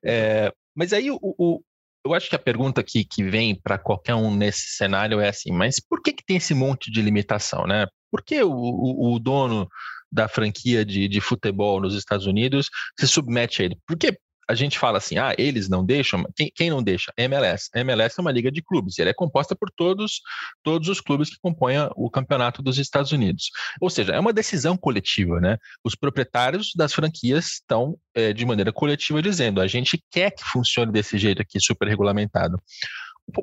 É, 0.04 0.54
mas 0.76 0.94
aí 0.94 1.10
o, 1.12 1.18
o, 1.22 1.64
eu 2.06 2.14
acho 2.14 2.30
que 2.30 2.36
a 2.36 2.40
pergunta 2.40 2.84
que, 2.84 3.04
que 3.04 3.24
vem 3.24 3.56
para 3.56 3.78
qualquer 3.78 4.16
um 4.16 4.36
nesse 4.36 4.76
cenário 4.76 5.20
é 5.20 5.30
assim, 5.30 5.52
mas 5.52 5.80
por 5.80 6.02
que, 6.02 6.14
que 6.14 6.26
tem 6.26 6.38
esse 6.38 6.54
monte 6.54 6.92
de 6.92 7.02
limitação, 7.02 7.66
né? 7.66 7.88
Por 8.10 8.24
que 8.24 8.42
o, 8.44 8.52
o, 8.52 9.14
o 9.14 9.20
dono 9.20 9.70
da 10.12 10.28
franquia 10.28 10.84
de, 10.84 11.08
de 11.08 11.22
futebol 11.22 11.80
nos 11.80 11.96
Estados 11.96 12.26
Unidos 12.26 12.70
se 13.00 13.08
submete 13.08 13.62
a 13.62 13.66
ele? 13.66 13.78
Porque 13.88 14.18
a 14.50 14.56
gente 14.56 14.78
fala 14.78 14.98
assim, 14.98 15.18
ah, 15.18 15.34
eles 15.38 15.70
não 15.70 15.86
deixam, 15.86 16.26
quem, 16.36 16.52
quem 16.54 16.70
não 16.70 16.84
deixa? 16.84 17.14
MLS. 17.18 17.70
MLS 17.76 18.16
é 18.18 18.22
uma 18.22 18.32
liga 18.32 18.52
de 18.52 18.62
clubes, 18.62 18.98
e 18.98 19.02
ela 19.02 19.12
é 19.12 19.14
composta 19.14 19.56
por 19.56 19.70
todos, 19.72 20.22
todos 20.64 20.88
os 20.90 21.00
clubes 21.00 21.30
que 21.30 21.38
compõem 21.42 21.78
o 21.96 22.10
campeonato 22.10 22.62
dos 22.62 22.78
Estados 22.78 23.12
Unidos. 23.12 23.50
Ou 23.80 23.90
seja, 23.90 24.14
é 24.14 24.20
uma 24.20 24.34
decisão 24.34 24.76
coletiva, 24.76 25.40
né? 25.40 25.58
Os 25.84 25.96
proprietários 25.96 26.72
das 26.76 26.94
franquias 26.94 27.46
estão, 27.54 27.98
é, 28.14 28.34
de 28.34 28.46
maneira 28.46 28.74
coletiva, 28.74 29.22
dizendo, 29.22 29.62
a 29.62 29.68
gente 29.68 30.04
quer 30.12 30.32
que 30.32 30.44
funcione 30.44 30.92
desse 30.92 31.18
jeito 31.18 31.42
aqui, 31.42 31.60
super 31.60 31.88
regulamentado. 31.88 32.62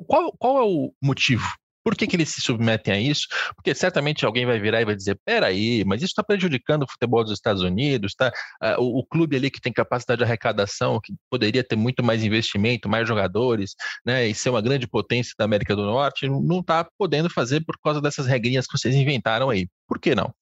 Qual, 0.05 0.31
qual 0.37 0.57
é 0.57 0.63
o 0.63 0.93
motivo 1.01 1.47
por 1.83 1.95
que, 1.95 2.07
que 2.07 2.15
eles 2.15 2.29
se 2.29 2.41
submetem 2.41 2.93
a 2.93 2.99
isso? 2.99 3.27
Porque 3.55 3.73
certamente 3.73 4.25
alguém 4.25 4.45
vai 4.45 4.59
virar 4.59 4.81
e 4.81 4.85
vai 4.85 4.95
dizer: 4.95 5.19
peraí, 5.25 5.83
mas 5.85 6.01
isso 6.01 6.11
está 6.11 6.23
prejudicando 6.23 6.83
o 6.83 6.91
futebol 6.91 7.23
dos 7.23 7.33
Estados 7.33 7.61
Unidos, 7.61 8.13
tá? 8.15 8.31
Uh, 8.61 8.81
o, 8.81 8.99
o, 8.99 9.05
clube 9.05 9.35
ali 9.35 9.49
que 9.49 9.61
tem 9.61 9.71
capacidade 9.71 10.19
de 10.19 10.23
arrecadação, 10.23 10.99
que 11.03 11.13
poderia 11.29 11.63
ter 11.63 11.75
muito 11.75 12.03
mais 12.03 12.23
investimento, 12.23 12.89
mais 12.89 13.07
jogadores, 13.07 13.75
né, 14.05 14.27
e 14.27 14.35
ser 14.35 14.49
uma 14.49 14.61
grande 14.61 14.87
potência 14.87 15.33
da 15.37 15.45
América 15.45 15.75
do 15.75 15.83
Norte, 15.83 16.27
não 16.27 16.59
está 16.59 16.87
podendo 16.97 17.29
fazer 17.29 17.63
por 17.65 17.77
causa 17.79 18.01
dessas 18.01 18.27
regrinhas 18.27 18.65
que 18.65 18.77
vocês 18.77 18.95
inventaram 18.95 19.49
aí. 19.49 19.67
Por 19.87 19.99
que 19.99 20.13
não? 20.13 20.33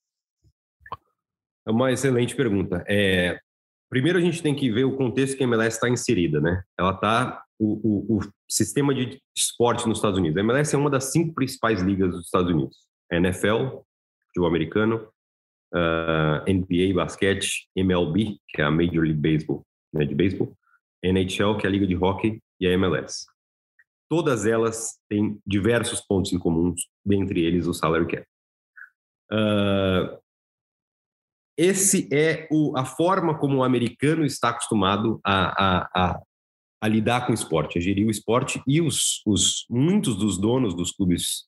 É 1.66 1.72
uma 1.72 1.92
excelente 1.92 2.36
pergunta. 2.36 2.84
É, 2.88 3.38
primeiro 3.90 4.18
a 4.18 4.22
gente 4.22 4.42
tem 4.42 4.56
que 4.56 4.72
ver 4.72 4.86
o 4.86 4.96
contexto 4.96 5.38
que 5.38 5.44
a 5.44 5.48
MLS 5.48 5.76
está 5.76 5.90
inserida, 5.90 6.40
né? 6.40 6.64
Ela 6.78 6.92
está 6.92 7.44
o, 7.60 8.16
o, 8.16 8.18
o, 8.18 8.20
sistema 8.50 8.94
de 8.94 9.20
esporte 9.36 9.88
nos 9.88 9.98
Estados 9.98 10.20
Unidos. 10.20 10.38
A 10.38 10.42
MLS 10.42 10.76
é 10.76 10.78
uma 10.78 10.90
das 10.90 11.06
cinco 11.06 11.34
principais 11.34 11.82
ligas 11.82 12.12
dos 12.12 12.26
Estados 12.26 12.52
Unidos. 12.52 12.78
NFL, 13.12 13.82
futebol 14.28 14.48
americano, 14.48 15.08
uh, 15.74 16.52
NBA, 16.52 16.94
basquete, 16.94 17.68
MLB, 17.76 18.38
que 18.50 18.62
é 18.62 18.66
a 18.66 18.72
Major 18.72 19.04
League 19.04 19.20
Baseball, 19.20 19.66
né, 19.94 20.06
de 20.06 20.16
beisebol, 20.16 20.56
NHL, 21.04 21.58
que 21.58 21.66
é 21.66 21.70
a 21.70 21.72
liga 21.72 21.88
de 21.88 21.96
hockey, 21.96 22.40
e 22.60 22.68
a 22.68 22.72
MLS. 22.72 23.26
Todas 24.10 24.46
elas 24.46 24.98
têm 25.10 25.40
diversos 25.46 26.02
pontos 26.02 26.32
em 26.32 26.40
comum, 26.40 26.74
dentre 27.06 27.44
eles 27.44 27.68
o 27.68 27.74
salary 27.74 28.08
cap. 28.08 28.26
Uh, 29.32 30.17
esse 31.58 32.08
é 32.14 32.48
o, 32.52 32.78
a 32.78 32.86
forma 32.86 33.38
como 33.38 33.58
o 33.58 33.64
americano 33.64 34.26
está 34.26 34.50
acostumado 34.50 35.20
a, 35.24 35.64
a, 35.64 35.90
a, 35.96 36.22
a 36.82 36.88
lidar 36.88 37.26
com 37.26 37.32
o 37.32 37.36
esporte, 37.36 37.78
a 37.78 37.82
gerir 37.82 38.06
o 38.08 38.12
esporte 38.12 38.62
e 38.68 38.80
os, 38.80 39.22
os 39.26 39.66
muitos 39.70 40.16
dos 40.16 40.38
donos 40.38 40.76
dos 40.76 40.92
clubes 40.92 41.48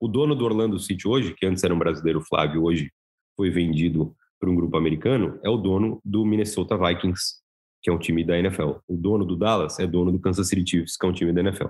o 0.00 0.08
dono 0.08 0.34
do 0.34 0.44
Orlando 0.44 0.78
City 0.78 1.06
hoje, 1.06 1.34
que 1.34 1.46
antes 1.46 1.62
era 1.62 1.74
um 1.74 1.78
brasileiro, 1.78 2.20
Flávio, 2.20 2.64
hoje 2.64 2.90
foi 3.36 3.50
vendido 3.50 4.14
para 4.38 4.50
um 4.50 4.54
grupo 4.54 4.76
americano, 4.76 5.38
é 5.42 5.48
o 5.48 5.56
dono 5.56 6.00
do 6.04 6.24
Minnesota 6.24 6.76
Vikings, 6.76 7.36
que 7.82 7.90
é 7.90 7.92
um 7.92 7.98
time 7.98 8.24
da 8.24 8.38
NFL. 8.38 8.72
O 8.86 8.96
dono 8.96 9.24
do 9.24 9.36
Dallas 9.36 9.78
é 9.78 9.86
dono 9.86 10.12
do 10.12 10.18
Kansas 10.18 10.48
City 10.48 10.68
Chiefs, 10.68 10.96
que 10.96 11.06
é 11.06 11.08
um 11.08 11.12
time 11.12 11.32
da 11.32 11.40
NFL. 11.40 11.68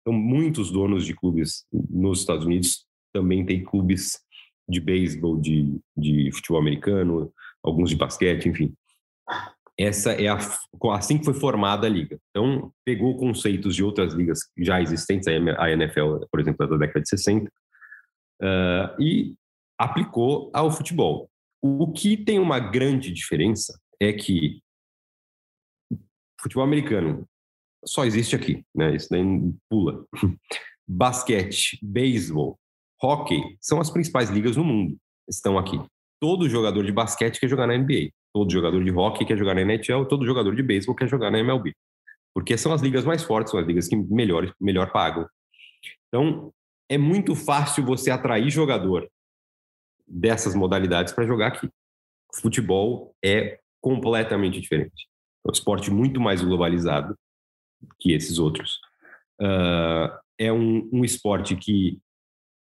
Então, 0.00 0.12
muitos 0.12 0.70
donos 0.70 1.04
de 1.04 1.14
clubes 1.14 1.64
nos 1.72 2.20
Estados 2.20 2.46
Unidos 2.46 2.86
também 3.12 3.44
têm 3.44 3.64
clubes 3.64 4.20
de 4.68 4.80
beisebol, 4.80 5.40
de, 5.40 5.80
de 5.96 6.30
futebol 6.32 6.60
americano, 6.60 7.32
alguns 7.62 7.90
de 7.90 7.96
basquete, 7.96 8.48
enfim 8.48 8.74
essa 9.78 10.12
é 10.12 10.26
a, 10.26 10.38
assim 10.92 11.18
que 11.18 11.24
foi 11.24 11.34
formada 11.34 11.86
a 11.86 11.90
liga. 11.90 12.20
Então, 12.30 12.72
pegou 12.84 13.16
conceitos 13.16 13.76
de 13.76 13.84
outras 13.84 14.12
ligas 14.12 14.40
já 14.58 14.82
existentes, 14.82 15.28
a 15.28 15.70
NFL, 15.70 16.24
por 16.30 16.40
exemplo, 16.40 16.66
da 16.66 16.76
década 16.76 17.00
de 17.00 17.08
60, 17.08 17.46
uh, 17.46 17.50
ah, 18.42 18.96
e 18.98 19.36
aplicou 19.78 20.50
ao 20.52 20.70
futebol. 20.72 21.30
O 21.62 21.92
que 21.92 22.16
tem 22.16 22.40
uma 22.40 22.58
grande 22.58 23.12
diferença 23.12 23.78
é 24.00 24.12
que 24.12 24.60
futebol 26.40 26.64
americano 26.64 27.24
só 27.84 28.04
existe 28.04 28.34
aqui, 28.34 28.64
né? 28.74 28.96
Isso 28.96 29.08
nem 29.12 29.56
pula. 29.70 30.04
Basquete, 30.86 31.78
beisebol, 31.82 32.58
hockey 33.02 33.40
são 33.60 33.80
as 33.80 33.90
principais 33.90 34.30
ligas 34.30 34.56
no 34.56 34.64
mundo. 34.64 34.96
estão 35.28 35.58
aqui. 35.58 35.78
Todo 36.20 36.48
jogador 36.48 36.84
de 36.84 36.92
basquete 36.92 37.38
quer 37.38 37.48
jogar 37.48 37.66
na 37.66 37.76
NBA, 37.76 38.10
todo 38.32 38.50
jogador 38.50 38.82
de 38.82 38.90
hockey 38.90 39.24
quer 39.24 39.36
jogar 39.36 39.54
na 39.54 39.62
NHL, 39.62 40.04
todo 40.08 40.26
jogador 40.26 40.54
de 40.54 40.62
beisebol 40.62 40.96
quer 40.96 41.08
jogar 41.08 41.30
na 41.30 41.38
MLB. 41.38 41.72
Porque 42.34 42.56
são 42.56 42.72
as 42.72 42.82
ligas 42.82 43.04
mais 43.04 43.22
fortes, 43.22 43.50
são 43.50 43.60
as 43.60 43.66
ligas 43.66 43.88
que 43.88 43.96
melhor, 43.96 44.52
melhor 44.60 44.90
pagam. 44.90 45.26
Então, 46.08 46.52
é 46.88 46.96
muito 46.96 47.34
fácil 47.34 47.84
você 47.84 48.10
atrair 48.10 48.50
jogador 48.50 49.08
dessas 50.06 50.54
modalidades 50.54 51.12
para 51.12 51.26
jogar 51.26 51.48
aqui. 51.48 51.68
Futebol 52.34 53.14
é 53.24 53.60
completamente 53.80 54.60
diferente. 54.60 55.08
É 55.46 55.50
um 55.50 55.52
esporte 55.52 55.90
muito 55.90 56.20
mais 56.20 56.42
globalizado 56.42 57.16
que 58.00 58.12
esses 58.12 58.38
outros. 58.38 58.80
Uh, 59.40 60.10
é 60.38 60.52
um, 60.52 60.88
um 60.92 61.04
esporte 61.04 61.54
que 61.56 62.00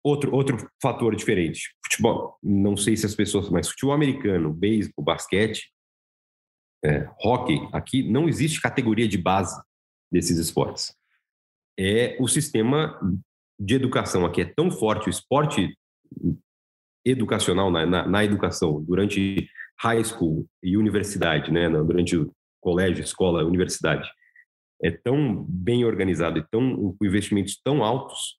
outro 0.05 0.35
outro 0.35 0.69
fator 0.81 1.15
diferente. 1.15 1.75
Futebol, 1.85 2.39
não 2.43 2.77
sei 2.77 2.97
se 2.97 3.07
as 3.07 3.15
pessoas, 3.15 3.49
mas 3.51 3.69
futebol 3.69 3.95
americano, 3.95 4.53
beisebol, 4.53 5.05
basquete, 5.05 5.71
é, 6.85 7.09
hockey, 7.23 7.61
aqui 7.73 8.03
não 8.03 8.29
existe 8.29 8.61
categoria 8.61 9.07
de 9.07 9.17
base 9.17 9.61
desses 10.11 10.39
esportes. 10.39 10.95
É 11.79 12.17
o 12.21 12.27
sistema 12.27 12.99
de 13.59 13.75
educação 13.75 14.27
aqui 14.27 14.41
é 14.41 14.45
tão 14.45 14.71
forte, 14.71 15.09
o 15.09 15.11
esporte 15.11 15.77
educacional 17.05 17.71
na, 17.71 17.87
na, 17.87 18.07
na 18.07 18.25
educação 18.25 18.83
durante 18.83 19.49
high 19.81 20.03
school 20.05 20.47
e 20.63 20.77
universidade, 20.77 21.51
né, 21.51 21.69
durante 21.69 22.17
colégio, 22.61 23.03
escola, 23.03 23.45
universidade, 23.45 24.09
é 24.83 24.91
tão 24.91 25.45
bem 25.49 25.85
organizado 25.85 26.39
e 26.39 26.47
tão 26.51 26.95
com 26.95 27.05
investimentos 27.05 27.61
tão 27.63 27.85
altos, 27.85 28.39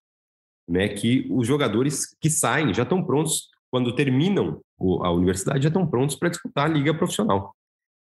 né, 0.67 0.89
que 0.89 1.27
os 1.29 1.47
jogadores 1.47 2.15
que 2.19 2.29
saem 2.29 2.73
já 2.73 2.83
estão 2.83 3.03
prontos 3.03 3.49
quando 3.69 3.95
terminam 3.95 4.61
a 5.01 5.11
universidade 5.11 5.63
já 5.63 5.69
estão 5.69 5.87
prontos 5.87 6.15
para 6.15 6.29
disputar 6.29 6.65
a 6.65 6.73
liga 6.73 6.93
profissional. 6.93 7.55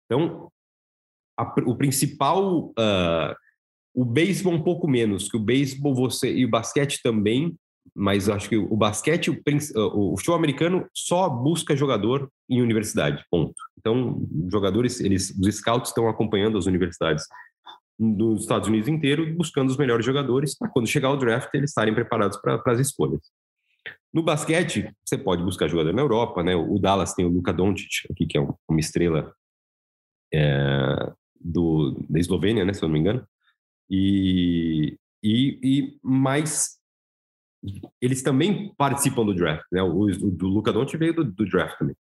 Então, 0.06 0.50
a, 1.38 1.44
o 1.66 1.76
principal 1.76 2.70
uh, 2.70 3.36
o 3.94 4.06
beisebol 4.06 4.54
um 4.54 4.62
pouco 4.62 4.88
menos, 4.88 5.28
que 5.28 5.36
o 5.36 5.40
beisebol 5.40 5.96
você 5.96 6.32
e 6.32 6.46
o 6.46 6.50
basquete 6.50 7.02
também, 7.02 7.58
mas 7.96 8.30
acho 8.30 8.48
que 8.48 8.56
o 8.56 8.76
basquete, 8.78 9.32
o, 9.32 10.14
o 10.14 10.18
futebol 10.18 10.38
americano 10.38 10.88
só 10.94 11.28
busca 11.28 11.76
jogador 11.76 12.30
em 12.48 12.62
universidade, 12.62 13.26
ponto. 13.32 13.56
Então, 13.78 14.22
jogadores, 14.52 15.00
eles, 15.00 15.32
os 15.32 15.56
scouts 15.56 15.90
estão 15.90 16.08
acompanhando 16.08 16.58
as 16.58 16.68
universidades 16.68 17.26
dos 18.00 18.42
Estados 18.42 18.68
Unidos 18.68 18.88
inteiro, 18.88 19.34
buscando 19.36 19.70
os 19.70 19.78
melhores 19.78 20.06
jogadores 20.06 20.58
para 20.58 20.70
quando 20.70 20.88
chegar 20.88 21.12
o 21.12 21.18
draft 21.18 21.54
eles 21.54 21.72
estarem 21.72 21.94
preparados 21.94 22.38
para 22.38 22.62
as 22.66 22.80
escolhas. 22.80 23.22
No 24.14 24.24
basquete, 24.24 24.92
você 25.06 25.18
pode 25.18 25.44
buscar 25.44 25.68
jogador 25.68 25.94
na 25.94 26.02
Europa, 26.02 26.44
né? 26.44 26.56
O 26.56 26.80
Dallas 26.80 27.14
tem 27.14 27.26
o 27.26 27.30
Luka 27.30 27.54
Doncic 27.54 28.10
aqui, 28.10 28.26
que 28.26 28.38
é 28.38 28.42
uma 28.42 28.80
estrela 28.80 29.34
é, 30.34 31.12
do, 31.40 31.98
da 32.10 32.20
Eslovênia, 32.20 32.66
né? 32.66 32.74
Se 32.74 32.84
eu 32.84 32.88
não 32.88 32.94
me 32.94 33.00
engano. 33.00 33.28
E, 33.90 34.98
e, 35.24 35.60
e 35.64 36.00
mais 36.02 36.78
eles 38.02 38.22
também 38.22 38.74
participam 38.78 39.26
do 39.26 39.34
draft, 39.34 39.66
né? 39.72 39.82
O, 39.82 40.04
o 40.04 40.32
do 40.32 40.48
Luca 40.48 40.72
Doncic 40.72 40.98
veio 40.98 41.14
do, 41.14 41.24
do, 41.24 41.46
draft 41.46 41.78
também. 41.78 41.96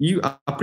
E 0.00 0.16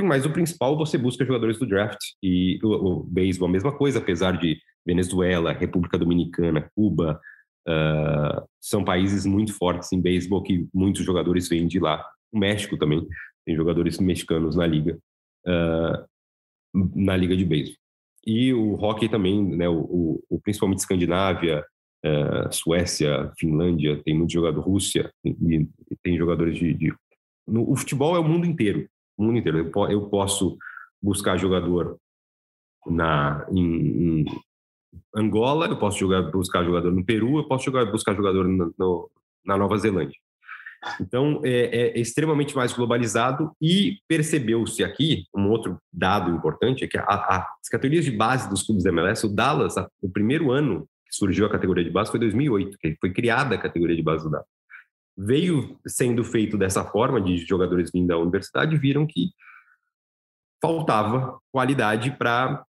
mais 0.04 0.26
o 0.26 0.32
principal, 0.32 0.78
você 0.78 0.98
busca 0.98 1.26
jogadores 1.26 1.60
do 1.60 1.68
draft 1.68 2.00
e 2.24 2.60
o, 2.64 2.70
o 2.70 3.04
beisebol 3.04 3.50
a 3.50 3.52
mesma 3.52 3.72
coisa, 3.72 4.00
apesar 4.00 4.40
de 4.40 4.58
Venezuela, 4.86 5.52
República 5.52 5.98
Dominicana, 5.98 6.70
Cuba, 6.76 7.20
uh, 7.68 8.48
são 8.62 8.84
países 8.84 9.26
muito 9.26 9.54
fortes 9.54 9.92
em 9.92 10.02
beisebol 10.02 10.44
que 10.44 10.68
muitos 10.74 11.04
jogadores 11.04 11.50
vêm 11.50 11.68
de 11.68 11.80
lá. 11.80 12.06
O 12.32 12.40
México 12.40 12.78
também 12.78 13.06
tem 13.46 13.56
jogadores 13.56 14.00
mexicanos 14.00 14.56
na 14.56 14.66
liga, 14.66 14.98
uh, 15.48 16.06
na 16.96 17.18
liga 17.18 17.36
de 17.36 17.44
beisebol. 17.44 17.78
E 18.26 18.54
o 18.54 18.74
hockey 18.74 19.08
também, 19.08 19.44
né, 19.56 19.70
o, 19.70 20.24
o 20.30 20.40
principalmente 20.42 20.80
Escandinávia, 20.80 21.64
é, 22.04 22.52
Suécia, 22.52 23.32
Finlândia, 23.38 24.02
tem 24.04 24.16
muito 24.16 24.32
jogador, 24.32 24.62
Rússia, 24.62 25.12
e, 25.24 25.30
e 25.30 25.96
tem 26.04 26.18
jogadores 26.18 26.58
de, 26.58 26.74
de... 26.74 26.94
No, 27.48 27.72
o 27.72 27.76
futebol 27.76 28.16
é 28.16 28.20
o 28.20 28.24
mundo 28.24 28.46
inteiro, 28.46 28.88
o 29.18 29.24
mundo 29.24 29.38
inteiro. 29.38 29.58
Eu, 29.60 29.90
eu 29.90 30.10
posso 30.10 30.58
buscar 31.02 31.38
jogador 31.38 31.98
na 32.86 33.46
em, 33.52 34.22
em, 34.22 34.26
Angola, 35.16 35.68
eu 35.68 35.78
posso 35.78 36.00
jogar, 36.00 36.22
buscar 36.24 36.64
jogador 36.64 36.92
no 36.92 37.04
Peru, 37.04 37.38
eu 37.38 37.48
posso 37.48 37.66
jogar, 37.66 37.86
buscar 37.86 38.16
jogador 38.16 38.48
no, 38.48 38.74
no, 38.78 39.12
na 39.46 39.58
Nova 39.58 39.78
Zelândia. 39.78 40.18
Então, 41.02 41.42
é, 41.44 41.98
é 41.98 42.00
extremamente 42.00 42.56
mais 42.56 42.74
globalizado 42.74 43.52
e 43.62 43.98
percebeu-se 44.08 44.84
aqui, 44.84 45.26
um 45.36 45.50
outro 45.50 45.78
dado 45.92 46.32
importante, 46.32 46.84
é 46.84 46.88
que 46.88 46.98
a, 46.98 47.04
a, 47.04 47.48
as 47.62 47.70
categorias 47.70 48.06
de 48.06 48.12
base 48.12 48.50
dos 48.50 48.64
clubes 48.64 48.84
da 48.84 48.92
MLS, 48.92 49.26
o 49.26 49.30
Dallas, 49.30 49.78
a, 49.78 49.90
o 50.02 50.10
primeiro 50.10 50.52
ano 50.52 50.88
que 51.08 51.16
surgiu 51.16 51.46
a 51.46 51.50
categoria 51.50 51.84
de 51.84 51.90
base 51.90 52.12
foi 52.12 52.20
2008, 52.20 52.78
que 52.78 52.96
foi 53.00 53.12
criada 53.12 53.56
a 53.56 53.58
categoria 53.58 53.96
de 53.96 54.04
base 54.04 54.24
do 54.24 54.32
Dallas. 54.32 54.55
Veio 55.18 55.80
sendo 55.88 56.24
feito 56.24 56.58
dessa 56.58 56.84
forma, 56.84 57.22
de 57.22 57.38
jogadores 57.38 57.92
vindo 57.92 58.08
da 58.08 58.18
universidade, 58.18 58.78
viram 58.78 59.08
que 59.08 59.32
faltava 60.62 61.40
qualidade 61.52 62.12
para 62.12 62.66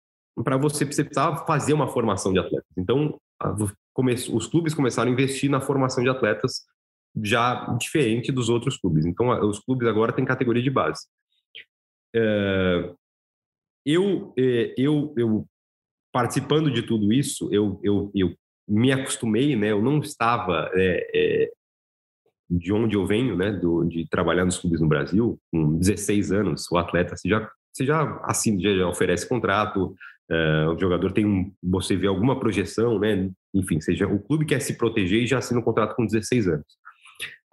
você, 0.61 0.85
você 0.85 1.05
precisava 1.05 1.47
fazer 1.47 1.73
uma 1.73 1.89
formação 1.89 2.33
de 2.33 2.39
atletas. 2.39 2.71
Então, 2.77 3.19
os 4.33 4.47
clubes 4.47 4.75
começaram 4.75 5.11
a 5.11 5.13
investir 5.13 5.51
na 5.51 5.61
formação 5.61 6.03
de 6.03 6.11
atletas 6.11 6.65
já 7.23 7.67
diferente 7.79 8.33
dos 8.33 8.49
outros 8.49 8.77
clubes. 8.77 9.07
Então, 9.07 9.29
os 9.49 9.61
clubes 9.61 9.87
agora 9.87 10.13
têm 10.13 10.25
categoria 10.25 10.63
de 10.63 10.71
base. 10.71 11.07
É, 12.15 12.93
eu, 13.87 14.33
é, 14.37 14.75
eu, 14.77 15.15
eu, 15.17 15.47
participando 16.13 16.71
de 16.71 16.83
tudo 16.83 17.13
isso, 17.13 17.49
eu, 17.53 17.81
eu, 17.83 18.11
eu 18.15 18.35
me 18.69 18.93
acostumei, 18.93 19.55
né? 19.55 19.73
Eu 19.73 19.83
não 19.83 19.99
estava 19.99 20.71
é, 20.75 21.11
é, 21.15 21.53
de 22.51 22.73
onde 22.73 22.97
eu 22.97 23.07
venho, 23.07 23.37
né? 23.37 23.53
Do, 23.53 23.85
de 23.85 24.09
trabalhar 24.09 24.45
nos 24.45 24.59
clubes 24.59 24.81
no 24.81 24.89
Brasil, 24.89 25.39
com 25.51 25.79
16 25.79 26.33
anos, 26.33 26.71
o 26.71 26.77
atleta 26.77 27.17
você 27.17 27.29
já, 27.29 27.51
você 27.73 27.85
já 27.87 28.21
assim 28.25 28.61
já 28.61 28.87
oferece 28.87 29.29
contrato, 29.29 29.95
é, 30.31 30.67
o 30.69 30.79
jogador 30.79 31.13
tem 31.13 31.27
um, 31.27 31.53
você 31.63 31.97
vê 31.97 32.07
alguma 32.07 32.39
projeção, 32.39 32.99
né? 32.99 33.31
Enfim, 33.53 33.81
seja 33.81 34.07
o 34.07 34.19
clube 34.19 34.47
quer 34.47 34.61
se 34.61 34.77
proteger 34.77 35.23
e 35.23 35.27
já 35.27 35.39
assina 35.39 35.61
um 35.61 35.65
contrato 35.65 35.95
com 35.95 36.07
16 36.07 36.49
anos. 36.49 36.67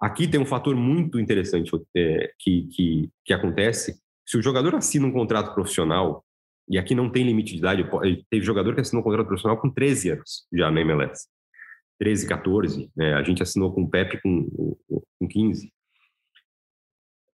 Aqui 0.00 0.26
tem 0.26 0.40
um 0.40 0.46
fator 0.46 0.74
muito 0.74 1.20
interessante 1.20 1.70
é, 1.96 2.32
que, 2.38 2.68
que, 2.72 3.10
que 3.24 3.32
acontece. 3.32 4.00
Se 4.26 4.36
o 4.36 4.42
jogador 4.42 4.74
assina 4.74 5.06
um 5.06 5.12
contrato 5.12 5.54
profissional, 5.54 6.24
e 6.68 6.78
aqui 6.78 6.94
não 6.94 7.10
tem 7.10 7.24
limite 7.24 7.52
de 7.52 7.58
idade, 7.58 7.88
teve 8.30 8.44
jogador 8.44 8.74
que 8.74 8.80
assinou 8.80 9.00
um 9.00 9.04
contrato 9.04 9.26
profissional 9.26 9.60
com 9.60 9.70
13 9.70 10.10
anos 10.10 10.46
já 10.52 10.70
na 10.70 10.80
MLS. 10.80 11.28
13, 11.98 12.26
14. 12.26 12.90
Né? 12.96 13.14
A 13.14 13.22
gente 13.22 13.42
assinou 13.42 13.72
com 13.72 13.82
o 13.82 13.90
Pepe 13.90 14.20
com, 14.20 14.76
com 15.18 15.28
15. 15.28 15.66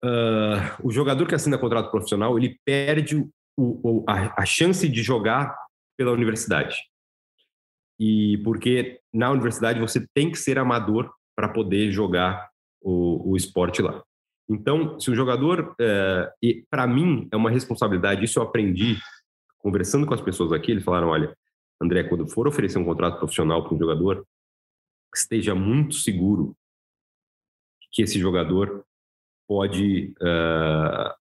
Uh, 0.03 0.05
ah, 0.05 0.77
o 0.83 0.91
jogador 0.91 1.27
que 1.27 1.35
assina 1.35 1.57
contrato 1.57 1.89
profissional, 1.89 2.37
ele 2.37 2.59
perde 2.63 3.15
o, 3.15 3.29
o, 3.57 4.05
a, 4.07 4.41
a 4.41 4.45
chance 4.45 4.87
de 4.87 5.01
jogar 5.01 5.57
pela 5.97 6.11
universidade. 6.11 6.77
E 7.99 8.37
porque 8.43 8.99
na 9.11 9.31
universidade 9.31 9.79
você 9.79 10.05
tem 10.13 10.31
que 10.31 10.37
ser 10.37 10.59
amador 10.59 11.11
para 11.35 11.49
poder 11.49 11.91
jogar 11.91 12.49
o, 12.81 13.31
o 13.31 13.35
esporte 13.35 13.81
lá. 13.81 14.03
Então, 14.49 14.99
se 14.99 15.11
o 15.11 15.15
jogador, 15.15 15.75
é, 15.79 16.31
e 16.41 16.65
para 16.69 16.87
mim 16.87 17.27
é 17.31 17.35
uma 17.35 17.49
responsabilidade, 17.49 18.23
isso 18.23 18.39
eu 18.39 18.43
aprendi 18.43 18.97
conversando 19.57 20.05
com 20.05 20.13
as 20.13 20.21
pessoas 20.21 20.53
aqui, 20.53 20.71
eles 20.71 20.83
falaram, 20.83 21.09
olha, 21.09 21.35
André, 21.81 22.03
quando 22.03 22.27
for 22.29 22.47
oferecer 22.47 22.77
um 22.77 22.85
contrato 22.85 23.17
profissional 23.17 23.63
para 23.63 23.75
um 23.75 23.79
jogador, 23.79 24.25
esteja 25.15 25.55
muito 25.55 25.95
seguro 25.95 26.55
que 27.91 28.01
esse 28.01 28.19
jogador 28.19 28.85
pode 29.47 30.13
uh, 30.21 31.13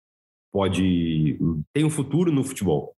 pode 0.52 1.38
tem 1.72 1.84
um 1.84 1.90
futuro 1.90 2.32
no 2.32 2.44
futebol, 2.44 2.94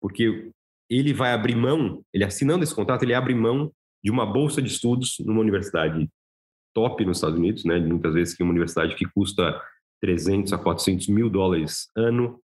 porque 0.00 0.50
ele 0.88 1.12
vai 1.12 1.32
abrir 1.32 1.56
mão, 1.56 2.04
ele 2.12 2.24
assinando 2.24 2.62
esse 2.62 2.74
contrato, 2.74 3.02
ele 3.02 3.14
abre 3.14 3.34
mão 3.34 3.72
de 4.02 4.10
uma 4.10 4.26
bolsa 4.26 4.60
de 4.60 4.68
estudos 4.68 5.16
numa 5.20 5.40
universidade 5.40 6.08
top 6.74 7.04
nos 7.04 7.18
Estados 7.18 7.38
Unidos, 7.38 7.64
né? 7.64 7.78
Muitas 7.78 8.14
vezes 8.14 8.34
que 8.34 8.42
uma 8.42 8.50
universidade 8.50 8.94
que 8.96 9.06
custa 9.06 9.60
300 10.00 10.52
a 10.52 10.58
400 10.58 11.08
mil 11.08 11.30
dólares 11.30 11.88
ano 11.96 12.40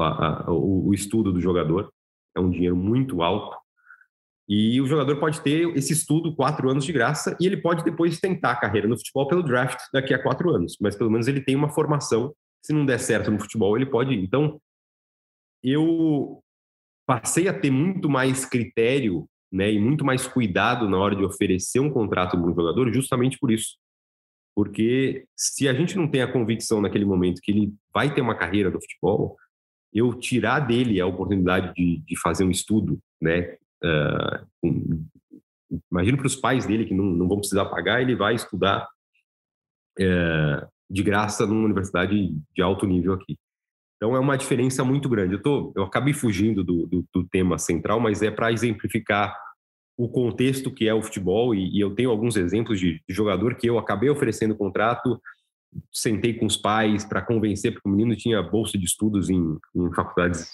a, 0.00 0.46
a, 0.46 0.50
o, 0.50 0.88
o 0.88 0.94
estudo 0.94 1.32
do 1.32 1.40
jogador 1.40 1.92
é 2.36 2.40
um 2.40 2.50
dinheiro 2.50 2.76
muito 2.76 3.22
alto 3.22 3.56
e 4.48 4.80
o 4.80 4.86
jogador 4.86 5.18
pode 5.18 5.40
ter 5.40 5.74
esse 5.76 5.92
estudo 5.92 6.34
quatro 6.34 6.68
anos 6.68 6.84
de 6.84 6.92
graça 6.92 7.36
e 7.40 7.46
ele 7.46 7.56
pode 7.56 7.82
depois 7.82 8.20
tentar 8.20 8.52
a 8.52 8.60
carreira 8.60 8.86
no 8.86 8.96
futebol 8.96 9.26
pelo 9.26 9.42
draft 9.42 9.78
daqui 9.92 10.12
a 10.12 10.22
quatro 10.22 10.54
anos, 10.54 10.76
mas 10.80 10.94
pelo 10.94 11.10
menos 11.10 11.26
ele 11.26 11.40
tem 11.40 11.56
uma 11.56 11.70
formação. 11.70 12.34
Se 12.62 12.72
não 12.72 12.84
der 12.84 12.98
certo 12.98 13.30
no 13.30 13.40
futebol, 13.40 13.76
ele 13.76 13.86
pode 13.86 14.12
ir. 14.12 14.22
Então, 14.22 14.60
eu 15.62 16.42
passei 17.06 17.48
a 17.48 17.58
ter 17.58 17.70
muito 17.70 18.08
mais 18.08 18.44
critério 18.44 19.26
né, 19.50 19.72
e 19.72 19.78
muito 19.78 20.04
mais 20.04 20.26
cuidado 20.26 20.88
na 20.88 20.98
hora 20.98 21.16
de 21.16 21.24
oferecer 21.24 21.80
um 21.80 21.90
contrato 21.90 22.38
para 22.38 22.50
um 22.50 22.54
jogador, 22.54 22.92
justamente 22.92 23.38
por 23.38 23.50
isso. 23.50 23.76
Porque 24.54 25.26
se 25.36 25.68
a 25.68 25.74
gente 25.74 25.96
não 25.96 26.08
tem 26.08 26.22
a 26.22 26.30
convicção 26.30 26.80
naquele 26.80 27.04
momento 27.04 27.40
que 27.42 27.50
ele 27.50 27.74
vai 27.92 28.14
ter 28.14 28.20
uma 28.20 28.36
carreira 28.36 28.70
no 28.70 28.80
futebol, 28.80 29.36
eu 29.92 30.12
tirar 30.14 30.60
dele 30.60 31.00
a 31.00 31.06
oportunidade 31.06 31.72
de, 31.74 31.98
de 32.04 32.20
fazer 32.20 32.44
um 32.44 32.50
estudo, 32.50 32.98
né? 33.20 33.56
Uh, 33.84 35.06
imagino 35.92 36.16
para 36.16 36.26
os 36.26 36.36
pais 36.36 36.64
dele 36.64 36.86
que 36.86 36.94
não, 36.94 37.04
não 37.04 37.28
vão 37.28 37.38
precisar 37.38 37.66
pagar, 37.66 38.00
ele 38.00 38.16
vai 38.16 38.34
estudar 38.34 38.88
uh, 40.00 40.66
de 40.88 41.02
graça 41.02 41.46
numa 41.46 41.64
universidade 41.64 42.34
de 42.54 42.62
alto 42.62 42.86
nível 42.86 43.12
aqui. 43.12 43.36
Então 43.96 44.14
é 44.14 44.18
uma 44.18 44.36
diferença 44.36 44.84
muito 44.84 45.08
grande. 45.08 45.34
Eu, 45.34 45.42
tô, 45.42 45.72
eu 45.76 45.82
acabei 45.84 46.12
fugindo 46.12 46.62
do, 46.62 46.86
do, 46.86 47.04
do 47.12 47.24
tema 47.28 47.58
central, 47.58 48.00
mas 48.00 48.22
é 48.22 48.30
para 48.30 48.52
exemplificar 48.52 49.34
o 49.96 50.08
contexto 50.08 50.72
que 50.72 50.88
é 50.88 50.94
o 50.94 51.02
futebol 51.02 51.54
e, 51.54 51.76
e 51.76 51.80
eu 51.80 51.94
tenho 51.94 52.10
alguns 52.10 52.36
exemplos 52.36 52.80
de, 52.80 53.00
de, 53.08 53.14
jogador 53.14 53.54
que 53.54 53.66
eu 53.66 53.78
acabei 53.78 54.10
oferecendo 54.10 54.56
contrato, 54.56 55.20
sentei 55.92 56.34
com 56.34 56.46
os 56.46 56.56
pais 56.56 57.04
para 57.04 57.22
convencer, 57.22 57.72
porque 57.72 57.88
o 57.88 57.92
menino 57.92 58.16
tinha 58.16 58.42
bolsa 58.42 58.76
de 58.76 58.84
estudos 58.84 59.30
em, 59.30 59.56
em 59.74 59.92
faculdades 59.94 60.48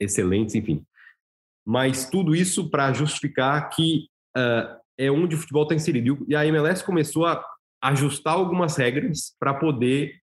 excelentes, 0.00 0.54
enfim. 0.54 0.84
Mas 1.64 2.08
tudo 2.08 2.34
isso 2.34 2.70
para 2.70 2.92
justificar 2.92 3.70
que 3.70 4.08
uh, 4.36 4.80
é 4.98 5.10
onde 5.10 5.34
o 5.34 5.38
futebol 5.38 5.62
está 5.62 5.74
inserido. 5.74 6.24
E 6.28 6.34
a 6.34 6.46
MLS 6.46 6.84
começou 6.84 7.26
a 7.26 7.44
ajustar 7.82 8.34
algumas 8.34 8.76
regras 8.76 9.34
para 9.38 9.54
poder 9.54 10.20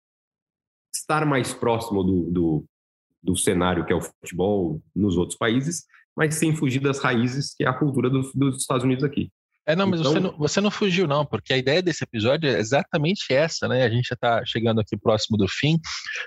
estar 0.94 1.24
mais 1.24 1.52
próximo 1.52 2.02
do, 2.02 2.30
do, 2.30 2.64
do 3.22 3.36
cenário 3.36 3.84
que 3.84 3.92
é 3.92 3.96
o 3.96 4.00
futebol 4.00 4.80
nos 4.94 5.16
outros 5.16 5.36
países 5.36 5.84
mas 6.18 6.34
sem 6.34 6.52
fugir 6.52 6.80
das 6.80 6.98
raízes, 6.98 7.54
que 7.54 7.62
é 7.62 7.68
a 7.68 7.72
cultura 7.72 8.10
do, 8.10 8.28
dos 8.34 8.56
Estados 8.56 8.82
Unidos 8.82 9.04
aqui. 9.04 9.30
É, 9.68 9.76
não, 9.76 9.86
mas 9.86 10.00
então... 10.00 10.12
você, 10.12 10.20
não, 10.20 10.38
você 10.38 10.60
não 10.62 10.70
fugiu, 10.70 11.06
não, 11.06 11.26
porque 11.26 11.52
a 11.52 11.58
ideia 11.58 11.82
desse 11.82 12.02
episódio 12.02 12.48
é 12.48 12.58
exatamente 12.58 13.30
essa, 13.30 13.68
né? 13.68 13.84
A 13.84 13.90
gente 13.90 14.08
já 14.08 14.14
está 14.14 14.42
chegando 14.46 14.80
aqui 14.80 14.96
próximo 14.96 15.36
do 15.36 15.46
fim, 15.46 15.78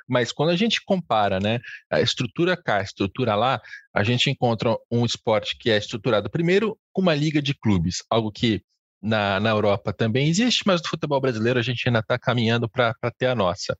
mas 0.07 0.31
quando 0.31 0.49
a 0.49 0.55
gente 0.55 0.79
compara, 0.85 1.39
né, 1.39 1.59
a 1.89 1.99
estrutura 1.99 2.55
cá, 2.55 2.77
a 2.77 2.83
estrutura 2.83 3.33
lá, 3.33 3.59
a 3.95 4.03
gente 4.03 4.29
encontra 4.29 4.77
um 4.91 5.03
esporte 5.03 5.57
que 5.57 5.71
é 5.71 5.77
estruturado 5.77 6.29
primeiro 6.29 6.77
com 6.93 7.01
uma 7.01 7.15
liga 7.15 7.41
de 7.41 7.55
clubes, 7.55 8.03
algo 8.11 8.31
que 8.31 8.61
na, 9.01 9.39
na 9.39 9.49
Europa 9.49 9.91
também 9.91 10.29
existe, 10.29 10.61
mas 10.67 10.79
no 10.79 10.87
futebol 10.87 11.19
brasileiro 11.19 11.57
a 11.57 11.63
gente 11.63 11.81
ainda 11.87 11.99
está 11.99 12.19
caminhando 12.19 12.69
para 12.69 12.93
ter 13.17 13.25
a 13.25 13.33
nossa. 13.33 13.75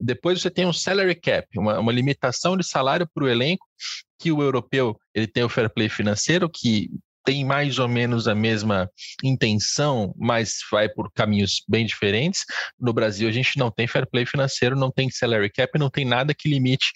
Depois 0.00 0.42
você 0.42 0.50
tem 0.50 0.66
um 0.66 0.72
salary 0.72 1.14
cap, 1.14 1.46
uma, 1.56 1.78
uma 1.78 1.92
limitação 1.92 2.56
de 2.56 2.66
salário 2.66 3.08
para 3.14 3.22
o 3.22 3.28
elenco, 3.28 3.64
que 4.18 4.32
o 4.32 4.42
europeu 4.42 4.98
ele 5.14 5.28
tem 5.28 5.44
o 5.44 5.48
fair 5.48 5.72
play 5.72 5.88
financeiro, 5.88 6.50
que 6.50 6.90
tem 7.24 7.44
mais 7.44 7.78
ou 7.78 7.88
menos 7.88 8.28
a 8.28 8.34
mesma 8.34 8.88
intenção, 9.22 10.14
mas 10.16 10.58
vai 10.70 10.88
por 10.88 11.10
caminhos 11.12 11.62
bem 11.68 11.86
diferentes. 11.86 12.44
No 12.78 12.92
Brasil, 12.92 13.28
a 13.28 13.32
gente 13.32 13.58
não 13.58 13.70
tem 13.70 13.86
fair 13.86 14.08
play 14.08 14.26
financeiro, 14.26 14.76
não 14.76 14.90
tem 14.90 15.10
salary 15.10 15.50
cap, 15.50 15.78
não 15.78 15.90
tem 15.90 16.04
nada 16.04 16.34
que 16.34 16.48
limite 16.48 16.92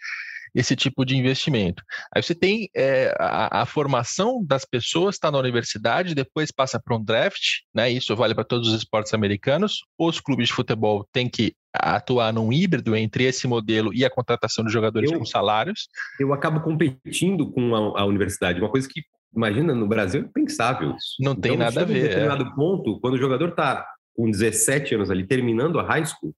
esse 0.55 0.75
tipo 0.75 1.05
de 1.05 1.17
investimento. 1.17 1.83
Aí 2.15 2.23
você 2.23 2.35
tem 2.35 2.69
é, 2.75 3.15
a, 3.19 3.63
a, 3.63 3.67
formação 3.67 4.45
das 4.45 4.65
pessoas, 4.65 5.15
está 5.15 5.31
na 5.31 5.39
universidade, 5.39 6.15
depois 6.15 6.51
passa 6.51 6.81
para 6.81 6.97
um 6.97 7.03
draft, 7.03 7.61
né? 7.75 7.91
Isso 7.91 8.15
vale 8.17 8.35
para 8.35 8.45
todos 8.45 8.69
os 8.69 8.75
esportes 8.75 9.15
americanos. 9.15 9.85
Os 9.99 10.21
clubes 10.21 10.49
de 10.49 10.55
futebol 10.55 11.07
têm 11.13 11.29
que 11.29 11.55
atuar 11.73 12.33
num 12.33 12.53
híbrido 12.53 12.97
entre 12.97 13.25
esse 13.25 13.47
modelo 13.47 13.93
e 13.95 14.05
a 14.05 14.11
contratação 14.11 14.65
de 14.65 14.73
jogadores 14.73 15.13
eu, 15.13 15.19
com 15.19 15.25
salários. 15.25 15.89
Eu 16.19 16.33
acabo 16.33 16.61
competindo 16.61 17.51
com 17.53 17.75
a, 17.75 18.01
a 18.01 18.05
universidade, 18.05 18.61
uma 18.61 18.71
coisa 18.71 18.89
que 18.89 19.03
imagina 19.35 19.75
no 19.75 19.87
Brasil 19.87 20.23
é 20.23 20.25
impensável 20.25 20.95
isso. 20.97 21.17
Não 21.21 21.35
tem 21.35 21.55
então, 21.55 21.65
nada 21.65 21.83
a 21.83 21.85
ver. 21.85 21.99
Em 21.99 22.03
determinado 22.03 22.45
é. 22.45 22.55
ponto, 22.55 23.01
quando 23.01 23.15
o 23.15 23.19
jogador 23.19 23.51
está 23.51 23.87
com 24.15 24.31
17 24.31 24.95
anos 24.97 25.11
ali, 25.11 25.27
terminando 25.27 25.79
a 25.79 25.83
high 25.83 26.05
school, 26.05 26.35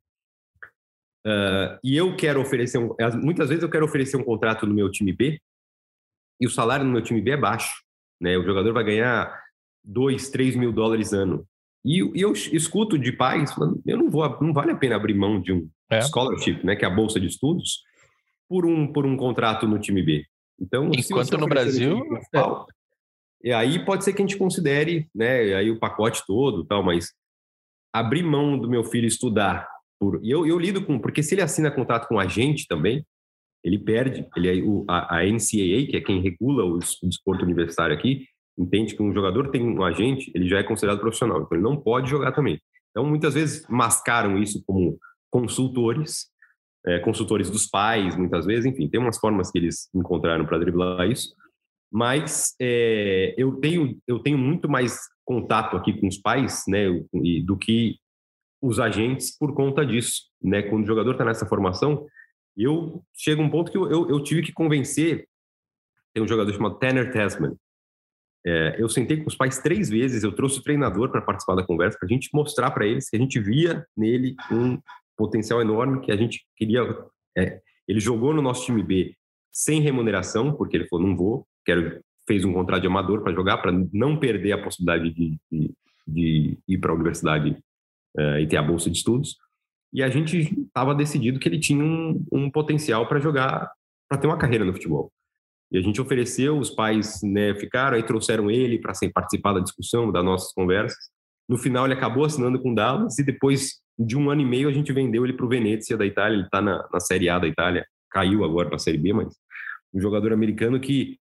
Uh, 1.26 1.76
e 1.84 1.96
eu 1.96 2.16
quero 2.16 2.40
oferecer, 2.40 2.78
um, 2.78 2.96
muitas 3.22 3.50
vezes 3.50 3.62
eu 3.62 3.68
quero 3.68 3.84
oferecer 3.84 4.16
um 4.16 4.24
contrato 4.24 4.66
no 4.66 4.74
meu 4.74 4.90
time 4.90 5.12
B 5.12 5.38
e 6.40 6.46
o 6.46 6.50
salário 6.50 6.84
no 6.84 6.92
meu 6.92 7.02
time 7.02 7.20
B 7.20 7.32
é 7.32 7.36
baixo, 7.36 7.82
né? 8.18 8.38
O 8.38 8.44
jogador 8.44 8.72
vai 8.72 8.84
ganhar 8.84 9.38
2, 9.84 10.30
3 10.30 10.56
mil 10.56 10.72
dólares 10.72 11.12
ano. 11.12 11.46
E, 11.84 11.98
e, 12.18 12.22
eu 12.22 12.32
escuto 12.32 12.98
de 12.98 13.12
pais 13.12 13.52
falando, 13.52 13.82
eu 13.86 13.98
não 13.98 14.10
vou, 14.10 14.40
não 14.40 14.52
vale 14.52 14.72
a 14.72 14.76
pena 14.76 14.96
abrir 14.96 15.14
mão 15.14 15.40
de 15.40 15.52
um 15.52 15.68
é. 15.90 16.00
scholarship, 16.00 16.64
né? 16.64 16.74
Que 16.74 16.86
é 16.86 16.88
a 16.88 16.94
bolsa 16.94 17.20
de 17.20 17.26
estudos, 17.26 17.82
por 18.48 18.64
um, 18.64 18.90
por 18.90 19.04
um 19.04 19.16
contrato 19.16 19.68
no 19.68 19.78
time 19.78 20.02
B. 20.02 20.24
Então, 20.58 20.90
enquanto 20.94 21.36
no 21.36 21.46
Brasil, 21.46 21.98
é. 22.34 22.40
E 23.42 23.52
aí 23.52 23.84
pode 23.84 24.04
ser 24.04 24.12
que 24.12 24.22
a 24.22 24.26
gente 24.26 24.38
considere, 24.38 25.08
né? 25.14 25.54
Aí 25.54 25.70
o 25.70 25.78
pacote 25.78 26.22
todo, 26.26 26.64
tal, 26.64 26.82
mas 26.82 27.12
abrir 27.92 28.22
mão 28.22 28.58
do 28.58 28.68
meu 28.68 28.84
filho 28.84 29.06
estudar 29.06 29.68
por, 29.98 30.20
e 30.22 30.30
eu, 30.30 30.46
eu 30.46 30.58
lido 30.58 30.84
com, 30.84 30.98
porque 30.98 31.22
se 31.22 31.34
ele 31.34 31.42
assina 31.42 31.70
contrato 31.70 32.08
com 32.08 32.18
a 32.18 32.26
gente 32.26 32.66
também, 32.66 33.04
ele 33.62 33.78
perde. 33.78 34.26
Ele 34.34 34.48
é 34.48 34.62
o, 34.62 34.84
a, 34.88 35.18
a, 35.18 35.24
NCAA, 35.24 35.86
que 35.90 35.96
é 35.96 36.00
quem 36.00 36.22
regula 36.22 36.64
o, 36.64 36.76
o 36.76 37.08
desporto 37.08 37.44
universitário 37.44 37.94
aqui, 37.94 38.26
entende 38.58 38.94
que 38.94 39.02
um 39.02 39.12
jogador 39.12 39.50
tem 39.50 39.62
um 39.62 39.82
agente, 39.84 40.30
ele 40.34 40.48
já 40.48 40.58
é 40.58 40.62
considerado 40.62 41.00
profissional, 41.00 41.42
então 41.42 41.56
ele 41.56 41.62
não 41.62 41.76
pode 41.76 42.08
jogar 42.08 42.32
também. 42.32 42.60
Então, 42.90 43.04
muitas 43.06 43.34
vezes 43.34 43.66
mascaram 43.68 44.38
isso 44.38 44.62
como 44.66 44.98
consultores, 45.30 46.28
é, 46.86 46.98
consultores 46.98 47.50
dos 47.50 47.66
pais, 47.66 48.16
muitas 48.16 48.46
vezes, 48.46 48.66
enfim, 48.66 48.88
tem 48.88 49.00
umas 49.00 49.18
formas 49.18 49.50
que 49.50 49.58
eles 49.58 49.88
encontraram 49.94 50.44
para 50.44 50.58
driblar 50.58 51.08
isso. 51.08 51.34
Mas 51.90 52.54
é, 52.60 53.34
eu 53.36 53.56
tenho 53.56 53.98
eu 54.06 54.20
tenho 54.20 54.38
muito 54.38 54.68
mais 54.68 54.98
contato 55.24 55.76
aqui 55.76 55.92
com 56.00 56.06
os 56.06 56.18
pais, 56.18 56.64
né, 56.68 56.86
do 57.44 57.56
que 57.56 57.96
os 58.60 58.78
agentes 58.78 59.36
por 59.36 59.54
conta 59.54 59.84
disso, 59.84 60.24
né? 60.42 60.62
Quando 60.62 60.84
o 60.84 60.86
jogador 60.86 61.12
está 61.12 61.24
nessa 61.24 61.46
formação, 61.46 62.06
eu 62.56 63.02
chego 63.16 63.42
a 63.42 63.44
um 63.44 63.50
ponto 63.50 63.72
que 63.72 63.78
eu, 63.78 63.90
eu, 63.90 64.10
eu, 64.10 64.22
tive 64.22 64.42
que 64.42 64.52
convencer. 64.52 65.26
Tem 66.12 66.22
um 66.22 66.28
jogador 66.28 66.52
chamado 66.52 66.78
Tanner 66.78 67.12
Tasman. 67.12 67.56
É, 68.44 68.76
eu 68.78 68.88
sentei 68.88 69.18
com 69.18 69.28
os 69.28 69.36
pais 69.36 69.58
três 69.58 69.88
vezes, 69.88 70.22
eu 70.22 70.34
trouxe 70.34 70.58
o 70.58 70.62
treinador 70.62 71.10
para 71.10 71.20
participar 71.20 71.54
da 71.54 71.64
conversa, 71.64 71.98
para 71.98 72.06
a 72.06 72.12
gente 72.12 72.30
mostrar 72.32 72.70
para 72.70 72.86
eles 72.86 73.08
que 73.08 73.16
a 73.16 73.20
gente 73.20 73.38
via 73.38 73.86
nele 73.96 74.34
um 74.50 74.78
potencial 75.16 75.60
enorme, 75.60 76.00
que 76.00 76.10
a 76.10 76.16
gente 76.16 76.44
queria. 76.56 76.82
É, 77.36 77.60
ele 77.86 78.00
jogou 78.00 78.34
no 78.34 78.42
nosso 78.42 78.64
time 78.64 78.82
B 78.82 79.14
sem 79.52 79.80
remuneração, 79.80 80.54
porque 80.54 80.76
ele 80.76 80.88
falou: 80.88 81.06
não 81.06 81.16
vou, 81.16 81.46
quero. 81.64 82.00
Fez 82.26 82.44
um 82.44 82.52
contrato 82.52 82.82
de 82.82 82.86
amador 82.86 83.22
para 83.22 83.32
jogar, 83.32 83.58
para 83.58 83.72
não 83.92 84.16
perder 84.16 84.52
a 84.52 84.62
possibilidade 84.62 85.10
de, 85.12 85.36
de, 85.50 85.74
de 86.06 86.58
ir 86.68 86.78
para 86.78 86.92
a 86.92 86.94
universidade 86.94 87.56
uh, 88.16 88.38
e 88.38 88.46
ter 88.46 88.56
a 88.56 88.62
bolsa 88.62 88.88
de 88.88 88.96
estudos. 88.96 89.36
E 89.92 90.02
a 90.02 90.08
gente 90.08 90.38
estava 90.38 90.94
decidido 90.94 91.40
que 91.40 91.48
ele 91.48 91.58
tinha 91.58 91.82
um, 91.82 92.24
um 92.30 92.50
potencial 92.50 93.08
para 93.08 93.18
jogar, 93.18 93.70
para 94.08 94.18
ter 94.18 94.28
uma 94.28 94.38
carreira 94.38 94.64
no 94.64 94.72
futebol. 94.72 95.10
E 95.72 95.78
a 95.78 95.80
gente 95.80 96.00
ofereceu, 96.00 96.58
os 96.58 96.70
pais 96.70 97.20
né, 97.22 97.54
ficaram, 97.54 97.96
aí 97.96 98.02
trouxeram 98.02 98.50
ele 98.50 98.78
para 98.78 98.92
participar 99.12 99.54
da 99.54 99.60
discussão, 99.60 100.10
das 100.10 100.24
nossas 100.24 100.52
conversas. 100.52 100.98
No 101.48 101.56
final, 101.56 101.84
ele 101.84 101.94
acabou 101.94 102.24
assinando 102.24 102.60
com 102.60 102.72
o 102.72 102.74
Dallas 102.74 103.18
e 103.18 103.24
depois 103.24 103.80
de 103.98 104.16
um 104.16 104.30
ano 104.30 104.40
e 104.40 104.44
meio 104.44 104.68
a 104.68 104.72
gente 104.72 104.92
vendeu 104.92 105.24
ele 105.24 105.32
para 105.32 105.46
o 105.46 105.48
Venezia 105.48 105.96
da 105.96 106.06
Itália. 106.06 106.36
Ele 106.36 106.44
está 106.44 106.60
na, 106.60 106.88
na 106.92 107.00
Série 107.00 107.28
A 107.28 107.38
da 107.38 107.46
Itália, 107.46 107.84
caiu 108.10 108.44
agora 108.44 108.68
para 108.68 108.76
a 108.76 108.80
Série 108.80 108.98
B, 108.98 109.12
mas 109.12 109.34
um 109.92 110.00
jogador 110.00 110.32
americano 110.32 110.80
que 110.80 111.18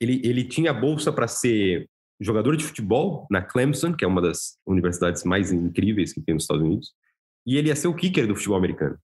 ele, 0.00 0.20
ele 0.24 0.44
tinha 0.44 0.72
bolsa 0.72 1.12
para 1.12 1.28
ser 1.28 1.88
jogador 2.20 2.56
de 2.56 2.64
futebol 2.64 3.26
na 3.30 3.42
Clemson, 3.42 3.94
que 3.94 4.04
é 4.04 4.08
uma 4.08 4.20
das 4.20 4.58
universidades 4.66 5.24
mais 5.24 5.52
incríveis 5.52 6.12
que 6.12 6.20
tem 6.20 6.34
nos 6.34 6.44
Estados 6.44 6.64
Unidos, 6.64 6.92
e 7.46 7.56
ele 7.56 7.68
ia 7.68 7.76
ser 7.76 7.88
o 7.88 7.94
kicker 7.94 8.26
do 8.26 8.34
futebol 8.34 8.58
americano. 8.58 8.98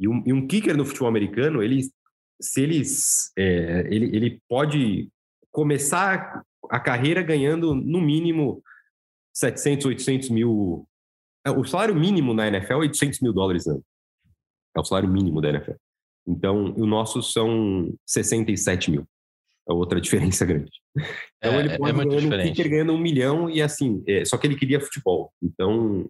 E 0.00 0.08
um, 0.08 0.22
e 0.26 0.32
um 0.32 0.46
kicker 0.46 0.76
no 0.76 0.84
futebol 0.84 1.08
americano, 1.08 1.62
ele, 1.62 1.80
se 2.40 2.60
eles, 2.60 3.32
é, 3.36 3.86
ele, 3.90 4.16
ele 4.16 4.42
pode 4.48 5.08
começar 5.50 6.42
a 6.70 6.80
carreira 6.80 7.22
ganhando 7.22 7.74
no 7.74 8.00
mínimo 8.00 8.62
700, 9.34 9.86
800 9.86 10.30
mil. 10.30 10.86
É, 11.44 11.50
o 11.50 11.64
salário 11.64 11.94
mínimo 11.94 12.34
na 12.34 12.48
NFL 12.48 12.74
é 12.74 12.76
800 12.76 13.20
mil 13.20 13.32
dólares 13.32 13.66
ano. 13.66 13.82
É 14.76 14.80
o 14.80 14.84
salário 14.84 15.08
mínimo 15.08 15.40
da 15.40 15.48
NFL. 15.48 15.74
Então, 16.26 16.74
o 16.76 16.86
nosso 16.86 17.22
são 17.22 17.92
67 18.06 18.90
mil 18.90 19.08
é 19.68 19.72
outra 19.72 20.00
diferença 20.00 20.44
grande. 20.44 20.70
Então 21.36 21.52
é, 21.54 21.60
ele 21.60 21.72
é 21.72 21.78
pode 21.78 21.90
é 21.90 21.92
muito 21.92 22.16
diferente. 22.16 22.66
Um 22.66 22.70
ganhando 22.70 22.92
um 22.92 22.98
milhão 22.98 23.50
e 23.50 23.60
assim, 23.62 24.02
é, 24.06 24.24
só 24.24 24.36
que 24.36 24.46
ele 24.46 24.56
queria 24.56 24.80
futebol. 24.80 25.32
Então, 25.42 26.08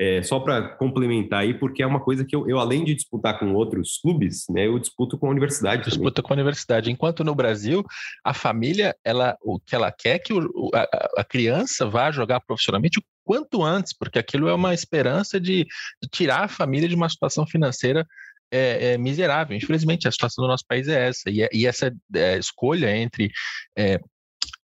é, 0.00 0.22
só 0.22 0.38
para 0.38 0.76
complementar 0.76 1.40
aí, 1.40 1.52
porque 1.52 1.82
é 1.82 1.86
uma 1.86 1.98
coisa 1.98 2.24
que 2.24 2.34
eu, 2.34 2.48
eu, 2.48 2.60
além 2.60 2.84
de 2.84 2.94
disputar 2.94 3.36
com 3.36 3.52
outros 3.52 3.98
clubes, 3.98 4.44
né, 4.48 4.68
eu 4.68 4.78
disputo 4.78 5.18
com 5.18 5.26
a 5.26 5.30
universidade. 5.30 5.82
Disputa 5.82 6.22
com 6.22 6.32
a 6.32 6.36
universidade. 6.36 6.88
Enquanto 6.88 7.24
no 7.24 7.34
Brasil, 7.34 7.84
a 8.24 8.32
família, 8.32 8.94
ela, 9.04 9.36
o 9.42 9.58
que 9.58 9.74
ela 9.74 9.90
quer 9.90 10.14
é 10.14 10.18
que 10.20 10.32
o, 10.32 10.70
a, 10.72 10.86
a, 11.18 11.24
criança 11.24 11.84
vá 11.84 12.12
jogar 12.12 12.38
profissionalmente 12.40 13.00
o 13.00 13.02
quanto 13.24 13.64
antes, 13.64 13.92
porque 13.92 14.20
aquilo 14.20 14.48
é 14.48 14.54
uma 14.54 14.72
esperança 14.72 15.40
de, 15.40 15.66
de 16.00 16.08
tirar 16.08 16.44
a 16.44 16.48
família 16.48 16.88
de 16.88 16.94
uma 16.94 17.08
situação 17.08 17.44
financeira 17.44 18.06
é, 18.50 18.92
é, 18.92 18.98
miserável. 18.98 19.56
Infelizmente, 19.56 20.08
a 20.08 20.12
situação 20.12 20.44
do 20.44 20.48
nosso 20.48 20.64
país 20.66 20.88
é 20.88 21.08
essa. 21.08 21.30
E, 21.30 21.42
é, 21.42 21.48
e 21.52 21.66
essa 21.66 21.94
é, 22.14 22.38
escolha 22.38 22.94
entre 22.96 23.30
é, 23.76 24.00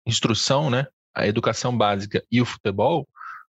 instrução, 0.05 0.69
né, 0.69 0.85
a 1.15 1.27
educação 1.27 1.75
básica 1.77 2.23
e 2.31 2.41
o 2.41 2.45
futebol 2.45 3.07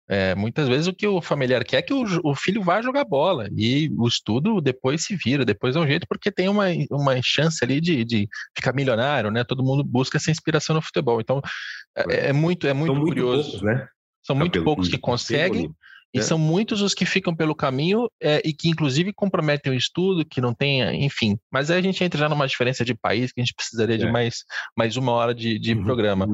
É, 0.09 0.35
muitas 0.35 0.67
vezes 0.67 0.85
o 0.85 0.93
que 0.93 1.07
o 1.07 1.21
familiar 1.21 1.63
quer 1.63 1.77
é 1.77 1.81
que 1.81 1.93
o, 1.93 2.03
o, 2.25 2.35
filho 2.35 2.61
vá 2.61 2.81
jogar 2.81 3.05
bola 3.05 3.47
e 3.55 3.89
o 3.97 4.05
estudo 4.05 4.59
depois 4.59 5.05
se 5.05 5.15
vira, 5.15 5.45
depois 5.45 5.77
é 5.77 5.79
um 5.79 5.87
jeito, 5.87 6.05
porque 6.09 6.29
tem 6.29 6.49
uma, 6.49 6.65
uma 6.91 7.21
chance 7.21 7.63
ali 7.63 7.79
de, 7.79 8.03
de 8.03 8.27
ficar 8.53 8.73
milionário, 8.73 9.31
né? 9.31 9.45
Todo 9.45 9.63
mundo 9.63 9.81
busca 9.81 10.17
essa 10.17 10.29
inspiração 10.29 10.75
no 10.75 10.81
futebol. 10.81 11.21
Então 11.21 11.41
é, 11.95 12.29
é 12.29 12.33
muito, 12.33 12.67
é 12.67 12.73
muito, 12.73 12.99
curioso. 12.99 13.43
Poucos, 13.43 13.61
né? 13.61 13.87
São 14.21 14.35
muito 14.35 14.61
poucos 14.61 14.89
que 14.89 14.97
conseguem. 14.97 15.73
E 16.13 16.19
é. 16.19 16.21
são 16.21 16.37
muitos 16.37 16.81
os 16.81 16.93
que 16.93 17.05
ficam 17.05 17.35
pelo 17.35 17.55
caminho 17.55 18.07
é, 18.21 18.41
e 18.45 18.53
que, 18.53 18.69
inclusive, 18.69 19.11
comprometem 19.13 19.71
o 19.71 19.75
estudo, 19.75 20.23
que 20.23 20.39
não 20.39 20.53
tem, 20.53 21.03
enfim. 21.03 21.37
Mas 21.51 21.71
aí 21.71 21.79
a 21.79 21.81
gente 21.81 22.03
entra 22.03 22.19
já 22.19 22.29
numa 22.29 22.47
diferença 22.47 22.85
de 22.85 22.93
país 22.93 23.31
que 23.31 23.41
a 23.41 23.43
gente 23.43 23.55
precisaria 23.55 23.95
é. 23.95 23.97
de 23.97 24.11
mais, 24.11 24.43
mais 24.77 24.95
uma 24.95 25.11
hora 25.11 25.33
de, 25.33 25.57
de 25.57 25.73
uhum. 25.73 25.83
programa. 25.83 26.27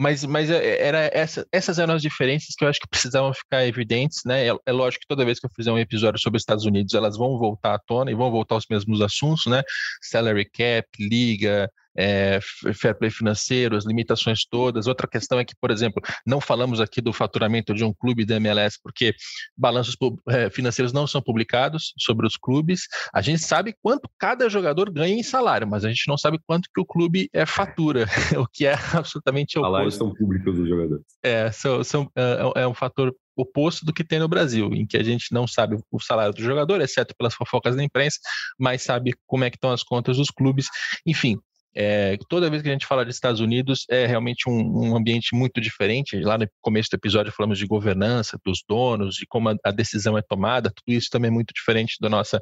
Mas, 0.00 0.24
mas 0.24 0.48
é, 0.48 0.80
era 0.80 1.10
essa, 1.12 1.46
essas 1.52 1.78
eram 1.78 1.92
as 1.92 2.00
diferenças 2.00 2.54
que 2.56 2.64
eu 2.64 2.68
acho 2.68 2.80
que 2.80 2.88
precisavam 2.88 3.34
ficar 3.34 3.66
evidentes, 3.66 4.20
né? 4.24 4.46
É, 4.46 4.56
é, 4.64 4.72
lógico 4.72 5.02
que 5.02 5.06
toda 5.06 5.26
vez 5.26 5.38
que 5.38 5.44
eu 5.44 5.50
fizer 5.54 5.70
um 5.70 5.78
episódio 5.78 6.18
sobre 6.18 6.38
os 6.38 6.42
Estados 6.42 6.64
Unidos, 6.64 6.94
elas 6.94 7.18
vão 7.18 7.36
voltar 7.38 7.74
à 7.74 7.78
tona 7.78 8.10
e 8.10 8.14
vão 8.14 8.30
voltar 8.30 8.54
aos 8.54 8.64
mesmos 8.70 9.02
assuntos, 9.02 9.44
né? 9.44 9.62
Salary 10.00 10.46
cap, 10.46 10.88
liga, 10.98 11.70
é, 11.96 12.38
fair 12.74 12.96
play 12.96 13.10
financeiro, 13.10 13.76
as 13.76 13.84
limitações 13.84 14.44
todas. 14.48 14.86
Outra 14.86 15.06
questão 15.06 15.38
é 15.38 15.44
que, 15.44 15.54
por 15.60 15.70
exemplo, 15.70 16.02
não 16.26 16.40
falamos 16.40 16.80
aqui 16.80 17.00
do 17.00 17.12
faturamento 17.12 17.74
de 17.74 17.84
um 17.84 17.92
clube 17.92 18.24
da 18.24 18.36
MLS, 18.36 18.78
porque 18.82 19.14
balanços 19.56 19.96
é, 20.28 20.50
financeiros 20.50 20.92
não 20.92 21.06
são 21.06 21.22
publicados 21.22 21.92
sobre 21.98 22.26
os 22.26 22.36
clubes. 22.36 22.82
A 23.12 23.20
gente 23.20 23.42
sabe 23.42 23.74
quanto 23.82 24.08
cada 24.18 24.48
jogador 24.48 24.90
ganha 24.90 25.14
em 25.14 25.22
salário, 25.22 25.66
mas 25.66 25.84
a 25.84 25.88
gente 25.88 26.08
não 26.08 26.16
sabe 26.16 26.38
quanto 26.46 26.68
que 26.72 26.80
o 26.80 26.86
clube 26.86 27.28
é 27.32 27.44
fatura, 27.46 28.06
o 28.38 28.46
que 28.46 28.66
é 28.66 28.74
absolutamente 28.92 29.58
oposto. 29.58 29.72
Salários 29.72 29.94
são 29.94 30.14
públicos 30.14 30.56
dos 30.56 30.68
jogadores. 30.68 31.04
É, 31.22 31.50
são, 31.52 31.84
são, 31.84 32.10
é, 32.16 32.62
é 32.62 32.66
um 32.66 32.74
fator 32.74 33.14
oposto 33.36 33.84
do 33.84 33.92
que 33.92 34.04
tem 34.04 34.18
no 34.18 34.28
Brasil, 34.28 34.72
em 34.74 34.86
que 34.86 34.96
a 34.96 35.02
gente 35.02 35.32
não 35.32 35.46
sabe 35.46 35.78
o 35.90 36.00
salário 36.00 36.34
do 36.34 36.42
jogador, 36.42 36.80
exceto 36.80 37.14
pelas 37.16 37.34
fofocas 37.34 37.74
da 37.76 37.82
imprensa, 37.82 38.18
mas 38.58 38.82
sabe 38.82 39.14
como 39.26 39.44
é 39.44 39.50
que 39.50 39.56
estão 39.56 39.72
as 39.72 39.82
contas 39.82 40.16
dos 40.16 40.30
clubes. 40.30 40.66
Enfim, 41.06 41.38
é, 41.74 42.16
toda 42.28 42.50
vez 42.50 42.62
que 42.62 42.68
a 42.68 42.72
gente 42.72 42.86
fala 42.86 43.04
de 43.04 43.12
Estados 43.12 43.40
Unidos, 43.40 43.84
é 43.88 44.04
realmente 44.06 44.48
um, 44.48 44.88
um, 44.88 44.96
ambiente 44.96 45.34
muito 45.34 45.60
diferente. 45.60 46.20
Lá 46.20 46.36
no 46.36 46.48
começo 46.60 46.90
do 46.90 46.96
episódio 46.96 47.32
falamos 47.32 47.58
de 47.58 47.66
governança, 47.66 48.38
dos 48.44 48.62
donos, 48.68 49.14
de 49.14 49.26
como 49.26 49.50
a, 49.50 49.54
a, 49.64 49.70
decisão 49.70 50.18
é 50.18 50.22
tomada. 50.22 50.70
Tudo 50.70 50.96
isso 50.96 51.08
também 51.10 51.28
é 51.28 51.32
muito 51.32 51.52
diferente 51.54 51.96
do, 52.00 52.08
nossa, 52.08 52.40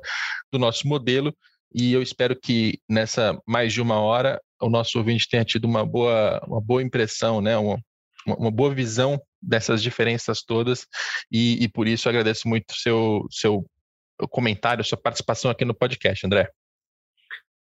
do 0.50 0.58
nosso 0.58 0.88
modelo. 0.88 1.34
E 1.74 1.92
eu 1.92 2.00
espero 2.00 2.38
que 2.40 2.78
nessa 2.88 3.38
mais 3.46 3.72
de 3.74 3.82
uma 3.82 4.00
hora 4.00 4.40
o 4.60 4.70
nosso 4.70 4.98
ouvinte 4.98 5.28
tenha 5.28 5.44
tido 5.44 5.66
uma 5.66 5.84
boa, 5.84 6.42
uma 6.46 6.60
boa 6.60 6.82
impressão, 6.82 7.40
né? 7.40 7.56
uma, 7.58 7.78
uma 8.26 8.50
boa 8.50 8.74
visão 8.74 9.20
dessas 9.42 9.82
diferenças 9.82 10.42
todas. 10.42 10.86
E, 11.30 11.62
e 11.62 11.68
por 11.68 11.86
isso 11.86 12.08
agradeço 12.08 12.48
muito 12.48 12.74
seu 12.74 13.26
seu 13.30 13.64
comentário, 14.30 14.82
sua 14.82 14.98
participação 14.98 15.50
aqui 15.50 15.64
no 15.64 15.74
podcast, 15.74 16.26
André. 16.26 16.48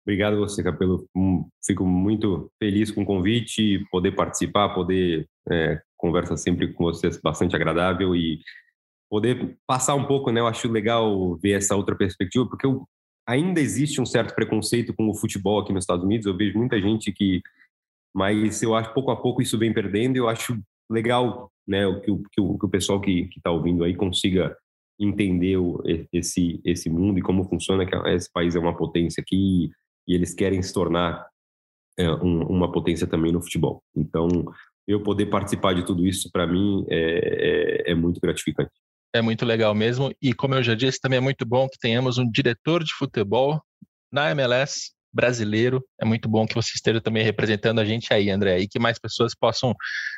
Obrigado 0.08 0.38
você, 0.38 0.64
Capelo. 0.64 1.06
Hum, 1.14 1.46
fico 1.62 1.86
muito 1.86 2.50
feliz 2.58 2.90
com 2.90 3.02
o 3.02 3.06
convite, 3.06 3.86
poder 3.92 4.14
participar, 4.14 4.70
poder 4.70 5.28
é, 5.52 5.82
conversa 5.98 6.38
sempre 6.38 6.72
com 6.72 6.86
vocês 6.86 7.20
bastante 7.22 7.58
agradável 7.58 8.16
e 8.16 8.40
poder 9.10 9.58
passar 9.68 9.96
um 9.96 10.06
pouco, 10.06 10.32
né? 10.32 10.40
Eu 10.40 10.48
acho 10.48 10.72
legal 10.72 11.36
ver 11.36 11.58
essa 11.58 11.76
outra 11.76 11.94
perspectiva, 11.94 12.48
porque 12.48 12.66
eu, 12.66 12.88
ainda 13.28 13.60
existe 13.60 14.00
um 14.00 14.06
certo 14.06 14.34
preconceito 14.34 14.94
com 14.94 15.10
o 15.10 15.14
futebol 15.14 15.60
aqui 15.60 15.74
nos 15.74 15.84
Estados 15.84 16.06
Unidos. 16.06 16.26
Eu 16.26 16.38
vejo 16.38 16.58
muita 16.58 16.80
gente 16.80 17.12
que, 17.12 17.42
mas 18.16 18.64
eu 18.64 18.76
acho 18.76 18.94
pouco 18.94 19.12
a 19.12 19.22
pouco 19.22 19.42
isso 19.42 19.58
vem 19.58 19.74
perdendo. 19.74 20.16
Eu 20.16 20.30
acho 20.30 20.58
legal, 20.90 21.52
né? 21.68 21.80
Que 22.00 22.12
o, 22.12 22.24
que 22.32 22.40
o, 22.40 22.58
que 22.58 22.66
o 22.66 22.70
pessoal 22.70 23.02
que 23.02 23.28
está 23.36 23.52
ouvindo 23.52 23.84
aí 23.84 23.94
consiga 23.94 24.56
entender 24.98 25.58
esse 26.14 26.62
esse 26.64 26.90
mundo 26.90 27.20
e 27.20 27.22
como 27.22 27.44
funciona. 27.44 27.86
Que 27.86 27.94
esse 28.12 28.32
país 28.32 28.56
é 28.56 28.60
uma 28.60 28.74
potência 28.74 29.20
aqui 29.20 29.70
e 30.08 30.14
eles 30.14 30.34
querem 30.34 30.62
se 30.62 30.74
tornar 30.74 31.28
é, 31.98 32.10
um, 32.10 32.44
uma 32.48 32.72
potência 32.72 33.08
também 33.08 33.32
no 33.32 33.42
futebol. 33.42 33.84
Então, 33.96 34.28
eu 34.88 35.04
poder 35.04 35.26
participar 35.26 35.74
de 35.74 35.86
tudo 35.86 36.06
isso, 36.06 36.32
para 36.32 36.48
mim, 36.48 36.86
é, 36.90 37.86
é, 37.88 37.92
é 37.92 37.96
muito 37.96 38.22
gratificante. 38.22 38.72
É 39.14 39.22
muito 39.22 39.46
legal 39.46 39.74
mesmo. 39.74 40.14
E 40.22 40.34
como 40.34 40.56
eu 40.56 40.64
já 40.64 40.76
disse, 40.76 41.00
também 41.00 41.18
é 41.18 41.22
muito 41.22 41.46
bom 41.46 41.68
que 41.68 41.80
tenhamos 41.80 42.18
um 42.18 42.30
diretor 42.30 42.84
de 42.84 42.94
futebol 42.94 43.62
na 44.12 44.32
MLS 44.32 44.92
brasileiro. 45.12 45.84
É 46.00 46.06
muito 46.06 46.30
bom 46.30 46.46
que 46.46 46.54
você 46.54 46.72
esteja 46.76 47.02
também 47.02 47.24
representando 47.24 47.80
a 47.80 47.86
gente 47.86 48.14
aí, 48.14 48.30
André, 48.30 48.60
e 48.60 48.68
que 48.68 48.80
mais 48.80 49.00
pessoas 49.00 49.34
possam 49.34 49.74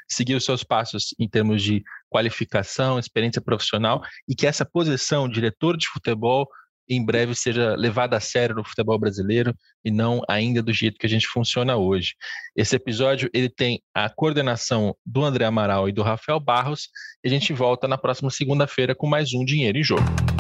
seguir 0.10 0.36
os 0.36 0.44
seus 0.44 0.64
passos 0.64 1.16
em 1.18 1.28
termos 1.28 1.64
de 1.64 1.84
qualificação, 2.10 3.00
experiência 3.00 3.42
profissional 3.42 4.02
e 4.28 4.36
que 4.36 4.46
essa 4.46 4.66
posição, 4.66 5.30
diretor 5.30 5.78
de 5.78 5.88
futebol, 5.88 6.48
em 6.90 7.06
breve 7.06 7.36
seja 7.36 7.76
levada 7.76 8.18
a 8.18 8.20
sério 8.20 8.56
no 8.56 8.64
futebol 8.64 8.98
brasileiro 8.98 9.54
e 9.86 9.92
não 9.92 10.22
ainda 10.28 10.62
do 10.62 10.74
jeito 10.74 10.98
que 10.98 11.06
a 11.06 11.10
gente 11.10 11.28
funciona 11.28 11.78
hoje. 11.78 12.16
Esse 12.56 12.76
episódio 12.76 13.30
ele 13.34 13.50
tem 13.50 13.82
a 13.94 14.10
coordenação 14.10 14.96
do 15.06 15.24
André 15.24 15.46
Amaral 15.46 15.88
e 15.88 15.92
do 15.92 16.02
Rafael 16.02 16.40
Barros 16.40 16.90
e 17.24 17.28
a 17.28 17.32
gente 17.32 17.54
volta 17.54 17.88
na 17.88 17.98
próxima 17.98 18.32
segunda-feira 18.32 18.96
com 18.96 19.08
mais 19.08 19.34
um 19.34 19.46
Dinheiro 19.46 19.78
em 19.78 19.84
Jogo. 19.84 20.39